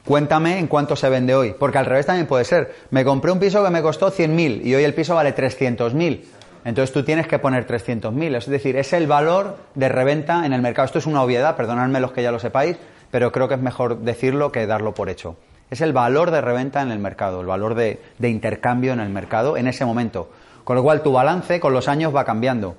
Cuéntame 0.05 0.59
en 0.59 0.67
cuánto 0.67 0.95
se 0.95 1.09
vende 1.09 1.35
hoy. 1.35 1.55
Porque 1.59 1.79
al 1.79 1.87
revés 1.87 2.07
también 2.07 2.27
puede 2.27 2.45
ser. 2.45 2.75
Me 2.91 3.05
compré 3.05 3.33
un 3.33 3.41
piso 3.41 3.65
que 3.65 3.71
me 3.71 3.83
costó 3.83 4.13
100.000 4.13 4.65
y 4.65 4.75
hoy 4.75 4.85
el 4.85 4.95
piso 4.95 5.15
vale 5.15 5.35
300.000. 5.35 6.25
Entonces 6.65 6.93
tú 6.93 7.03
tienes 7.03 7.27
que 7.27 7.39
poner 7.39 7.67
300.000. 7.67 8.37
Es 8.37 8.47
decir, 8.47 8.77
es 8.77 8.93
el 8.93 9.07
valor 9.07 9.57
de 9.75 9.89
reventa 9.89 10.47
en 10.47 10.53
el 10.53 10.63
mercado. 10.63 10.87
Esto 10.87 10.99
es 10.99 11.07
una 11.07 11.23
obviedad, 11.23 11.57
perdonadme 11.57 12.01
los 12.01 12.13
que 12.13 12.23
ya 12.23 12.31
lo 12.31 12.39
sepáis, 12.39 12.77
pero 13.15 13.31
creo 13.31 13.47
que 13.47 13.55
es 13.55 13.61
mejor 13.61 14.01
decirlo 14.01 14.51
que 14.51 14.67
darlo 14.67 14.93
por 14.93 15.09
hecho. 15.09 15.37
Es 15.71 15.81
el 15.83 15.93
valor 15.93 16.33
de 16.33 16.41
reventa 16.41 16.83
en 16.83 16.91
el 16.91 16.99
mercado, 16.99 17.43
el 17.43 17.47
valor 17.47 17.77
de, 17.77 18.01
intercambio 18.21 18.93
en 18.93 18.99
el 18.99 19.09
mercado 19.09 19.57
en 19.57 19.69
ese 19.69 19.85
momento. 19.85 20.31
Con 20.65 20.75
lo 20.75 20.83
cual 20.83 21.01
tu 21.01 21.13
balance 21.13 21.61
con 21.61 21.73
los 21.73 21.87
años 21.87 22.13
va 22.13 22.25
cambiando. 22.25 22.75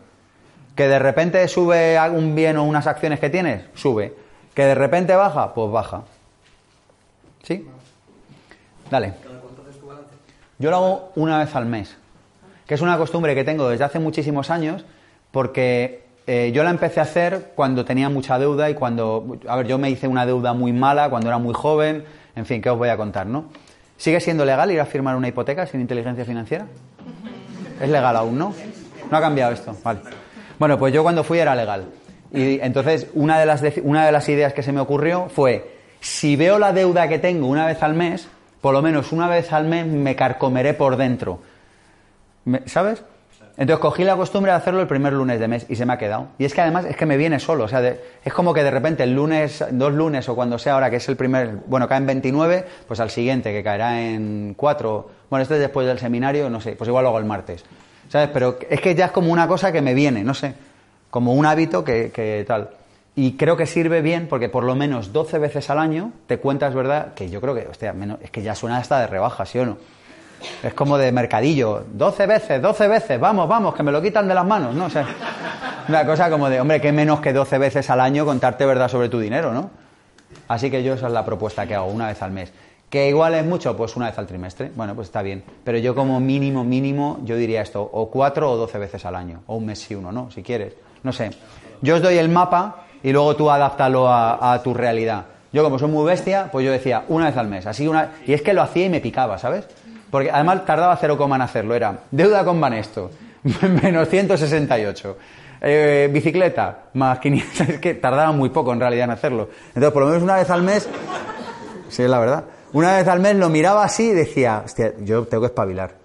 Que 0.75 0.89
de 0.89 0.99
repente 0.99 1.47
sube 1.47 1.97
un 2.09 2.35
bien 2.35 2.57
o 2.57 2.65
unas 2.65 2.85
acciones 2.85 3.21
que 3.21 3.29
tienes, 3.29 3.63
sube. 3.75 4.13
Que 4.53 4.65
de 4.65 4.75
repente 4.75 5.15
baja, 5.15 5.53
pues 5.53 5.71
baja. 5.71 6.03
¿Sí? 7.41 7.65
Dale. 8.91 9.13
Yo 10.59 10.69
lo 10.69 10.75
hago 10.75 11.11
una 11.15 11.39
vez 11.39 11.55
al 11.55 11.65
mes. 11.65 11.95
que 12.67 12.73
es 12.73 12.81
una 12.81 12.97
costumbre 12.97 13.35
que 13.35 13.45
tengo 13.45 13.69
desde 13.69 13.85
hace 13.85 13.99
muchísimos 13.99 14.49
años, 14.49 14.83
porque 15.31 16.04
eh, 16.27 16.51
yo 16.53 16.63
la 16.63 16.71
empecé 16.71 16.99
a 16.99 17.03
hacer 17.03 17.51
cuando 17.55 17.85
tenía 17.85 18.09
mucha 18.09 18.39
deuda 18.39 18.69
y 18.69 18.73
cuando, 18.73 19.37
a 19.47 19.55
ver, 19.57 19.67
yo 19.67 19.77
me 19.77 19.89
hice 19.89 20.07
una 20.07 20.25
deuda 20.25 20.53
muy 20.53 20.73
mala 20.73 21.09
cuando 21.09 21.27
era 21.27 21.37
muy 21.37 21.53
joven, 21.53 22.03
en 22.35 22.45
fin, 22.45 22.61
¿qué 22.61 22.69
os 22.69 22.77
voy 22.77 22.89
a 22.89 22.97
contar, 22.97 23.27
no? 23.27 23.45
¿Sigue 23.97 24.19
siendo 24.19 24.43
legal 24.43 24.71
ir 24.71 24.79
a 24.79 24.85
firmar 24.85 25.15
una 25.15 25.27
hipoteca 25.27 25.65
sin 25.67 25.81
inteligencia 25.81 26.25
financiera? 26.25 26.65
Es 27.79 27.89
legal 27.89 28.15
aún, 28.15 28.37
¿no? 28.37 28.53
No 29.11 29.17
ha 29.17 29.21
cambiado 29.21 29.53
esto, 29.53 29.75
vale. 29.83 29.99
Bueno, 30.57 30.79
pues 30.79 30.93
yo 30.93 31.03
cuando 31.03 31.23
fui 31.23 31.39
era 31.39 31.55
legal. 31.55 31.85
Y 32.33 32.59
entonces 32.59 33.07
una 33.13 33.39
de 33.39 33.45
las, 33.45 33.63
una 33.83 34.05
de 34.05 34.11
las 34.11 34.27
ideas 34.27 34.53
que 34.53 34.63
se 34.63 34.71
me 34.71 34.79
ocurrió 34.79 35.29
fue, 35.29 35.75
si 35.99 36.35
veo 36.35 36.59
la 36.59 36.73
deuda 36.73 37.07
que 37.07 37.19
tengo 37.19 37.47
una 37.47 37.65
vez 37.65 37.83
al 37.83 37.93
mes, 37.93 38.27
por 38.61 38.73
lo 38.73 38.81
menos 38.81 39.11
una 39.11 39.27
vez 39.27 39.53
al 39.53 39.65
mes 39.65 39.85
me 39.85 40.15
carcomeré 40.15 40.73
por 40.73 40.97
dentro. 40.97 41.39
¿Sabes? 42.65 43.03
Entonces 43.57 43.79
cogí 43.79 44.03
la 44.03 44.17
costumbre 44.17 44.51
de 44.51 44.57
hacerlo 44.57 44.81
el 44.81 44.87
primer 44.87 45.13
lunes 45.13 45.39
de 45.39 45.47
mes 45.47 45.65
y 45.69 45.75
se 45.77 45.85
me 45.85 45.93
ha 45.93 45.97
quedado. 45.97 46.27
Y 46.37 46.45
es 46.45 46.53
que 46.53 46.61
además 46.61 46.85
es 46.85 46.97
que 46.97 47.05
me 47.05 47.15
viene 47.15 47.39
solo. 47.39 47.63
O 47.63 47.67
sea, 47.67 47.81
es 48.23 48.33
como 48.33 48.53
que 48.53 48.63
de 48.63 48.71
repente 48.71 49.03
el 49.03 49.13
lunes, 49.13 49.63
dos 49.71 49.93
lunes 49.93 50.27
o 50.27 50.35
cuando 50.35 50.59
sea 50.59 50.73
ahora 50.73 50.89
que 50.89 50.97
es 50.97 51.07
el 51.07 51.15
primer, 51.15 51.59
bueno, 51.65 51.87
cae 51.87 51.99
en 51.99 52.05
29, 52.05 52.65
pues 52.87 52.99
al 52.99 53.09
siguiente 53.09 53.53
que 53.53 53.63
caerá 53.63 54.01
en 54.01 54.55
4. 54.57 55.09
Bueno, 55.29 55.41
este 55.43 55.55
es 55.55 55.61
después 55.61 55.87
del 55.87 55.99
seminario, 55.99 56.49
no 56.49 56.59
sé, 56.59 56.73
pues 56.73 56.87
igual 56.89 57.03
lo 57.03 57.09
hago 57.09 57.19
el 57.19 57.25
martes. 57.25 57.63
¿Sabes? 58.09 58.29
Pero 58.33 58.59
es 58.69 58.81
que 58.81 58.93
ya 58.93 59.05
es 59.05 59.11
como 59.11 59.31
una 59.31 59.47
cosa 59.47 59.71
que 59.71 59.81
me 59.81 59.93
viene, 59.93 60.23
no 60.23 60.33
sé. 60.33 60.53
Como 61.09 61.33
un 61.33 61.45
hábito 61.45 61.83
que, 61.83 62.11
que 62.11 62.43
tal. 62.45 62.71
Y 63.15 63.37
creo 63.37 63.55
que 63.55 63.65
sirve 63.65 64.01
bien 64.01 64.27
porque 64.27 64.49
por 64.49 64.65
lo 64.65 64.75
menos 64.75 65.13
12 65.13 65.39
veces 65.39 65.69
al 65.69 65.79
año 65.79 66.11
te 66.27 66.39
cuentas, 66.39 66.75
¿verdad? 66.75 67.13
Que 67.13 67.29
yo 67.29 67.39
creo 67.39 67.55
que, 67.55 67.65
hostia, 67.67 67.93
menos, 67.93 68.19
es 68.21 68.31
que 68.31 68.41
ya 68.41 68.53
suena 68.53 68.77
hasta 68.77 68.99
de 68.99 69.07
rebaja, 69.07 69.45
¿sí 69.45 69.59
o 69.59 69.65
no? 69.65 69.77
Es 70.63 70.73
como 70.73 70.97
de 70.97 71.11
mercadillo. 71.11 71.83
12 71.93 72.27
veces, 72.27 72.61
12 72.61 72.87
veces, 72.87 73.19
vamos, 73.19 73.47
vamos, 73.47 73.75
que 73.75 73.83
me 73.83 73.91
lo 73.91 74.01
quitan 74.01 74.27
de 74.27 74.33
las 74.33 74.45
manos, 74.45 74.73
¿no? 74.75 74.85
O 74.85 74.89
sea, 74.89 75.05
una 75.87 76.05
cosa 76.05 76.29
como 76.29 76.49
de, 76.49 76.59
hombre, 76.59 76.81
que 76.81 76.91
menos 76.91 77.19
que 77.19 77.33
12 77.33 77.57
veces 77.57 77.89
al 77.89 78.01
año 78.01 78.25
contarte 78.25 78.65
verdad 78.65 78.87
sobre 78.87 79.09
tu 79.09 79.19
dinero, 79.19 79.53
¿no? 79.53 79.69
Así 80.47 80.69
que 80.69 80.83
yo 80.83 80.93
esa 80.93 81.07
es 81.07 81.13
la 81.13 81.25
propuesta 81.25 81.65
que 81.65 81.75
hago, 81.75 81.87
una 81.87 82.07
vez 82.07 82.21
al 82.21 82.31
mes. 82.31 82.51
¿Que 82.89 83.09
igual 83.09 83.33
es 83.33 83.45
mucho? 83.45 83.75
Pues 83.75 83.95
una 83.95 84.07
vez 84.07 84.17
al 84.17 84.27
trimestre. 84.27 84.71
Bueno, 84.75 84.95
pues 84.95 85.07
está 85.07 85.21
bien. 85.21 85.43
Pero 85.63 85.77
yo 85.79 85.95
como 85.95 86.19
mínimo, 86.19 86.63
mínimo, 86.63 87.19
yo 87.23 87.35
diría 87.35 87.61
esto, 87.61 87.81
o 87.81 88.09
cuatro 88.09 88.51
o 88.51 88.57
doce 88.57 88.77
veces 88.77 89.05
al 89.05 89.15
año. 89.15 89.41
O 89.47 89.55
un 89.55 89.65
mes 89.65 89.89
y 89.89 89.95
uno, 89.95 90.11
¿no? 90.11 90.29
Si 90.31 90.43
quieres. 90.43 90.73
No 91.03 91.11
sé. 91.11 91.31
Yo 91.81 91.95
os 91.95 92.01
doy 92.01 92.17
el 92.17 92.29
mapa 92.29 92.85
y 93.03 93.11
luego 93.11 93.35
tú 93.35 93.49
adáptalo 93.49 94.07
a, 94.09 94.61
tu 94.63 94.73
realidad. 94.73 95.25
Yo 95.51 95.63
como 95.63 95.79
soy 95.79 95.89
muy 95.89 96.05
bestia, 96.05 96.49
pues 96.51 96.65
yo 96.65 96.71
decía 96.71 97.03
una 97.07 97.25
vez 97.25 97.37
al 97.37 97.47
mes. 97.47 97.65
Así 97.65 97.87
una... 97.87 98.11
Y 98.25 98.33
es 98.33 98.41
que 98.41 98.53
lo 98.53 98.61
hacía 98.61 98.85
y 98.85 98.89
me 98.89 99.01
picaba, 99.01 99.37
¿sabes? 99.37 99.67
Porque 100.15 100.31
además 100.31 100.63
tardaba 100.63 100.95
cero 100.95 101.17
coma 101.17 101.35
en 101.35 101.41
hacerlo. 101.41 101.75
Era 101.75 101.99
deuda 102.09 102.45
con 102.45 102.61
Banesto, 102.61 103.11
menos 103.83 104.07
168. 104.07 105.17
Eh, 105.59 106.09
bicicleta, 106.09 106.83
más 106.93 107.19
500. 107.19 107.59
Es 107.69 107.79
que 107.81 107.95
tardaba 107.95 108.31
muy 108.31 108.47
poco 108.47 108.71
en 108.71 108.79
realidad 108.79 109.03
en 109.03 109.11
hacerlo. 109.11 109.49
Entonces, 109.67 109.91
por 109.91 110.03
lo 110.03 110.07
menos 110.07 110.23
una 110.23 110.37
vez 110.37 110.49
al 110.49 110.63
mes, 110.63 110.87
sí, 111.89 112.03
es 112.03 112.09
la 112.09 112.19
verdad. 112.19 112.45
Una 112.71 112.95
vez 112.95 113.05
al 113.09 113.19
mes 113.19 113.35
lo 113.35 113.49
miraba 113.49 113.83
así 113.83 114.03
y 114.03 114.13
decía, 114.13 114.61
hostia, 114.63 114.93
yo 115.01 115.25
tengo 115.25 115.41
que 115.41 115.47
espabilar. 115.47 115.95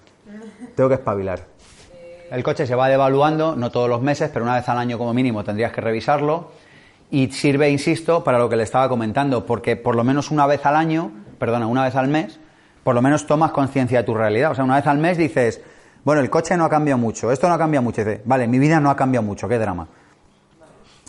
Tengo 0.74 0.88
que 0.88 0.96
espabilar. 0.96 1.44
El 2.32 2.42
coche 2.42 2.66
se 2.66 2.74
va 2.74 2.88
devaluando, 2.88 3.54
no 3.54 3.70
todos 3.70 3.88
los 3.88 4.02
meses, 4.02 4.28
pero 4.32 4.44
una 4.44 4.56
vez 4.56 4.68
al 4.68 4.78
año 4.78 4.98
como 4.98 5.14
mínimo 5.14 5.44
tendrías 5.44 5.70
que 5.70 5.82
revisarlo. 5.82 6.50
Y 7.12 7.30
sirve, 7.30 7.70
insisto, 7.70 8.24
para 8.24 8.40
lo 8.40 8.48
que 8.48 8.56
le 8.56 8.64
estaba 8.64 8.88
comentando, 8.88 9.46
porque 9.46 9.76
por 9.76 9.94
lo 9.94 10.02
menos 10.02 10.32
una 10.32 10.48
vez 10.48 10.66
al 10.66 10.74
año, 10.74 11.12
perdona, 11.38 11.68
una 11.68 11.84
vez 11.84 11.94
al 11.94 12.08
mes, 12.08 12.39
por 12.90 12.96
lo 12.96 13.02
menos 13.02 13.24
tomas 13.24 13.52
conciencia 13.52 13.98
de 13.98 14.04
tu 14.04 14.14
realidad. 14.14 14.50
O 14.50 14.54
sea, 14.56 14.64
una 14.64 14.74
vez 14.74 14.84
al 14.88 14.98
mes 14.98 15.16
dices, 15.16 15.60
bueno, 16.02 16.20
el 16.20 16.28
coche 16.28 16.56
no 16.56 16.64
ha 16.64 16.68
cambiado 16.68 16.98
mucho, 16.98 17.30
esto 17.30 17.46
no 17.46 17.54
ha 17.54 17.58
cambiado 17.58 17.84
mucho. 17.84 18.02
Dices, 18.02 18.20
vale, 18.24 18.48
mi 18.48 18.58
vida 18.58 18.80
no 18.80 18.90
ha 18.90 18.96
cambiado 18.96 19.24
mucho, 19.24 19.46
qué 19.46 19.60
drama. 19.60 19.86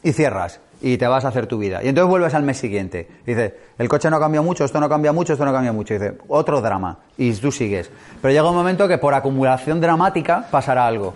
Y 0.03 0.13
cierras 0.13 0.59
y 0.79 0.99
te 0.99 1.07
vas 1.07 1.25
a 1.25 1.29
hacer 1.29 1.47
tu 1.47 1.57
vida. 1.57 1.83
Y 1.83 1.87
entonces 1.87 2.07
vuelves 2.07 2.35
al 2.35 2.43
mes 2.43 2.59
siguiente. 2.59 3.07
Dices, 3.25 3.53
el 3.79 3.89
coche 3.89 4.11
no 4.11 4.17
ha 4.17 4.19
cambiado 4.19 4.43
mucho, 4.43 4.63
esto 4.63 4.79
no 4.79 4.87
cambia 4.87 5.11
mucho, 5.11 5.33
esto 5.33 5.43
no 5.43 5.51
cambia 5.51 5.71
mucho. 5.73 5.95
Dices, 5.95 6.13
otro 6.27 6.61
drama. 6.61 6.99
Y 7.17 7.33
tú 7.33 7.51
sigues. 7.51 7.89
Pero 8.21 8.31
llega 8.31 8.47
un 8.47 8.55
momento 8.55 8.87
que 8.87 8.99
por 8.99 9.15
acumulación 9.15 9.81
dramática 9.81 10.45
pasará 10.51 10.85
algo. 10.85 11.15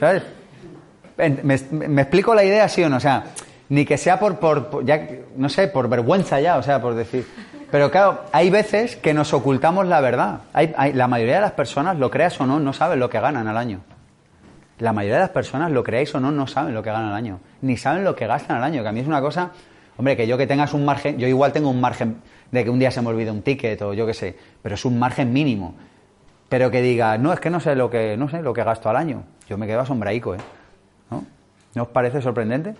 ¿Sabes? 0.00 0.22
¿Me, 1.42 2.00
explico 2.00 2.34
la 2.34 2.44
idea, 2.44 2.66
sí 2.66 2.82
o 2.82 2.88
no? 2.88 2.96
O 2.96 3.00
sea, 3.00 3.24
ni 3.68 3.84
que 3.84 3.98
sea 3.98 4.18
por, 4.18 4.38
por, 4.38 4.86
ya, 4.86 5.06
no 5.36 5.50
sé, 5.50 5.68
por 5.68 5.86
vergüenza 5.90 6.40
ya, 6.40 6.56
o 6.56 6.62
sea, 6.62 6.80
por 6.80 6.94
decir. 6.94 7.26
Pero 7.72 7.90
claro, 7.90 8.24
hay 8.32 8.50
veces 8.50 8.96
que 8.96 9.14
nos 9.14 9.32
ocultamos 9.32 9.86
la 9.86 10.02
verdad. 10.02 10.40
Hay, 10.52 10.74
la 10.92 11.08
mayoría 11.08 11.36
de 11.36 11.40
las 11.40 11.52
personas, 11.52 11.98
lo 11.98 12.10
creas 12.10 12.38
o 12.38 12.46
no, 12.46 12.60
no 12.60 12.74
saben 12.74 13.00
lo 13.00 13.08
que 13.08 13.18
ganan 13.18 13.48
al 13.48 13.56
año. 13.56 13.80
La 14.78 14.92
mayoría 14.92 15.14
de 15.14 15.22
las 15.22 15.30
personas, 15.30 15.72
lo 15.72 15.82
creáis 15.82 16.14
o 16.14 16.20
no, 16.20 16.30
no 16.30 16.46
saben 16.46 16.74
lo 16.74 16.82
que 16.82 16.90
ganan 16.90 17.08
al 17.08 17.14
año. 17.14 17.40
Ni 17.62 17.78
saben 17.78 18.04
lo 18.04 18.14
que 18.14 18.26
gastan 18.26 18.58
al 18.58 18.64
año. 18.64 18.82
Que 18.82 18.90
a 18.90 18.92
mí 18.92 19.00
es 19.00 19.06
una 19.06 19.22
cosa, 19.22 19.52
hombre, 19.96 20.18
que 20.18 20.26
yo 20.26 20.36
que 20.36 20.46
tengas 20.46 20.74
un 20.74 20.84
margen, 20.84 21.16
yo 21.16 21.26
igual 21.26 21.54
tengo 21.54 21.70
un 21.70 21.80
margen 21.80 22.18
de 22.50 22.62
que 22.62 22.68
un 22.68 22.78
día 22.78 22.90
se 22.90 23.00
me 23.00 23.08
olvide 23.08 23.30
un 23.30 23.40
ticket 23.40 23.80
o 23.80 23.94
yo 23.94 24.04
qué 24.04 24.12
sé, 24.12 24.36
pero 24.60 24.74
es 24.74 24.84
un 24.84 24.98
margen 24.98 25.32
mínimo. 25.32 25.74
Pero 26.50 26.70
que 26.70 26.82
diga, 26.82 27.16
no, 27.16 27.32
es 27.32 27.40
que 27.40 27.48
no 27.48 27.58
sé 27.58 27.74
lo 27.74 27.88
que, 27.88 28.18
no 28.18 28.28
sé 28.28 28.42
lo 28.42 28.52
que 28.52 28.64
gasto 28.64 28.90
al 28.90 28.96
año. 28.96 29.22
Yo 29.48 29.56
me 29.56 29.66
quedo 29.66 29.80
asombraico, 29.80 30.34
¿eh? 30.34 30.40
¿No? 31.10 31.24
¿No 31.74 31.84
os 31.84 31.88
parece 31.88 32.20
sorprendente? 32.20 32.74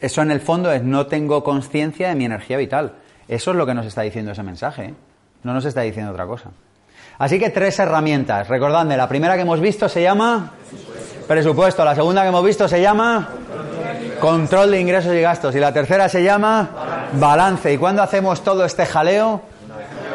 Eso 0.00 0.22
en 0.22 0.30
el 0.30 0.40
fondo 0.40 0.70
es 0.70 0.82
no 0.82 1.06
tengo 1.06 1.42
conciencia 1.42 2.08
de 2.08 2.14
mi 2.14 2.24
energía 2.24 2.56
vital. 2.56 2.92
Eso 3.26 3.50
es 3.50 3.56
lo 3.56 3.66
que 3.66 3.74
nos 3.74 3.86
está 3.86 4.02
diciendo 4.02 4.32
ese 4.32 4.42
mensaje. 4.42 4.84
¿eh? 4.84 4.94
No 5.42 5.52
nos 5.52 5.64
está 5.64 5.82
diciendo 5.82 6.12
otra 6.12 6.26
cosa. 6.26 6.50
Así 7.18 7.38
que 7.38 7.50
tres 7.50 7.78
herramientas. 7.78 8.48
Recordadme, 8.48 8.96
la 8.96 9.08
primera 9.08 9.34
que 9.34 9.42
hemos 9.42 9.60
visto 9.60 9.88
se 9.88 10.02
llama 10.02 10.52
presupuesto. 11.26 11.84
La 11.84 11.94
segunda 11.94 12.22
que 12.22 12.28
hemos 12.28 12.44
visto 12.44 12.68
se 12.68 12.80
llama 12.80 13.28
control 14.20 14.70
de 14.70 14.80
ingresos 14.80 15.12
y 15.14 15.20
gastos. 15.20 15.54
Y 15.56 15.58
la 15.58 15.72
tercera 15.72 16.08
se 16.08 16.22
llama 16.22 17.08
balance. 17.14 17.72
¿Y 17.72 17.76
cuándo 17.76 18.02
hacemos 18.02 18.42
todo 18.44 18.64
este 18.64 18.86
jaleo? 18.86 19.42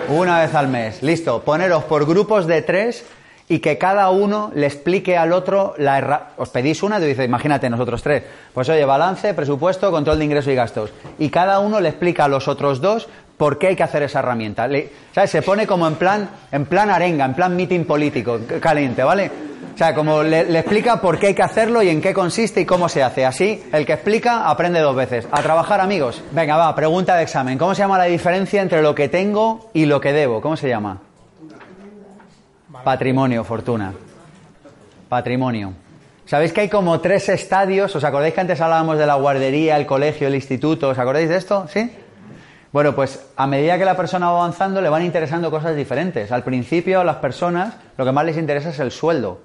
Una 0.07 0.39
vez 0.39 0.55
al 0.55 0.69
mes. 0.69 1.03
Listo. 1.03 1.41
Poneros 1.43 1.83
por 1.83 2.05
grupos 2.05 2.47
de 2.47 2.61
tres 2.61 3.05
y 3.49 3.59
que 3.59 3.77
cada 3.77 4.09
uno 4.09 4.51
le 4.55 4.67
explique 4.67 5.17
al 5.17 5.33
otro 5.33 5.75
la 5.77 6.31
os 6.37 6.49
pedís 6.49 6.81
una 6.83 6.99
y 6.99 7.05
dice 7.05 7.23
imagínate 7.23 7.69
nosotros 7.69 8.01
tres. 8.01 8.23
Pues 8.53 8.69
oye 8.69 8.85
balance 8.85 9.33
presupuesto 9.33 9.91
control 9.91 10.19
de 10.19 10.25
ingresos 10.25 10.51
y 10.51 10.55
gastos. 10.55 10.93
Y 11.19 11.29
cada 11.29 11.59
uno 11.59 11.79
le 11.79 11.89
explica 11.89 12.25
a 12.25 12.27
los 12.27 12.47
otros 12.47 12.81
dos 12.81 13.07
por 13.37 13.57
qué 13.57 13.67
hay 13.67 13.75
que 13.75 13.83
hacer 13.83 14.03
esa 14.03 14.19
herramienta. 14.19 14.67
¿sabes? 15.13 15.29
se 15.29 15.41
pone 15.41 15.67
como 15.67 15.87
en 15.87 15.95
plan 15.95 16.29
en 16.51 16.65
plan 16.65 16.89
arenga 16.89 17.25
en 17.25 17.33
plan 17.33 17.55
meeting 17.55 17.85
político 17.85 18.39
caliente 18.61 19.03
vale 19.03 19.31
o 19.73 19.77
sea 19.77 19.93
como 19.95 20.21
le, 20.21 20.45
le 20.45 20.59
explica 20.59 21.01
por 21.01 21.17
qué 21.17 21.27
hay 21.27 21.33
que 21.33 21.41
hacerlo 21.41 21.81
y 21.81 21.89
en 21.89 21.99
qué 21.99 22.13
consiste 22.13 22.61
y 22.61 22.65
cómo 22.65 22.87
se 22.87 23.01
hace. 23.01 23.25
Así 23.25 23.63
el 23.73 23.85
que 23.85 23.93
explica 23.93 24.47
aprende 24.47 24.79
dos 24.79 24.95
veces. 24.95 25.27
A 25.31 25.41
trabajar 25.41 25.81
amigos. 25.81 26.21
Venga 26.31 26.57
va 26.57 26.75
pregunta 26.75 27.15
de 27.15 27.23
examen. 27.23 27.57
Cómo 27.57 27.73
se 27.73 27.81
llama 27.81 27.97
la 27.97 28.03
diferencia 28.03 28.61
entre 28.61 28.83
lo 28.83 28.93
que 28.93 29.09
tengo 29.09 29.71
y 29.73 29.85
lo 29.85 29.99
que 29.99 30.13
debo 30.13 30.41
cómo 30.41 30.55
se 30.57 30.69
llama 30.69 30.99
Patrimonio, 32.83 33.45
fortuna. 33.45 33.93
Patrimonio. 35.07 35.73
¿Sabéis 36.25 36.51
que 36.51 36.61
hay 36.61 36.69
como 36.69 36.99
tres 36.99 37.29
estadios? 37.29 37.95
¿Os 37.95 38.03
acordáis 38.03 38.33
que 38.33 38.41
antes 38.41 38.59
hablábamos 38.59 38.97
de 38.97 39.05
la 39.05 39.15
guardería, 39.15 39.77
el 39.77 39.85
colegio, 39.85 40.27
el 40.27 40.35
instituto? 40.35 40.89
¿Os 40.89 40.97
acordáis 40.97 41.29
de 41.29 41.37
esto? 41.37 41.65
¿Sí? 41.69 41.91
Bueno, 42.73 42.93
pues 42.93 43.25
a 43.37 43.47
medida 43.47 43.77
que 43.77 43.85
la 43.85 43.95
persona 43.95 44.31
va 44.31 44.39
avanzando 44.39 44.81
le 44.81 44.89
van 44.89 45.03
interesando 45.03 45.49
cosas 45.49 45.75
diferentes. 45.75 46.31
Al 46.31 46.43
principio 46.43 46.99
a 46.99 47.03
las 47.03 47.17
personas 47.17 47.75
lo 47.97 48.03
que 48.03 48.11
más 48.11 48.25
les 48.25 48.37
interesa 48.37 48.69
es 48.69 48.79
el 48.79 48.91
sueldo. 48.91 49.41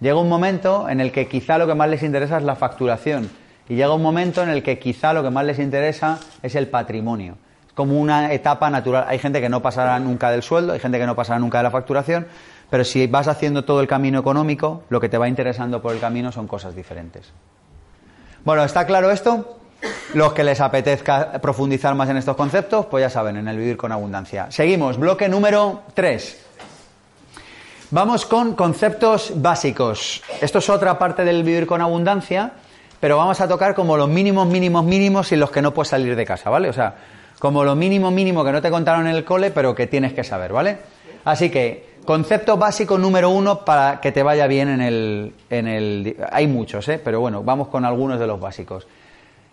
Llega 0.00 0.20
un 0.20 0.28
momento 0.28 0.88
en 0.90 1.00
el 1.00 1.12
que 1.12 1.28
quizá 1.28 1.56
lo 1.56 1.66
que 1.66 1.74
más 1.74 1.88
les 1.88 2.02
interesa 2.02 2.36
es 2.36 2.42
la 2.42 2.56
facturación. 2.56 3.30
Y 3.68 3.76
llega 3.76 3.94
un 3.94 4.02
momento 4.02 4.42
en 4.42 4.50
el 4.50 4.62
que 4.62 4.78
quizá 4.78 5.14
lo 5.14 5.22
que 5.22 5.30
más 5.30 5.46
les 5.46 5.58
interesa 5.58 6.18
es 6.42 6.54
el 6.54 6.68
patrimonio. 6.68 7.38
Es 7.66 7.72
como 7.72 7.98
una 7.98 8.32
etapa 8.32 8.68
natural. 8.68 9.06
Hay 9.08 9.18
gente 9.18 9.40
que 9.40 9.48
no 9.48 9.62
pasará 9.62 9.98
nunca 9.98 10.30
del 10.30 10.42
sueldo, 10.42 10.74
hay 10.74 10.80
gente 10.80 10.98
que 10.98 11.06
no 11.06 11.14
pasará 11.14 11.38
nunca 11.38 11.58
de 11.58 11.64
la 11.64 11.70
facturación, 11.70 12.26
pero 12.70 12.84
si 12.84 13.06
vas 13.06 13.28
haciendo 13.28 13.64
todo 13.64 13.80
el 13.80 13.86
camino 13.86 14.18
económico, 14.18 14.82
lo 14.88 15.00
que 15.00 15.08
te 15.08 15.18
va 15.18 15.28
interesando 15.28 15.80
por 15.80 15.94
el 15.94 16.00
camino 16.00 16.32
son 16.32 16.46
cosas 16.46 16.74
diferentes. 16.74 17.32
Bueno, 18.44 18.64
¿está 18.64 18.86
claro 18.86 19.10
esto? 19.10 19.58
Los 20.14 20.32
que 20.32 20.44
les 20.44 20.60
apetezca 20.60 21.32
profundizar 21.40 21.94
más 21.94 22.08
en 22.08 22.16
estos 22.16 22.36
conceptos, 22.36 22.86
pues 22.86 23.02
ya 23.02 23.10
saben, 23.10 23.36
en 23.36 23.48
el 23.48 23.58
vivir 23.58 23.76
con 23.76 23.92
abundancia. 23.92 24.50
Seguimos, 24.50 24.98
bloque 24.98 25.28
número 25.28 25.82
3. 25.94 26.44
Vamos 27.90 28.26
con 28.26 28.54
conceptos 28.54 29.32
básicos. 29.36 30.22
Esto 30.40 30.58
es 30.58 30.68
otra 30.68 30.98
parte 30.98 31.24
del 31.24 31.44
vivir 31.44 31.66
con 31.66 31.80
abundancia, 31.80 32.52
pero 32.98 33.16
vamos 33.16 33.40
a 33.40 33.46
tocar 33.46 33.74
como 33.74 33.96
los 33.96 34.08
mínimos, 34.08 34.48
mínimos, 34.48 34.84
mínimos 34.84 35.30
y 35.30 35.36
los 35.36 35.50
que 35.50 35.62
no 35.62 35.72
puedes 35.72 35.90
salir 35.90 36.16
de 36.16 36.24
casa, 36.24 36.50
¿vale? 36.50 36.68
O 36.68 36.72
sea, 36.72 36.94
como 37.38 37.62
lo 37.62 37.76
mínimo, 37.76 38.10
mínimo 38.10 38.44
que 38.44 38.52
no 38.52 38.62
te 38.62 38.70
contaron 38.70 39.06
en 39.06 39.14
el 39.14 39.24
cole, 39.24 39.50
pero 39.50 39.74
que 39.74 39.86
tienes 39.86 40.14
que 40.14 40.24
saber, 40.24 40.52
¿vale? 40.52 40.78
Así 41.24 41.50
que 41.50 41.95
Concepto 42.06 42.56
básico 42.56 42.96
número 42.96 43.30
uno 43.30 43.64
para 43.64 44.00
que 44.00 44.12
te 44.12 44.22
vaya 44.22 44.46
bien 44.46 44.68
en 44.68 44.80
el, 44.80 45.34
en 45.50 45.66
el... 45.66 46.16
Hay 46.30 46.46
muchos, 46.46 46.88
¿eh? 46.88 47.00
pero 47.02 47.20
bueno, 47.20 47.42
vamos 47.42 47.66
con 47.66 47.84
algunos 47.84 48.20
de 48.20 48.28
los 48.28 48.38
básicos. 48.38 48.86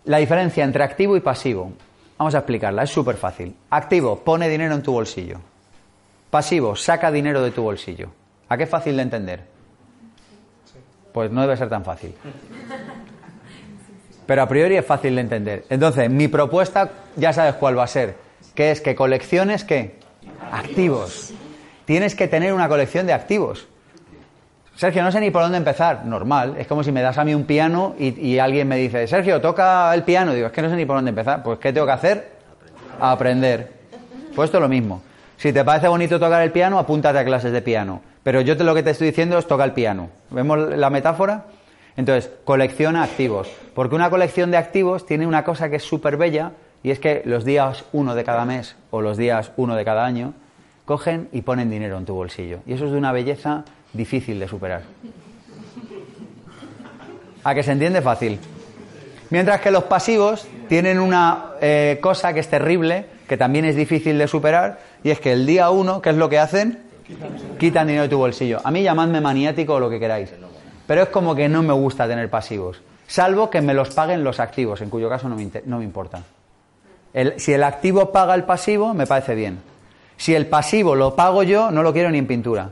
La 0.06 0.20
diferencia 0.20 0.64
entre 0.64 0.84
activo 0.84 1.18
y 1.18 1.20
pasivo. 1.20 1.74
Vamos 2.16 2.36
a 2.36 2.40
explicarla, 2.40 2.84
es 2.84 2.92
súper 2.92 3.18
fácil. 3.18 3.56
Activo, 3.72 4.20
pone 4.20 4.48
dinero 4.48 4.76
en 4.76 4.84
tu 4.84 4.94
bolsillo. 4.94 5.40
Pasivo, 6.30 6.76
saca 6.76 7.12
dinero 7.12 7.42
de 7.42 7.50
tu 7.50 7.64
bolsillo. 7.64 8.10
¿A 8.50 8.56
qué 8.56 8.64
es 8.64 8.70
fácil 8.70 8.98
de 8.98 9.02
entender? 9.02 9.44
Pues 11.12 11.32
no 11.32 11.42
debe 11.42 11.58
ser 11.58 11.70
tan 11.70 11.84
fácil. 11.84 12.14
Pero 14.28 14.42
a 14.44 14.48
priori 14.48 14.78
es 14.78 14.86
fácil 14.86 15.16
de 15.16 15.22
entender. 15.22 15.66
Entonces, 15.70 16.08
mi 16.08 16.28
propuesta 16.28 16.92
ya 17.16 17.34
sabes 17.34 17.56
cuál 17.56 17.80
va 17.80 17.86
a 17.86 17.88
ser, 17.88 18.16
que 18.54 18.70
es 18.70 18.80
que 18.80 18.94
colecciones 18.96 19.64
qué? 19.64 19.98
Activos. 20.52 21.34
Tienes 21.86 22.16
que 22.16 22.28
tener 22.28 22.54
una 22.54 22.68
colección 22.68 23.06
de 23.06 23.14
activos. 23.14 23.68
Sergio, 24.76 25.04
no 25.04 25.12
sé 25.12 25.20
ni 25.20 25.30
por 25.30 25.44
dónde 25.44 25.58
empezar. 25.58 26.06
Normal. 26.06 26.56
Es 26.58 26.68
como 26.68 26.84
si 26.84 26.92
me 26.92 27.02
das 27.02 27.18
a 27.18 27.24
mí 27.24 27.36
un 27.36 27.44
piano 27.44 27.96
y, 28.00 28.20
y 28.20 28.40
alguien 28.40 28.68
me 28.68 28.78
dice, 28.78 29.06
Sergio, 29.08 29.40
toca 29.40 29.94
el 29.94 30.04
piano. 30.04 30.34
Digo, 30.34 30.48
es 30.48 30.54
que 30.54 30.62
no 30.62 30.70
sé 30.70 30.76
ni 30.76 30.86
por 30.86 30.96
dónde 30.96 31.10
empezar. 31.10 31.44
Pues, 31.44 31.60
¿qué 31.60 31.72
tengo 31.72 31.86
que 31.86 31.94
hacer? 31.94 32.32
Aprender. 33.00 33.72
Pues 34.36 34.48
esto 34.48 34.58
es 34.58 34.62
lo 34.62 34.70
mismo. 34.70 35.02
Si 35.38 35.54
te 35.54 35.64
parece 35.64 35.88
bonito 35.88 36.20
tocar 36.20 36.42
el 36.42 36.52
piano, 36.52 36.80
apúntate 36.80 37.20
a 37.20 37.26
clases 37.26 37.52
de 37.52 37.62
piano. 37.62 38.02
Pero 38.24 38.42
yo 38.42 38.56
te, 38.58 38.64
lo 38.64 38.74
que 38.74 38.82
te 38.82 38.92
estoy 38.92 39.08
diciendo 39.08 39.38
es 39.38 39.46
toca 39.46 39.64
el 39.64 39.74
piano. 39.74 40.10
¿Vemos 40.30 40.58
la 40.58 40.90
metáfora? 40.90 41.46
Entonces, 41.96 42.32
colecciona 42.44 43.04
activos. 43.04 43.52
Porque 43.76 43.96
una 43.96 44.10
colección 44.10 44.50
de 44.50 44.58
activos 44.58 45.06
tiene 45.06 45.28
una 45.28 45.44
cosa 45.44 45.70
que 45.70 45.76
es 45.76 45.84
súper 45.84 46.18
bella 46.18 46.54
y 46.82 46.92
es 46.92 47.00
que 47.00 47.22
los 47.26 47.46
días 47.46 47.86
uno 47.92 48.16
de 48.16 48.24
cada 48.24 48.46
mes 48.46 48.76
o 48.90 49.02
los 49.02 49.18
días 49.18 49.52
uno 49.58 49.76
de 49.76 49.86
cada 49.86 50.06
año 50.06 50.34
cogen 50.86 51.30
y 51.32 51.42
ponen 51.42 51.70
dinero 51.70 51.98
en 51.98 52.06
tu 52.06 52.14
bolsillo. 52.14 52.60
Y 52.66 52.74
eso 52.74 52.86
es 52.86 52.92
de 52.92 52.98
una 52.98 53.12
belleza 53.12 53.64
difícil 53.94 54.40
de 54.40 54.48
superar. 54.48 54.82
¿A 57.44 57.54
que 57.54 57.64
se 57.64 57.72
entiende 57.72 58.02
fácil? 58.02 58.40
Mientras 59.30 59.62
que 59.62 59.72
los 59.72 59.86
pasivos 59.86 60.48
tienen 60.68 61.00
una 61.00 61.54
eh, 61.62 62.00
cosa 62.02 62.34
que 62.34 62.40
es 62.40 62.50
terrible, 62.50 63.06
que 63.28 63.38
también 63.38 63.66
es 63.66 63.76
difícil 63.76 64.18
de 64.18 64.28
superar, 64.28 64.80
y 65.04 65.10
es 65.10 65.20
que 65.20 65.34
el 65.34 65.46
día 65.46 65.70
uno, 65.70 66.02
¿qué 66.02 66.12
es 66.12 66.18
lo 66.18 66.30
que 66.30 66.40
hacen? 66.40 66.84
Quitan 67.60 67.88
dinero 67.88 68.04
de 68.04 68.10
tu 68.10 68.18
bolsillo. 68.18 68.60
A 68.64 68.72
mí 68.72 68.84
llamadme 68.84 69.22
maniático 69.22 69.74
o 69.74 69.80
lo 69.80 69.90
que 69.90 70.00
queráis. 70.00 70.32
Pero 70.88 71.04
es 71.04 71.10
como 71.10 71.36
que 71.36 71.50
no 71.50 71.64
me 71.64 71.74
gusta 71.74 72.08
tener 72.08 72.30
pasivos. 72.30 72.82
Salvo 73.08 73.50
que 73.50 73.62
me 73.62 73.74
los 73.74 73.94
paguen 73.94 74.24
los 74.24 74.40
activos, 74.40 74.82
en 74.82 74.90
cuyo 74.90 75.10
caso 75.10 75.28
no 75.28 75.36
me, 75.36 75.50
no 75.66 75.80
me 75.80 75.84
importa. 75.84 76.24
El, 77.14 77.40
si 77.40 77.54
el 77.54 77.64
activo 77.64 78.12
paga 78.12 78.36
el 78.36 78.44
pasivo, 78.44 78.94
me 78.94 79.06
parece 79.06 79.36
bien. 79.36 79.73
Si 80.18 80.36
el 80.36 80.48
pasivo 80.48 80.96
lo 80.96 81.16
pago 81.16 81.44
yo, 81.44 81.72
no 81.72 81.84
lo 81.84 81.94
quiero 81.94 82.10
ni 82.12 82.18
en 82.18 82.28
pintura. 82.28 82.72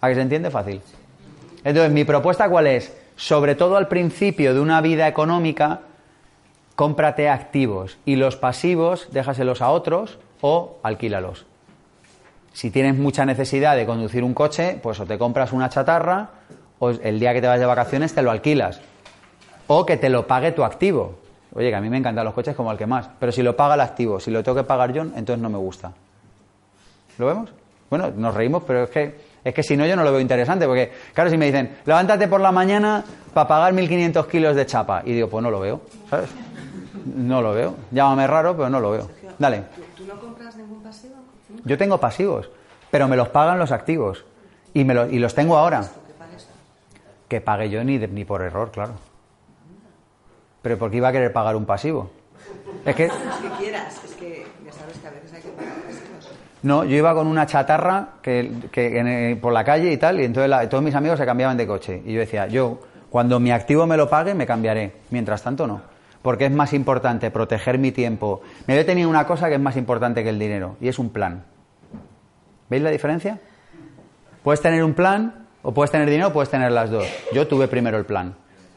¿A 0.00 0.08
que 0.08 0.14
se 0.14 0.20
entiende 0.20 0.50
fácil? 0.50 0.80
Entonces, 1.64 1.92
mi 1.92 2.04
propuesta 2.04 2.48
cuál 2.48 2.66
es? 2.66 2.94
Sobre 3.16 3.54
todo 3.54 3.76
al 3.76 3.88
principio 3.88 4.54
de 4.54 4.60
una 4.60 4.80
vida 4.80 5.08
económica, 5.08 5.80
cómprate 6.76 7.28
activos 7.28 7.96
y 8.04 8.16
los 8.16 8.36
pasivos 8.36 9.08
déjaselos 9.12 9.62
a 9.62 9.70
otros 9.70 10.18
o 10.40 10.78
alquílalos. 10.82 11.46
Si 12.52 12.70
tienes 12.70 12.96
mucha 12.96 13.24
necesidad 13.24 13.76
de 13.76 13.86
conducir 13.86 14.22
un 14.22 14.34
coche, 14.34 14.78
pues 14.82 15.00
o 15.00 15.06
te 15.06 15.18
compras 15.18 15.52
una 15.52 15.70
chatarra 15.70 16.30
o 16.78 16.90
el 16.90 17.18
día 17.18 17.32
que 17.32 17.40
te 17.40 17.46
vas 17.46 17.58
de 17.58 17.66
vacaciones 17.66 18.14
te 18.14 18.22
lo 18.22 18.30
alquilas. 18.30 18.80
O 19.66 19.86
que 19.86 19.96
te 19.96 20.08
lo 20.08 20.26
pague 20.26 20.52
tu 20.52 20.62
activo. 20.62 21.18
Oye, 21.54 21.70
que 21.70 21.76
a 21.76 21.80
mí 21.80 21.88
me 21.88 21.98
encantan 21.98 22.24
los 22.24 22.34
coches 22.34 22.54
como 22.56 22.72
el 22.72 22.78
que 22.78 22.86
más. 22.86 23.08
Pero 23.18 23.30
si 23.32 23.42
lo 23.42 23.56
paga 23.56 23.74
el 23.74 23.80
activo, 23.80 24.18
si 24.20 24.30
lo 24.30 24.42
tengo 24.42 24.56
que 24.56 24.64
pagar 24.64 24.92
yo, 24.92 25.02
entonces 25.02 25.38
no 25.38 25.48
me 25.48 25.58
gusta. 25.58 25.92
¿Lo 27.18 27.26
vemos? 27.26 27.50
Bueno, 27.90 28.10
nos 28.16 28.34
reímos, 28.34 28.64
pero 28.66 28.84
es 28.84 28.90
que, 28.90 29.14
es 29.44 29.54
que 29.54 29.62
si 29.62 29.76
no 29.76 29.86
yo 29.86 29.94
no 29.94 30.02
lo 30.02 30.10
veo 30.10 30.20
interesante. 30.20 30.66
Porque, 30.66 30.92
claro, 31.12 31.30
si 31.30 31.36
me 31.36 31.46
dicen, 31.46 31.76
levántate 31.84 32.26
por 32.26 32.40
la 32.40 32.50
mañana 32.50 33.04
para 33.32 33.46
pagar 33.46 33.72
1.500 33.72 34.26
kilos 34.26 34.56
de 34.56 34.66
chapa. 34.66 35.02
Y 35.04 35.12
digo, 35.12 35.28
pues 35.28 35.42
no 35.44 35.50
lo 35.50 35.60
veo, 35.60 35.80
¿sabes? 36.10 36.28
No 37.14 37.40
lo 37.40 37.52
veo. 37.52 37.74
Llámame 37.92 38.26
raro, 38.26 38.56
pero 38.56 38.68
no 38.68 38.80
lo 38.80 38.90
veo. 38.90 39.08
Dale. 39.38 39.62
¿Tú 39.96 40.04
no 40.06 40.18
compras 40.18 40.56
ningún 40.56 40.82
pasivo? 40.82 41.14
Yo 41.64 41.78
tengo 41.78 41.98
pasivos, 41.98 42.48
pero 42.90 43.06
me 43.06 43.16
los 43.16 43.28
pagan 43.28 43.58
los 43.60 43.70
activos. 43.70 44.24
Y, 44.72 44.82
me 44.84 44.92
lo- 44.94 45.06
y 45.08 45.20
los 45.20 45.34
tengo 45.34 45.56
ahora. 45.56 45.82
Que 47.28 47.40
pague 47.40 47.70
yo 47.70 47.84
ni, 47.84 47.98
de- 47.98 48.08
ni 48.08 48.24
por 48.24 48.42
error, 48.42 48.70
claro. 48.72 48.94
Pero 50.64 50.78
¿por 50.78 50.90
qué 50.90 50.96
iba 50.96 51.08
a 51.08 51.12
querer 51.12 51.30
pagar 51.30 51.56
un 51.56 51.66
pasivo? 51.66 52.10
Es 52.86 52.96
que, 52.96 53.04
Es 53.04 53.12
que 53.12 53.48
quieras, 53.58 54.02
es 54.02 54.14
que 54.14 54.46
ya 54.64 54.72
sabes 54.72 54.96
que 54.96 55.06
a 55.06 55.10
veces 55.10 55.32
hay 55.34 55.42
que 55.42 55.48
pagar 55.50 55.74
pasivos. 55.74 56.30
no, 56.62 56.84
yo 56.84 56.96
iba 56.96 57.12
con 57.14 57.26
una 57.26 57.44
chatarra 57.44 58.08
que, 58.22 58.50
que 58.72 58.98
en, 58.98 59.06
eh, 59.06 59.36
por 59.36 59.52
la 59.52 59.62
calle 59.62 59.92
y 59.92 59.98
tal, 59.98 60.20
y 60.20 60.24
entonces 60.24 60.48
la- 60.48 60.66
todos 60.66 60.82
mis 60.82 60.94
amigos 60.94 61.18
se 61.18 61.26
cambiaban 61.26 61.58
de 61.58 61.66
coche. 61.66 62.02
Y 62.06 62.14
yo 62.14 62.20
decía, 62.20 62.46
yo, 62.46 62.80
cuando 63.10 63.38
mi 63.40 63.52
activo 63.52 63.86
me 63.86 63.98
lo 63.98 64.08
pague, 64.08 64.32
me 64.34 64.46
cambiaré. 64.46 64.92
Mientras 65.10 65.42
tanto, 65.42 65.66
no. 65.66 65.82
Porque 66.22 66.46
es 66.46 66.50
más 66.50 66.72
importante 66.72 67.30
proteger 67.30 67.78
mi 67.78 67.92
tiempo. 67.92 68.40
Me 68.66 68.80
he 68.80 68.84
tenido 68.84 69.10
una 69.10 69.26
cosa 69.26 69.48
que 69.50 69.56
es 69.56 69.60
más 69.60 69.76
importante 69.76 70.22
que 70.24 70.30
el 70.30 70.38
dinero, 70.38 70.76
y 70.80 70.88
es 70.88 70.98
un 70.98 71.10
plan. 71.10 71.44
¿Veis 72.70 72.82
la 72.82 72.88
diferencia? 72.90 73.38
Puedes 74.42 74.62
tener 74.62 74.82
un 74.82 74.94
plan, 74.94 75.46
o 75.62 75.74
puedes 75.74 75.90
tener 75.90 76.08
dinero, 76.08 76.28
o 76.28 76.32
puedes 76.32 76.48
tener 76.48 76.72
las 76.72 76.90
dos. 76.90 77.04
Yo 77.34 77.46
tuve 77.46 77.68
primero 77.68 77.98
el 77.98 78.06
plan. 78.06 78.34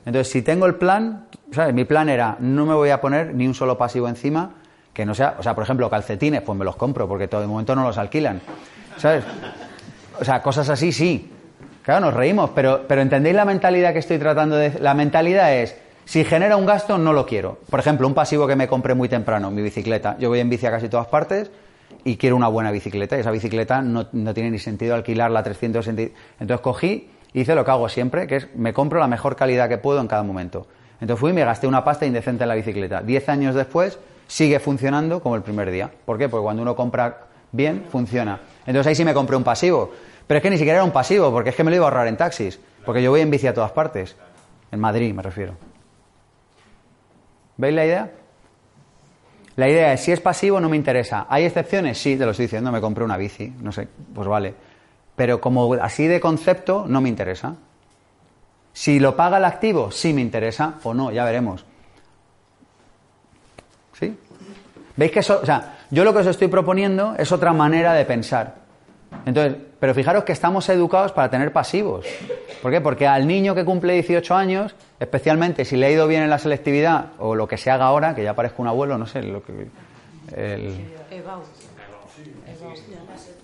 Entonces, 0.08 0.32
si 0.32 0.42
tengo 0.42 0.66
el 0.68 0.76
plan, 0.76 1.26
¿sabes? 1.52 1.74
Mi 1.74 1.84
plan 1.84 2.08
era, 2.08 2.38
no 2.40 2.66
me 2.66 2.74
voy 2.74 2.92
a 2.92 3.02
poner 3.02 3.36
ni 3.36 3.46
un 3.46 3.54
solo 3.54 3.78
pasivo 3.78 4.08
encima, 4.08 4.52
que 4.94 5.06
no 5.06 5.14
sea, 5.14 5.36
o 5.38 5.44
sea, 5.44 5.54
por 5.54 5.66
ejemplo, 5.66 5.90
calcetines, 5.90 6.42
pues 6.44 6.58
me 6.58 6.64
los 6.64 6.78
compro, 6.78 7.10
porque 7.10 7.28
todo 7.28 7.42
de 7.42 7.48
momento 7.48 7.76
no 7.76 7.84
los 7.84 7.98
alquilan. 7.98 8.40
¿Sabes? 8.96 9.26
O 10.18 10.24
sea, 10.24 10.42
cosas 10.42 10.70
así 10.70 10.94
sí. 10.94 11.30
Claro, 11.84 12.06
nos 12.06 12.14
reímos, 12.14 12.52
pero, 12.52 12.86
pero 12.88 13.02
¿entendéis 13.02 13.36
la 13.36 13.44
mentalidad 13.44 13.92
que 13.92 14.00
estoy 14.00 14.18
tratando 14.18 14.56
de... 14.56 14.80
La 14.80 14.94
mentalidad 14.94 15.54
es, 15.54 15.76
si 16.06 16.24
genera 16.24 16.56
un 16.56 16.66
gasto, 16.66 16.98
no 16.98 17.12
lo 17.12 17.26
quiero. 17.26 17.60
Por 17.70 17.82
ejemplo, 17.82 18.08
un 18.08 18.14
pasivo 18.14 18.48
que 18.48 18.56
me 18.56 18.70
compré 18.70 18.94
muy 18.94 19.10
temprano, 19.10 19.52
mi 19.52 19.62
bicicleta. 19.62 20.16
Yo 20.20 20.30
voy 20.30 20.40
en 20.40 20.50
bici 20.50 20.66
a 20.68 20.72
casi 20.72 20.88
todas 20.88 21.08
partes 21.08 21.52
y 22.06 22.16
quiero 22.16 22.38
una 22.38 22.48
buena 22.48 22.72
bicicleta. 22.72 23.18
Y 23.18 23.20
esa 23.20 23.32
bicicleta 23.32 23.82
no, 23.82 24.08
no 24.14 24.34
tiene 24.34 24.52
ni 24.52 24.60
sentido 24.60 24.96
alquilarla 24.96 25.42
a 25.42 25.44
360. 25.44 26.18
Entonces 26.40 26.62
cogí, 26.62 27.10
hice 27.34 27.56
lo 27.56 27.66
que 27.66 27.72
hago 27.72 27.90
siempre, 27.90 28.28
que 28.28 28.38
es 28.38 28.56
me 28.56 28.74
compro 28.74 29.00
la 29.00 29.08
mejor 29.08 29.36
calidad 29.36 29.70
que 29.70 29.78
puedo 29.78 30.00
en 30.00 30.08
cada 30.08 30.24
momento. 30.24 30.68
Entonces 31.00 31.20
fui 31.20 31.32
y 31.32 31.34
me 31.34 31.44
gasté 31.44 31.68
una 31.68 31.84
pasta 31.84 32.06
indecente 32.06 32.44
en 32.44 32.50
la 32.50 32.56
bicicleta. 32.56 33.02
Diez 33.02 33.30
años 33.30 33.56
después 33.56 34.00
sigue 34.28 34.60
funcionando 34.60 35.22
como 35.22 35.36
el 35.36 35.42
primer 35.42 35.70
día. 35.72 35.92
¿Por 36.06 36.18
qué? 36.18 36.28
Porque 36.30 36.44
cuando 36.44 36.62
uno 36.62 36.76
compra 36.76 37.28
bien, 37.52 37.86
funciona. 37.90 38.40
Entonces 38.66 38.88
ahí 38.88 38.96
sí 38.96 39.06
me 39.06 39.14
compré 39.14 39.36
un 39.36 39.44
pasivo. 39.44 39.92
Pero 40.26 40.38
es 40.38 40.44
que 40.44 40.50
ni 40.50 40.58
siquiera 40.58 40.80
era 40.80 40.84
un 40.84 40.92
pasivo, 40.92 41.32
porque 41.32 41.52
es 41.52 41.56
que 41.56 41.64
me 41.64 41.70
lo 41.70 41.78
iba 41.78 41.86
a 41.86 41.90
ahorrar 41.90 42.08
en 42.08 42.18
taxis. 42.18 42.60
Porque 42.86 43.02
yo 43.02 43.12
voy 43.12 43.22
en 43.22 43.30
bici 43.30 43.48
a 43.48 43.54
todas 43.54 43.72
partes. 43.72 44.16
En 44.72 44.80
Madrid 44.80 45.14
me 45.14 45.22
refiero. 45.22 45.54
¿Veis 47.58 47.74
la 47.74 47.86
idea? 47.86 48.12
La 49.56 49.68
idea 49.68 49.94
es, 49.94 50.02
si 50.02 50.12
es 50.12 50.20
pasivo 50.20 50.60
no 50.60 50.70
me 50.70 50.76
interesa. 50.76 51.26
¿Hay 51.30 51.46
excepciones? 51.46 51.98
Sí, 51.98 52.16
te 52.16 52.26
lo 52.26 52.32
estoy 52.32 52.46
diciendo, 52.46 52.72
me 52.72 52.80
compré 52.80 53.04
una 53.04 53.18
bici, 53.18 53.52
no 53.62 53.72
sé, 53.72 53.88
pues 54.14 54.28
vale. 54.28 54.54
Pero 55.18 55.42
como 55.42 55.74
así 55.74 56.08
de 56.08 56.22
concepto 56.22 56.86
no 56.88 57.02
me 57.02 57.10
interesa. 57.10 57.56
Si 58.72 59.00
lo 59.00 59.18
paga 59.18 59.38
el 59.40 59.46
activo, 59.46 59.92
sí 59.92 60.14
me 60.14 60.22
interesa 60.22 60.76
o 60.84 60.94
no, 60.94 61.12
ya 61.12 61.26
veremos. 61.26 61.66
¿Sí? 64.00 64.16
¿Veis 64.96 65.12
que 65.12 65.20
eso, 65.20 65.40
o 65.42 65.46
sea, 65.46 65.80
yo 65.90 66.04
lo 66.04 66.14
que 66.14 66.20
os 66.20 66.28
estoy 66.28 66.48
proponiendo 66.48 67.16
es 67.18 67.32
otra 67.32 67.52
manera 67.52 67.94
de 67.94 68.06
pensar. 68.06 68.56
Entonces, 69.26 69.56
pero 69.80 69.94
fijaros 69.96 70.24
que 70.24 70.34
estamos 70.34 70.68
educados 70.70 71.12
para 71.12 71.30
tener 71.30 71.52
pasivos. 71.52 72.06
¿Por 72.62 72.72
qué? 72.72 72.82
Porque 72.82 73.08
al 73.08 73.26
niño 73.26 73.56
que 73.56 73.66
cumple 73.66 73.94
18 73.94 74.36
años, 74.36 74.76
especialmente 75.00 75.66
si 75.66 75.78
le 75.78 75.88
ha 75.88 75.92
ido 75.92 76.08
bien 76.08 76.24
en 76.24 76.30
la 76.30 76.38
selectividad 76.40 77.08
o 77.20 77.34
lo 77.36 77.48
que 77.48 77.58
se 77.58 77.72
haga 77.72 77.86
ahora, 77.86 78.14
que 78.14 78.24
ya 78.24 78.36
parezco 78.36 78.62
un 78.62 78.68
abuelo, 78.68 78.98
no 78.98 79.08
sé, 79.08 79.24
lo 79.24 79.44
que 79.44 79.68
el- 80.36 80.76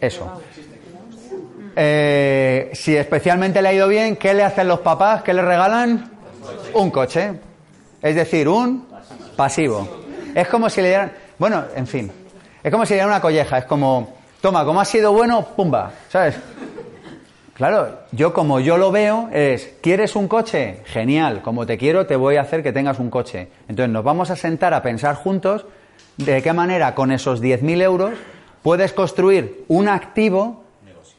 eso. 0.02 0.26
Eh, 1.76 2.72
si 2.74 2.96
especialmente 2.96 3.62
le 3.62 3.70
ha 3.70 3.74
ido 3.74 3.88
bien, 3.88 4.16
¿qué 4.16 4.34
le 4.34 4.44
hacen 4.44 4.68
los 4.68 4.80
papás? 4.80 5.24
¿Qué 5.24 5.34
le 5.34 5.42
regalan? 5.42 6.12
Un 6.74 6.92
coche. 6.92 7.34
Es 8.02 8.16
decir, 8.16 8.48
un 8.48 8.88
pasivo. 9.36 9.88
Es 10.36 10.48
como 10.48 10.70
si 10.70 10.82
le 10.82 10.90
dieran. 10.90 11.12
Bueno, 11.38 11.64
en 11.76 11.88
fin. 11.88 12.12
Es 12.64 12.72
como 12.72 12.86
si 12.86 12.92
le 12.92 12.96
dieran 12.96 13.10
una 13.10 13.22
colleja. 13.22 13.58
Es 13.58 13.66
como, 13.66 14.16
toma, 14.42 14.66
como 14.66 14.82
ha 14.82 14.86
sido 14.86 15.14
bueno, 15.14 15.46
pumba. 15.56 15.92
¿Sabes? 16.10 16.36
Claro, 17.54 18.00
yo 18.12 18.34
como 18.34 18.60
yo 18.60 18.78
lo 18.78 18.92
veo 18.92 19.30
es, 19.32 19.76
¿quieres 19.82 20.16
un 20.16 20.28
coche? 20.28 20.80
Genial, 20.86 21.44
como 21.44 21.68
te 21.68 21.78
quiero 21.78 22.08
te 22.08 22.16
voy 22.16 22.38
a 22.38 22.42
hacer 22.42 22.64
que 22.64 22.74
tengas 22.74 22.98
un 22.98 23.12
coche. 23.12 23.48
Entonces 23.68 23.94
nos 23.94 24.04
vamos 24.04 24.32
a 24.32 24.36
sentar 24.36 24.74
a 24.74 24.82
pensar 24.82 25.16
juntos 25.16 25.66
de 26.18 26.42
qué 26.42 26.52
manera 26.52 26.96
con 26.96 27.12
esos 27.12 27.44
10.000 27.44 27.82
euros 27.84 28.14
puedes 28.64 28.92
construir 28.94 29.66
un 29.68 29.88
activo 29.88 30.63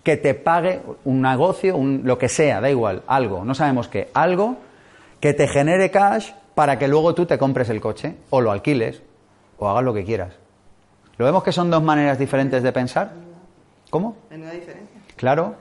que 0.05 0.17
te 0.17 0.35
pague 0.35 0.83
un 1.05 1.23
negocio, 1.23 1.77
un, 1.77 2.03
lo 2.05 2.19
que 2.19 2.29
sea, 2.29 2.61
da 2.61 2.71
igual, 2.71 3.03
algo, 3.07 3.45
no 3.45 3.55
sabemos 3.55 3.89
qué, 3.89 4.11
algo 4.15 4.59
que 5.19 5.33
te 5.33 5.49
genere 5.49 5.91
cash 5.91 6.31
para 6.55 6.79
que 6.79 6.87
luego 6.87 7.15
tú 7.15 7.27
te 7.27 7.39
compres 7.39 7.71
el 7.71 7.81
coche 7.81 8.15
o 8.31 8.41
lo 8.41 8.53
alquiles 8.53 9.03
o 9.59 9.69
hagas 9.69 9.83
lo 9.83 9.95
que 9.95 10.05
quieras. 10.05 10.35
¿Lo 11.17 11.25
vemos 11.25 11.43
que 11.43 11.53
son 11.53 11.71
dos 11.71 11.83
maneras 11.83 12.19
diferentes 12.19 12.63
de 12.63 12.73
pensar? 12.73 13.13
¿Cómo? 13.89 14.17
Hay 14.31 14.41
una 14.41 14.51
diferencia. 14.51 15.01
Claro. 15.17 15.55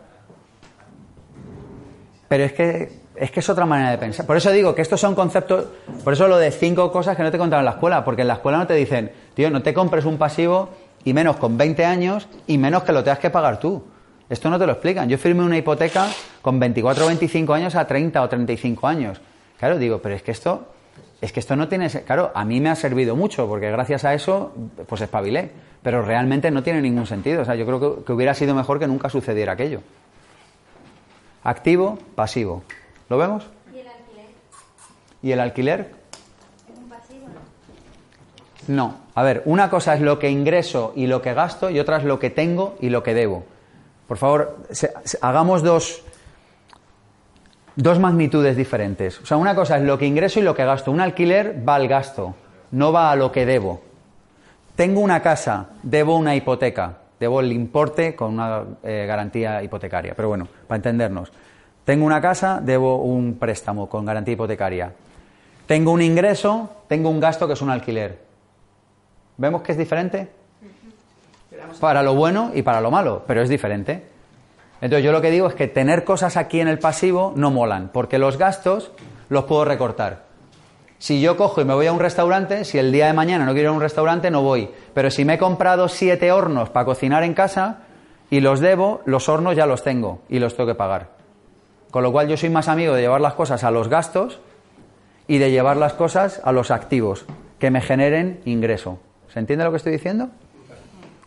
Pero 2.28 2.44
es 2.44 2.54
que, 2.54 2.92
es 3.16 3.32
que 3.32 3.40
es 3.40 3.50
otra 3.50 3.66
manera 3.66 3.92
de 3.92 3.98
pensar. 4.00 4.26
Por 4.26 4.36
eso 4.36 4.52
digo 4.52 4.74
que 4.74 4.82
estos 4.82 5.00
son 5.00 5.14
conceptos. 5.14 5.68
Por 6.04 6.14
eso 6.14 6.28
lo 6.28 6.38
de 6.38 6.52
cinco 6.52 6.92
cosas 6.92 7.16
que 7.16 7.24
no 7.24 7.32
te 7.32 7.38
contaron 7.38 7.62
en 7.62 7.66
la 7.66 7.72
escuela. 7.72 8.04
Porque 8.04 8.24
en 8.24 8.28
la 8.28 8.36
escuela 8.36 8.58
no 8.58 8.68
te 8.68 8.74
dicen, 8.74 9.12
tío, 9.36 9.52
no 9.52 9.62
te 9.62 9.74
compres 9.74 10.06
un 10.06 10.18
pasivo 10.18 10.70
y 11.04 11.14
menos 11.14 11.36
con 11.36 11.58
20 11.58 11.86
años 11.86 12.28
y 12.48 12.58
menos 12.58 12.84
que 12.84 12.92
lo 12.92 13.04
tengas 13.04 13.20
que 13.20 13.30
pagar 13.30 13.60
tú. 13.60 13.84
Esto 14.34 14.50
no 14.50 14.58
te 14.58 14.66
lo 14.66 14.72
explican. 14.72 15.08
Yo 15.08 15.20
firmé 15.20 15.44
una 15.44 15.60
hipoteca 15.60 16.08
con 16.42 16.60
24 16.60 17.04
o 17.04 17.08
25 17.08 17.54
años 17.54 17.76
a 17.76 17.86
30 17.86 18.20
o 18.20 18.28
35 18.28 18.88
años. 18.88 19.22
Claro, 19.60 19.78
digo, 19.78 20.00
pero 20.00 20.16
es 20.16 20.24
que 20.24 20.32
esto, 20.32 20.70
es 21.22 21.32
que 21.32 21.40
esto 21.40 21.56
no 21.56 21.68
tiene, 21.68 21.88
claro, 21.88 22.32
a 22.34 22.44
mí 22.44 22.60
me 22.60 22.72
ha 22.72 22.76
servido 22.76 23.16
mucho 23.16 23.48
porque 23.48 23.70
gracias 23.70 24.06
a 24.06 24.16
eso, 24.16 24.52
pues 24.88 25.02
espabilé. 25.02 25.52
Pero 25.84 26.02
realmente 26.02 26.50
no 26.50 26.64
tiene 26.64 26.82
ningún 26.82 27.06
sentido. 27.06 27.44
O 27.44 27.46
sea, 27.46 27.54
yo 27.54 27.64
creo 27.68 27.80
que, 27.80 28.06
que 28.06 28.12
hubiera 28.12 28.34
sido 28.34 28.56
mejor 28.56 28.80
que 28.80 28.88
nunca 28.88 29.08
sucediera 29.08 29.54
aquello. 29.54 29.82
Activo, 31.44 32.00
pasivo. 32.16 32.64
¿Lo 33.10 33.20
vemos? 33.20 33.46
¿Y 33.72 33.82
el 33.82 33.88
alquiler? 33.88 34.26
¿Y 35.22 35.32
el 35.32 35.40
alquiler? 35.42 35.92
¿Es 36.72 36.80
un 36.80 36.90
pasivo? 36.90 37.28
no? 38.68 38.76
No. 38.76 38.98
A 39.14 39.22
ver, 39.22 39.44
una 39.46 39.70
cosa 39.70 39.94
es 39.94 40.02
lo 40.02 40.18
que 40.18 40.32
ingreso 40.32 40.92
y 40.96 41.06
lo 41.06 41.22
que 41.22 41.36
gasto 41.36 41.70
y 41.70 41.80
otra 41.80 41.98
es 41.98 42.04
lo 42.04 42.18
que 42.18 42.32
tengo 42.32 42.78
y 42.82 42.90
lo 42.90 43.04
que 43.04 43.14
debo. 43.14 43.53
Por 44.14 44.20
favor, 44.20 44.58
hagamos 45.22 45.64
dos, 45.64 46.04
dos 47.76 47.98
magnitudes 47.98 48.56
diferentes. 48.56 49.20
O 49.20 49.26
sea, 49.26 49.38
una 49.38 49.56
cosa 49.56 49.78
es 49.78 49.82
lo 49.82 49.98
que 49.98 50.06
ingreso 50.06 50.40
y 50.40 50.44
lo 50.44 50.54
que 50.54 50.64
gasto. 50.64 50.92
Un 50.92 51.02
alquiler 51.02 51.68
va 51.68 51.74
al 51.74 51.88
gasto, 51.88 52.36
no 52.70 52.92
va 52.92 53.10
a 53.10 53.16
lo 53.16 53.32
que 53.32 53.48
debo. 53.48 53.82
Tengo 54.76 55.02
una 55.02 55.20
casa, 55.24 55.70
debo 55.82 56.16
una 56.16 56.36
hipoteca, 56.36 57.00
debo 57.20 57.40
el 57.40 57.52
importe 57.54 58.16
con 58.16 58.36
una 58.36 58.64
eh, 58.84 59.06
garantía 59.08 59.64
hipotecaria. 59.64 60.14
Pero 60.16 60.28
bueno, 60.28 60.48
para 60.68 60.76
entendernos. 60.76 61.32
Tengo 61.84 62.06
una 62.06 62.22
casa, 62.22 62.62
debo 62.62 62.98
un 62.98 63.40
préstamo 63.40 63.90
con 63.90 64.06
garantía 64.06 64.36
hipotecaria. 64.36 64.94
Tengo 65.66 65.92
un 65.92 66.04
ingreso, 66.04 66.70
tengo 66.88 67.10
un 67.10 67.20
gasto 67.20 67.48
que 67.48 67.54
es 67.54 67.62
un 67.64 67.72
alquiler. 67.72 68.20
¿Vemos 69.38 69.64
que 69.64 69.72
es 69.72 69.78
diferente? 69.80 70.43
Para 71.80 72.04
lo 72.04 72.16
bueno 72.16 72.52
y 72.54 72.62
para 72.62 72.82
lo 72.82 72.92
malo, 72.92 73.24
pero 73.28 73.42
es 73.42 73.50
diferente. 73.50 74.08
Entonces 74.82 75.06
yo 75.06 75.12
lo 75.12 75.22
que 75.22 75.32
digo 75.32 75.48
es 75.48 75.56
que 75.56 75.68
tener 75.68 76.04
cosas 76.04 76.36
aquí 76.36 76.60
en 76.60 76.68
el 76.68 76.80
pasivo 76.80 77.34
no 77.36 77.52
molan, 77.52 77.90
porque 77.94 78.18
los 78.18 78.38
gastos 78.38 78.92
los 79.30 79.46
puedo 79.46 79.64
recortar. 79.64 80.24
Si 80.98 81.20
yo 81.20 81.36
cojo 81.36 81.60
y 81.62 81.66
me 81.66 81.74
voy 81.74 81.88
a 81.88 81.92
un 81.92 82.00
restaurante, 82.00 82.64
si 82.64 82.78
el 82.78 82.92
día 82.92 83.08
de 83.08 83.14
mañana 83.14 83.46
no 83.46 83.52
quiero 83.54 83.70
ir 83.70 83.74
a 83.74 83.76
un 83.76 83.82
restaurante, 83.82 84.32
no 84.32 84.42
voy. 84.42 84.70
Pero 84.94 85.12
si 85.12 85.26
me 85.26 85.34
he 85.34 85.38
comprado 85.38 85.90
siete 85.90 86.32
hornos 86.32 86.70
para 86.70 86.86
cocinar 86.86 87.24
en 87.24 87.34
casa 87.34 87.80
y 88.30 88.40
los 88.40 88.62
debo, 88.62 89.02
los 89.06 89.28
hornos 89.28 89.56
ya 89.56 89.66
los 89.66 89.84
tengo 89.84 90.22
y 90.30 90.40
los 90.40 90.56
tengo 90.56 90.68
que 90.68 90.76
pagar. 90.76 91.10
Con 91.92 92.04
lo 92.04 92.12
cual 92.12 92.28
yo 92.28 92.38
soy 92.38 92.50
más 92.50 92.70
amigo 92.70 92.94
de 92.94 93.02
llevar 93.02 93.22
las 93.22 93.34
cosas 93.34 93.64
a 93.64 93.72
los 93.72 93.90
gastos 93.90 94.40
y 95.28 95.40
de 95.40 95.52
llevar 95.52 95.78
las 95.78 95.94
cosas 95.94 96.42
a 96.44 96.52
los 96.52 96.72
activos 96.72 97.26
que 97.60 97.70
me 97.70 97.82
generen 97.82 98.40
ingreso. 98.46 99.00
¿Se 99.28 99.40
entiende 99.40 99.66
lo 99.66 99.72
que 99.72 99.78
estoy 99.78 99.92
diciendo? 99.94 100.30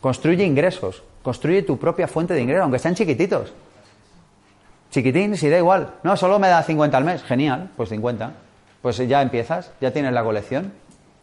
Construye 0.01 0.45
ingresos, 0.45 1.03
construye 1.23 1.63
tu 1.63 1.79
propia 1.79 2.07
fuente 2.07 2.35
de 2.35 2.43
ingresos, 2.43 2.63
aunque 2.63 2.79
sean 2.79 2.95
chiquititos. 2.95 3.53
Chiquitín, 4.91 5.37
si 5.37 5.49
da 5.49 5.59
igual. 5.59 5.95
No, 6.03 6.17
solo 6.17 6.39
me 6.39 6.49
da 6.49 6.63
50 6.63 6.97
al 6.97 7.05
mes. 7.05 7.23
Genial, 7.23 7.71
pues 7.77 7.89
50. 7.91 8.33
Pues 8.83 8.97
ya 8.97 9.21
empiezas, 9.21 9.73
ya 9.81 9.91
tienes 9.91 10.13
la 10.13 10.23
colección. 10.23 10.73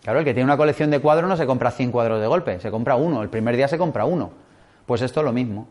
Claro, 0.03 0.19
el 0.19 0.25
que 0.25 0.33
tiene 0.33 0.45
una 0.45 0.57
colección 0.57 0.91
de 0.91 0.99
cuadros 0.99 1.29
no 1.29 1.37
se 1.37 1.45
compra 1.45 1.71
100 1.71 1.91
cuadros 1.91 2.19
de 2.19 2.27
golpe, 2.27 2.59
se 2.59 2.69
compra 2.69 2.95
uno. 2.95 3.21
El 3.21 3.29
primer 3.29 3.55
día 3.55 3.67
se 3.67 3.77
compra 3.77 4.05
uno. 4.05 4.31
Pues 4.85 5.01
esto 5.01 5.21
es 5.21 5.25
lo 5.25 5.31
mismo. 5.31 5.67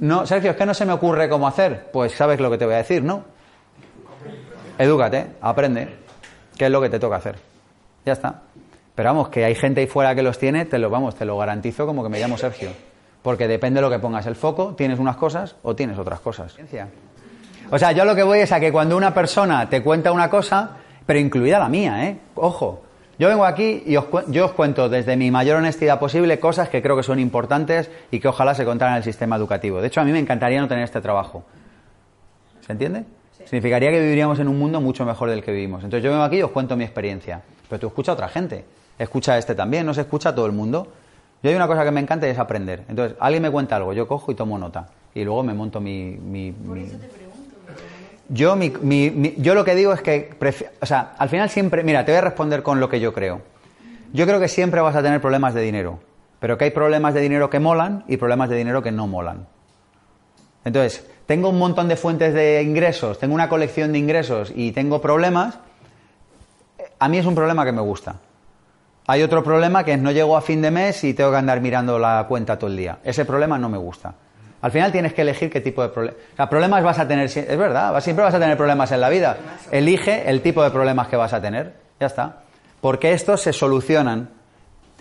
No, 0.00 0.26
Sergio, 0.26 0.50
es 0.50 0.56
que 0.56 0.66
no 0.66 0.74
se 0.74 0.84
me 0.84 0.92
ocurre 0.92 1.28
cómo 1.28 1.48
hacer. 1.48 1.90
Pues 1.92 2.12
sabes 2.12 2.38
lo 2.38 2.50
que 2.50 2.58
te 2.58 2.66
voy 2.66 2.74
a 2.74 2.78
decir, 2.78 3.02
¿no? 3.02 3.24
Edúcate, 4.76 5.26
aprende. 5.40 5.88
¿Qué 6.56 6.66
es 6.66 6.70
lo 6.70 6.80
que 6.80 6.90
te 6.90 6.98
toca 6.98 7.16
hacer? 7.16 7.36
Ya 8.04 8.12
está. 8.12 8.42
Pero 8.94 9.08
vamos, 9.08 9.28
que 9.28 9.44
hay 9.44 9.54
gente 9.54 9.80
ahí 9.80 9.86
fuera 9.86 10.14
que 10.14 10.22
los 10.22 10.38
tiene, 10.38 10.64
te 10.64 10.78
lo 10.78 10.88
vamos, 10.88 11.16
te 11.16 11.24
lo 11.24 11.36
garantizo 11.36 11.86
como 11.86 12.02
que 12.02 12.08
me 12.08 12.20
llamo 12.20 12.38
Sergio. 12.38 12.70
Porque 13.22 13.48
depende 13.48 13.78
de 13.78 13.82
lo 13.82 13.90
que 13.90 13.98
pongas 13.98 14.26
el 14.26 14.36
foco, 14.36 14.74
tienes 14.76 14.98
unas 14.98 15.16
cosas 15.16 15.56
o 15.62 15.74
tienes 15.74 15.98
otras 15.98 16.20
cosas. 16.20 16.54
O 17.70 17.78
sea, 17.78 17.92
yo 17.92 18.04
lo 18.04 18.14
que 18.14 18.22
voy 18.22 18.40
es 18.40 18.52
a 18.52 18.60
que 18.60 18.70
cuando 18.70 18.96
una 18.96 19.12
persona 19.12 19.68
te 19.68 19.82
cuenta 19.82 20.12
una 20.12 20.30
cosa, 20.30 20.76
pero 21.06 21.18
incluida 21.18 21.58
la 21.58 21.68
mía, 21.68 22.08
¿eh? 22.08 22.18
Ojo. 22.34 22.82
Yo 23.18 23.28
vengo 23.28 23.44
aquí 23.44 23.84
y 23.86 23.96
os, 23.96 24.06
yo 24.26 24.46
os 24.46 24.52
cuento 24.52 24.88
desde 24.88 25.16
mi 25.16 25.30
mayor 25.30 25.58
honestidad 25.58 26.00
posible 26.00 26.40
cosas 26.40 26.68
que 26.68 26.82
creo 26.82 26.96
que 26.96 27.04
son 27.04 27.20
importantes 27.20 27.88
y 28.10 28.18
que 28.18 28.26
ojalá 28.26 28.54
se 28.54 28.64
contaran 28.64 28.94
en 28.94 28.98
el 28.98 29.04
sistema 29.04 29.36
educativo. 29.36 29.80
De 29.80 29.86
hecho, 29.86 30.00
a 30.00 30.04
mí 30.04 30.10
me 30.10 30.18
encantaría 30.18 30.60
no 30.60 30.66
tener 30.66 30.82
este 30.82 31.00
trabajo. 31.00 31.44
¿Se 32.60 32.72
entiende? 32.72 33.04
Significaría 33.44 33.90
que 33.90 34.00
viviríamos 34.00 34.38
en 34.40 34.48
un 34.48 34.58
mundo 34.58 34.80
mucho 34.80 35.04
mejor 35.04 35.30
del 35.30 35.44
que 35.44 35.52
vivimos. 35.52 35.84
Entonces 35.84 36.02
yo 36.02 36.10
vengo 36.10 36.24
aquí 36.24 36.38
y 36.38 36.42
os 36.42 36.50
cuento 36.50 36.76
mi 36.76 36.84
experiencia. 36.84 37.42
Pero 37.68 37.78
tú 37.78 37.86
escucha 37.86 38.12
a 38.12 38.14
otra 38.14 38.28
gente. 38.28 38.64
Escucha 38.98 39.32
a 39.34 39.38
este 39.38 39.54
también, 39.54 39.84
no 39.86 39.92
se 39.94 40.02
escucha 40.02 40.30
a 40.30 40.34
todo 40.34 40.46
el 40.46 40.52
mundo. 40.52 40.86
Yo 41.42 41.50
hay 41.50 41.56
una 41.56 41.66
cosa 41.66 41.84
que 41.84 41.90
me 41.90 42.00
encanta 42.00 42.26
y 42.26 42.30
es 42.30 42.38
aprender. 42.38 42.84
Entonces, 42.88 43.16
alguien 43.20 43.42
me 43.42 43.50
cuenta 43.50 43.76
algo, 43.76 43.92
yo 43.92 44.06
cojo 44.08 44.32
y 44.32 44.34
tomo 44.34 44.58
nota. 44.58 44.88
Y 45.14 45.24
luego 45.24 45.42
me 45.42 45.52
monto 45.54 45.80
mi... 45.80 46.12
mi- 46.12 46.52
mi- 46.52 46.84
Yo, 48.28 48.56
mi- 48.56 48.70
mi- 48.80 49.10
mi- 49.10 49.34
yo 49.36 49.54
lo 49.54 49.64
que 49.64 49.74
digo 49.74 49.92
es 49.92 50.00
que, 50.00 50.30
prefi- 50.38 50.66
o 50.80 50.86
sea, 50.86 51.12
al 51.18 51.28
final 51.28 51.50
siempre, 51.50 51.84
mira, 51.84 52.04
te 52.06 52.12
voy 52.12 52.18
a 52.18 52.22
responder 52.22 52.62
con 52.62 52.80
lo 52.80 52.88
que 52.88 52.98
yo 52.98 53.12
creo. 53.12 53.42
Yo 54.14 54.24
creo 54.26 54.40
que 54.40 54.48
siempre 54.48 54.80
vas 54.80 54.96
a 54.96 55.02
tener 55.02 55.20
problemas 55.20 55.52
de 55.52 55.60
dinero, 55.60 55.98
pero 56.40 56.56
que 56.56 56.64
hay 56.64 56.70
problemas 56.70 57.12
de 57.12 57.20
dinero 57.20 57.50
que 57.50 57.58
molan 57.60 58.04
y 58.08 58.16
problemas 58.16 58.48
de 58.48 58.56
dinero 58.56 58.82
que 58.82 58.92
no 58.92 59.06
molan. 59.06 59.46
Entonces, 60.64 61.06
tengo 61.26 61.50
un 61.50 61.58
montón 61.58 61.88
de 61.88 61.96
fuentes 61.96 62.32
de 62.32 62.62
ingresos, 62.62 63.18
tengo 63.18 63.34
una 63.34 63.50
colección 63.50 63.92
de 63.92 63.98
ingresos 63.98 64.52
y 64.56 64.72
tengo 64.72 65.02
problemas. 65.02 65.58
eh, 66.78 66.84
A 66.98 67.08
mí 67.08 67.18
es 67.18 67.26
un 67.26 67.34
problema 67.34 67.64
que 67.66 67.72
me 67.72 67.82
gusta. 67.82 68.16
Hay 69.06 69.22
otro 69.22 69.44
problema 69.44 69.84
que 69.84 69.92
es 69.92 70.00
no 70.00 70.10
llego 70.10 70.36
a 70.36 70.40
fin 70.40 70.62
de 70.62 70.70
mes 70.70 71.04
y 71.04 71.12
tengo 71.12 71.30
que 71.30 71.36
andar 71.36 71.60
mirando 71.60 71.98
la 71.98 72.24
cuenta 72.26 72.58
todo 72.58 72.70
el 72.70 72.76
día. 72.76 72.98
Ese 73.04 73.24
problema 73.24 73.58
no 73.58 73.68
me 73.68 73.76
gusta. 73.76 74.14
Al 74.62 74.70
final 74.70 74.90
tienes 74.92 75.12
que 75.12 75.20
elegir 75.20 75.50
qué 75.50 75.60
tipo 75.60 75.82
de 75.82 75.90
problemas. 75.90 76.18
O 76.32 76.36
sea, 76.36 76.48
problemas 76.48 76.82
vas 76.82 76.98
a 76.98 77.06
tener, 77.06 77.26
es 77.26 77.58
verdad, 77.58 78.00
siempre 78.00 78.24
vas 78.24 78.34
a 78.34 78.40
tener 78.40 78.56
problemas 78.56 78.90
en 78.92 79.00
la 79.02 79.10
vida. 79.10 79.36
Elige 79.70 80.28
el 80.30 80.40
tipo 80.40 80.62
de 80.62 80.70
problemas 80.70 81.08
que 81.08 81.16
vas 81.16 81.34
a 81.34 81.42
tener. 81.42 81.74
Ya 82.00 82.06
está. 82.06 82.38
Porque 82.80 83.12
estos 83.12 83.42
se 83.42 83.52
solucionan, 83.52 84.30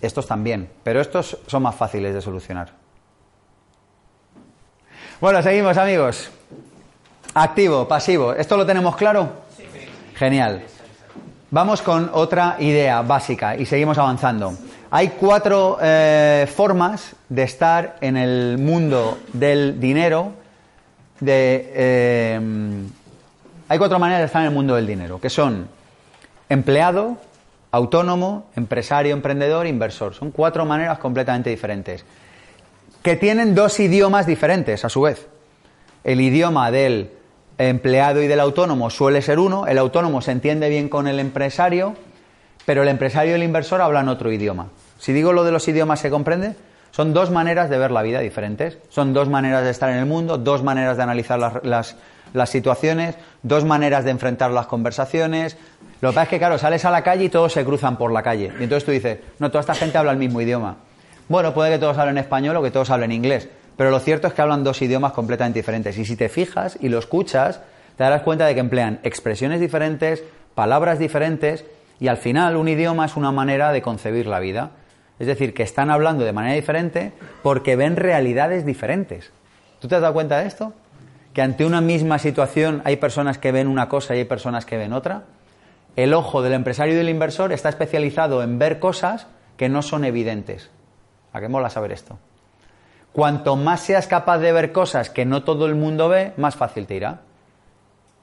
estos 0.02 0.28
también, 0.28 0.70
pero 0.84 1.00
estos 1.00 1.38
son 1.48 1.64
más 1.64 1.76
fáciles 1.76 2.14
de 2.14 2.22
solucionar. 2.22 2.72
Bueno, 5.22 5.42
seguimos 5.42 5.78
amigos. 5.78 6.30
Activo, 7.34 7.88
pasivo. 7.88 8.34
¿Esto 8.34 8.58
lo 8.58 8.66
tenemos 8.66 8.98
claro? 8.98 9.44
Genial. 10.16 10.64
Vamos 11.54 11.84
con 11.84 12.10
otra 12.14 12.56
idea 12.58 13.04
básica 13.04 13.56
y 13.56 13.68
seguimos 13.68 14.00
avanzando. 14.00 14.56
Hay 14.90 15.10
cuatro 15.10 15.78
eh, 15.80 16.48
formas 16.52 17.16
de 17.30 17.44
estar 17.44 17.98
en 18.02 18.18
el 18.18 18.58
mundo 18.58 19.20
del 19.34 19.80
dinero. 19.80 20.32
Eh, 21.24 22.40
hay 23.70 23.78
cuatro 23.78 24.00
maneras 24.00 24.22
de 24.22 24.26
estar 24.26 24.42
en 24.42 24.48
el 24.48 24.54
mundo 24.56 24.74
del 24.74 24.88
dinero, 24.88 25.22
que 25.22 25.30
son 25.30 25.68
empleado, 26.50 27.18
autónomo, 27.70 28.48
empresario, 28.56 29.14
emprendedor, 29.14 29.68
inversor. 29.68 30.16
Son 30.16 30.32
cuatro 30.32 30.66
maneras 30.66 30.98
completamente 30.98 31.52
diferentes, 31.52 32.04
que 33.04 33.16
tienen 33.16 33.54
dos 33.54 33.80
idiomas 33.80 34.26
diferentes 34.26 34.84
a 34.86 34.90
su 34.90 35.02
vez. 35.02 35.28
El 36.04 36.20
idioma 36.20 36.72
del 36.72 37.12
empleado 37.70 38.22
y 38.22 38.28
del 38.28 38.40
autónomo 38.40 38.90
suele 38.90 39.22
ser 39.22 39.40
uno, 39.40 39.68
el 39.68 39.78
autónomo 39.78 40.22
se 40.22 40.32
entiende 40.32 40.70
bien 40.70 40.90
con 40.90 41.08
el 41.08 41.20
empresario, 41.20 41.96
pero 42.66 42.84
el 42.84 42.90
empresario 42.90 43.32
y 43.34 43.36
el 43.36 43.44
inversor 43.44 43.82
hablan 43.82 44.10
otro 44.10 44.32
idioma. 44.32 44.68
Si 44.98 45.14
digo 45.14 45.34
lo 45.34 45.44
de 45.44 45.52
los 45.52 45.68
idiomas, 45.68 46.00
¿se 46.00 46.10
comprende? 46.10 46.56
Son 46.92 47.14
dos 47.14 47.32
maneras 47.32 47.70
de 47.70 47.78
ver 47.78 47.92
la 47.92 48.02
vida 48.04 48.20
diferentes, 48.20 48.78
son 48.90 49.14
dos 49.14 49.28
maneras 49.28 49.64
de 49.64 49.72
estar 49.72 49.90
en 49.90 49.98
el 49.98 50.06
mundo, 50.06 50.38
dos 50.38 50.64
maneras 50.64 50.96
de 50.98 51.04
analizar 51.04 51.40
las, 51.40 51.96
las- 52.34 52.50
situaciones, 52.50 53.16
dos 53.42 53.66
maneras 53.66 54.06
de 54.06 54.12
enfrentar 54.12 54.52
las 54.52 54.68
conversaciones. 54.68 55.58
Lo 56.02 56.10
que 56.10 56.16
pasa 56.16 56.24
es 56.24 56.30
que, 56.30 56.38
claro, 56.40 56.58
sales 56.58 56.86
a 56.86 56.92
la 56.92 57.02
calle 57.04 57.26
y 57.26 57.30
todos 57.30 57.52
se 57.54 57.64
cruzan 57.66 57.98
por 57.98 58.12
la 58.12 58.22
calle. 58.24 58.52
Y 58.60 58.64
entonces 58.64 58.86
tú 58.86 58.92
dices, 58.92 59.20
no, 59.40 59.50
toda 59.50 59.62
esta 59.62 59.76
gente 59.76 59.98
habla 59.98 60.12
el 60.12 60.18
mismo 60.18 60.40
idioma. 60.42 60.78
Bueno, 61.30 61.54
puede 61.54 61.72
que 61.72 61.80
todos 61.80 61.98
hablen 61.98 62.18
español 62.18 62.56
o 62.58 62.62
que 62.64 62.72
todos 62.72 62.90
hablen 62.90 63.12
inglés, 63.12 63.48
pero 63.78 63.90
lo 63.92 64.00
cierto 64.00 64.28
es 64.28 64.34
que 64.34 64.42
hablan 64.42 64.64
dos 64.64 64.82
idiomas 64.82 65.14
completamente 65.14 65.60
diferentes. 65.60 65.98
Y 65.98 66.06
si 66.06 66.16
te 66.16 66.30
fijas 66.30 66.78
y 66.80 66.90
lo 66.90 67.00
escuchas, 67.00 67.62
te 67.98 68.04
darás 68.04 68.22
cuenta 68.22 68.46
de 68.46 68.54
que 68.54 68.60
emplean 68.60 69.00
expresiones 69.04 69.60
diferentes, 69.60 70.24
palabras 70.56 71.00
diferentes, 71.00 71.66
y 72.00 72.08
al 72.08 72.18
final 72.18 72.56
un 72.56 72.68
idioma 72.68 73.06
es 73.06 73.16
una 73.16 73.32
manera 73.32 73.72
de 73.72 73.82
concebir 73.82 74.28
la 74.28 74.40
vida. 74.40 74.72
Es 75.20 75.28
decir, 75.28 75.54
que 75.54 75.64
están 75.64 75.90
hablando 75.90 76.26
de 76.26 76.34
manera 76.34 76.56
diferente 76.56 77.14
porque 77.44 77.76
ven 77.76 77.96
realidades 77.96 78.66
diferentes. 78.66 79.32
¿Tú 79.80 79.88
te 79.88 79.96
has 79.96 80.02
dado 80.02 80.14
cuenta 80.14 80.40
de 80.40 80.48
esto? 80.48 80.74
Que 81.34 81.42
ante 81.42 81.66
una 81.66 81.82
misma 81.82 82.20
situación 82.20 82.82
hay 82.84 82.98
personas 82.98 83.38
que 83.38 83.52
ven 83.52 83.68
una 83.68 83.90
cosa 83.90 84.16
y 84.16 84.20
hay 84.20 84.26
personas 84.26 84.66
que 84.66 84.78
ven 84.78 84.94
otra. 84.94 85.24
El 85.96 86.14
ojo 86.14 86.42
del 86.42 86.54
empresario 86.54 86.94
y 86.94 86.98
del 86.98 87.10
inversor 87.10 87.54
está 87.54 87.70
especializado 87.70 88.44
en 88.44 88.58
ver 88.60 88.80
cosas 88.80 89.28
que 89.58 89.70
no 89.70 89.82
son 89.82 90.06
evidentes. 90.06 90.72
¿A 91.32 91.40
qué 91.40 91.48
mola 91.48 91.70
saber 91.70 91.92
esto? 91.92 92.18
Cuanto 93.14 93.56
más 93.56 93.82
seas 93.82 94.08
capaz 94.08 94.40
de 94.40 94.52
ver 94.52 94.72
cosas 94.72 95.12
que 95.12 95.24
no 95.24 95.44
todo 95.44 95.68
el 95.68 95.76
mundo 95.76 96.10
ve, 96.10 96.34
más 96.38 96.56
fácil 96.56 96.88
te 96.88 96.96
irá. 96.96 97.22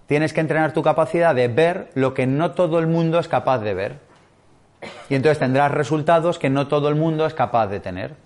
Tienes 0.06 0.32
que 0.32 0.40
entrenar 0.40 0.72
tu 0.72 0.82
capacidad 0.82 1.32
de 1.32 1.46
ver 1.46 1.90
lo 1.94 2.12
que 2.12 2.26
no 2.26 2.50
todo 2.50 2.80
el 2.80 2.88
mundo 2.88 3.20
es 3.20 3.28
capaz 3.28 3.60
de 3.60 3.74
ver. 3.74 4.00
Y 5.08 5.14
entonces 5.14 5.38
tendrás 5.38 5.70
resultados 5.70 6.40
que 6.40 6.50
no 6.50 6.66
todo 6.66 6.88
el 6.88 6.96
mundo 6.96 7.24
es 7.24 7.34
capaz 7.34 7.68
de 7.68 7.78
tener. 7.78 8.16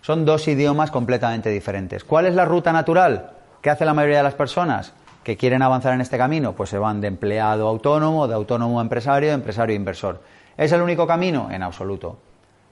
Son 0.00 0.24
dos 0.24 0.48
idiomas 0.48 0.90
completamente 0.90 1.50
diferentes. 1.50 2.02
¿Cuál 2.02 2.26
es 2.26 2.34
la 2.34 2.44
ruta 2.44 2.72
natural? 2.72 3.30
¿Qué 3.60 3.70
hace 3.70 3.84
la 3.84 3.94
mayoría 3.94 4.16
de 4.16 4.24
las 4.24 4.34
personas 4.34 4.94
que 5.22 5.36
quieren 5.36 5.62
avanzar 5.62 5.94
en 5.94 6.00
este 6.00 6.18
camino? 6.18 6.54
Pues 6.54 6.70
se 6.70 6.78
van 6.78 7.00
de 7.00 7.06
empleado 7.06 7.68
a 7.68 7.70
autónomo, 7.70 8.26
de 8.26 8.34
autónomo 8.34 8.80
a 8.80 8.82
empresario, 8.82 9.28
de 9.28 9.34
empresario 9.36 9.74
a 9.74 9.76
inversor. 9.76 10.20
¿Es 10.56 10.72
el 10.72 10.82
único 10.82 11.06
camino? 11.06 11.48
En 11.52 11.62
absoluto. 11.62 12.18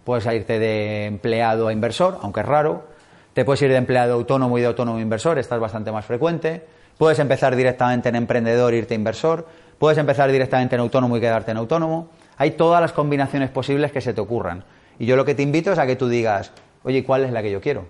Puedes 0.02 0.26
irte 0.26 0.58
de 0.58 1.06
empleado 1.06 1.68
a 1.68 1.72
inversor, 1.72 2.18
aunque 2.22 2.40
es 2.40 2.46
raro. 2.46 2.98
Te 3.40 3.44
puedes 3.46 3.62
ir 3.62 3.70
de 3.70 3.76
empleado 3.76 4.12
autónomo 4.12 4.58
y 4.58 4.60
de 4.60 4.66
autónomo 4.66 5.00
inversor, 5.00 5.38
esta 5.38 5.54
es 5.54 5.60
bastante 5.62 5.90
más 5.90 6.04
frecuente. 6.04 6.62
Puedes 6.98 7.18
empezar 7.20 7.56
directamente 7.56 8.10
en 8.10 8.16
emprendedor 8.16 8.74
e 8.74 8.76
irte 8.76 8.94
inversor. 8.94 9.46
Puedes 9.78 9.96
empezar 9.96 10.30
directamente 10.30 10.74
en 10.74 10.82
autónomo 10.82 11.16
y 11.16 11.20
quedarte 11.20 11.50
en 11.50 11.56
autónomo. 11.56 12.08
Hay 12.36 12.50
todas 12.50 12.82
las 12.82 12.92
combinaciones 12.92 13.48
posibles 13.48 13.92
que 13.92 14.02
se 14.02 14.12
te 14.12 14.20
ocurran. 14.20 14.62
Y 14.98 15.06
yo 15.06 15.16
lo 15.16 15.24
que 15.24 15.34
te 15.34 15.42
invito 15.42 15.72
es 15.72 15.78
a 15.78 15.86
que 15.86 15.96
tú 15.96 16.10
digas, 16.10 16.52
oye, 16.84 17.02
¿cuál 17.02 17.24
es 17.24 17.32
la 17.32 17.40
que 17.40 17.50
yo 17.50 17.62
quiero? 17.62 17.86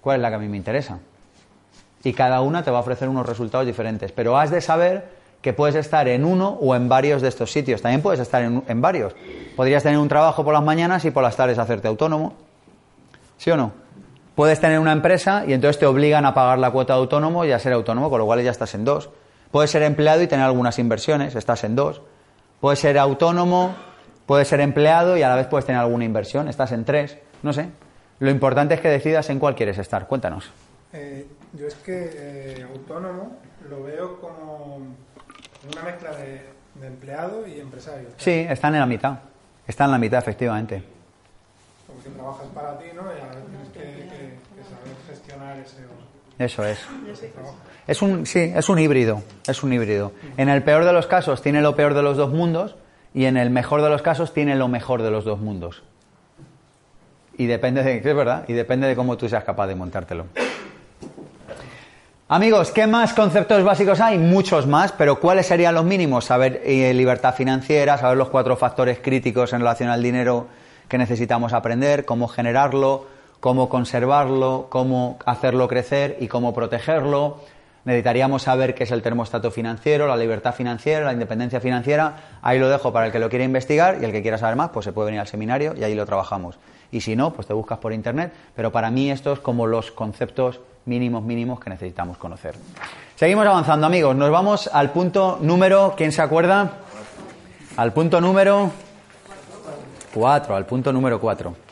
¿Cuál 0.00 0.16
es 0.16 0.22
la 0.22 0.30
que 0.30 0.34
a 0.34 0.38
mí 0.40 0.48
me 0.48 0.56
interesa? 0.56 0.98
Y 2.02 2.12
cada 2.12 2.40
una 2.40 2.64
te 2.64 2.72
va 2.72 2.78
a 2.78 2.80
ofrecer 2.80 3.08
unos 3.08 3.24
resultados 3.24 3.68
diferentes. 3.68 4.10
Pero 4.10 4.36
has 4.36 4.50
de 4.50 4.60
saber 4.60 5.10
que 5.42 5.52
puedes 5.52 5.76
estar 5.76 6.08
en 6.08 6.24
uno 6.24 6.58
o 6.60 6.74
en 6.74 6.88
varios 6.88 7.22
de 7.22 7.28
estos 7.28 7.52
sitios. 7.52 7.82
También 7.82 8.02
puedes 8.02 8.18
estar 8.18 8.42
en 8.42 8.80
varios. 8.82 9.14
Podrías 9.54 9.84
tener 9.84 10.00
un 10.00 10.08
trabajo 10.08 10.42
por 10.42 10.54
las 10.54 10.64
mañanas 10.64 11.04
y 11.04 11.12
por 11.12 11.22
las 11.22 11.36
tardes 11.36 11.56
hacerte 11.56 11.86
autónomo. 11.86 12.32
¿Sí 13.36 13.52
o 13.52 13.56
no? 13.56 13.86
Puedes 14.38 14.60
tener 14.60 14.78
una 14.78 14.92
empresa 14.92 15.42
y 15.48 15.52
entonces 15.52 15.80
te 15.80 15.86
obligan 15.86 16.24
a 16.24 16.32
pagar 16.32 16.60
la 16.60 16.70
cuota 16.70 16.92
de 16.92 17.00
autónomo 17.00 17.44
y 17.44 17.50
a 17.50 17.58
ser 17.58 17.72
autónomo, 17.72 18.08
con 18.08 18.20
lo 18.20 18.24
cual 18.26 18.40
ya 18.40 18.52
estás 18.52 18.72
en 18.76 18.84
dos. 18.84 19.10
Puedes 19.50 19.68
ser 19.72 19.82
empleado 19.82 20.22
y 20.22 20.28
tener 20.28 20.44
algunas 20.46 20.78
inversiones, 20.78 21.34
estás 21.34 21.64
en 21.64 21.74
dos. 21.74 22.02
Puedes 22.60 22.78
ser 22.78 23.00
autónomo, 23.00 23.74
puedes 24.26 24.46
ser 24.46 24.60
empleado 24.60 25.16
y 25.16 25.22
a 25.24 25.28
la 25.28 25.34
vez 25.34 25.48
puedes 25.48 25.66
tener 25.66 25.80
alguna 25.80 26.04
inversión, 26.04 26.46
estás 26.46 26.70
en 26.70 26.84
tres. 26.84 27.18
No 27.42 27.52
sé. 27.52 27.68
Lo 28.20 28.30
importante 28.30 28.74
es 28.74 28.80
que 28.80 28.88
decidas 28.88 29.28
en 29.30 29.40
cuál 29.40 29.56
quieres 29.56 29.76
estar. 29.76 30.06
Cuéntanos. 30.06 30.48
Eh, 30.92 31.26
yo 31.54 31.66
es 31.66 31.74
que 31.74 32.08
eh, 32.14 32.62
autónomo 32.72 33.38
lo 33.68 33.82
veo 33.82 34.20
como 34.20 34.76
una 35.72 35.82
mezcla 35.82 36.12
de, 36.12 36.42
de 36.80 36.86
empleado 36.86 37.44
y 37.44 37.58
empresario. 37.58 38.10
Sí, 38.16 38.46
están 38.48 38.72
en 38.74 38.80
la 38.82 38.86
mitad. 38.86 39.18
Están 39.66 39.86
en 39.86 39.92
la 39.92 39.98
mitad, 39.98 40.20
efectivamente. 40.20 40.80
Como 41.88 42.00
que 42.04 42.10
trabajas 42.10 42.46
para 42.54 42.78
ti, 42.78 42.84
¿no? 42.94 43.02
Y 43.02 43.20
a 43.20 43.26
la 43.26 43.34
vez 43.34 43.44
tienes 43.46 43.68
que, 43.70 44.08
que- 44.10 44.17
Eso 46.38 46.64
es. 46.64 46.78
Es 47.86 48.02
un, 48.02 48.26
sí, 48.26 48.52
es 48.54 48.68
un 48.68 48.78
híbrido, 48.78 49.22
es 49.46 49.62
un 49.62 49.72
híbrido. 49.72 50.12
En 50.36 50.48
el 50.48 50.62
peor 50.62 50.84
de 50.84 50.92
los 50.92 51.06
casos 51.06 51.42
tiene 51.42 51.62
lo 51.62 51.74
peor 51.74 51.94
de 51.94 52.02
los 52.02 52.16
dos 52.16 52.30
mundos 52.30 52.76
y 53.14 53.24
en 53.24 53.36
el 53.36 53.50
mejor 53.50 53.82
de 53.82 53.88
los 53.88 54.02
casos 54.02 54.32
tiene 54.32 54.54
lo 54.54 54.68
mejor 54.68 55.02
de 55.02 55.10
los 55.10 55.24
dos 55.24 55.40
mundos. 55.40 55.82
Y 57.36 57.46
depende 57.46 57.82
de, 57.82 57.98
es 57.98 58.04
verdad, 58.04 58.44
y 58.48 58.52
depende 58.52 58.86
de 58.86 58.96
cómo 58.96 59.16
tú 59.16 59.28
seas 59.28 59.44
capaz 59.44 59.66
de 59.68 59.74
montártelo. 59.74 60.26
Amigos, 62.30 62.72
¿qué 62.72 62.86
más 62.86 63.14
conceptos 63.14 63.64
básicos 63.64 64.00
hay? 64.00 64.18
Muchos 64.18 64.66
más, 64.66 64.92
pero 64.92 65.18
¿cuáles 65.18 65.46
serían 65.46 65.74
los 65.74 65.84
mínimos? 65.84 66.26
Saber 66.26 66.60
eh, 66.62 66.92
libertad 66.92 67.34
financiera, 67.34 67.96
saber 67.96 68.18
los 68.18 68.28
cuatro 68.28 68.54
factores 68.56 68.98
críticos 68.98 69.54
en 69.54 69.60
relación 69.60 69.88
al 69.88 70.02
dinero 70.02 70.46
que 70.88 70.98
necesitamos 70.98 71.54
aprender, 71.54 72.04
cómo 72.04 72.28
generarlo, 72.28 73.06
cómo 73.40 73.68
conservarlo, 73.68 74.66
cómo 74.68 75.18
hacerlo 75.24 75.68
crecer 75.68 76.16
y 76.20 76.28
cómo 76.28 76.54
protegerlo. 76.54 77.38
Necesitaríamos 77.84 78.42
saber 78.42 78.74
qué 78.74 78.84
es 78.84 78.90
el 78.90 79.02
termostato 79.02 79.50
financiero, 79.50 80.06
la 80.06 80.16
libertad 80.16 80.54
financiera, 80.54 81.06
la 81.06 81.12
independencia 81.12 81.60
financiera. 81.60 82.16
Ahí 82.42 82.58
lo 82.58 82.68
dejo 82.68 82.92
para 82.92 83.06
el 83.06 83.12
que 83.12 83.18
lo 83.18 83.30
quiera 83.30 83.44
investigar 83.44 83.98
y 84.00 84.04
el 84.04 84.12
que 84.12 84.20
quiera 84.20 84.36
saber 84.36 84.56
más, 84.56 84.70
pues 84.70 84.84
se 84.84 84.92
puede 84.92 85.06
venir 85.06 85.20
al 85.20 85.28
seminario 85.28 85.74
y 85.76 85.84
ahí 85.84 85.94
lo 85.94 86.04
trabajamos. 86.04 86.58
Y 86.90 87.00
si 87.00 87.16
no, 87.16 87.32
pues 87.32 87.46
te 87.46 87.54
buscas 87.54 87.78
por 87.78 87.92
internet. 87.92 88.32
Pero 88.54 88.72
para 88.72 88.90
mí 88.90 89.10
estos 89.10 89.40
como 89.40 89.66
los 89.66 89.90
conceptos 89.90 90.60
mínimos 90.84 91.22
mínimos 91.22 91.60
que 91.60 91.70
necesitamos 91.70 92.18
conocer. 92.18 92.56
Seguimos 93.16 93.46
avanzando, 93.46 93.86
amigos. 93.86 94.16
Nos 94.16 94.30
vamos 94.30 94.68
al 94.72 94.90
punto 94.90 95.38
número, 95.40 95.94
¿quién 95.96 96.12
se 96.12 96.22
acuerda? 96.22 96.72
Al 97.76 97.92
punto 97.92 98.20
número 98.20 98.70
4, 100.14 100.56
al 100.56 100.66
punto 100.66 100.92
número 100.92 101.20
4. 101.20 101.67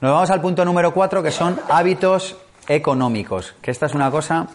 Nos 0.00 0.12
vamos 0.12 0.30
al 0.30 0.40
punto 0.40 0.64
número 0.64 0.94
4, 0.94 1.22
que 1.22 1.30
son 1.30 1.60
hábitos 1.68 2.34
económicos, 2.66 3.54
que 3.60 3.70
esta 3.70 3.84
es 3.84 3.94
una 3.94 4.10
cosa 4.10 4.46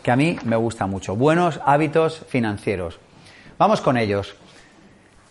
que 0.00 0.12
a 0.12 0.16
mí 0.16 0.38
me 0.44 0.54
gusta 0.54 0.86
mucho. 0.86 1.16
Buenos 1.16 1.58
hábitos 1.64 2.22
financieros. 2.28 3.00
Vamos 3.58 3.80
con 3.80 3.96
ellos. 3.96 4.36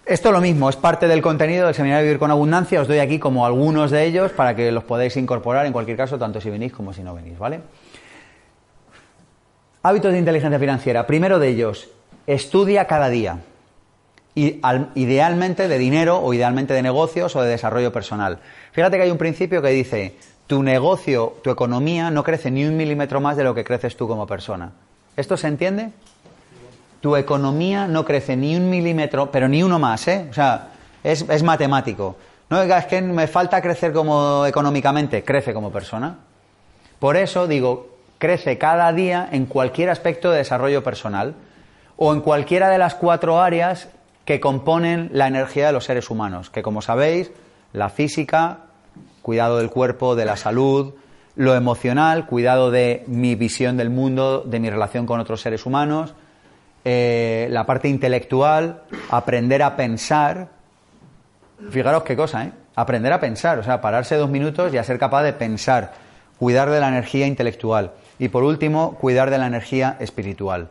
Esto 0.06 0.34
lo 0.34 0.42
mismo, 0.42 0.70
es 0.70 0.76
parte 0.76 1.08
del 1.08 1.22
contenido 1.22 1.68
del 1.68 1.74
seminario 1.74 2.04
Vivir 2.04 2.20
con 2.20 2.32
Abundancia. 2.32 2.82
Os 2.82 2.90
doy 2.90 3.00
aquí 3.00 3.18
como 3.18 3.46
algunos 3.46 3.92
de 3.92 4.04
ellos 4.04 4.34
para 4.34 4.58
que 4.58 4.74
los 4.74 4.84
podáis 4.84 5.16
incorporar 5.16 5.66
en 5.66 5.72
cualquier 5.72 5.96
caso, 5.96 6.20
tanto 6.20 6.42
si 6.42 6.50
venís 6.50 6.74
como 6.74 6.92
si 6.92 7.02
no 7.02 7.16
venís, 7.16 7.40
¿vale? 7.40 7.62
Hábitos 9.84 10.12
de 10.12 10.20
inteligencia 10.20 10.60
financiera. 10.60 11.08
Primero 11.08 11.40
de 11.40 11.48
ellos, 11.48 11.88
estudia 12.28 12.88
cada 12.88 13.08
día. 13.08 13.38
Idealmente 14.36 15.68
de 15.68 15.78
dinero 15.78 16.20
o 16.22 16.34
idealmente 16.34 16.74
de 16.74 16.82
negocios 16.82 17.36
o 17.36 17.42
de 17.42 17.50
desarrollo 17.50 17.94
personal. 17.94 18.40
Fíjate 18.74 18.98
que 18.98 19.04
hay 19.04 19.12
un 19.12 19.18
principio 19.18 19.62
que 19.62 19.70
dice, 19.70 20.16
tu 20.48 20.62
negocio, 20.62 21.38
tu 21.42 21.50
economía 21.50 22.12
no 22.12 22.24
crece 22.24 22.52
ni 22.52 22.66
un 22.66 22.76
milímetro 22.76 23.22
más 23.22 23.38
de 23.38 23.46
lo 23.46 23.56
que 23.56 23.64
creces 23.64 23.96
tú 23.96 24.08
como 24.08 24.28
persona. 24.28 24.72
¿Esto 25.16 25.38
se 25.38 25.48
entiende? 25.48 25.92
Tu 27.00 27.16
economía 27.16 27.88
no 27.88 28.04
crece 28.04 28.36
ni 28.36 28.56
un 28.56 28.70
milímetro, 28.70 29.32
pero 29.32 29.48
ni 29.48 29.64
uno 29.64 29.80
más, 29.80 30.08
¿eh? 30.08 30.28
O 30.30 30.34
sea, 30.34 30.70
es, 31.04 31.26
es 31.30 31.44
matemático. 31.44 32.18
No 32.50 32.62
es 32.62 32.86
que 32.86 33.02
me 33.02 33.28
falta 33.28 33.62
crecer 33.62 33.92
como 33.94 34.46
económicamente, 34.46 35.24
crece 35.24 35.54
como 35.54 35.72
persona. 35.72 36.18
Por 37.00 37.18
eso 37.18 37.48
digo, 37.48 37.96
crece 38.18 38.58
cada 38.58 38.92
día 38.94 39.28
en 39.32 39.46
cualquier 39.46 39.90
aspecto 39.90 40.32
de 40.32 40.40
desarrollo 40.40 40.84
personal 40.84 41.36
o 41.98 42.14
en 42.14 42.22
cualquiera 42.22 42.70
de 42.70 42.78
las 42.78 42.96
cuatro 42.96 43.42
áreas 43.42 43.88
que 44.26 44.40
componen 44.40 45.10
la 45.14 45.28
energía 45.28 45.68
de 45.68 45.74
los 45.74 45.86
seres 45.86 46.10
humanos, 46.10 46.50
que 46.50 46.64
como 46.64 46.82
sabéis, 46.82 47.32
la 47.74 47.90
física, 47.90 48.60
cuidado 49.22 49.58
del 49.58 49.70
cuerpo, 49.70 50.16
de 50.16 50.26
la 50.26 50.36
salud, 50.36 50.94
lo 51.36 51.56
emocional, 51.56 52.26
cuidado 52.26 52.72
de 52.72 53.04
mi 53.08 53.36
visión 53.36 53.78
del 53.78 53.90
mundo, 53.90 54.42
de 54.46 54.60
mi 54.60 54.70
relación 54.70 55.06
con 55.06 55.20
otros 55.20 55.42
seres 55.42 55.66
humanos, 55.66 56.14
eh, 56.84 57.48
la 57.52 57.66
parte 57.66 57.88
intelectual, 57.88 58.84
aprender 59.10 59.64
a 59.64 59.76
pensar, 59.76 60.50
Fijaros 61.70 62.04
qué 62.04 62.16
cosa, 62.16 62.46
¿eh? 62.46 62.52
Aprender 62.76 63.14
a 63.14 63.20
pensar, 63.20 63.58
o 63.60 63.64
sea, 63.64 63.80
pararse 63.80 64.16
dos 64.16 64.30
minutos 64.30 64.74
y 64.74 64.78
a 64.78 64.84
ser 64.84 65.00
capaz 65.00 65.24
de 65.24 65.34
pensar, 65.34 65.94
cuidar 66.38 66.70
de 66.70 66.80
la 66.80 66.90
energía 66.90 67.26
intelectual 67.26 67.94
y 68.20 68.28
por 68.28 68.44
último, 68.44 68.96
cuidar 68.96 69.30
de 69.30 69.38
la 69.38 69.48
energía 69.48 69.96
espiritual. 70.00 70.70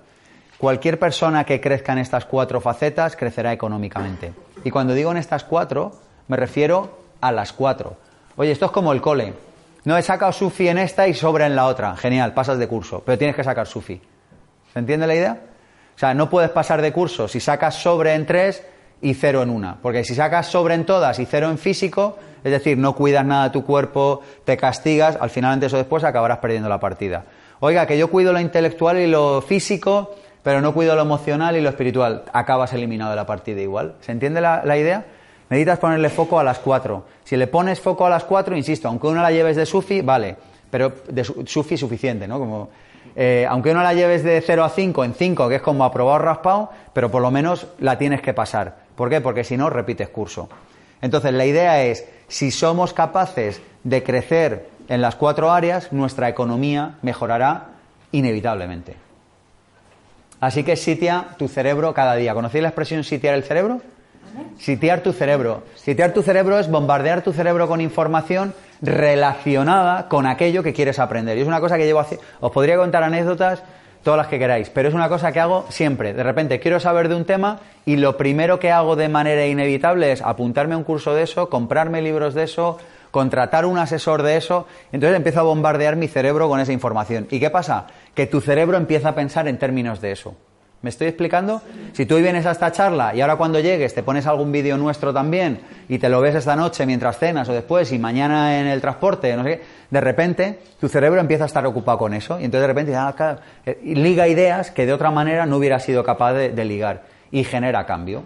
Cualquier 0.59 0.99
persona 0.99 1.45
que 1.45 1.61
crezca 1.61 1.93
en 1.93 1.99
estas 1.99 2.25
cuatro 2.25 2.61
facetas 2.61 3.17
crecerá 3.17 3.53
económicamente. 3.53 4.33
Y 4.63 4.71
cuando 4.71 4.95
digo 4.95 5.11
en 5.11 5.17
estas 5.17 5.45
cuatro, 5.45 5.93
me 6.29 6.37
refiero 6.37 6.99
a 7.21 7.33
las 7.33 7.53
cuatro. 7.53 7.97
Oye, 8.37 8.53
esto 8.53 8.67
es 8.67 8.71
como 8.71 8.93
el 8.93 9.01
cole. 9.01 9.35
No 9.85 9.99
he 9.99 10.03
sacado 10.03 10.33
SUFI 10.33 10.69
en 10.69 10.79
esta 10.79 11.07
y 11.07 11.15
sobra 11.15 11.47
en 11.47 11.55
la 11.55 11.67
otra. 11.67 11.97
Genial, 11.97 12.33
pasas 12.33 12.59
de 12.59 12.67
curso, 12.67 13.03
pero 13.05 13.19
tienes 13.19 13.37
que 13.37 13.45
sacar 13.45 13.67
SUFI. 13.67 14.01
¿Se 14.73 14.79
entiende 14.79 15.07
la 15.07 15.15
idea? 15.15 15.41
O 15.95 15.99
sea, 15.99 16.15
no 16.15 16.31
puedes 16.31 16.51
pasar 16.51 16.81
de 16.83 16.93
curso 16.93 17.29
si 17.29 17.41
sacas 17.41 17.75
sobre 17.75 18.15
en 18.15 18.27
tres 18.27 18.65
y 19.03 19.15
cero 19.15 19.43
en 19.43 19.51
una. 19.51 19.77
Porque 19.83 20.05
si 20.05 20.15
sacas 20.15 20.47
sobre 20.47 20.75
en 20.75 20.87
todas 20.87 21.19
y 21.19 21.27
cero 21.27 21.51
en 21.51 21.59
físico, 21.59 22.19
es 22.43 22.51
decir, 22.51 22.79
no 22.79 22.95
cuidas 22.95 23.25
nada 23.25 23.45
de 23.45 23.51
tu 23.51 23.65
cuerpo, 23.65 24.23
te 24.45 24.57
castigas, 24.57 25.19
al 25.21 25.31
final 25.31 25.53
antes 25.53 25.73
o 25.75 25.77
después 25.77 26.03
acabarás 26.05 26.39
perdiendo 26.39 26.69
la 26.69 26.81
partida. 26.81 27.25
Oiga, 27.61 27.87
que 27.87 27.97
yo 27.99 28.11
cuido 28.11 28.33
lo 28.33 28.41
intelectual 28.41 28.99
y 28.99 29.07
lo 29.07 29.43
físico, 29.43 30.15
pero 30.45 30.61
no 30.61 30.73
cuido 30.75 30.95
lo 30.95 31.03
emocional 31.03 31.57
y 31.57 31.61
lo 31.63 31.71
espiritual. 31.71 32.23
Acabas 32.33 32.73
eliminado 32.75 33.11
de 33.11 33.17
la 33.17 33.27
partida 33.27 33.61
igual. 33.63 33.95
¿Se 34.03 34.13
entiende 34.13 34.41
la, 34.41 34.77
idea? 34.77 35.07
Necesitas 35.49 35.79
ponerle 35.79 36.11
foco 36.11 36.39
a 36.39 36.45
las 36.45 36.59
cuatro. 36.59 37.07
Si 37.25 37.37
le 37.37 37.47
pones 37.47 37.81
foco 37.81 38.07
a 38.07 38.11
las 38.11 38.25
cuatro, 38.25 38.55
insisto, 38.55 38.87
aunque 38.87 39.07
una 39.07 39.23
la 39.23 39.33
lleves 39.33 39.57
de 39.57 39.65
sufi, 39.65 40.03
vale, 40.03 40.37
pero 40.71 40.93
de 41.09 41.25
su- 41.25 41.45
sufi 41.47 41.79
suficiente, 41.79 42.29
¿no? 42.29 42.39
Como, 42.39 42.69
eh, 43.17 43.47
aunque 43.49 43.73
no 43.73 43.83
la 43.83 43.95
lleves 43.95 44.23
de 44.23 44.41
0 44.43 44.65
a 44.65 44.69
5 44.69 45.03
en 45.05 45.15
5, 45.15 45.49
que 45.49 45.57
es 45.57 45.63
como 45.63 45.83
aprobado 45.85 46.19
raspado, 46.19 46.71
pero 46.93 47.11
por 47.11 47.23
lo 47.23 47.31
menos 47.31 47.67
la 47.79 47.97
tienes 47.97 48.21
que 48.21 48.35
pasar. 48.35 48.77
¿Por 48.95 49.09
qué? 49.09 49.23
Porque 49.23 49.45
si 49.45 49.57
no, 49.57 49.71
repites 49.71 50.11
curso. 50.11 50.51
Entonces, 51.01 51.33
la 51.33 51.47
idea 51.47 51.83
es, 51.85 52.07
si 52.29 52.51
somos 52.51 52.93
capaces 52.93 53.63
de 53.83 54.03
crecer 54.03 54.69
en 54.89 55.01
las 55.01 55.17
cuatro 55.17 55.51
áreas, 55.53 55.91
nuestra 55.93 56.29
economía 56.29 56.97
mejorará 57.01 57.69
inevitablemente. 58.13 59.04
Así 60.45 60.63
que 60.63 60.77
sitia 60.77 61.29
tu 61.39 61.49
cerebro 61.49 61.95
cada 61.95 62.15
día. 62.17 62.35
¿Conocéis 62.35 62.61
la 62.61 62.69
expresión 62.69 63.03
sitiar 63.03 63.35
el 63.35 63.45
cerebro? 63.45 63.81
Sitiar 64.59 65.01
tu 65.01 65.15
cerebro. 65.15 65.63
Sitiar 65.75 66.13
tu 66.13 66.21
cerebro 66.21 66.59
es 66.59 66.71
bombardear 66.71 67.23
tu 67.23 67.33
cerebro 67.33 67.67
con 67.67 67.81
información 67.81 68.53
relacionada 68.83 70.07
con 70.11 70.27
aquello 70.27 70.63
que 70.63 70.75
quieres 70.75 70.99
aprender. 70.99 71.39
Y 71.39 71.41
es 71.41 71.47
una 71.47 71.61
cosa 71.61 71.79
que 71.79 71.87
llevo 71.87 72.01
haciendo. 72.01 72.27
Os 72.41 72.53
podría 72.53 72.77
contar 72.77 73.03
anécdotas, 73.03 73.63
todas 74.03 74.19
las 74.19 74.27
que 74.27 74.39
queráis, 74.39 74.69
pero 74.69 74.87
es 74.87 74.95
una 74.95 75.09
cosa 75.09 75.33
que 75.33 75.41
hago 75.41 75.65
siempre. 75.71 76.13
De 76.13 76.23
repente 76.23 76.61
quiero 76.61 76.79
saber 76.79 77.09
de 77.09 77.15
un 77.15 77.25
tema 77.25 77.61
y 77.87 77.97
lo 77.97 78.19
primero 78.19 78.61
que 78.61 78.71
hago 78.71 78.97
de 78.97 79.09
manera 79.09 79.47
inevitable 79.47 80.13
es 80.13 80.21
apuntarme 80.21 80.75
a 80.75 80.77
un 80.77 80.85
curso 80.85 81.15
de 81.15 81.23
eso, 81.23 81.49
comprarme 81.49 82.03
libros 82.03 82.35
de 82.35 82.43
eso, 82.43 82.77
contratar 83.15 83.65
un 83.65 83.79
asesor 83.79 84.25
de 84.25 84.37
eso, 84.37 84.67
entonces 84.91 85.17
empiezo 85.17 85.39
a 85.39 85.45
bombardear 85.45 85.95
mi 85.95 86.09
cerebro 86.09 86.49
con 86.49 86.59
esa 86.59 86.73
información. 86.73 87.29
¿Y 87.31 87.39
qué 87.39 87.49
pasa? 87.49 87.87
Que 88.13 88.27
tu 88.27 88.41
cerebro 88.41 88.77
empieza 88.77 89.11
a 89.11 89.15
pensar 89.15 89.47
en 89.47 89.57
términos 89.57 90.01
de 90.01 90.11
eso. 90.11 90.35
¿Me 90.83 90.91
estoy 90.91 91.07
explicando? 91.07 91.63
Si 91.93 92.07
tú 92.07 92.17
vienes 92.17 92.45
a 92.45 92.51
esta 92.51 92.73
charla 92.73 93.15
y 93.15 93.21
ahora 93.21 93.37
cuando 93.37 93.61
llegues 93.61 93.95
te 93.95 94.03
pones 94.03 94.27
algún 94.27 94.51
vídeo 94.51 94.77
nuestro 94.77 95.15
también 95.15 95.61
y 95.89 95.99
te 95.99 96.09
lo 96.09 96.21
ves 96.21 96.35
esta 96.35 96.57
noche 96.57 96.87
mientras 96.87 97.17
cenas 97.21 97.49
o 97.49 97.53
después 97.53 97.93
y 97.93 98.01
mañana 98.01 98.59
en 98.59 98.67
el 98.67 98.81
transporte, 98.81 99.37
no 99.37 99.45
sé 99.45 99.59
qué, 99.59 99.65
de 99.91 100.01
repente 100.01 100.59
tu 100.81 100.89
cerebro 100.89 101.21
empieza 101.21 101.45
a 101.45 101.47
estar 101.47 101.65
ocupado 101.67 101.99
con 101.99 102.15
eso 102.15 102.41
y 102.41 102.47
entonces 102.47 102.63
de 102.63 102.67
repente 102.67 102.97
ah, 102.97 103.15
claro, 103.17 103.39
eh, 103.65 103.79
liga 103.85 104.27
ideas 104.27 104.73
que 104.73 104.87
de 104.87 104.93
otra 104.93 105.13
manera 105.13 105.47
no 105.47 105.59
hubiera 105.59 105.79
sido 105.79 106.03
capaz 106.03 106.33
de 106.33 106.65
ligar 106.65 107.05
y 107.31 107.45
genera 107.45 107.87
cambio. 107.87 108.25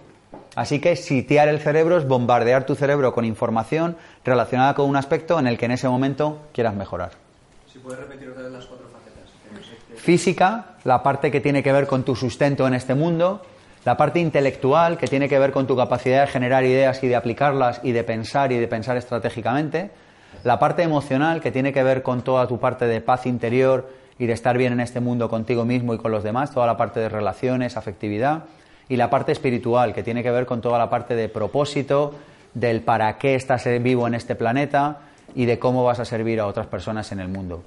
Así 0.58 0.80
que 0.80 0.96
sitiar 0.96 1.46
el 1.46 1.60
cerebro 1.60 1.98
es 1.98 2.08
bombardear 2.08 2.66
tu 2.66 2.74
cerebro 2.74 3.12
con 3.12 3.24
información 3.24 3.96
relacionada 4.24 4.74
con 4.74 4.90
un 4.90 4.96
aspecto 4.96 5.38
en 5.38 5.46
el 5.46 5.56
que 5.56 5.66
en 5.66 5.70
ese 5.70 5.88
momento 5.88 6.48
quieras 6.52 6.74
mejorar. 6.74 7.12
Si 7.72 7.78
puedes 7.78 8.00
repetir 8.00 8.30
otra 8.30 8.42
vez 8.42 8.50
las 8.50 8.66
cuatro 8.66 8.88
facetas. 8.88 10.02
Física, 10.02 10.74
la 10.82 11.00
parte 11.04 11.30
que 11.30 11.40
tiene 11.40 11.62
que 11.62 11.70
ver 11.70 11.86
con 11.86 12.02
tu 12.02 12.16
sustento 12.16 12.66
en 12.66 12.74
este 12.74 12.96
mundo, 12.96 13.40
la 13.84 13.96
parte 13.96 14.18
intelectual, 14.18 14.98
que 14.98 15.06
tiene 15.06 15.28
que 15.28 15.38
ver 15.38 15.52
con 15.52 15.68
tu 15.68 15.76
capacidad 15.76 16.22
de 16.22 16.26
generar 16.26 16.64
ideas 16.64 17.04
y 17.04 17.06
de 17.06 17.14
aplicarlas 17.14 17.80
y 17.84 17.92
de 17.92 18.02
pensar 18.02 18.50
y 18.50 18.58
de 18.58 18.66
pensar 18.66 18.96
estratégicamente, 18.96 19.92
la 20.42 20.58
parte 20.58 20.82
emocional, 20.82 21.40
que 21.40 21.52
tiene 21.52 21.72
que 21.72 21.84
ver 21.84 22.02
con 22.02 22.22
toda 22.22 22.48
tu 22.48 22.58
parte 22.58 22.86
de 22.86 23.00
paz 23.00 23.26
interior 23.26 23.88
y 24.18 24.26
de 24.26 24.32
estar 24.32 24.58
bien 24.58 24.72
en 24.72 24.80
este 24.80 24.98
mundo 24.98 25.28
contigo 25.28 25.64
mismo 25.64 25.94
y 25.94 25.98
con 25.98 26.10
los 26.10 26.24
demás, 26.24 26.50
toda 26.50 26.66
la 26.66 26.76
parte 26.76 26.98
de 26.98 27.08
relaciones, 27.08 27.76
afectividad, 27.76 28.42
y 28.88 28.96
la 28.96 29.10
parte 29.10 29.32
espiritual, 29.32 29.94
que 29.94 30.02
tiene 30.02 30.22
que 30.22 30.30
ver 30.30 30.46
con 30.46 30.60
toda 30.60 30.78
la 30.78 30.90
parte 30.90 31.14
de 31.14 31.28
propósito, 31.28 32.14
del 32.54 32.80
para 32.80 33.18
qué 33.18 33.34
estás 33.34 33.66
vivo 33.82 34.06
en 34.06 34.14
este 34.14 34.34
planeta 34.34 35.00
y 35.34 35.44
de 35.46 35.58
cómo 35.58 35.84
vas 35.84 36.00
a 36.00 36.04
servir 36.04 36.40
a 36.40 36.46
otras 36.46 36.66
personas 36.66 37.12
en 37.12 37.20
el 37.20 37.28
mundo. 37.28 37.62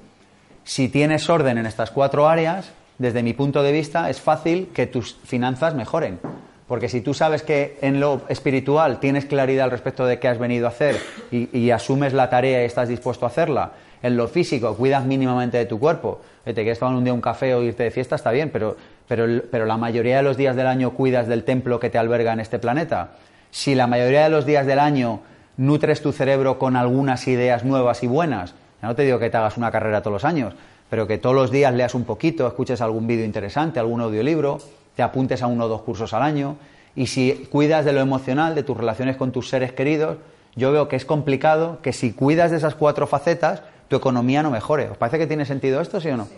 Si 0.63 0.89
tienes 0.89 1.29
orden 1.29 1.57
en 1.57 1.65
estas 1.65 1.91
cuatro 1.91 2.27
áreas, 2.27 2.71
desde 2.97 3.23
mi 3.23 3.33
punto 3.33 3.63
de 3.63 3.71
vista, 3.71 4.09
es 4.09 4.21
fácil 4.21 4.69
que 4.73 4.87
tus 4.87 5.15
finanzas 5.23 5.73
mejoren. 5.75 6.19
Porque 6.67 6.87
si 6.87 7.01
tú 7.01 7.13
sabes 7.13 7.43
que 7.43 7.77
en 7.81 7.99
lo 7.99 8.21
espiritual 8.29 8.99
tienes 8.99 9.25
claridad 9.25 9.65
al 9.65 9.71
respecto 9.71 10.05
de 10.05 10.19
qué 10.19 10.27
has 10.29 10.37
venido 10.37 10.67
a 10.67 10.69
hacer 10.69 10.95
y, 11.29 11.69
asumes 11.71 12.13
la 12.13 12.29
tarea 12.29 12.61
y 12.61 12.65
estás 12.65 12.87
dispuesto 12.87 13.25
a 13.25 13.29
hacerla, 13.29 13.71
en 14.01 14.15
lo 14.15 14.27
físico 14.27 14.75
cuidas 14.77 15.05
mínimamente 15.05 15.57
de 15.57 15.65
tu 15.65 15.79
cuerpo, 15.79 16.21
te 16.45 16.53
quieres 16.53 16.79
tomar 16.79 16.95
un 16.95 17.03
día 17.03 17.13
un 17.13 17.21
café 17.21 17.53
o 17.55 17.61
irte 17.61 17.83
de 17.83 17.91
fiesta, 17.91 18.15
está 18.15 18.31
bien, 18.31 18.49
pero, 18.51 18.77
pero, 19.11 19.43
pero 19.51 19.65
la 19.65 19.75
mayoría 19.75 20.15
de 20.15 20.23
los 20.23 20.37
días 20.37 20.55
del 20.55 20.67
año 20.67 20.91
cuidas 20.91 21.27
del 21.27 21.43
templo 21.43 21.81
que 21.81 21.89
te 21.89 21.97
alberga 21.97 22.31
en 22.31 22.39
este 22.39 22.59
planeta. 22.59 23.09
Si 23.49 23.75
la 23.75 23.85
mayoría 23.85 24.23
de 24.23 24.29
los 24.29 24.45
días 24.45 24.65
del 24.65 24.79
año 24.79 25.19
nutres 25.57 26.01
tu 26.01 26.13
cerebro 26.13 26.57
con 26.57 26.77
algunas 26.77 27.27
ideas 27.27 27.65
nuevas 27.65 28.03
y 28.03 28.07
buenas, 28.07 28.53
ya 28.81 28.87
no 28.87 28.95
te 28.95 29.03
digo 29.03 29.19
que 29.19 29.29
te 29.29 29.35
hagas 29.35 29.57
una 29.57 29.69
carrera 29.69 30.01
todos 30.01 30.13
los 30.13 30.23
años, 30.23 30.53
pero 30.89 31.07
que 31.07 31.17
todos 31.17 31.35
los 31.35 31.51
días 31.51 31.73
leas 31.73 31.93
un 31.93 32.05
poquito, 32.05 32.47
escuches 32.47 32.79
algún 32.79 33.05
vídeo 33.05 33.25
interesante, 33.25 33.81
algún 33.81 33.99
audiolibro, 33.99 34.59
te 34.95 35.03
apuntes 35.03 35.43
a 35.43 35.47
uno 35.47 35.65
o 35.65 35.67
dos 35.67 35.81
cursos 35.81 36.13
al 36.13 36.23
año, 36.23 36.55
y 36.95 37.07
si 37.07 37.49
cuidas 37.51 37.83
de 37.83 37.91
lo 37.91 37.99
emocional, 37.99 38.55
de 38.55 38.63
tus 38.63 38.77
relaciones 38.77 39.17
con 39.17 39.33
tus 39.33 39.49
seres 39.49 39.73
queridos, 39.73 40.19
yo 40.55 40.71
veo 40.71 40.87
que 40.87 40.95
es 40.95 41.03
complicado 41.03 41.79
que 41.81 41.91
si 41.91 42.13
cuidas 42.13 42.49
de 42.49 42.55
esas 42.55 42.75
cuatro 42.75 43.07
facetas, 43.07 43.61
tu 43.89 43.97
economía 43.97 44.41
no 44.41 44.51
mejore. 44.51 44.89
¿Os 44.89 44.95
parece 44.95 45.17
que 45.17 45.27
tiene 45.27 45.43
sentido 45.43 45.81
esto, 45.81 45.99
sí 45.99 46.07
o 46.07 46.15
no? 46.15 46.29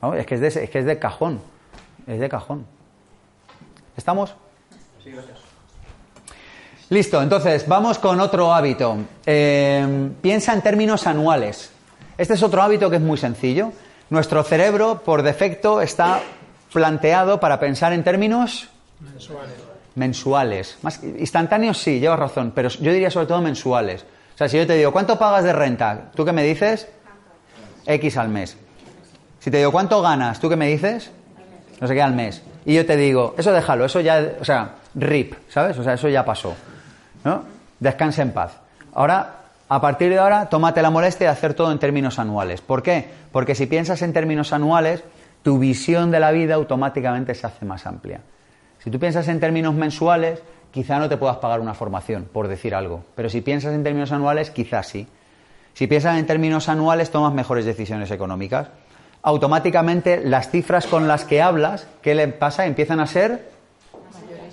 Vamos, 0.00 0.18
Es, 0.18 0.26
que 0.26 0.34
es, 0.34 0.40
de, 0.40 0.48
es 0.48 0.70
que 0.70 0.80
es 0.80 0.84
de 0.84 0.98
cajón, 0.98 1.38
es 2.06 2.20
de 2.20 2.28
cajón. 2.28 2.66
¿Estamos? 3.96 4.34
Sí, 5.02 5.10
gracias. 5.10 5.38
Listo, 6.90 7.22
entonces 7.22 7.68
vamos 7.68 7.98
con 7.98 8.18
otro 8.20 8.52
hábito. 8.52 8.96
Eh, 9.24 10.10
piensa 10.20 10.52
en 10.52 10.62
términos 10.62 11.06
anuales. 11.06 11.70
Este 12.18 12.34
es 12.34 12.42
otro 12.42 12.62
hábito 12.62 12.90
que 12.90 12.96
es 12.96 13.02
muy 13.02 13.16
sencillo. 13.16 13.72
Nuestro 14.10 14.42
cerebro, 14.42 15.02
por 15.04 15.22
defecto, 15.22 15.80
está 15.80 16.20
planteado 16.72 17.38
para 17.38 17.60
pensar 17.60 17.92
en 17.92 18.02
términos 18.02 18.68
mensuales. 19.00 19.54
mensuales. 19.94 20.78
Más 20.82 21.02
instantáneos 21.04 21.78
sí, 21.78 22.00
llevas 22.00 22.18
razón, 22.18 22.52
pero 22.54 22.68
yo 22.68 22.92
diría 22.92 23.10
sobre 23.10 23.26
todo 23.26 23.40
mensuales. 23.40 24.04
O 24.34 24.38
sea, 24.38 24.48
si 24.48 24.56
yo 24.56 24.66
te 24.66 24.74
digo, 24.74 24.90
¿cuánto 24.90 25.18
pagas 25.18 25.44
de 25.44 25.52
renta? 25.52 26.10
¿Tú 26.14 26.24
qué 26.24 26.32
me 26.32 26.42
dices? 26.42 26.88
X 27.86 28.16
al 28.16 28.30
mes. 28.30 28.56
Si 29.38 29.50
te 29.50 29.58
digo, 29.58 29.70
¿cuánto 29.70 30.02
ganas? 30.02 30.40
¿Tú 30.40 30.48
qué 30.48 30.56
me 30.56 30.66
dices? 30.66 31.10
No 31.80 31.86
sé 31.86 31.94
qué 31.94 32.02
al 32.02 32.14
mes. 32.14 32.42
Y 32.64 32.74
yo 32.74 32.84
te 32.84 32.96
digo, 32.96 33.34
eso 33.38 33.52
déjalo, 33.52 33.84
eso 33.84 34.00
ya, 34.00 34.34
o 34.40 34.44
sea, 34.44 34.76
RIP, 34.94 35.34
¿sabes? 35.48 35.78
O 35.78 35.82
sea, 35.82 35.94
eso 35.94 36.08
ya 36.08 36.24
pasó. 36.24 36.54
¿No? 37.24 37.42
Descansa 37.78 38.22
en 38.22 38.32
paz. 38.32 38.58
Ahora, 38.92 39.36
a 39.68 39.80
partir 39.80 40.10
de 40.10 40.18
ahora, 40.18 40.48
tómate 40.48 40.82
la 40.82 40.90
molestia 40.90 41.28
de 41.28 41.32
hacer 41.32 41.54
todo 41.54 41.72
en 41.72 41.78
términos 41.78 42.18
anuales. 42.18 42.60
¿Por 42.60 42.82
qué? 42.82 43.08
Porque 43.32 43.54
si 43.54 43.66
piensas 43.66 44.02
en 44.02 44.12
términos 44.12 44.52
anuales, 44.52 45.04
tu 45.42 45.58
visión 45.58 46.10
de 46.10 46.20
la 46.20 46.32
vida 46.32 46.54
automáticamente 46.54 47.34
se 47.34 47.46
hace 47.46 47.64
más 47.64 47.86
amplia. 47.86 48.20
Si 48.82 48.90
tú 48.90 48.98
piensas 48.98 49.28
en 49.28 49.40
términos 49.40 49.74
mensuales, 49.74 50.42
quizá 50.70 50.98
no 50.98 51.08
te 51.08 51.16
puedas 51.16 51.36
pagar 51.36 51.60
una 51.60 51.74
formación, 51.74 52.28
por 52.32 52.48
decir 52.48 52.74
algo. 52.74 53.04
Pero 53.14 53.28
si 53.28 53.40
piensas 53.40 53.74
en 53.74 53.82
términos 53.82 54.12
anuales, 54.12 54.50
quizás 54.50 54.86
sí. 54.88 55.06
Si 55.72 55.86
piensas 55.86 56.18
en 56.18 56.26
términos 56.26 56.68
anuales, 56.68 57.10
tomas 57.10 57.32
mejores 57.32 57.64
decisiones 57.64 58.10
económicas. 58.10 58.68
Automáticamente 59.22 60.22
las 60.24 60.50
cifras 60.50 60.86
con 60.86 61.06
las 61.06 61.24
que 61.24 61.42
hablas, 61.42 61.86
¿qué 62.02 62.14
le 62.14 62.28
pasa? 62.28 62.66
Empiezan 62.66 63.00
a 63.00 63.06
ser 63.06 63.50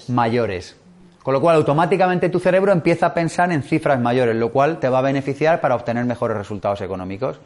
mayores. 0.09 0.75
Con 1.23 1.33
lo 1.33 1.41
cual, 1.41 1.57
automáticamente 1.57 2.29
tu 2.29 2.39
cerebro 2.39 2.71
empieza 2.71 3.07
a 3.07 3.13
pensar 3.13 3.51
en 3.51 3.63
cifras 3.63 3.99
mayores, 3.99 4.35
lo 4.35 4.49
cual 4.51 4.79
te 4.79 4.87
va 4.87 4.99
a 4.99 5.01
beneficiar 5.01 5.59
para 5.59 5.75
obtener 5.75 6.05
mejores 6.05 6.37
resultados 6.37 6.79
económicos. 6.81 7.39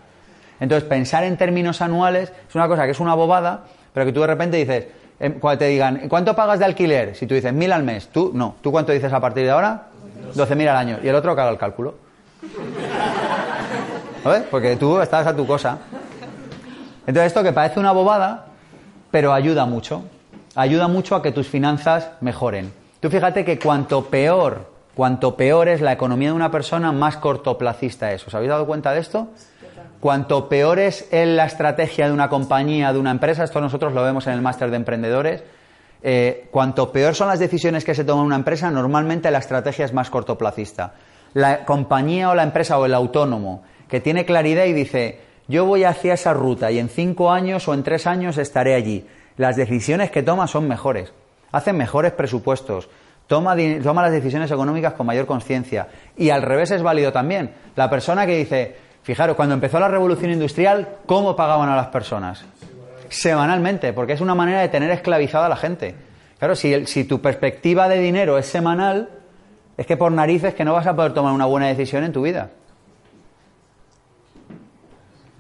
Entonces, 0.60 0.88
pensar 0.88 1.23
en 1.23 1.38
términos 1.38 1.81
anuales 1.81 2.31
es 2.48 2.56
una 2.56 2.68
cosa 2.68 2.85
que 2.85 2.91
es 2.91 2.99
una 2.99 3.15
bobada, 3.15 3.64
pero 3.93 4.06
que 4.06 4.14
tú 4.14 4.22
de 4.22 4.27
repente 4.27 4.57
dices, 4.57 4.85
em, 5.19 5.39
cuando 5.39 5.60
te 5.60 5.65
digan, 5.65 6.07
¿cuánto 6.07 6.35
pagas 6.35 6.60
de 6.60 6.65
alquiler? 6.65 7.15
Si 7.15 7.26
tú 7.26 7.34
dices 7.34 7.52
mil 7.53 7.72
al 7.72 7.84
mes, 7.84 8.10
tú 8.10 8.31
no. 8.34 8.56
¿Tú 8.61 8.72
cuánto 8.72 8.91
dices 8.91 9.11
a 9.11 9.19
partir 9.19 9.43
de 9.43 9.52
ahora? 9.52 9.88
12.000 10.35 10.69
al 10.69 10.77
año. 10.77 10.99
Y 11.03 11.07
el 11.07 11.15
otro 11.15 11.31
haga 11.31 11.49
el 11.49 11.57
cálculo. 11.57 11.95
¿Sabes? 14.23 14.43
Porque 14.52 14.76
tú 14.76 14.99
estás 15.02 15.26
a 15.26 15.35
tu 15.35 15.45
cosa. 15.48 15.77
Entonces, 17.07 17.28
esto 17.28 17.44
que 17.44 17.53
parece 17.53 17.80
una 17.80 17.91
bobada, 17.91 18.45
pero 19.10 19.34
ayuda 19.34 19.65
mucho. 19.65 20.03
Ayuda 20.56 20.88
mucho 20.88 21.15
a 21.15 21.22
que 21.22 21.32
tus 21.32 21.48
finanzas 21.48 22.11
mejoren. 22.22 22.73
Tú 22.99 23.10
fíjate 23.10 23.44
que 23.44 23.57
cuanto 23.57 24.06
peor, 24.06 24.69
cuanto 24.95 25.36
peor 25.36 25.68
es 25.68 25.82
la 25.82 25.94
economía 25.94 26.30
de 26.30 26.36
una 26.36 26.52
persona, 26.52 26.91
más 26.91 27.18
cortoplacista 27.18 28.11
es. 28.11 28.26
¿Os 28.28 28.36
habéis 28.36 28.49
dado 28.49 28.65
cuenta 28.65 28.94
de 28.94 28.99
esto? 28.99 29.30
Cuanto 29.99 30.49
peor 30.49 30.80
es 30.80 31.07
la 31.11 31.45
estrategia 31.45 32.07
de 32.07 32.14
una 32.14 32.28
compañía, 32.30 32.91
de 32.91 32.99
una 32.99 33.11
empresa, 33.11 33.44
esto 33.44 33.61
nosotros 33.61 33.94
lo 33.94 34.03
vemos 34.03 34.28
en 34.28 34.34
el 34.34 34.41
máster 34.41 34.72
de 34.72 34.78
emprendedores, 34.78 35.44
eh, 36.03 36.48
cuanto 36.49 36.91
peor 36.91 37.14
son 37.14 37.28
las 37.28 37.40
decisiones 37.40 37.86
que 37.86 37.94
se 37.94 38.03
toman 38.03 38.22
en 38.22 38.28
una 38.28 38.36
empresa, 38.36 38.72
normalmente 38.72 39.30
la 39.30 39.38
estrategia 39.38 39.86
es 39.86 39.94
más 39.94 40.10
cortoplacista. 40.10 40.94
La 41.34 41.65
compañía 41.65 42.30
o 42.30 42.36
la 42.36 42.44
empresa 42.44 42.80
o 42.80 42.86
el 42.86 42.94
autónomo 42.94 43.64
que 43.88 43.99
tiene 43.99 44.26
claridad 44.26 44.65
y 44.65 44.73
dice, 44.73 45.19
yo 45.48 45.66
voy 45.66 45.84
hacia 45.84 46.14
esa 46.14 46.34
ruta 46.34 46.72
y 46.72 46.80
en 46.80 46.90
cinco 46.90 47.32
años 47.32 47.68
o 47.68 47.74
en 47.74 47.84
tres 47.84 48.08
años 48.08 48.38
estaré 48.38 48.76
allí. 48.76 49.06
Las 49.38 49.56
decisiones 49.56 50.12
que 50.12 50.24
toma 50.24 50.48
son 50.48 50.68
mejores, 50.68 51.14
hacen 51.52 51.78
mejores 51.78 52.12
presupuestos, 52.12 52.90
toma, 53.28 53.56
las 53.56 54.12
decisiones 54.12 54.52
económicas 54.52 54.94
con 54.94 55.06
mayor 55.06 55.26
conciencia. 55.26 55.88
Y 56.18 56.30
al 56.30 56.42
revés 56.42 56.72
es 56.72 56.84
válido 56.84 57.12
también. 57.12 57.54
La 57.76 57.90
persona 57.90 58.26
que 58.26 58.38
dice, 58.38 58.76
fijaros, 59.04 59.36
cuando 59.36 59.56
empezó 59.56 59.80
la 59.80 59.88
revolución 59.88 60.32
industrial, 60.32 60.98
¿cómo 61.06 61.36
pagaban 61.36 61.70
a 61.70 61.76
las 61.76 61.88
personas? 61.88 62.46
semanalmente, 63.12 63.94
porque 63.94 64.14
es 64.14 64.22
una 64.22 64.34
manera 64.34 64.62
de 64.62 64.70
tener 64.70 64.90
esclavizada 64.90 65.46
a 65.46 65.50
la 65.50 65.58
gente. 65.58 65.94
Claro, 66.40 66.56
si, 66.56 66.86
si 66.88 67.04
tu 67.04 67.22
perspectiva 67.22 67.88
de 67.88 68.00
dinero 68.00 68.38
es 68.38 68.48
semanal, 68.48 69.10
es 69.78 69.86
que 69.86 69.98
por 69.98 70.12
narices 70.12 70.56
que 70.56 70.66
no 70.66 70.74
vas 70.74 70.88
a 70.88 70.96
poder 70.96 71.14
tomar 71.14 71.34
una 71.34 71.46
buena 71.46 71.68
decisión 71.68 72.04
en 72.04 72.14
tu 72.14 72.24
vida. 72.24 72.50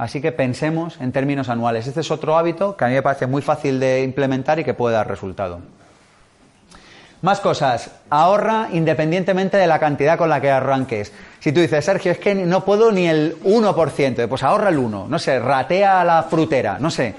Así 0.01 0.19
que 0.19 0.31
pensemos 0.31 0.97
en 0.99 1.11
términos 1.11 1.47
anuales. 1.47 1.85
Este 1.85 1.99
es 1.99 2.09
otro 2.09 2.35
hábito 2.35 2.75
que 2.75 2.85
a 2.85 2.87
mí 2.87 2.95
me 2.95 3.03
parece 3.03 3.27
muy 3.27 3.43
fácil 3.43 3.79
de 3.79 4.01
implementar 4.01 4.57
y 4.59 4.63
que 4.63 4.73
puede 4.73 4.95
dar 4.95 5.07
resultado. 5.07 5.59
Más 7.21 7.39
cosas. 7.39 7.91
Ahorra 8.09 8.69
independientemente 8.73 9.57
de 9.57 9.67
la 9.67 9.77
cantidad 9.77 10.17
con 10.17 10.27
la 10.27 10.41
que 10.41 10.49
arranques. 10.49 11.13
Si 11.39 11.51
tú 11.51 11.59
dices, 11.59 11.85
Sergio, 11.85 12.13
es 12.13 12.17
que 12.17 12.33
no 12.33 12.65
puedo 12.65 12.91
ni 12.91 13.07
el 13.07 13.39
1%, 13.43 14.27
pues 14.27 14.41
ahorra 14.41 14.69
el 14.69 14.79
1. 14.79 15.05
No 15.07 15.19
sé, 15.19 15.39
ratea 15.39 16.01
a 16.01 16.03
la 16.03 16.23
frutera, 16.23 16.77
no 16.79 16.89
sé. 16.89 17.13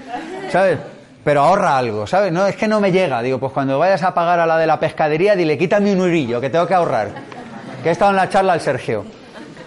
¿Sabes? 0.51 0.77
Pero 1.23 1.39
ahorra 1.39 1.77
algo, 1.77 2.05
¿sabes? 2.05 2.33
No, 2.33 2.45
es 2.45 2.57
que 2.57 2.67
no 2.67 2.81
me 2.81 2.91
llega. 2.91 3.21
Digo, 3.21 3.39
pues 3.39 3.53
cuando 3.53 3.79
vayas 3.79 4.03
a 4.03 4.13
pagar 4.13 4.41
a 4.41 4.45
la 4.45 4.57
de 4.57 4.67
la 4.67 4.77
pescadería, 4.77 5.37
dile, 5.37 5.57
quítame 5.57 5.93
un 5.93 6.01
urillo, 6.01 6.41
que 6.41 6.49
tengo 6.49 6.67
que 6.67 6.73
ahorrar. 6.73 7.11
Que 7.81 7.87
he 7.87 7.91
estado 7.93 8.11
en 8.11 8.17
la 8.17 8.27
charla 8.27 8.51
al 8.51 8.59
Sergio. 8.59 9.05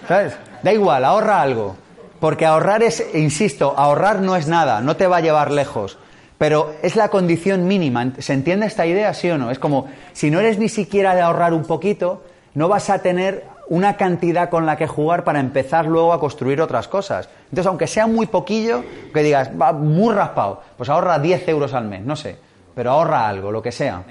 ¿Sabes? 0.07 0.37
Da 0.61 0.71
igual, 0.71 1.03
ahorra 1.03 1.41
algo. 1.41 1.86
Porque 2.19 2.45
ahorrar 2.45 2.83
es, 2.83 3.05
insisto, 3.13 3.73
ahorrar 3.77 4.21
no 4.21 4.35
es 4.35 4.47
nada, 4.47 4.81
no 4.81 4.95
te 4.95 5.07
va 5.07 5.17
a 5.17 5.21
llevar 5.21 5.51
lejos. 5.51 5.97
Pero 6.37 6.73
es 6.83 6.95
la 6.95 7.09
condición 7.09 7.67
mínima. 7.67 8.13
¿Se 8.19 8.33
entiende 8.33 8.67
esta 8.67 8.85
idea, 8.85 9.13
sí 9.13 9.29
o 9.29 9.37
no? 9.37 9.49
Es 9.49 9.59
como, 9.59 9.87
si 10.13 10.29
no 10.29 10.39
eres 10.39 10.59
ni 10.59 10.69
siquiera 10.69 11.15
de 11.15 11.21
ahorrar 11.21 11.53
un 11.53 11.63
poquito, 11.63 12.23
no 12.53 12.67
vas 12.67 12.89
a 12.89 12.99
tener 12.99 13.45
una 13.69 13.97
cantidad 13.97 14.49
con 14.49 14.65
la 14.65 14.77
que 14.77 14.87
jugar 14.87 15.23
para 15.23 15.39
empezar 15.39 15.85
luego 15.85 16.13
a 16.13 16.19
construir 16.19 16.61
otras 16.61 16.87
cosas. 16.87 17.29
Entonces, 17.45 17.67
aunque 17.67 17.87
sea 17.87 18.07
muy 18.07 18.27
poquillo, 18.27 18.83
que 19.13 19.23
digas, 19.23 19.51
va 19.59 19.73
muy 19.73 20.13
raspado, 20.13 20.61
pues 20.77 20.89
ahorra 20.89 21.19
10 21.19 21.47
euros 21.49 21.73
al 21.73 21.85
mes, 21.85 22.01
no 22.03 22.15
sé, 22.15 22.37
pero 22.73 22.91
ahorra 22.91 23.27
algo, 23.27 23.51
lo 23.51 23.61
que 23.61 23.71
sea. 23.71 24.03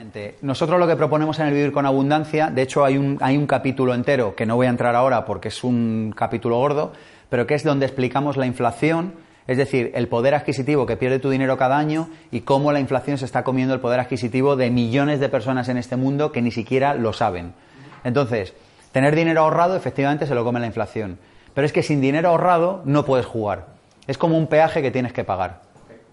Nosotros 0.42 0.78
lo 0.78 0.86
que 0.86 0.96
proponemos 0.96 1.38
en 1.38 1.46
el 1.46 1.54
Vivir 1.54 1.72
con 1.72 1.86
Abundancia, 1.86 2.50
de 2.50 2.62
hecho 2.62 2.84
hay 2.84 2.98
un, 2.98 3.18
hay 3.20 3.36
un 3.36 3.46
capítulo 3.46 3.94
entero, 3.94 4.34
que 4.34 4.44
no 4.44 4.56
voy 4.56 4.66
a 4.66 4.70
entrar 4.70 4.94
ahora 4.94 5.24
porque 5.24 5.48
es 5.48 5.64
un 5.64 6.12
capítulo 6.16 6.58
gordo, 6.58 6.92
pero 7.28 7.46
que 7.46 7.54
es 7.54 7.64
donde 7.64 7.86
explicamos 7.86 8.36
la 8.36 8.46
inflación, 8.46 9.14
es 9.46 9.58
decir, 9.58 9.92
el 9.94 10.08
poder 10.08 10.34
adquisitivo 10.34 10.86
que 10.86 10.96
pierde 10.96 11.18
tu 11.18 11.30
dinero 11.30 11.56
cada 11.56 11.78
año 11.78 12.08
y 12.30 12.40
cómo 12.40 12.72
la 12.72 12.80
inflación 12.80 13.18
se 13.18 13.24
está 13.24 13.44
comiendo 13.44 13.74
el 13.74 13.80
poder 13.80 14.00
adquisitivo 14.00 14.56
de 14.56 14.70
millones 14.70 15.20
de 15.20 15.28
personas 15.28 15.68
en 15.68 15.76
este 15.76 15.96
mundo 15.96 16.32
que 16.32 16.42
ni 16.42 16.50
siquiera 16.50 16.94
lo 16.94 17.12
saben. 17.12 17.54
Entonces, 18.02 18.54
tener 18.92 19.14
dinero 19.14 19.42
ahorrado 19.42 19.76
efectivamente 19.76 20.26
se 20.26 20.34
lo 20.34 20.44
come 20.44 20.60
la 20.60 20.66
inflación. 20.66 21.18
Pero 21.54 21.64
es 21.64 21.72
que 21.72 21.82
sin 21.82 22.00
dinero 22.00 22.28
ahorrado 22.28 22.82
no 22.84 23.04
puedes 23.04 23.24
jugar. 23.24 23.68
Es 24.06 24.18
como 24.18 24.36
un 24.36 24.46
peaje 24.46 24.82
que 24.82 24.90
tienes 24.90 25.12
que 25.12 25.24
pagar, 25.24 25.62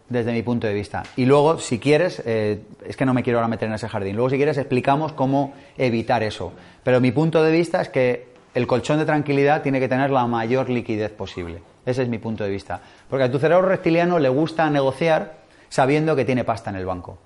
desde 0.09 0.31
mi 0.31 0.41
punto 0.41 0.67
de 0.67 0.73
vista. 0.73 1.03
Y 1.15 1.25
luego, 1.25 1.59
si 1.59 1.79
quieres, 1.79 2.21
eh, 2.25 2.61
es 2.85 2.95
que 2.95 3.05
no 3.05 3.13
me 3.13 3.23
quiero 3.23 3.39
ahora 3.39 3.49
meter 3.49 3.67
en 3.67 3.75
ese 3.75 3.89
jardín, 3.89 4.15
luego 4.15 4.29
si 4.29 4.37
quieres 4.37 4.57
explicamos 4.57 5.11
cómo 5.13 5.53
evitar 5.77 6.23
eso. 6.23 6.53
Pero 6.83 7.01
mi 7.01 7.11
punto 7.11 7.43
de 7.43 7.51
vista 7.51 7.81
es 7.81 7.89
que 7.89 8.32
el 8.53 8.67
colchón 8.67 8.99
de 8.99 9.05
tranquilidad 9.05 9.61
tiene 9.61 9.79
que 9.79 9.87
tener 9.87 10.11
la 10.11 10.25
mayor 10.27 10.69
liquidez 10.69 11.11
posible. 11.11 11.61
Ese 11.85 12.03
es 12.03 12.09
mi 12.09 12.17
punto 12.17 12.43
de 12.43 12.49
vista. 12.49 12.79
Porque 13.09 13.25
a 13.25 13.31
tu 13.31 13.39
cerebro 13.39 13.67
reptiliano 13.67 14.19
le 14.19 14.29
gusta 14.29 14.69
negociar 14.69 15.33
sabiendo 15.69 16.15
que 16.15 16.25
tiene 16.25 16.43
pasta 16.43 16.69
en 16.69 16.75
el 16.75 16.85
banco. 16.85 17.17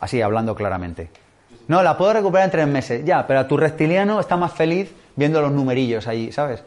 Así, 0.00 0.20
hablando 0.22 0.54
claramente. 0.54 1.10
No, 1.68 1.82
la 1.82 1.96
puedo 1.96 2.12
recuperar 2.12 2.46
en 2.46 2.50
tres 2.50 2.66
meses. 2.66 3.04
Ya, 3.04 3.26
pero 3.26 3.40
a 3.40 3.48
tu 3.48 3.56
reptiliano 3.56 4.20
está 4.20 4.36
más 4.36 4.52
feliz 4.52 4.92
viendo 5.14 5.40
los 5.40 5.52
numerillos 5.52 6.06
allí, 6.06 6.32
¿sabes? 6.32 6.62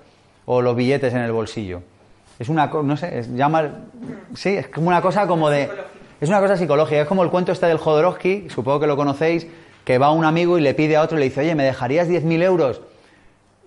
O 0.45 0.61
los 0.61 0.75
billetes 0.75 1.13
en 1.13 1.21
el 1.21 1.31
bolsillo. 1.31 1.81
Es 2.37 2.47
una 2.47 2.69
cosa, 2.69 2.87
no 2.87 2.95
sé, 2.95 3.19
es, 3.19 3.33
llama, 3.33 3.69
sí, 4.33 4.49
es 4.49 4.67
como 4.69 4.87
una 4.87 5.01
cosa 5.01 5.27
como 5.27 5.49
de... 5.49 5.69
Es 6.21 6.27
una 6.27 6.39
cosa 6.41 6.57
psicológica, 6.57 7.01
es 7.01 7.07
como 7.07 7.23
el 7.23 7.29
cuento 7.29 7.53
este 7.53 7.65
del 7.65 7.77
Jodorowsky, 7.77 8.49
supongo 8.49 8.81
que 8.81 8.87
lo 8.87 8.97
conocéis, 8.97 9.47
que 9.85 9.97
va 9.97 10.11
un 10.11 10.25
amigo 10.25 10.57
y 10.57 10.61
le 10.61 10.73
pide 10.73 10.97
a 10.97 11.01
otro 11.01 11.17
y 11.17 11.21
le 11.21 11.25
dice, 11.25 11.41
oye, 11.41 11.55
¿me 11.55 11.63
dejarías 11.63 12.09
10.000 12.09 12.43
euros? 12.43 12.81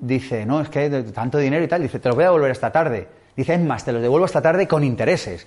Dice, 0.02 0.44
no, 0.44 0.60
es 0.60 0.68
que 0.68 0.80
hay 0.80 1.02
tanto 1.12 1.38
dinero 1.38 1.62
y 1.62 1.68
tal. 1.68 1.80
Dice, 1.80 2.00
te 2.00 2.08
los 2.08 2.16
voy 2.16 2.24
a 2.24 2.26
devolver 2.26 2.50
esta 2.50 2.72
tarde. 2.72 3.06
Dice, 3.36 3.54
es 3.54 3.60
más, 3.60 3.84
te 3.84 3.92
los 3.92 4.02
devuelvo 4.02 4.26
esta 4.26 4.42
tarde 4.42 4.66
con 4.66 4.82
intereses. 4.82 5.46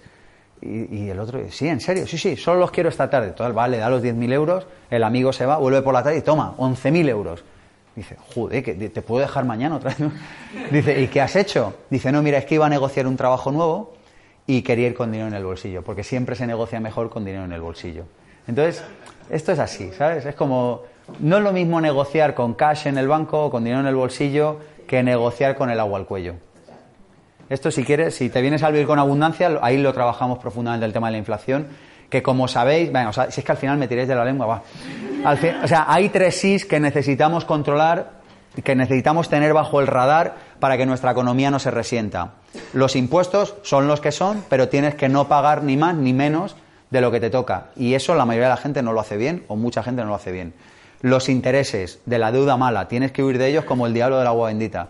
Y, 0.61 1.10
el 1.10 1.19
otro 1.19 1.40
dice, 1.40 1.52
sí, 1.52 1.68
en 1.68 1.82
serio, 1.82 2.07
sí, 2.07 2.18
sí, 2.18 2.38
solo 2.38 2.61
los 2.61 2.72
quiero 2.72 2.88
esta 2.88 3.10
tarde. 3.10 3.32
Total, 3.32 3.52
vale, 3.52 3.80
da 3.80 3.90
los 3.90 4.02
10.000 4.02 4.32
euros, 4.32 4.65
el 4.90 5.03
amigo 5.03 5.34
se 5.34 5.45
va, 5.45 5.57
vuelve 5.57 5.82
por 5.82 5.94
la 5.94 6.02
tarde 6.02 6.19
y 6.19 6.22
toma, 6.22 6.56
11.000 6.57 7.10
euros. 7.10 7.44
Dice, 7.98 8.15
joder, 8.34 8.64
que 8.64 8.73
te 8.73 9.02
puedo 9.02 9.19
dejar 9.19 9.44
mañana 9.44 9.76
otra 9.76 9.94
vez. 9.94 10.10
Dice, 10.72 11.02
¿y 11.02 11.10
qué 11.10 11.19
has 11.19 11.36
hecho? 11.36 11.76
Dice, 11.90 12.14
no, 12.14 12.22
mira, 12.22 12.38
es 12.38 12.45
que 12.45 12.56
iba 12.56 12.65
a 12.65 12.69
negociar 12.69 13.07
un 13.07 13.18
trabajo 13.18 13.52
nuevo 13.52 13.94
y 14.48 14.61
quería 14.61 14.88
ir 14.88 14.94
con 14.94 15.11
dinero 15.11 15.27
en 15.27 15.36
el 15.36 15.44
bolsillo, 15.44 15.82
porque 15.82 16.06
siempre 16.06 16.38
se 16.38 16.48
negocia 16.48 16.80
mejor 16.80 17.10
con 17.10 17.26
dinero 17.26 17.44
en 17.44 17.52
el 17.52 17.61
bolsillo. 17.61 18.06
Entonces, 18.48 18.82
esto 19.30 19.52
es 19.52 19.60
así, 19.60 19.91
¿sabes? 19.91 20.26
Es 20.26 20.36
como, 20.36 20.84
no 21.19 21.38
es 21.38 21.44
lo 21.44 21.52
mismo 21.52 21.82
negociar 21.82 22.34
con 22.34 22.53
cash 22.53 22.88
en 22.88 22.98
el 22.98 23.07
banco 23.07 23.45
o 23.45 23.52
con 23.52 23.64
dinero 23.64 23.82
en 23.82 23.88
el 23.88 23.95
bolsillo 23.95 24.60
que 24.88 25.03
negociar 25.03 25.56
con 25.56 25.69
el 25.69 25.80
agua 25.80 25.99
al 25.99 26.06
cuello. 26.06 26.36
Esto 27.49 27.69
si 27.69 27.84
quieres, 27.84 28.15
si 28.15 28.30
te 28.30 28.41
vienes 28.41 28.64
a 28.64 28.72
vivir 28.72 28.88
con 28.88 28.98
abundancia, 28.98 29.60
ahí 29.61 29.77
lo 29.77 29.94
trabajamos 29.94 30.40
profundamente 30.40 30.86
el 30.86 30.94
tema 30.94 31.07
de 31.07 31.14
la 31.14 31.18
inflación, 31.19 31.68
que 32.10 32.23
como 32.23 32.48
sabéis, 32.48 32.91
bueno, 32.91 33.14
si 33.14 33.40
es 33.40 33.44
que 33.44 33.52
al 33.52 33.57
final 33.57 33.77
me 33.77 33.88
tiréis 33.88 34.07
de 34.07 34.15
la 34.15 34.26
lengua, 34.26 34.45
va. 34.45 34.64
o 35.64 35.68
sea, 35.68 35.86
hay 35.88 36.10
tres 36.10 36.40
sís 36.40 36.65
que 36.65 36.80
necesitamos 36.80 37.45
controlar, 37.45 38.14
que 38.64 38.76
necesitamos 38.76 39.30
tener 39.30 39.53
bajo 39.53 39.80
el 39.80 39.88
radar 39.88 40.36
para 40.60 40.77
que 40.77 40.86
nuestra 40.86 41.11
economía 41.11 41.52
no 41.52 41.60
se 41.60 41.69
resienta. 41.69 42.34
Los 42.73 42.95
impuestos 42.95 43.56
son 43.64 43.88
los 43.88 44.02
que 44.02 44.11
son, 44.11 44.44
pero 44.49 44.69
tienes 44.69 44.95
que 44.95 45.10
no 45.10 45.27
pagar 45.27 45.61
ni 45.64 45.77
más 45.77 45.95
ni 45.95 46.14
menos 46.14 46.56
de 46.90 47.02
lo 47.02 47.11
que 47.11 47.19
te 47.19 47.30
toca. 47.30 47.68
Y 47.76 47.94
eso 47.94 48.15
la 48.15 48.26
mayoría 48.26 48.48
de 48.48 48.56
la 48.56 48.61
gente 48.61 48.82
no 48.82 48.94
lo 48.94 49.02
hace 49.02 49.18
bien, 49.18 49.44
o 49.49 49.56
mucha 49.56 49.84
gente 49.84 50.02
no 50.02 50.10
lo 50.10 50.15
hace 50.15 50.32
bien 50.32 50.53
los 51.06 51.30
intereses 51.30 51.99
de 52.07 52.18
la 52.18 52.32
deuda 52.32 52.57
mala, 52.57 52.88
tienes 52.88 53.11
que 53.11 53.23
huir 53.23 53.38
de 53.38 53.48
ellos 53.48 53.64
como 53.64 53.86
el 53.86 53.94
diablo 53.94 54.18
del 54.18 54.26
agua 54.26 54.48
bendita. 54.48 54.90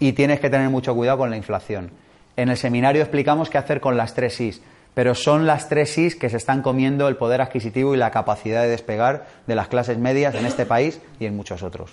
Y 0.00 0.12
tienes 0.12 0.40
que 0.40 0.50
tener 0.50 0.68
mucho 0.70 0.92
cuidado 0.92 1.18
con 1.18 1.30
la 1.30 1.36
inflación. 1.36 1.92
En 2.36 2.48
el 2.48 2.56
seminario 2.56 3.00
explicamos 3.00 3.48
qué 3.48 3.58
hacer 3.58 3.80
con 3.80 3.96
las 3.96 4.12
tres 4.12 4.40
Is, 4.40 4.60
pero 4.92 5.14
son 5.14 5.46
las 5.46 5.68
tres 5.68 5.96
Is 5.98 6.16
que 6.16 6.30
se 6.30 6.36
están 6.36 6.62
comiendo 6.62 7.06
el 7.06 7.14
poder 7.14 7.40
adquisitivo 7.40 7.94
y 7.94 7.96
la 7.96 8.10
capacidad 8.10 8.62
de 8.62 8.70
despegar 8.70 9.28
de 9.46 9.54
las 9.54 9.68
clases 9.68 9.98
medias 9.98 10.34
en 10.34 10.46
este 10.46 10.66
país 10.66 11.00
y 11.20 11.26
en 11.26 11.36
muchos 11.36 11.62
otros. 11.62 11.92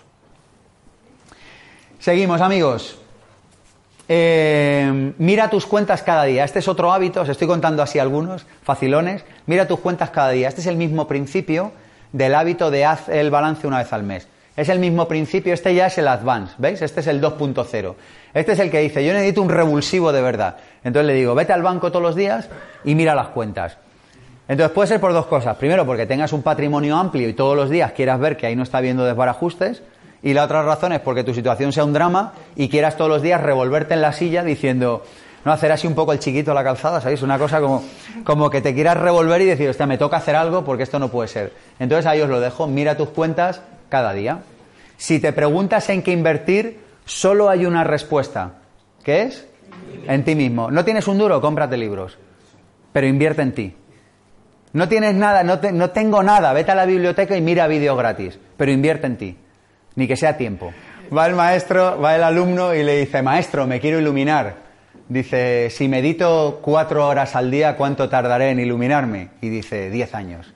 Seguimos, 2.00 2.42
amigos. 2.42 2.98
Eh, 4.08 5.14
mira 5.20 5.48
tus 5.52 5.68
cuentas 5.68 6.02
cada 6.02 6.24
día. 6.24 6.44
Este 6.44 6.58
es 6.58 6.68
otro 6.68 6.92
hábito, 6.92 7.22
os 7.22 7.30
estoy 7.30 7.46
contando 7.46 7.84
así 7.84 8.00
algunos, 8.00 8.48
facilones. 8.64 9.24
Mira 9.46 9.68
tus 9.68 9.80
cuentas 9.80 10.10
cada 10.10 10.32
día. 10.32 10.48
Este 10.48 10.62
es 10.62 10.68
el 10.68 10.76
mismo 10.76 11.08
principio 11.08 11.72
del 12.12 12.36
hábito 12.36 12.72
de 12.72 12.86
haz 12.86 13.10
el 13.10 13.30
balance 13.30 13.68
una 13.68 13.80
vez 13.80 13.92
al 13.94 14.04
mes. 14.04 14.28
Es 14.56 14.68
el 14.70 14.80
mismo 14.80 15.08
principio, 15.08 15.54
este 15.54 15.74
ya 15.74 15.88
es 15.88 15.98
el 15.98 16.08
advance, 16.08 16.54
¿veis? 16.58 16.82
Este 16.82 17.00
es 17.00 17.08
el 17.08 17.22
2.0. 17.22 17.96
Este 18.34 18.52
es 18.52 18.60
el 18.60 18.70
que 18.70 18.80
dice, 18.80 19.06
yo 19.06 19.14
necesito 19.14 19.42
un 19.42 19.50
revulsivo 19.50 20.12
de 20.12 20.22
verdad. 20.22 20.58
Entonces 20.84 21.08
le 21.08 21.14
digo, 21.14 21.34
vete 21.34 21.54
al 21.54 21.62
banco 21.64 21.92
todos 21.92 22.04
los 22.04 22.16
días 22.16 22.50
y 22.84 22.96
mira 22.96 23.16
las 23.16 23.30
cuentas. 23.30 23.78
Entonces 24.50 24.74
puede 24.74 24.88
ser 24.88 25.00
por 25.00 25.14
dos 25.14 25.28
cosas. 25.28 25.56
Primero, 25.58 25.86
porque 25.86 26.06
tengas 26.06 26.34
un 26.34 26.42
patrimonio 26.42 26.98
amplio 26.98 27.30
y 27.30 27.34
todos 27.34 27.56
los 27.56 27.70
días 27.70 27.92
quieras 27.94 28.20
ver 28.20 28.36
que 28.36 28.48
ahí 28.48 28.56
no 28.56 28.64
está 28.64 28.80
habiendo 28.80 29.06
desbarajustes. 29.06 29.84
Y 30.22 30.34
la 30.34 30.44
otra 30.44 30.64
razón 30.64 30.92
es 30.92 31.00
porque 31.00 31.24
tu 31.24 31.34
situación 31.34 31.72
sea 31.72 31.86
un 31.86 31.94
drama 31.94 32.34
y 32.56 32.68
quieras 32.68 32.98
todos 32.98 33.10
los 33.10 33.22
días 33.22 33.42
revolverte 33.42 33.94
en 33.94 34.02
la 34.02 34.12
silla 34.12 34.44
diciendo, 34.44 35.04
no 35.46 35.52
hacer 35.52 35.72
así 35.72 35.88
un 35.88 35.96
poco 35.96 36.14
el 36.14 36.20
chiquito 36.20 36.52
a 36.52 36.54
la 36.54 36.64
calzada, 36.64 37.02
¿sabéis? 37.02 37.22
Una 37.22 37.38
cosa 37.38 37.62
como, 37.62 37.84
como 38.24 38.50
que 38.50 38.62
te 38.62 38.74
quieras 38.74 38.98
revolver 38.98 39.42
y 39.42 39.46
decir, 39.46 39.70
hostia, 39.70 39.86
me 39.86 39.98
toca 39.98 40.18
hacer 40.18 40.36
algo 40.36 40.64
porque 40.64 40.84
esto 40.84 41.00
no 41.00 41.10
puede 41.10 41.28
ser. 41.28 41.54
Entonces 41.80 42.06
ahí 42.06 42.22
os 42.22 42.30
lo 42.30 42.40
dejo, 42.40 42.68
mira 42.68 42.98
tus 42.98 43.10
cuentas 43.10 43.62
cada 43.90 44.14
día. 44.14 44.40
Si 44.98 45.20
te 45.20 45.32
preguntas 45.32 45.90
en 45.90 46.04
qué 46.04 46.12
invertir, 46.12 46.80
solo 47.06 47.50
hay 47.50 47.66
una 47.66 47.84
respuesta. 47.84 48.56
¿Qué 49.04 49.24
es? 49.24 49.48
En 50.08 50.24
ti 50.24 50.36
mismo. 50.36 50.70
No 50.72 50.84
tienes 50.84 51.08
un 51.08 51.18
duro, 51.18 51.40
cómprate 51.40 51.78
libros. 51.78 52.18
Pero 52.92 53.08
invierte 53.08 53.42
en 53.42 53.54
ti. 53.54 53.76
No 54.74 54.88
tienes 54.88 55.16
nada, 55.16 55.44
no, 55.44 55.60
no 55.74 55.90
tengo 55.92 56.22
nada, 56.22 56.54
vete 56.54 56.72
a 56.72 56.76
la 56.76 56.86
biblioteca 56.86 57.36
y 57.36 57.42
mira 57.42 57.68
vídeos 57.68 57.98
gratis. 57.98 58.38
Pero 58.58 58.72
invierte 58.72 59.08
en 59.08 59.18
ti. 59.18 59.38
Ni 59.96 60.08
que 60.08 60.16
sea 60.16 60.38
tiempo. 60.38 60.72
Va 61.16 61.26
el 61.26 61.36
maestro, 61.36 62.00
va 62.00 62.16
el 62.16 62.24
alumno 62.24 62.76
y 62.76 62.84
le 62.84 62.98
dice, 62.98 63.22
maestro, 63.24 63.66
me 63.66 63.80
quiero 63.80 64.00
iluminar. 64.00 64.69
Dice, 65.10 65.72
si 65.72 65.88
medito 65.88 66.60
cuatro 66.62 67.08
horas 67.08 67.36
al 67.36 67.50
día, 67.50 67.76
¿cuánto 67.76 68.10
tardaré 68.10 68.52
en 68.52 68.60
iluminarme? 68.60 69.30
Y 69.42 69.50
dice, 69.50 69.90
diez 69.90 70.14
años. 70.14 70.54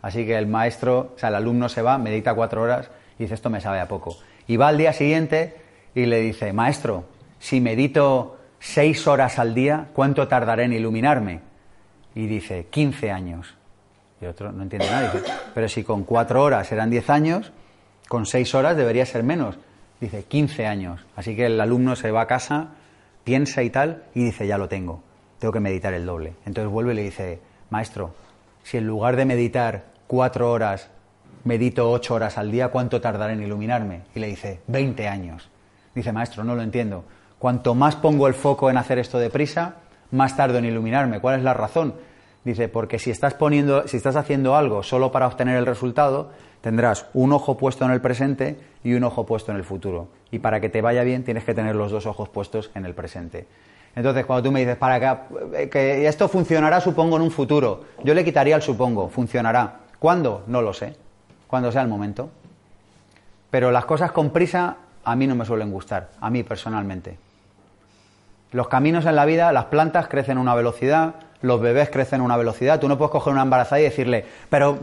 Así 0.00 0.24
que 0.24 0.38
el 0.38 0.46
maestro, 0.46 1.14
o 1.16 1.18
sea, 1.18 1.30
el 1.30 1.34
alumno 1.34 1.68
se 1.68 1.82
va, 1.82 1.98
medita 1.98 2.32
cuatro 2.32 2.62
horas 2.62 2.88
y 3.18 3.24
dice, 3.24 3.34
esto 3.34 3.50
me 3.50 3.60
sabe 3.60 3.80
a 3.80 3.88
poco. 3.88 4.16
Y 4.46 4.56
va 4.56 4.68
al 4.68 4.78
día 4.78 4.92
siguiente 4.92 5.56
y 5.92 6.06
le 6.06 6.20
dice, 6.20 6.52
maestro, 6.52 7.04
si 7.40 7.60
medito 7.60 8.38
seis 8.60 9.08
horas 9.08 9.40
al 9.40 9.54
día, 9.56 9.88
¿cuánto 9.92 10.28
tardaré 10.28 10.64
en 10.64 10.74
iluminarme? 10.74 11.40
Y 12.14 12.28
dice, 12.28 12.68
quince 12.70 13.10
años. 13.10 13.56
Y 14.20 14.26
otro 14.26 14.52
no 14.52 14.62
entiende 14.62 14.88
nada. 14.88 15.10
Dice, 15.12 15.24
pero 15.52 15.68
si 15.68 15.82
con 15.82 16.04
cuatro 16.04 16.44
horas 16.44 16.70
eran 16.70 16.90
diez 16.90 17.10
años, 17.10 17.50
con 18.06 18.24
seis 18.24 18.54
horas 18.54 18.76
debería 18.76 19.04
ser 19.04 19.24
menos. 19.24 19.58
Dice, 20.00 20.22
quince 20.22 20.64
años. 20.64 21.04
Así 21.16 21.34
que 21.34 21.46
el 21.46 21.60
alumno 21.60 21.96
se 21.96 22.12
va 22.12 22.20
a 22.20 22.26
casa 22.28 22.68
piensa 23.26 23.64
y 23.64 23.70
tal, 23.70 24.04
y 24.14 24.22
dice, 24.22 24.46
ya 24.46 24.56
lo 24.56 24.68
tengo, 24.68 25.02
tengo 25.40 25.50
que 25.50 25.58
meditar 25.58 25.92
el 25.92 26.06
doble. 26.06 26.34
Entonces 26.46 26.72
vuelve 26.72 26.92
y 26.92 26.94
le 26.96 27.02
dice, 27.02 27.40
maestro, 27.70 28.14
si 28.62 28.76
en 28.76 28.86
lugar 28.86 29.16
de 29.16 29.24
meditar 29.24 29.86
cuatro 30.06 30.52
horas, 30.52 30.90
medito 31.42 31.90
ocho 31.90 32.14
horas 32.14 32.38
al 32.38 32.52
día, 32.52 32.68
¿cuánto 32.68 33.00
tardaré 33.00 33.32
en 33.32 33.42
iluminarme? 33.42 34.02
Y 34.14 34.20
le 34.20 34.28
dice, 34.28 34.60
veinte 34.68 35.08
años. 35.08 35.50
Dice, 35.92 36.12
maestro, 36.12 36.44
no 36.44 36.54
lo 36.54 36.62
entiendo. 36.62 37.02
Cuanto 37.40 37.74
más 37.74 37.96
pongo 37.96 38.28
el 38.28 38.34
foco 38.34 38.70
en 38.70 38.76
hacer 38.76 39.00
esto 39.00 39.18
deprisa, 39.18 39.74
más 40.12 40.36
tardo 40.36 40.58
en 40.58 40.66
iluminarme. 40.66 41.20
¿Cuál 41.20 41.38
es 41.38 41.44
la 41.44 41.52
razón? 41.52 41.94
Dice, 42.44 42.68
porque 42.68 43.00
si 43.00 43.10
estás 43.10 43.34
poniendo, 43.34 43.88
si 43.88 43.96
estás 43.96 44.14
haciendo 44.14 44.54
algo 44.54 44.84
solo 44.84 45.10
para 45.10 45.26
obtener 45.26 45.56
el 45.56 45.66
resultado, 45.66 46.30
tendrás 46.60 47.06
un 47.14 47.32
ojo 47.32 47.56
puesto 47.56 47.84
en 47.84 47.90
el 47.90 48.00
presente 48.00 48.58
y 48.82 48.94
un 48.94 49.04
ojo 49.04 49.26
puesto 49.26 49.52
en 49.52 49.58
el 49.58 49.64
futuro. 49.64 50.08
Y 50.30 50.38
para 50.38 50.60
que 50.60 50.68
te 50.68 50.82
vaya 50.82 51.02
bien 51.02 51.24
tienes 51.24 51.44
que 51.44 51.54
tener 51.54 51.76
los 51.76 51.90
dos 51.90 52.06
ojos 52.06 52.28
puestos 52.28 52.70
en 52.74 52.84
el 52.84 52.94
presente. 52.94 53.46
Entonces, 53.94 54.26
cuando 54.26 54.42
tú 54.42 54.52
me 54.52 54.60
dices, 54.60 54.76
para 54.76 55.00
que, 55.00 55.70
que 55.70 56.06
esto 56.06 56.28
funcionará, 56.28 56.80
supongo, 56.80 57.16
en 57.16 57.22
un 57.22 57.30
futuro, 57.30 57.84
yo 58.04 58.12
le 58.12 58.24
quitaría 58.24 58.56
el 58.56 58.62
supongo, 58.62 59.08
funcionará. 59.08 59.80
¿Cuándo? 59.98 60.44
No 60.46 60.60
lo 60.60 60.74
sé. 60.74 60.94
Cuando 61.46 61.72
sea 61.72 61.80
el 61.80 61.88
momento. 61.88 62.28
Pero 63.50 63.70
las 63.70 63.86
cosas 63.86 64.12
con 64.12 64.30
prisa 64.30 64.76
a 65.02 65.16
mí 65.16 65.26
no 65.26 65.34
me 65.34 65.46
suelen 65.46 65.70
gustar, 65.70 66.10
a 66.20 66.28
mí 66.28 66.42
personalmente. 66.42 67.16
Los 68.52 68.68
caminos 68.68 69.06
en 69.06 69.16
la 69.16 69.24
vida, 69.24 69.52
las 69.52 69.66
plantas 69.66 70.08
crecen 70.08 70.38
a 70.38 70.40
una 70.40 70.54
velocidad, 70.54 71.14
los 71.42 71.60
bebés 71.60 71.90
crecen 71.90 72.20
a 72.20 72.24
una 72.24 72.36
velocidad. 72.36 72.80
Tú 72.80 72.88
no 72.88 72.98
puedes 72.98 73.12
coger 73.12 73.32
una 73.32 73.42
embarazada 73.42 73.80
y 73.80 73.84
decirle, 73.84 74.24
pero 74.50 74.80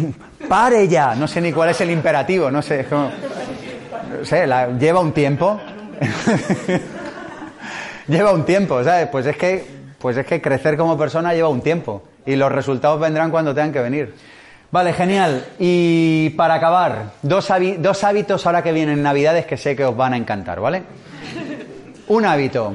pare 0.48 0.88
ya, 0.88 1.14
no 1.14 1.28
sé 1.28 1.40
ni 1.40 1.52
cuál 1.52 1.70
es 1.70 1.80
el 1.80 1.90
imperativo, 1.90 2.50
no 2.50 2.62
sé. 2.62 2.86
no 2.90 3.10
sé, 4.24 4.46
lleva 4.78 5.00
un 5.00 5.12
tiempo. 5.12 5.60
lleva 8.08 8.32
un 8.32 8.44
tiempo, 8.44 8.82
¿sabes? 8.84 9.08
Pues 9.08 9.26
es 9.26 9.36
que, 9.36 9.64
pues 9.98 10.16
es 10.16 10.26
que 10.26 10.40
crecer 10.40 10.76
como 10.76 10.96
persona 10.96 11.34
lleva 11.34 11.48
un 11.48 11.60
tiempo 11.60 12.02
y 12.24 12.36
los 12.36 12.52
resultados 12.52 13.00
vendrán 13.00 13.30
cuando 13.30 13.54
tengan 13.54 13.72
que 13.72 13.80
venir. 13.80 14.14
Vale, 14.70 14.92
genial. 14.92 15.44
Y 15.58 16.30
para 16.30 16.54
acabar, 16.54 17.12
dos, 17.22 17.48
dos 17.78 18.04
hábitos 18.04 18.46
ahora 18.46 18.62
que 18.62 18.72
vienen 18.72 19.02
Navidades 19.02 19.46
que 19.46 19.56
sé 19.56 19.76
que 19.76 19.84
os 19.84 19.96
van 19.96 20.12
a 20.12 20.16
encantar, 20.16 20.60
¿vale? 20.60 20.82
Un 22.08 22.24
hábito. 22.24 22.74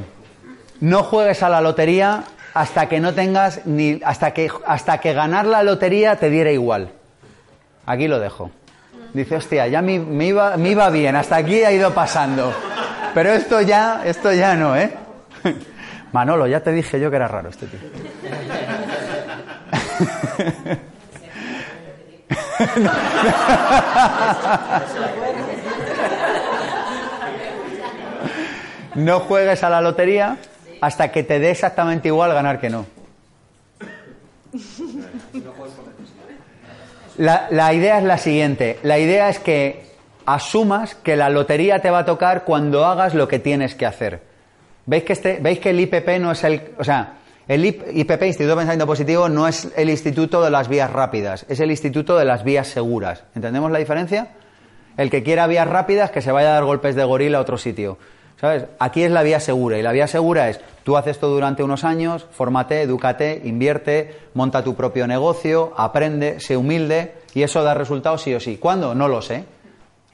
No 0.80 1.04
juegues 1.04 1.44
a 1.44 1.50
la 1.50 1.62
lotería 1.62 2.24
hasta 2.54 2.90
que 2.90 3.00
no 3.00 3.14
tengas 3.14 3.66
ni 3.66 4.02
hasta 4.04 4.34
que 4.34 4.50
hasta 4.66 4.98
que 4.98 5.14
ganar 5.14 5.46
la 5.46 5.64
lotería 5.64 6.16
te 6.16 6.30
diera 6.30 6.52
igual. 6.52 6.92
Aquí 7.86 8.08
lo 8.08 8.20
dejo. 8.20 8.52
Dice, 9.14 9.36
hostia, 9.36 9.68
ya 9.68 9.82
me, 9.82 10.00
me 10.00 10.28
iba, 10.28 10.56
me 10.58 10.70
iba 10.70 10.90
bien, 10.90 11.16
hasta 11.16 11.38
aquí 11.38 11.64
ha 11.64 11.72
ido 11.72 11.94
pasando. 11.94 12.54
Pero 13.14 13.32
esto 13.32 13.62
ya, 13.62 14.04
esto 14.06 14.32
ya 14.32 14.56
no, 14.56 14.78
¿eh? 14.78 14.94
Manolo, 16.14 16.48
ya 16.48 16.62
te 16.62 16.72
dije 16.72 17.00
yo 17.00 17.10
que 17.10 17.18
era 17.18 17.28
raro 17.28 17.50
este 17.50 17.68
tío. 17.68 17.80
No 28.96 29.20
juegues 29.22 29.64
a 29.64 29.70
la 29.70 29.82
lotería 29.82 30.38
hasta 30.82 31.12
que 31.12 31.24
te 31.24 31.40
dé 31.40 31.52
exactamente 31.52 32.10
igual 32.10 32.34
ganar 32.34 32.60
que 32.60 32.70
no. 32.70 32.86
La, 37.22 37.72
idea 37.72 38.00
es 38.00 38.04
la 38.04 38.18
siguiente. 38.18 38.80
La 38.82 38.98
idea 38.98 39.30
es 39.30 39.38
que 39.38 39.86
asumas 40.26 40.96
que 40.96 41.16
la 41.16 41.30
lotería 41.30 41.78
te 41.80 41.92
va 41.92 42.00
a 42.00 42.06
tocar 42.06 42.46
cuando 42.46 42.84
hagas 42.84 43.14
lo 43.14 43.28
que 43.28 43.38
tienes 43.38 43.76
que 43.76 43.86
hacer. 43.86 44.22
¿Veis 44.88 45.04
que, 45.04 45.14
este, 45.14 45.38
¿veis 45.40 45.60
que 45.60 45.70
el 45.70 45.80
IPP 45.82 46.20
no 46.20 46.32
es 46.32 46.44
el... 46.44 46.62
O 46.80 46.84
sea, 46.84 47.20
el 47.48 47.64
IP- 47.64 47.84
IPP, 47.94 48.24
Instituto 48.24 48.50
de 48.50 48.56
Pensamiento 48.56 48.88
Positivo, 48.88 49.30
no 49.30 49.48
es 49.48 49.68
el 49.76 49.92
instituto 49.92 50.44
de 50.44 50.50
las 50.50 50.68
vías 50.68 50.92
rápidas, 50.92 51.46
es 51.48 51.60
el 51.60 51.70
instituto 51.70 52.18
de 52.18 52.26
las 52.26 52.44
vías 52.44 52.68
seguras. 52.68 53.24
¿Entendemos 53.36 53.70
la 53.70 53.78
diferencia? 53.78 54.30
El 54.98 55.12
que 55.12 55.22
quiera 55.22 55.46
vías 55.46 55.68
rápidas, 55.68 56.10
que 56.10 56.24
se 56.24 56.32
vaya 56.32 56.50
a 56.50 56.54
dar 56.54 56.64
golpes 56.64 56.96
de 56.96 57.04
gorila 57.04 57.38
a 57.38 57.42
otro 57.42 57.60
sitio. 57.60 58.00
¿Sabes? 58.42 58.66
Aquí 58.80 59.04
es 59.04 59.12
la 59.12 59.22
vía 59.22 59.40
segura. 59.40 59.78
Y 59.78 59.84
la 59.84 59.92
vía 59.92 60.08
segura 60.08 60.50
es, 60.50 60.60
tú 60.84 60.98
haces 60.98 61.12
esto 61.12 61.30
durante 61.30 61.62
unos 61.62 61.84
años, 61.84 62.26
fórmate, 62.32 62.82
edúcate, 62.82 63.40
invierte, 63.46 64.18
monta 64.34 64.64
tu 64.64 64.74
propio 64.74 65.06
negocio, 65.06 65.72
aprende, 65.78 66.40
sé 66.40 66.58
humilde, 66.58 67.14
y 67.36 67.44
eso 67.44 67.64
da 67.64 67.76
resultados 67.76 68.24
sí 68.24 68.34
o 68.34 68.40
sí. 68.40 68.58
¿Cuándo? 68.58 68.96
No 68.96 69.08
lo 69.08 69.22
sé. 69.22 69.46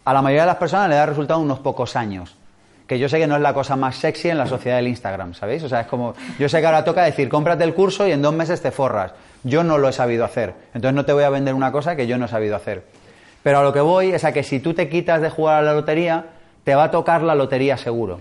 A 0.04 0.14
la 0.14 0.22
mayoría 0.22 0.42
de 0.42 0.48
las 0.48 0.58
personas 0.58 0.90
le 0.90 0.96
da 0.96 1.06
resultado 1.06 1.40
unos 1.40 1.60
pocos 1.60 1.96
años. 1.96 2.36
Que 2.86 3.00
yo 3.00 3.08
sé 3.08 3.18
que 3.18 3.28
no 3.28 3.36
es 3.38 3.42
la 3.42 3.54
cosa 3.54 3.78
más 3.78 3.96
sexy 3.96 4.30
en 4.30 4.38
la 4.38 4.46
sociedad 4.46 4.76
del 4.76 4.90
Instagram, 4.90 5.34
¿sabéis? 5.34 5.64
O 5.64 5.70
sea, 5.70 5.82
es 5.82 5.88
como, 5.88 6.14
yo 6.38 6.50
sé 6.50 6.60
que 6.60 6.66
ahora 6.66 6.84
toca 6.84 7.04
decir, 7.04 7.30
cómprate 7.30 7.64
el 7.64 7.74
curso 7.74 8.06
y 8.08 8.12
en 8.12 8.22
dos 8.22 8.34
meses 8.34 8.62
te 8.62 8.72
forras. 8.72 9.14
Yo 9.44 9.64
no 9.64 9.78
lo 9.78 9.88
he 9.88 9.94
sabido 9.94 10.26
hacer. 10.26 10.54
Entonces 10.74 10.94
no 10.94 11.06
te 11.06 11.14
voy 11.14 11.24
a 11.24 11.30
vender 11.30 11.54
una 11.54 11.72
cosa 11.72 11.96
que 11.96 12.08
yo 12.08 12.18
no 12.18 12.26
he 12.26 12.30
sabido 12.30 12.58
hacer. 12.58 12.84
Pero 13.42 13.60
a 13.60 13.64
lo 13.64 13.72
que 13.72 13.80
voy 13.80 14.12
es 14.12 14.26
a 14.26 14.34
que 14.34 14.44
si 14.44 14.60
tú 14.60 14.74
te 14.74 14.90
quitas 14.90 15.22
de 15.22 15.30
jugar 15.30 15.60
a 15.60 15.62
la 15.62 15.74
lotería, 15.74 16.26
te 16.68 16.76
va 16.76 16.84
a 16.84 16.92
tocar 16.92 17.24
la 17.24 17.34
lotería 17.34 17.78
seguro. 17.78 18.20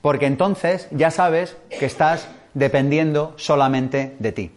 Porque 0.00 0.26
entonces 0.26 0.88
ya 0.90 1.12
sabes 1.12 1.56
que 1.70 1.86
estás 1.86 2.26
dependiendo 2.54 3.34
solamente 3.36 4.16
de 4.18 4.32
ti. 4.32 4.50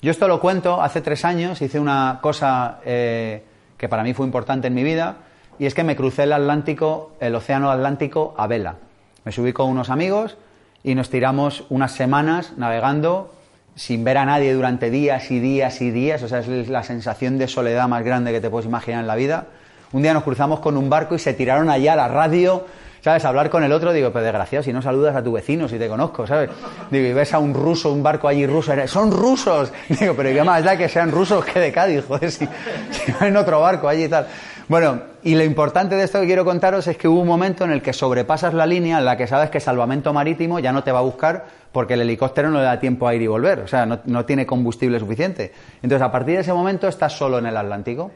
Yo 0.00 0.12
esto 0.12 0.28
lo 0.28 0.38
cuento, 0.38 0.80
hace 0.80 1.00
tres 1.00 1.24
años 1.24 1.60
hice 1.60 1.80
una 1.80 2.20
cosa 2.22 2.78
eh, 2.84 3.42
que 3.76 3.88
para 3.88 4.04
mí 4.04 4.14
fue 4.14 4.24
importante 4.24 4.68
en 4.68 4.74
mi 4.74 4.84
vida, 4.84 5.16
y 5.58 5.66
es 5.66 5.74
que 5.74 5.82
me 5.82 5.96
crucé 5.96 6.22
el 6.22 6.32
Atlántico, 6.32 7.16
el 7.18 7.34
Océano 7.34 7.72
Atlántico 7.72 8.32
a 8.38 8.46
vela. 8.46 8.76
Me 9.24 9.32
subí 9.32 9.52
con 9.52 9.68
unos 9.68 9.90
amigos 9.90 10.36
y 10.84 10.94
nos 10.94 11.10
tiramos 11.10 11.64
unas 11.70 11.90
semanas 11.90 12.52
navegando 12.56 13.34
sin 13.74 14.04
ver 14.04 14.18
a 14.18 14.26
nadie 14.26 14.54
durante 14.54 14.90
días 14.90 15.28
y 15.32 15.40
días 15.40 15.80
y 15.80 15.90
días, 15.90 16.22
o 16.22 16.28
sea, 16.28 16.38
es 16.38 16.68
la 16.68 16.84
sensación 16.84 17.36
de 17.36 17.48
soledad 17.48 17.88
más 17.88 18.04
grande 18.04 18.30
que 18.30 18.40
te 18.40 18.48
puedes 18.48 18.66
imaginar 18.68 19.00
en 19.00 19.08
la 19.08 19.16
vida. 19.16 19.48
Un 19.96 20.02
día 20.02 20.12
nos 20.12 20.24
cruzamos 20.24 20.60
con 20.60 20.76
un 20.76 20.90
barco 20.90 21.14
y 21.14 21.18
se 21.18 21.32
tiraron 21.32 21.70
allá 21.70 21.94
a 21.94 21.96
la 21.96 22.06
radio, 22.06 22.66
¿sabes? 23.00 23.24
A 23.24 23.28
hablar 23.28 23.48
con 23.48 23.64
el 23.64 23.72
otro, 23.72 23.94
digo, 23.94 24.12
pero 24.12 24.26
desgraciado, 24.26 24.62
si 24.62 24.70
no 24.70 24.82
saludas 24.82 25.16
a 25.16 25.24
tu 25.24 25.32
vecino, 25.32 25.68
si 25.68 25.78
te 25.78 25.88
conozco, 25.88 26.26
¿sabes? 26.26 26.50
Digo, 26.90 27.06
y 27.06 27.14
ves 27.14 27.32
a 27.32 27.38
un 27.38 27.54
ruso, 27.54 27.90
un 27.90 28.02
barco 28.02 28.28
allí 28.28 28.46
ruso, 28.46 28.74
son 28.88 29.10
rusos. 29.10 29.72
Digo, 29.88 30.12
pero 30.14 30.28
¿qué 30.34 30.44
más 30.44 30.62
da 30.62 30.76
que 30.76 30.90
sean 30.90 31.10
rusos 31.10 31.42
que 31.46 31.58
de 31.58 31.72
Cádiz, 31.72 32.04
joder, 32.06 32.30
si, 32.30 32.46
si 32.90 33.12
van 33.12 33.28
en 33.28 33.38
otro 33.38 33.58
barco 33.62 33.88
allí 33.88 34.04
y 34.04 34.08
tal. 34.10 34.26
Bueno, 34.68 35.00
y 35.22 35.34
lo 35.34 35.44
importante 35.44 35.94
de 35.94 36.04
esto 36.04 36.20
que 36.20 36.26
quiero 36.26 36.44
contaros 36.44 36.86
es 36.88 36.98
que 36.98 37.08
hubo 37.08 37.22
un 37.22 37.26
momento 37.26 37.64
en 37.64 37.70
el 37.70 37.80
que 37.80 37.94
sobrepasas 37.94 38.52
la 38.52 38.66
línea 38.66 38.98
en 38.98 39.04
la 39.06 39.16
que 39.16 39.26
sabes 39.26 39.48
que 39.48 39.60
salvamento 39.60 40.12
marítimo 40.12 40.58
ya 40.58 40.74
no 40.74 40.84
te 40.84 40.92
va 40.92 40.98
a 40.98 41.02
buscar 41.02 41.46
porque 41.72 41.94
el 41.94 42.02
helicóptero 42.02 42.50
no 42.50 42.58
le 42.58 42.64
da 42.64 42.78
tiempo 42.78 43.08
a 43.08 43.14
ir 43.14 43.22
y 43.22 43.28
volver, 43.28 43.60
o 43.60 43.66
sea, 43.66 43.86
no, 43.86 44.00
no 44.04 44.26
tiene 44.26 44.44
combustible 44.44 45.00
suficiente. 45.00 45.54
Entonces, 45.82 46.02
a 46.02 46.12
partir 46.12 46.34
de 46.34 46.42
ese 46.42 46.52
momento 46.52 46.86
estás 46.86 47.16
solo 47.16 47.38
en 47.38 47.46
el 47.46 47.56
Atlántico. 47.56 48.10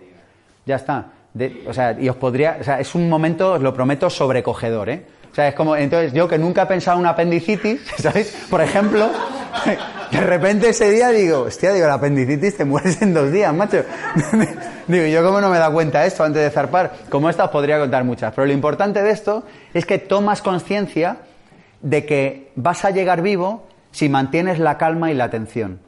Ya 0.67 0.77
está. 0.77 1.07
O 1.67 1.73
sea, 1.73 1.97
y 1.99 2.09
os 2.09 2.17
podría, 2.17 2.59
o 2.61 2.65
sea, 2.65 2.81
es 2.81 2.95
un 2.95 3.09
momento, 3.09 3.53
os 3.53 3.63
lo 3.63 3.73
prometo, 3.73 4.11
sobrecogedor, 4.11 4.89
¿eh? 4.89 5.07
O 5.31 5.35
sea, 5.35 5.49
es 5.49 5.55
como, 5.55 5.77
entonces 5.77 6.13
yo 6.13 6.27
que 6.27 6.39
nunca 6.39 6.63
he 6.63 6.67
pensado 6.67 6.97
en 6.97 7.03
una 7.03 7.11
apendicitis, 7.11 7.81
¿sabéis? 7.99 8.37
Por 8.51 8.61
ejemplo, 8.61 9.09
de 10.11 10.21
repente 10.21 10.71
ese 10.71 10.91
día 10.91 11.11
digo, 11.11 11.43
hostia, 11.43 11.73
digo, 11.73 11.87
la 11.87 11.95
apendicitis 11.95 12.57
te 12.57 12.65
mueres 12.65 13.01
en 13.01 13.15
dos 13.15 13.31
días, 13.31 13.55
macho. 13.55 13.85
digo, 14.89 15.07
yo 15.07 15.23
cómo 15.23 15.41
no 15.41 15.51
me 15.51 15.59
da 15.59 15.71
cuenta 15.71 16.05
esto 16.05 16.25
antes 16.25 16.43
de 16.43 16.51
zarpar. 16.51 16.93
Como 17.09 17.31
esta 17.31 17.45
os 17.45 17.51
podría 17.51 17.79
contar 17.79 18.03
muchas. 18.03 18.35
Pero 18.35 18.47
lo 18.47 18.53
importante 18.53 19.03
de 19.03 19.11
esto 19.11 19.45
es 19.73 19.87
que 19.87 19.99
tomas 19.99 20.43
conciencia 20.43 21.19
de 21.81 22.05
que 22.05 22.51
vas 22.57 22.85
a 22.85 22.91
llegar 22.91 23.23
vivo 23.23 23.69
si 23.93 24.09
mantienes 24.09 24.59
la 24.59 24.79
calma 24.79 25.13
y 25.13 25.15
la 25.15 25.25
atención. 25.25 25.81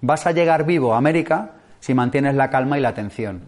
Vas 0.00 0.26
a 0.26 0.32
llegar 0.32 0.64
vivo 0.64 0.94
a 0.94 0.98
América 0.98 1.52
si 1.80 1.94
mantienes 1.94 2.34
la 2.36 2.48
calma 2.50 2.78
y 2.78 2.80
la 2.80 2.90
atención. 2.90 3.42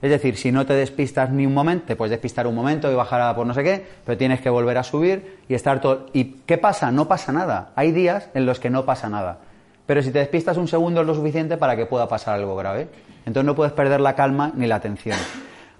Es 0.00 0.10
decir, 0.10 0.36
si 0.36 0.52
no 0.52 0.64
te 0.64 0.74
despistas 0.74 1.30
ni 1.30 1.44
un 1.44 1.54
momento, 1.54 1.86
te 1.86 1.96
puedes 1.96 2.10
despistar 2.10 2.46
un 2.46 2.54
momento 2.54 2.90
y 2.90 2.94
bajar 2.94 3.20
a 3.20 3.34
por 3.34 3.46
no 3.46 3.54
sé 3.54 3.64
qué, 3.64 3.84
pero 4.04 4.16
tienes 4.16 4.40
que 4.40 4.48
volver 4.48 4.78
a 4.78 4.84
subir 4.84 5.38
y 5.48 5.54
estar 5.54 5.80
todo. 5.80 6.06
¿Y 6.12 6.36
qué 6.46 6.56
pasa? 6.56 6.92
No 6.92 7.08
pasa 7.08 7.32
nada. 7.32 7.72
Hay 7.74 7.90
días 7.90 8.30
en 8.34 8.46
los 8.46 8.60
que 8.60 8.70
no 8.70 8.84
pasa 8.84 9.08
nada. 9.08 9.38
Pero 9.86 10.02
si 10.02 10.12
te 10.12 10.20
despistas 10.20 10.56
un 10.56 10.68
segundo 10.68 11.00
es 11.00 11.06
lo 11.06 11.14
suficiente 11.14 11.56
para 11.56 11.74
que 11.74 11.86
pueda 11.86 12.06
pasar 12.06 12.34
algo 12.34 12.54
grave. 12.54 12.88
Entonces 13.26 13.44
no 13.44 13.54
puedes 13.54 13.72
perder 13.72 14.00
la 14.00 14.14
calma 14.14 14.52
ni 14.54 14.66
la 14.66 14.76
atención. 14.76 15.18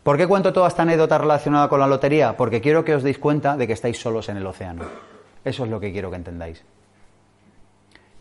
¿Por 0.03 0.17
qué 0.17 0.27
cuento 0.27 0.53
toda 0.53 0.69
esta 0.69 0.83
anécdota 0.83 1.19
relacionada 1.19 1.69
con 1.69 1.79
la 1.79 1.87
lotería? 1.87 2.37
Porque 2.37 2.61
quiero 2.61 2.85
que 2.85 2.95
os 2.95 3.03
deis 3.03 3.19
cuenta 3.19 3.57
de 3.57 3.67
que 3.67 3.75
estáis 3.75 4.01
solos 4.01 4.29
en 4.29 4.39
el 4.39 4.47
océano. 4.47 4.85
Eso 5.45 5.65
es 5.65 5.71
lo 5.71 5.79
que 5.79 5.93
quiero 5.93 6.11
que 6.11 6.17
entendáis. 6.17 6.65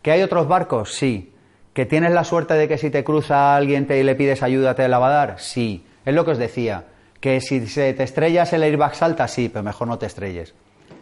¿Que 0.02 0.12
hay 0.12 0.22
otros 0.22 0.46
barcos? 0.46 0.94
Sí. 0.94 1.32
¿Que 1.78 1.86
tienes 1.86 2.10
la 2.10 2.24
suerte 2.24 2.54
de 2.54 2.66
que 2.66 2.76
si 2.76 2.90
te 2.90 3.04
cruza 3.04 3.54
alguien 3.54 3.86
te, 3.86 4.00
y 4.00 4.02
le 4.02 4.16
pides 4.16 4.42
ayuda 4.42 4.74
te 4.74 4.88
la 4.88 4.98
va 4.98 5.10
a 5.10 5.12
dar? 5.12 5.34
Sí. 5.38 5.86
Es 6.04 6.12
lo 6.12 6.24
que 6.24 6.32
os 6.32 6.38
decía. 6.38 6.86
¿Que 7.20 7.40
si 7.40 7.68
se 7.68 7.94
te 7.94 8.02
estrellas 8.02 8.52
el 8.52 8.64
airbag 8.64 8.96
salta? 8.96 9.28
Sí, 9.28 9.48
pero 9.48 9.62
mejor 9.62 9.86
no 9.86 9.96
te 9.96 10.06
estrelles. 10.06 10.54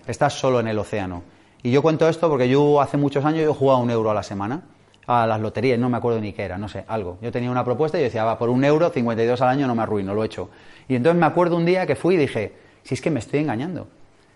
Estás 0.06 0.34
solo 0.34 0.60
en 0.60 0.68
el 0.68 0.78
océano. 0.78 1.22
Y 1.62 1.70
yo 1.70 1.80
cuento 1.80 2.06
esto 2.06 2.28
porque 2.28 2.46
yo 2.50 2.78
hace 2.82 2.98
muchos 2.98 3.24
años 3.24 3.44
yo 3.44 3.54
jugaba 3.54 3.78
un 3.78 3.90
euro 3.90 4.10
a 4.10 4.12
la 4.12 4.22
semana 4.22 4.64
a 5.06 5.26
las 5.26 5.40
loterías, 5.40 5.78
no 5.78 5.88
me 5.88 5.96
acuerdo 5.96 6.20
ni 6.20 6.34
qué 6.34 6.42
era, 6.42 6.58
no 6.58 6.68
sé, 6.68 6.84
algo. 6.88 7.16
Yo 7.22 7.32
tenía 7.32 7.50
una 7.50 7.64
propuesta 7.64 7.96
y 7.96 8.02
yo 8.02 8.04
decía, 8.04 8.24
va, 8.24 8.38
por 8.38 8.50
un 8.50 8.62
euro, 8.62 8.90
52 8.90 9.40
al 9.40 9.48
año 9.48 9.66
no 9.66 9.74
me 9.74 9.82
arruino, 9.82 10.12
lo 10.12 10.24
he 10.24 10.26
hecho. 10.26 10.50
Y 10.88 10.96
entonces 10.96 11.18
me 11.18 11.24
acuerdo 11.24 11.56
un 11.56 11.64
día 11.64 11.86
que 11.86 11.96
fui 11.96 12.16
y 12.16 12.18
dije, 12.18 12.52
si 12.82 12.92
es 12.92 13.00
que 13.00 13.10
me 13.10 13.20
estoy 13.20 13.40
engañando, 13.40 13.88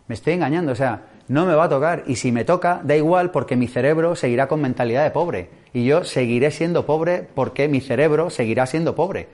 me 0.09 0.15
estoy 0.15 0.33
engañando, 0.33 0.73
o 0.73 0.75
sea, 0.75 1.03
no 1.31 1.47
me 1.47 1.55
va 1.55 1.65
a 1.65 1.69
tocar. 1.69 2.03
Y 2.09 2.17
si 2.17 2.33
me 2.33 2.45
toca, 2.45 2.81
da 2.83 2.97
igual 2.97 3.31
porque 3.31 3.55
mi 3.55 3.69
cerebro 3.69 4.17
seguirá 4.17 4.49
con 4.49 4.61
mentalidad 4.61 5.05
de 5.05 5.13
pobre. 5.13 5.49
Y 5.73 5.85
yo 5.85 6.03
seguiré 6.03 6.51
siendo 6.51 6.85
pobre 6.85 7.25
porque 7.35 7.69
mi 7.69 7.81
cerebro 7.81 8.31
seguirá 8.31 8.67
siendo 8.67 8.97
pobre. 8.97 9.29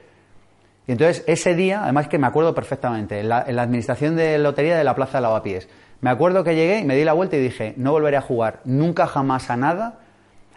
Y 0.86 0.92
entonces 0.92 1.24
ese 1.26 1.54
día, 1.54 1.82
además 1.82 2.08
que 2.08 2.18
me 2.18 2.26
acuerdo 2.26 2.54
perfectamente, 2.54 3.20
en 3.20 3.30
la, 3.30 3.44
en 3.48 3.56
la 3.56 3.62
administración 3.62 4.14
de 4.14 4.36
lotería 4.36 4.76
de 4.76 4.84
la 4.84 4.94
Plaza 4.94 5.18
de 5.18 5.22
Lavapiés, 5.22 5.68
me 6.02 6.10
acuerdo 6.10 6.44
que 6.44 6.54
llegué 6.54 6.80
y 6.80 6.84
me 6.84 6.96
di 6.96 7.02
la 7.02 7.14
vuelta 7.14 7.36
y 7.36 7.40
dije, 7.40 7.72
no 7.78 7.92
volveré 7.92 8.18
a 8.18 8.20
jugar 8.20 8.60
nunca 8.66 9.06
jamás 9.06 9.48
a 9.48 9.56
nada 9.56 10.00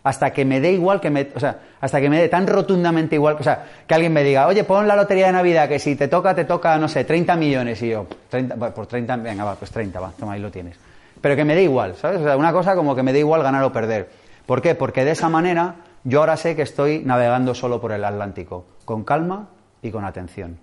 hasta 0.04 0.34
que 0.34 0.44
me 0.44 0.60
dé 0.60 0.74
igual 0.74 1.00
que 1.00 1.10
me, 1.10 1.30
o 1.34 1.40
sea, 1.40 1.60
hasta 1.80 2.02
que 2.02 2.10
me 2.10 2.20
dé 2.20 2.28
tan 2.28 2.48
rotundamente 2.48 3.16
igual, 3.16 3.38
o 3.40 3.44
sea, 3.44 3.66
que 3.88 3.94
alguien 3.94 4.12
me 4.12 4.24
diga, 4.24 4.48
oye, 4.48 4.66
pon 4.66 4.88
la 4.88 4.96
lotería 4.98 5.28
de 5.28 5.34
Navidad, 5.34 5.70
que 5.70 5.80
si 5.80 5.96
te 5.96 6.10
toca, 6.10 6.36
te 6.36 6.44
toca, 6.44 6.78
no 6.78 6.90
sé, 6.90 7.06
30 7.06 7.36
millones, 7.38 7.82
y 7.82 7.90
yo, 7.90 8.08
30, 8.30 8.56
va, 8.56 8.74
por 8.74 8.88
30, 8.88 9.16
venga, 9.18 9.44
va, 9.46 9.56
pues 9.56 9.72
30, 9.72 10.00
va, 10.00 10.12
toma, 10.18 10.34
ahí 10.34 10.42
lo 10.42 10.52
tienes. 10.52 10.89
Pero 11.22 11.36
que 11.36 11.46
me 11.46 11.56
dé 11.56 11.64
igual, 11.64 11.96
¿sabes? 11.96 12.22
O 12.22 12.24
sea, 12.24 12.38
una 12.38 12.54
cosa 12.54 12.76
como 12.76 12.96
que 12.96 13.04
me 13.04 13.14
dé 13.14 13.20
igual 13.20 13.44
ganar 13.44 13.64
o 13.64 13.72
perder. 13.72 14.10
¿Por 14.46 14.62
qué? 14.62 14.76
Porque 14.76 15.06
de 15.06 15.12
esa 15.12 15.30
manera 15.30 15.76
yo 16.04 16.20
ahora 16.20 16.38
sé 16.38 16.56
que 16.56 16.62
estoy 16.62 17.00
navegando 17.00 17.54
solo 17.54 17.82
por 17.82 17.92
el 17.92 18.06
Atlántico, 18.06 18.66
con 18.86 19.04
calma 19.04 19.50
y 19.82 19.92
con 19.92 20.06
atención. 20.06 20.58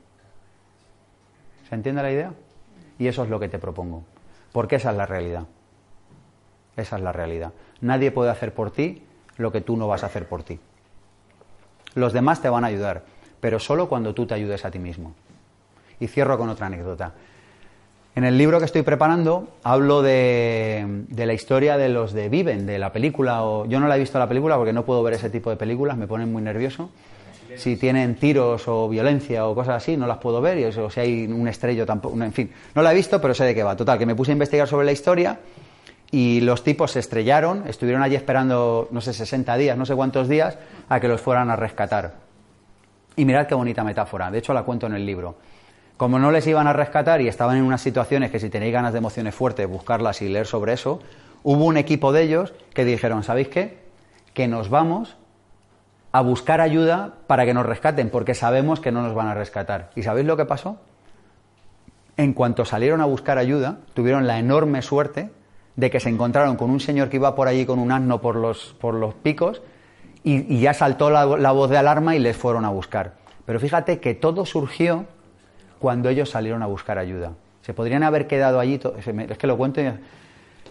¿Se 1.69 1.75
entiende 1.75 2.03
la 2.03 2.11
idea? 2.11 2.33
Y 2.99 3.09
eso 3.09 3.25
es 3.25 3.31
lo 3.31 3.39
que 3.39 3.49
te 3.49 3.59
propongo, 3.59 4.05
porque 4.53 4.77
esa 4.77 4.91
es 4.91 4.97
la 4.97 5.07
realidad. 5.07 5.45
Esa 6.77 6.97
es 6.97 7.03
la 7.03 7.13
realidad. 7.13 7.53
Nadie 7.81 8.11
puede 8.11 8.31
hacer 8.31 8.55
por 8.55 8.71
ti 8.71 9.03
lo 9.37 9.53
que 9.53 9.61
tú 9.61 9.77
no 9.77 9.89
vas 9.89 10.03
a 10.03 10.07
hacer 10.07 10.27
por 10.27 10.43
ti. 10.43 10.59
Los 11.95 12.13
demás 12.13 12.41
te 12.41 12.49
van 12.49 12.65
a 12.65 12.69
ayudar, 12.69 13.05
pero 13.41 13.59
solo 13.59 13.89
cuando 13.89 14.15
tú 14.15 14.27
te 14.27 14.35
ayudes 14.35 14.65
a 14.65 14.71
ti 14.71 14.79
mismo. 14.79 15.15
Y 16.01 16.09
cierro 16.09 16.39
con 16.39 16.49
otra 16.49 16.67
anécdota. 16.67 17.13
En 18.17 18.25
el 18.25 18.39
libro 18.39 18.59
que 18.59 18.65
estoy 18.65 18.81
preparando 18.81 19.47
hablo 19.63 20.01
de, 20.01 21.05
la 21.15 21.35
historia 21.35 21.77
de 21.77 21.91
los 21.91 22.15
de 22.15 22.31
Viven, 22.31 22.65
de 22.65 22.79
la 22.79 22.91
película. 22.91 23.45
O, 23.45 23.67
yo 23.67 23.79
no 23.79 23.89
la 23.89 23.97
he 23.97 23.99
visto 23.99 24.19
la 24.19 24.27
película 24.27 24.57
porque 24.57 24.73
no 24.73 24.87
puedo 24.87 25.03
ver 25.03 25.13
ese 25.13 25.29
tipo 25.29 25.51
de 25.51 25.57
películas, 25.57 25.99
me 25.99 26.07
ponen 26.07 26.33
muy 26.33 26.41
nervioso. 26.41 26.89
Si 27.57 27.77
tienen 27.77 28.15
tiros 28.15 28.69
o 28.69 28.89
violencia 28.89 29.47
o 29.47 29.55
cosas 29.55 29.83
así, 29.83 29.99
no 29.99 30.07
las 30.07 30.17
puedo 30.17 30.41
ver. 30.41 30.57
Y 30.57 30.91
si 30.91 30.99
hay 31.01 31.27
un 31.27 31.47
estrello 31.47 31.85
tampoco. 31.85 32.19
En 32.23 32.33
fin, 32.33 32.51
no 32.75 32.81
la 32.81 32.93
he 32.93 32.95
visto, 32.95 33.21
pero 33.21 33.35
sé 33.35 33.45
de 33.45 33.55
qué 33.55 33.63
va. 33.63 33.77
Total, 33.77 33.99
que 33.99 34.07
me 34.07 34.15
puse 34.15 34.31
a 34.31 34.33
investigar 34.33 34.67
sobre 34.67 34.87
la 34.87 34.93
historia 34.93 35.39
y 36.11 36.41
los 36.41 36.65
tipos 36.65 36.93
se 36.93 37.01
estrellaron, 37.01 37.65
estuvieron 37.69 38.03
allí 38.03 38.15
esperando, 38.15 38.89
no 38.93 39.03
sé, 39.03 39.13
60 39.13 39.59
días, 39.59 39.77
no 39.77 39.85
sé 39.85 39.95
cuántos 39.95 40.27
días, 40.27 40.57
a 40.89 41.01
que 41.01 41.09
los 41.09 41.21
fueran 41.21 41.51
a 41.51 41.57
rescatar. 41.57 42.15
Y 43.15 43.27
mirad 43.27 43.47
qué 43.47 43.55
bonita 43.55 43.85
metáfora, 43.85 44.31
de 44.31 44.39
hecho 44.39 44.55
la 44.55 44.63
cuento 44.63 44.87
en 44.87 44.95
el 44.95 45.05
libro. 45.05 45.37
Como 45.97 46.19
no 46.19 46.31
les 46.31 46.47
iban 46.47 46.67
a 46.67 46.73
rescatar 46.73 47.21
y 47.23 47.29
estaban 47.29 47.57
en 47.57 47.65
unas 47.65 47.81
situaciones 47.81 48.31
que 48.31 48.39
si 48.39 48.51
tenéis 48.51 48.73
ganas 48.73 48.93
de 48.93 48.99
emociones 48.99 49.35
fuertes, 49.35 49.67
buscarlas 49.67 50.21
y 50.21 50.29
leer 50.29 50.47
sobre 50.47 50.75
eso, 50.75 51.01
hubo 51.43 51.65
un 51.65 51.77
equipo 51.77 52.13
de 52.13 52.23
ellos 52.23 52.53
que 52.75 52.85
dijeron, 52.85 53.23
¿sabéis 53.23 53.49
qué? 53.49 53.79
Que 54.35 54.47
nos 54.47 54.69
vamos 54.69 55.17
a 56.13 56.21
buscar 56.21 56.61
ayuda 56.61 57.15
para 57.27 57.47
que 57.47 57.55
nos 57.55 57.65
rescaten, 57.65 58.11
porque 58.11 58.35
sabemos 58.35 58.81
que 58.81 58.93
no 58.93 59.03
nos 59.03 59.15
van 59.15 59.29
a 59.29 59.35
rescatar. 59.35 59.91
¿Y 59.97 60.03
sabéis 60.03 60.27
lo 60.27 60.37
que 60.37 60.45
pasó? 60.45 60.79
En 62.17 62.33
cuanto 62.33 62.65
salieron 62.65 63.01
a 63.01 63.07
buscar 63.07 63.39
ayuda, 63.39 63.79
tuvieron 63.95 64.27
la 64.27 64.39
enorme 64.39 64.83
suerte 64.83 65.31
de 65.77 65.91
que 65.91 66.01
se 66.01 66.09
encontraron 66.09 66.57
con 66.57 66.71
un 66.71 66.81
señor 66.81 67.09
que 67.09 67.17
iba 67.17 67.35
por 67.35 67.49
allí 67.49 67.67
con 67.67 67.79
un 67.79 67.93
asno 67.93 68.21
por 68.21 68.37
los, 68.37 68.75
por 68.81 68.95
los 68.95 69.15
picos 69.15 69.63
y, 70.23 70.59
ya 70.59 70.75
saltó 70.75 71.11
la, 71.11 71.25
la 71.25 71.53
voz 71.53 71.71
de 71.71 71.77
alarma 71.77 72.17
y 72.17 72.19
les 72.19 72.37
fueron 72.37 72.65
a 72.65 72.71
buscar. 72.71 73.15
Pero 73.45 73.61
fíjate 73.61 74.01
que 74.01 74.15
todo 74.15 74.45
surgió 74.45 75.05
cuando 75.79 76.09
ellos 76.09 76.31
salieron 76.31 76.63
a 76.63 76.67
buscar 76.67 76.99
ayuda. 76.99 77.33
Se 77.63 77.75
podrían 77.75 78.03
haber 78.03 78.27
quedado 78.27 78.61
allí, 78.61 78.81
es 79.29 79.39
que 79.39 79.47
lo 79.47 79.57
cuento, 79.57 79.81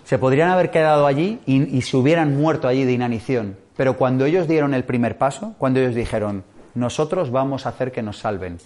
se 0.04 0.18
podrían 0.18 0.50
haber 0.50 0.72
quedado 0.72 1.08
allí 1.08 1.40
y, 1.46 1.78
y 1.78 1.82
se 1.82 1.98
hubieran 1.98 2.36
muerto 2.36 2.68
allí 2.68 2.86
de 2.86 2.94
inanición. 2.94 3.58
Pero 3.76 3.98
cuando 3.98 4.26
ellos 4.26 4.48
dieron 4.48 4.74
el 4.74 4.84
primer 4.84 5.18
paso, 5.18 5.56
cuando 5.58 5.80
ellos 5.80 5.96
dijeron, 5.96 6.44
nosotros 6.74 7.32
vamos 7.32 7.66
a 7.66 7.70
hacer 7.70 7.92
que 7.92 8.02
nos 8.02 8.20
salven, 8.20 8.60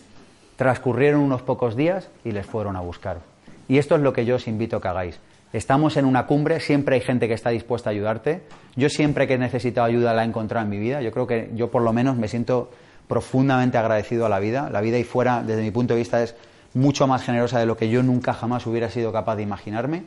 transcurrieron 0.56 1.22
unos 1.22 1.42
pocos 1.42 1.76
días 1.76 2.10
y 2.24 2.32
les 2.32 2.46
fueron 2.46 2.76
a 2.76 2.82
buscar. 2.82 3.20
Y 3.68 3.78
esto 3.78 3.96
es 3.96 4.02
lo 4.02 4.14
que 4.14 4.26
yo 4.26 4.36
os 4.36 4.48
invito 4.48 4.78
a 4.78 4.82
que 4.82 4.88
hagáis. 4.88 5.20
Estamos 5.52 5.98
en 5.98 6.06
una 6.06 6.28
cumbre, 6.28 6.60
siempre 6.60 6.96
hay 6.96 7.02
gente 7.02 7.28
que 7.28 7.34
está 7.34 7.50
dispuesta 7.50 7.90
a 7.90 7.92
ayudarte. 7.92 8.42
Yo 8.76 8.90
siempre 8.90 9.28
que 9.28 9.34
he 9.34 9.38
necesitado 9.38 9.88
ayuda 9.88 10.14
la 10.14 10.24
he 10.24 10.28
encontrado 10.28 10.64
en 10.64 10.70
mi 10.70 10.78
vida. 10.78 11.02
Yo 11.02 11.12
creo 11.12 11.26
que 11.26 11.50
yo 11.56 11.72
por 11.72 11.82
lo 11.82 11.92
menos 11.92 12.18
me 12.18 12.28
siento 12.28 12.70
profundamente 13.10 13.80
agradecido 13.80 14.28
a 14.28 14.30
la 14.30 14.40
vida. 14.40 14.70
La 14.70 14.82
vida 14.82 14.96
ahí 14.96 15.04
fuera, 15.04 15.42
desde 15.42 15.64
mi 15.64 15.72
punto 15.72 15.96
de 15.96 16.00
vista, 16.00 16.22
es 16.22 16.36
mucho 16.76 17.08
más 17.08 17.24
generosa 17.24 17.60
de 17.60 17.66
lo 17.66 17.76
que 17.76 17.90
yo 17.90 18.04
nunca 18.04 18.34
jamás 18.36 18.68
hubiera 18.68 18.90
sido 18.90 19.12
capaz 19.12 19.36
de 19.36 19.42
imaginarme. 19.42 20.04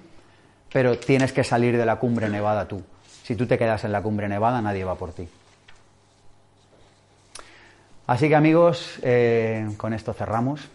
Pero 0.72 0.96
tienes 0.96 1.32
que 1.32 1.42
salir 1.42 1.76
de 1.76 1.84
la 1.84 1.96
cumbre 1.96 2.28
nevada 2.28 2.68
tú. 2.68 2.80
Si 3.24 3.34
tú 3.34 3.46
te 3.46 3.58
quedas 3.58 3.82
en 3.84 3.90
la 3.90 4.02
cumbre 4.02 4.28
nevada, 4.28 4.62
nadie 4.62 4.84
va 4.84 4.94
por 4.94 5.12
ti. 5.12 5.28
Así 8.06 8.28
que 8.28 8.36
amigos, 8.36 9.00
eh, 9.02 9.68
con 9.76 9.94
esto 9.94 10.12
cerramos. 10.12 10.68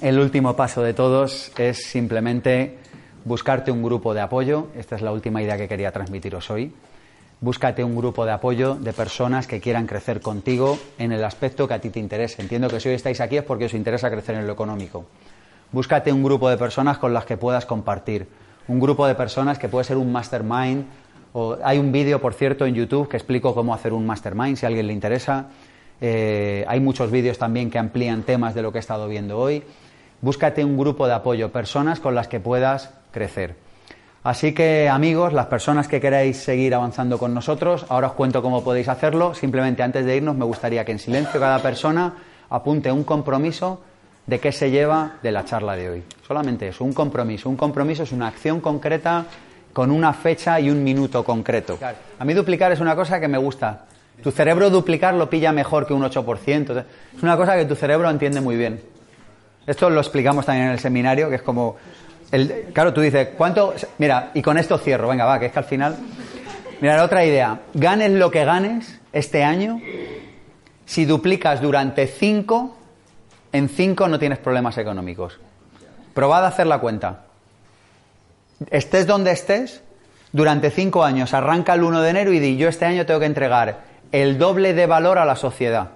El 0.00 0.20
último 0.20 0.54
paso 0.54 0.82
de 0.82 0.94
todos 0.94 1.50
es 1.58 1.84
simplemente 1.86 2.78
buscarte 3.24 3.72
un 3.72 3.82
grupo 3.82 4.14
de 4.14 4.20
apoyo. 4.20 4.68
Esta 4.76 4.94
es 4.94 5.02
la 5.02 5.10
última 5.10 5.42
idea 5.42 5.56
que 5.56 5.66
quería 5.66 5.90
transmitiros 5.90 6.50
hoy. 6.50 6.72
Búscate 7.42 7.82
un 7.82 7.96
grupo 7.96 8.24
de 8.24 8.30
apoyo 8.30 8.76
de 8.76 8.92
personas 8.92 9.48
que 9.48 9.60
quieran 9.60 9.88
crecer 9.88 10.20
contigo 10.20 10.78
en 10.96 11.10
el 11.10 11.24
aspecto 11.24 11.66
que 11.66 11.74
a 11.74 11.80
ti 11.80 11.90
te 11.90 11.98
interese. 11.98 12.40
Entiendo 12.40 12.68
que 12.68 12.78
si 12.78 12.88
hoy 12.88 12.94
estáis 12.94 13.20
aquí 13.20 13.36
es 13.36 13.42
porque 13.42 13.64
os 13.64 13.74
interesa 13.74 14.08
crecer 14.12 14.36
en 14.36 14.46
lo 14.46 14.52
económico. 14.52 15.06
Búscate 15.72 16.12
un 16.12 16.22
grupo 16.22 16.48
de 16.48 16.56
personas 16.56 16.98
con 16.98 17.12
las 17.12 17.24
que 17.24 17.36
puedas 17.36 17.66
compartir. 17.66 18.28
Un 18.68 18.78
grupo 18.78 19.08
de 19.08 19.16
personas 19.16 19.58
que 19.58 19.68
puede 19.68 19.82
ser 19.82 19.96
un 19.96 20.12
mastermind. 20.12 20.84
Hay 21.64 21.78
un 21.78 21.90
vídeo, 21.90 22.20
por 22.20 22.32
cierto, 22.32 22.64
en 22.64 22.76
YouTube 22.76 23.08
que 23.08 23.16
explico 23.16 23.56
cómo 23.56 23.74
hacer 23.74 23.92
un 23.92 24.06
mastermind, 24.06 24.56
si 24.56 24.64
a 24.64 24.68
alguien 24.68 24.86
le 24.86 24.92
interesa. 24.92 25.48
Eh, 26.00 26.64
hay 26.68 26.78
muchos 26.78 27.10
vídeos 27.10 27.38
también 27.38 27.72
que 27.72 27.78
amplían 27.80 28.22
temas 28.22 28.54
de 28.54 28.62
lo 28.62 28.70
que 28.70 28.78
he 28.78 28.80
estado 28.80 29.08
viendo 29.08 29.36
hoy. 29.36 29.64
Búscate 30.20 30.64
un 30.64 30.78
grupo 30.78 31.08
de 31.08 31.14
apoyo, 31.14 31.50
personas 31.50 31.98
con 31.98 32.14
las 32.14 32.28
que 32.28 32.38
puedas 32.38 32.90
crecer. 33.10 33.56
Así 34.24 34.54
que 34.54 34.88
amigos, 34.88 35.32
las 35.32 35.46
personas 35.46 35.88
que 35.88 36.00
queráis 36.00 36.36
seguir 36.36 36.76
avanzando 36.76 37.18
con 37.18 37.34
nosotros, 37.34 37.86
ahora 37.88 38.08
os 38.08 38.12
cuento 38.12 38.40
cómo 38.40 38.62
podéis 38.62 38.86
hacerlo. 38.88 39.34
Simplemente 39.34 39.82
antes 39.82 40.06
de 40.06 40.16
irnos 40.16 40.36
me 40.36 40.44
gustaría 40.44 40.84
que 40.84 40.92
en 40.92 41.00
silencio 41.00 41.40
cada 41.40 41.58
persona 41.58 42.14
apunte 42.48 42.92
un 42.92 43.02
compromiso 43.02 43.80
de 44.26 44.38
qué 44.38 44.52
se 44.52 44.70
lleva 44.70 45.14
de 45.24 45.32
la 45.32 45.44
charla 45.44 45.74
de 45.74 45.90
hoy. 45.90 46.02
Solamente 46.24 46.68
eso, 46.68 46.84
un 46.84 46.92
compromiso. 46.92 47.48
Un 47.48 47.56
compromiso 47.56 48.04
es 48.04 48.12
una 48.12 48.28
acción 48.28 48.60
concreta 48.60 49.26
con 49.72 49.90
una 49.90 50.12
fecha 50.12 50.60
y 50.60 50.70
un 50.70 50.84
minuto 50.84 51.24
concreto. 51.24 51.78
A 52.18 52.24
mí 52.24 52.32
duplicar 52.32 52.70
es 52.70 52.78
una 52.78 52.94
cosa 52.94 53.18
que 53.18 53.26
me 53.26 53.38
gusta. 53.38 53.86
Tu 54.22 54.30
cerebro 54.30 54.70
duplicar 54.70 55.14
lo 55.14 55.28
pilla 55.28 55.50
mejor 55.50 55.84
que 55.84 55.94
un 55.94 56.02
8%. 56.02 56.84
Es 57.16 57.22
una 57.24 57.36
cosa 57.36 57.56
que 57.56 57.64
tu 57.64 57.74
cerebro 57.74 58.08
entiende 58.08 58.40
muy 58.40 58.56
bien. 58.56 58.80
Esto 59.66 59.90
lo 59.90 60.00
explicamos 60.00 60.46
también 60.46 60.66
en 60.66 60.72
el 60.72 60.78
seminario, 60.78 61.28
que 61.28 61.36
es 61.36 61.42
como... 61.42 61.76
El, 62.32 62.70
claro, 62.72 62.92
tú 62.92 63.02
dices, 63.02 63.28
¿cuánto...? 63.36 63.74
Mira, 63.98 64.30
y 64.34 64.42
con 64.42 64.58
esto 64.58 64.78
cierro, 64.78 65.08
venga, 65.08 65.24
va, 65.24 65.38
que 65.38 65.46
es 65.46 65.52
que 65.52 65.58
al 65.58 65.64
final... 65.66 65.96
Mira, 66.80 67.04
otra 67.04 67.24
idea. 67.24 67.60
Ganes 67.74 68.10
lo 68.10 68.30
que 68.30 68.44
ganes 68.44 68.98
este 69.12 69.44
año, 69.44 69.80
si 70.84 71.04
duplicas 71.04 71.60
durante 71.60 72.08
5, 72.08 72.76
en 73.52 73.68
5 73.68 74.08
no 74.08 74.18
tienes 74.18 74.38
problemas 74.38 74.76
económicos. 74.78 75.38
Probad 76.14 76.44
a 76.44 76.48
hacer 76.48 76.66
la 76.66 76.78
cuenta. 76.78 77.26
Estés 78.70 79.06
donde 79.06 79.30
estés, 79.30 79.82
durante 80.32 80.70
5 80.70 81.04
años, 81.04 81.34
arranca 81.34 81.74
el 81.74 81.82
1 81.82 82.00
de 82.00 82.10
enero 82.10 82.32
y 82.32 82.40
di, 82.40 82.56
yo 82.56 82.68
este 82.68 82.86
año 82.86 83.06
tengo 83.06 83.20
que 83.20 83.26
entregar 83.26 83.82
el 84.10 84.38
doble 84.38 84.74
de 84.74 84.86
valor 84.86 85.18
a 85.18 85.24
la 85.24 85.36
sociedad 85.36 85.90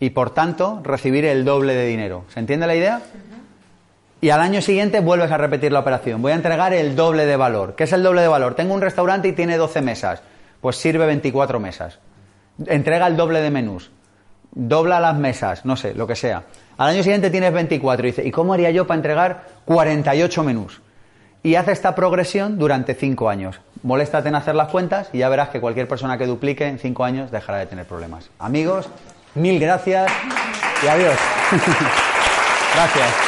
y 0.00 0.10
por 0.10 0.30
tanto 0.30 0.80
recibir 0.84 1.24
el 1.24 1.44
doble 1.44 1.74
de 1.74 1.86
dinero. 1.86 2.24
¿Se 2.32 2.40
entiende 2.40 2.66
la 2.66 2.76
idea? 2.76 3.02
Y 4.20 4.30
al 4.30 4.40
año 4.40 4.60
siguiente 4.60 5.00
vuelves 5.00 5.30
a 5.30 5.36
repetir 5.36 5.72
la 5.72 5.80
operación. 5.80 6.20
Voy 6.20 6.32
a 6.32 6.34
entregar 6.34 6.72
el 6.72 6.96
doble 6.96 7.24
de 7.24 7.36
valor. 7.36 7.76
¿Qué 7.76 7.84
es 7.84 7.92
el 7.92 8.02
doble 8.02 8.22
de 8.22 8.28
valor? 8.28 8.54
Tengo 8.54 8.74
un 8.74 8.80
restaurante 8.80 9.28
y 9.28 9.32
tiene 9.32 9.56
12 9.56 9.80
mesas. 9.80 10.22
Pues 10.60 10.76
sirve 10.76 11.06
24 11.06 11.60
mesas. 11.60 11.98
Entrega 12.66 13.06
el 13.06 13.16
doble 13.16 13.40
de 13.40 13.50
menús. 13.50 13.92
Dobla 14.50 14.98
las 14.98 15.16
mesas, 15.16 15.64
no 15.64 15.76
sé, 15.76 15.94
lo 15.94 16.06
que 16.06 16.16
sea. 16.16 16.44
Al 16.78 16.88
año 16.88 17.02
siguiente 17.02 17.30
tienes 17.30 17.52
24 17.52 18.06
y 18.06 18.10
dice, 18.10 18.26
¿y 18.26 18.30
cómo 18.32 18.54
haría 18.54 18.70
yo 18.70 18.86
para 18.86 18.96
entregar 18.96 19.44
48 19.66 20.42
menús? 20.42 20.80
Y 21.44 21.54
hace 21.54 21.70
esta 21.70 21.94
progresión 21.94 22.58
durante 22.58 22.94
5 22.94 23.28
años. 23.28 23.60
Moléstate 23.84 24.28
en 24.28 24.34
hacer 24.34 24.56
las 24.56 24.68
cuentas 24.68 25.10
y 25.12 25.18
ya 25.18 25.28
verás 25.28 25.50
que 25.50 25.60
cualquier 25.60 25.86
persona 25.86 26.18
que 26.18 26.26
duplique 26.26 26.66
en 26.66 26.80
5 26.80 27.04
años 27.04 27.30
dejará 27.30 27.58
de 27.58 27.66
tener 27.66 27.86
problemas. 27.86 28.30
Amigos, 28.40 28.88
mil 29.34 29.60
gracias 29.60 30.10
y 30.82 30.86
adiós. 30.88 31.16
gracias. 32.74 33.27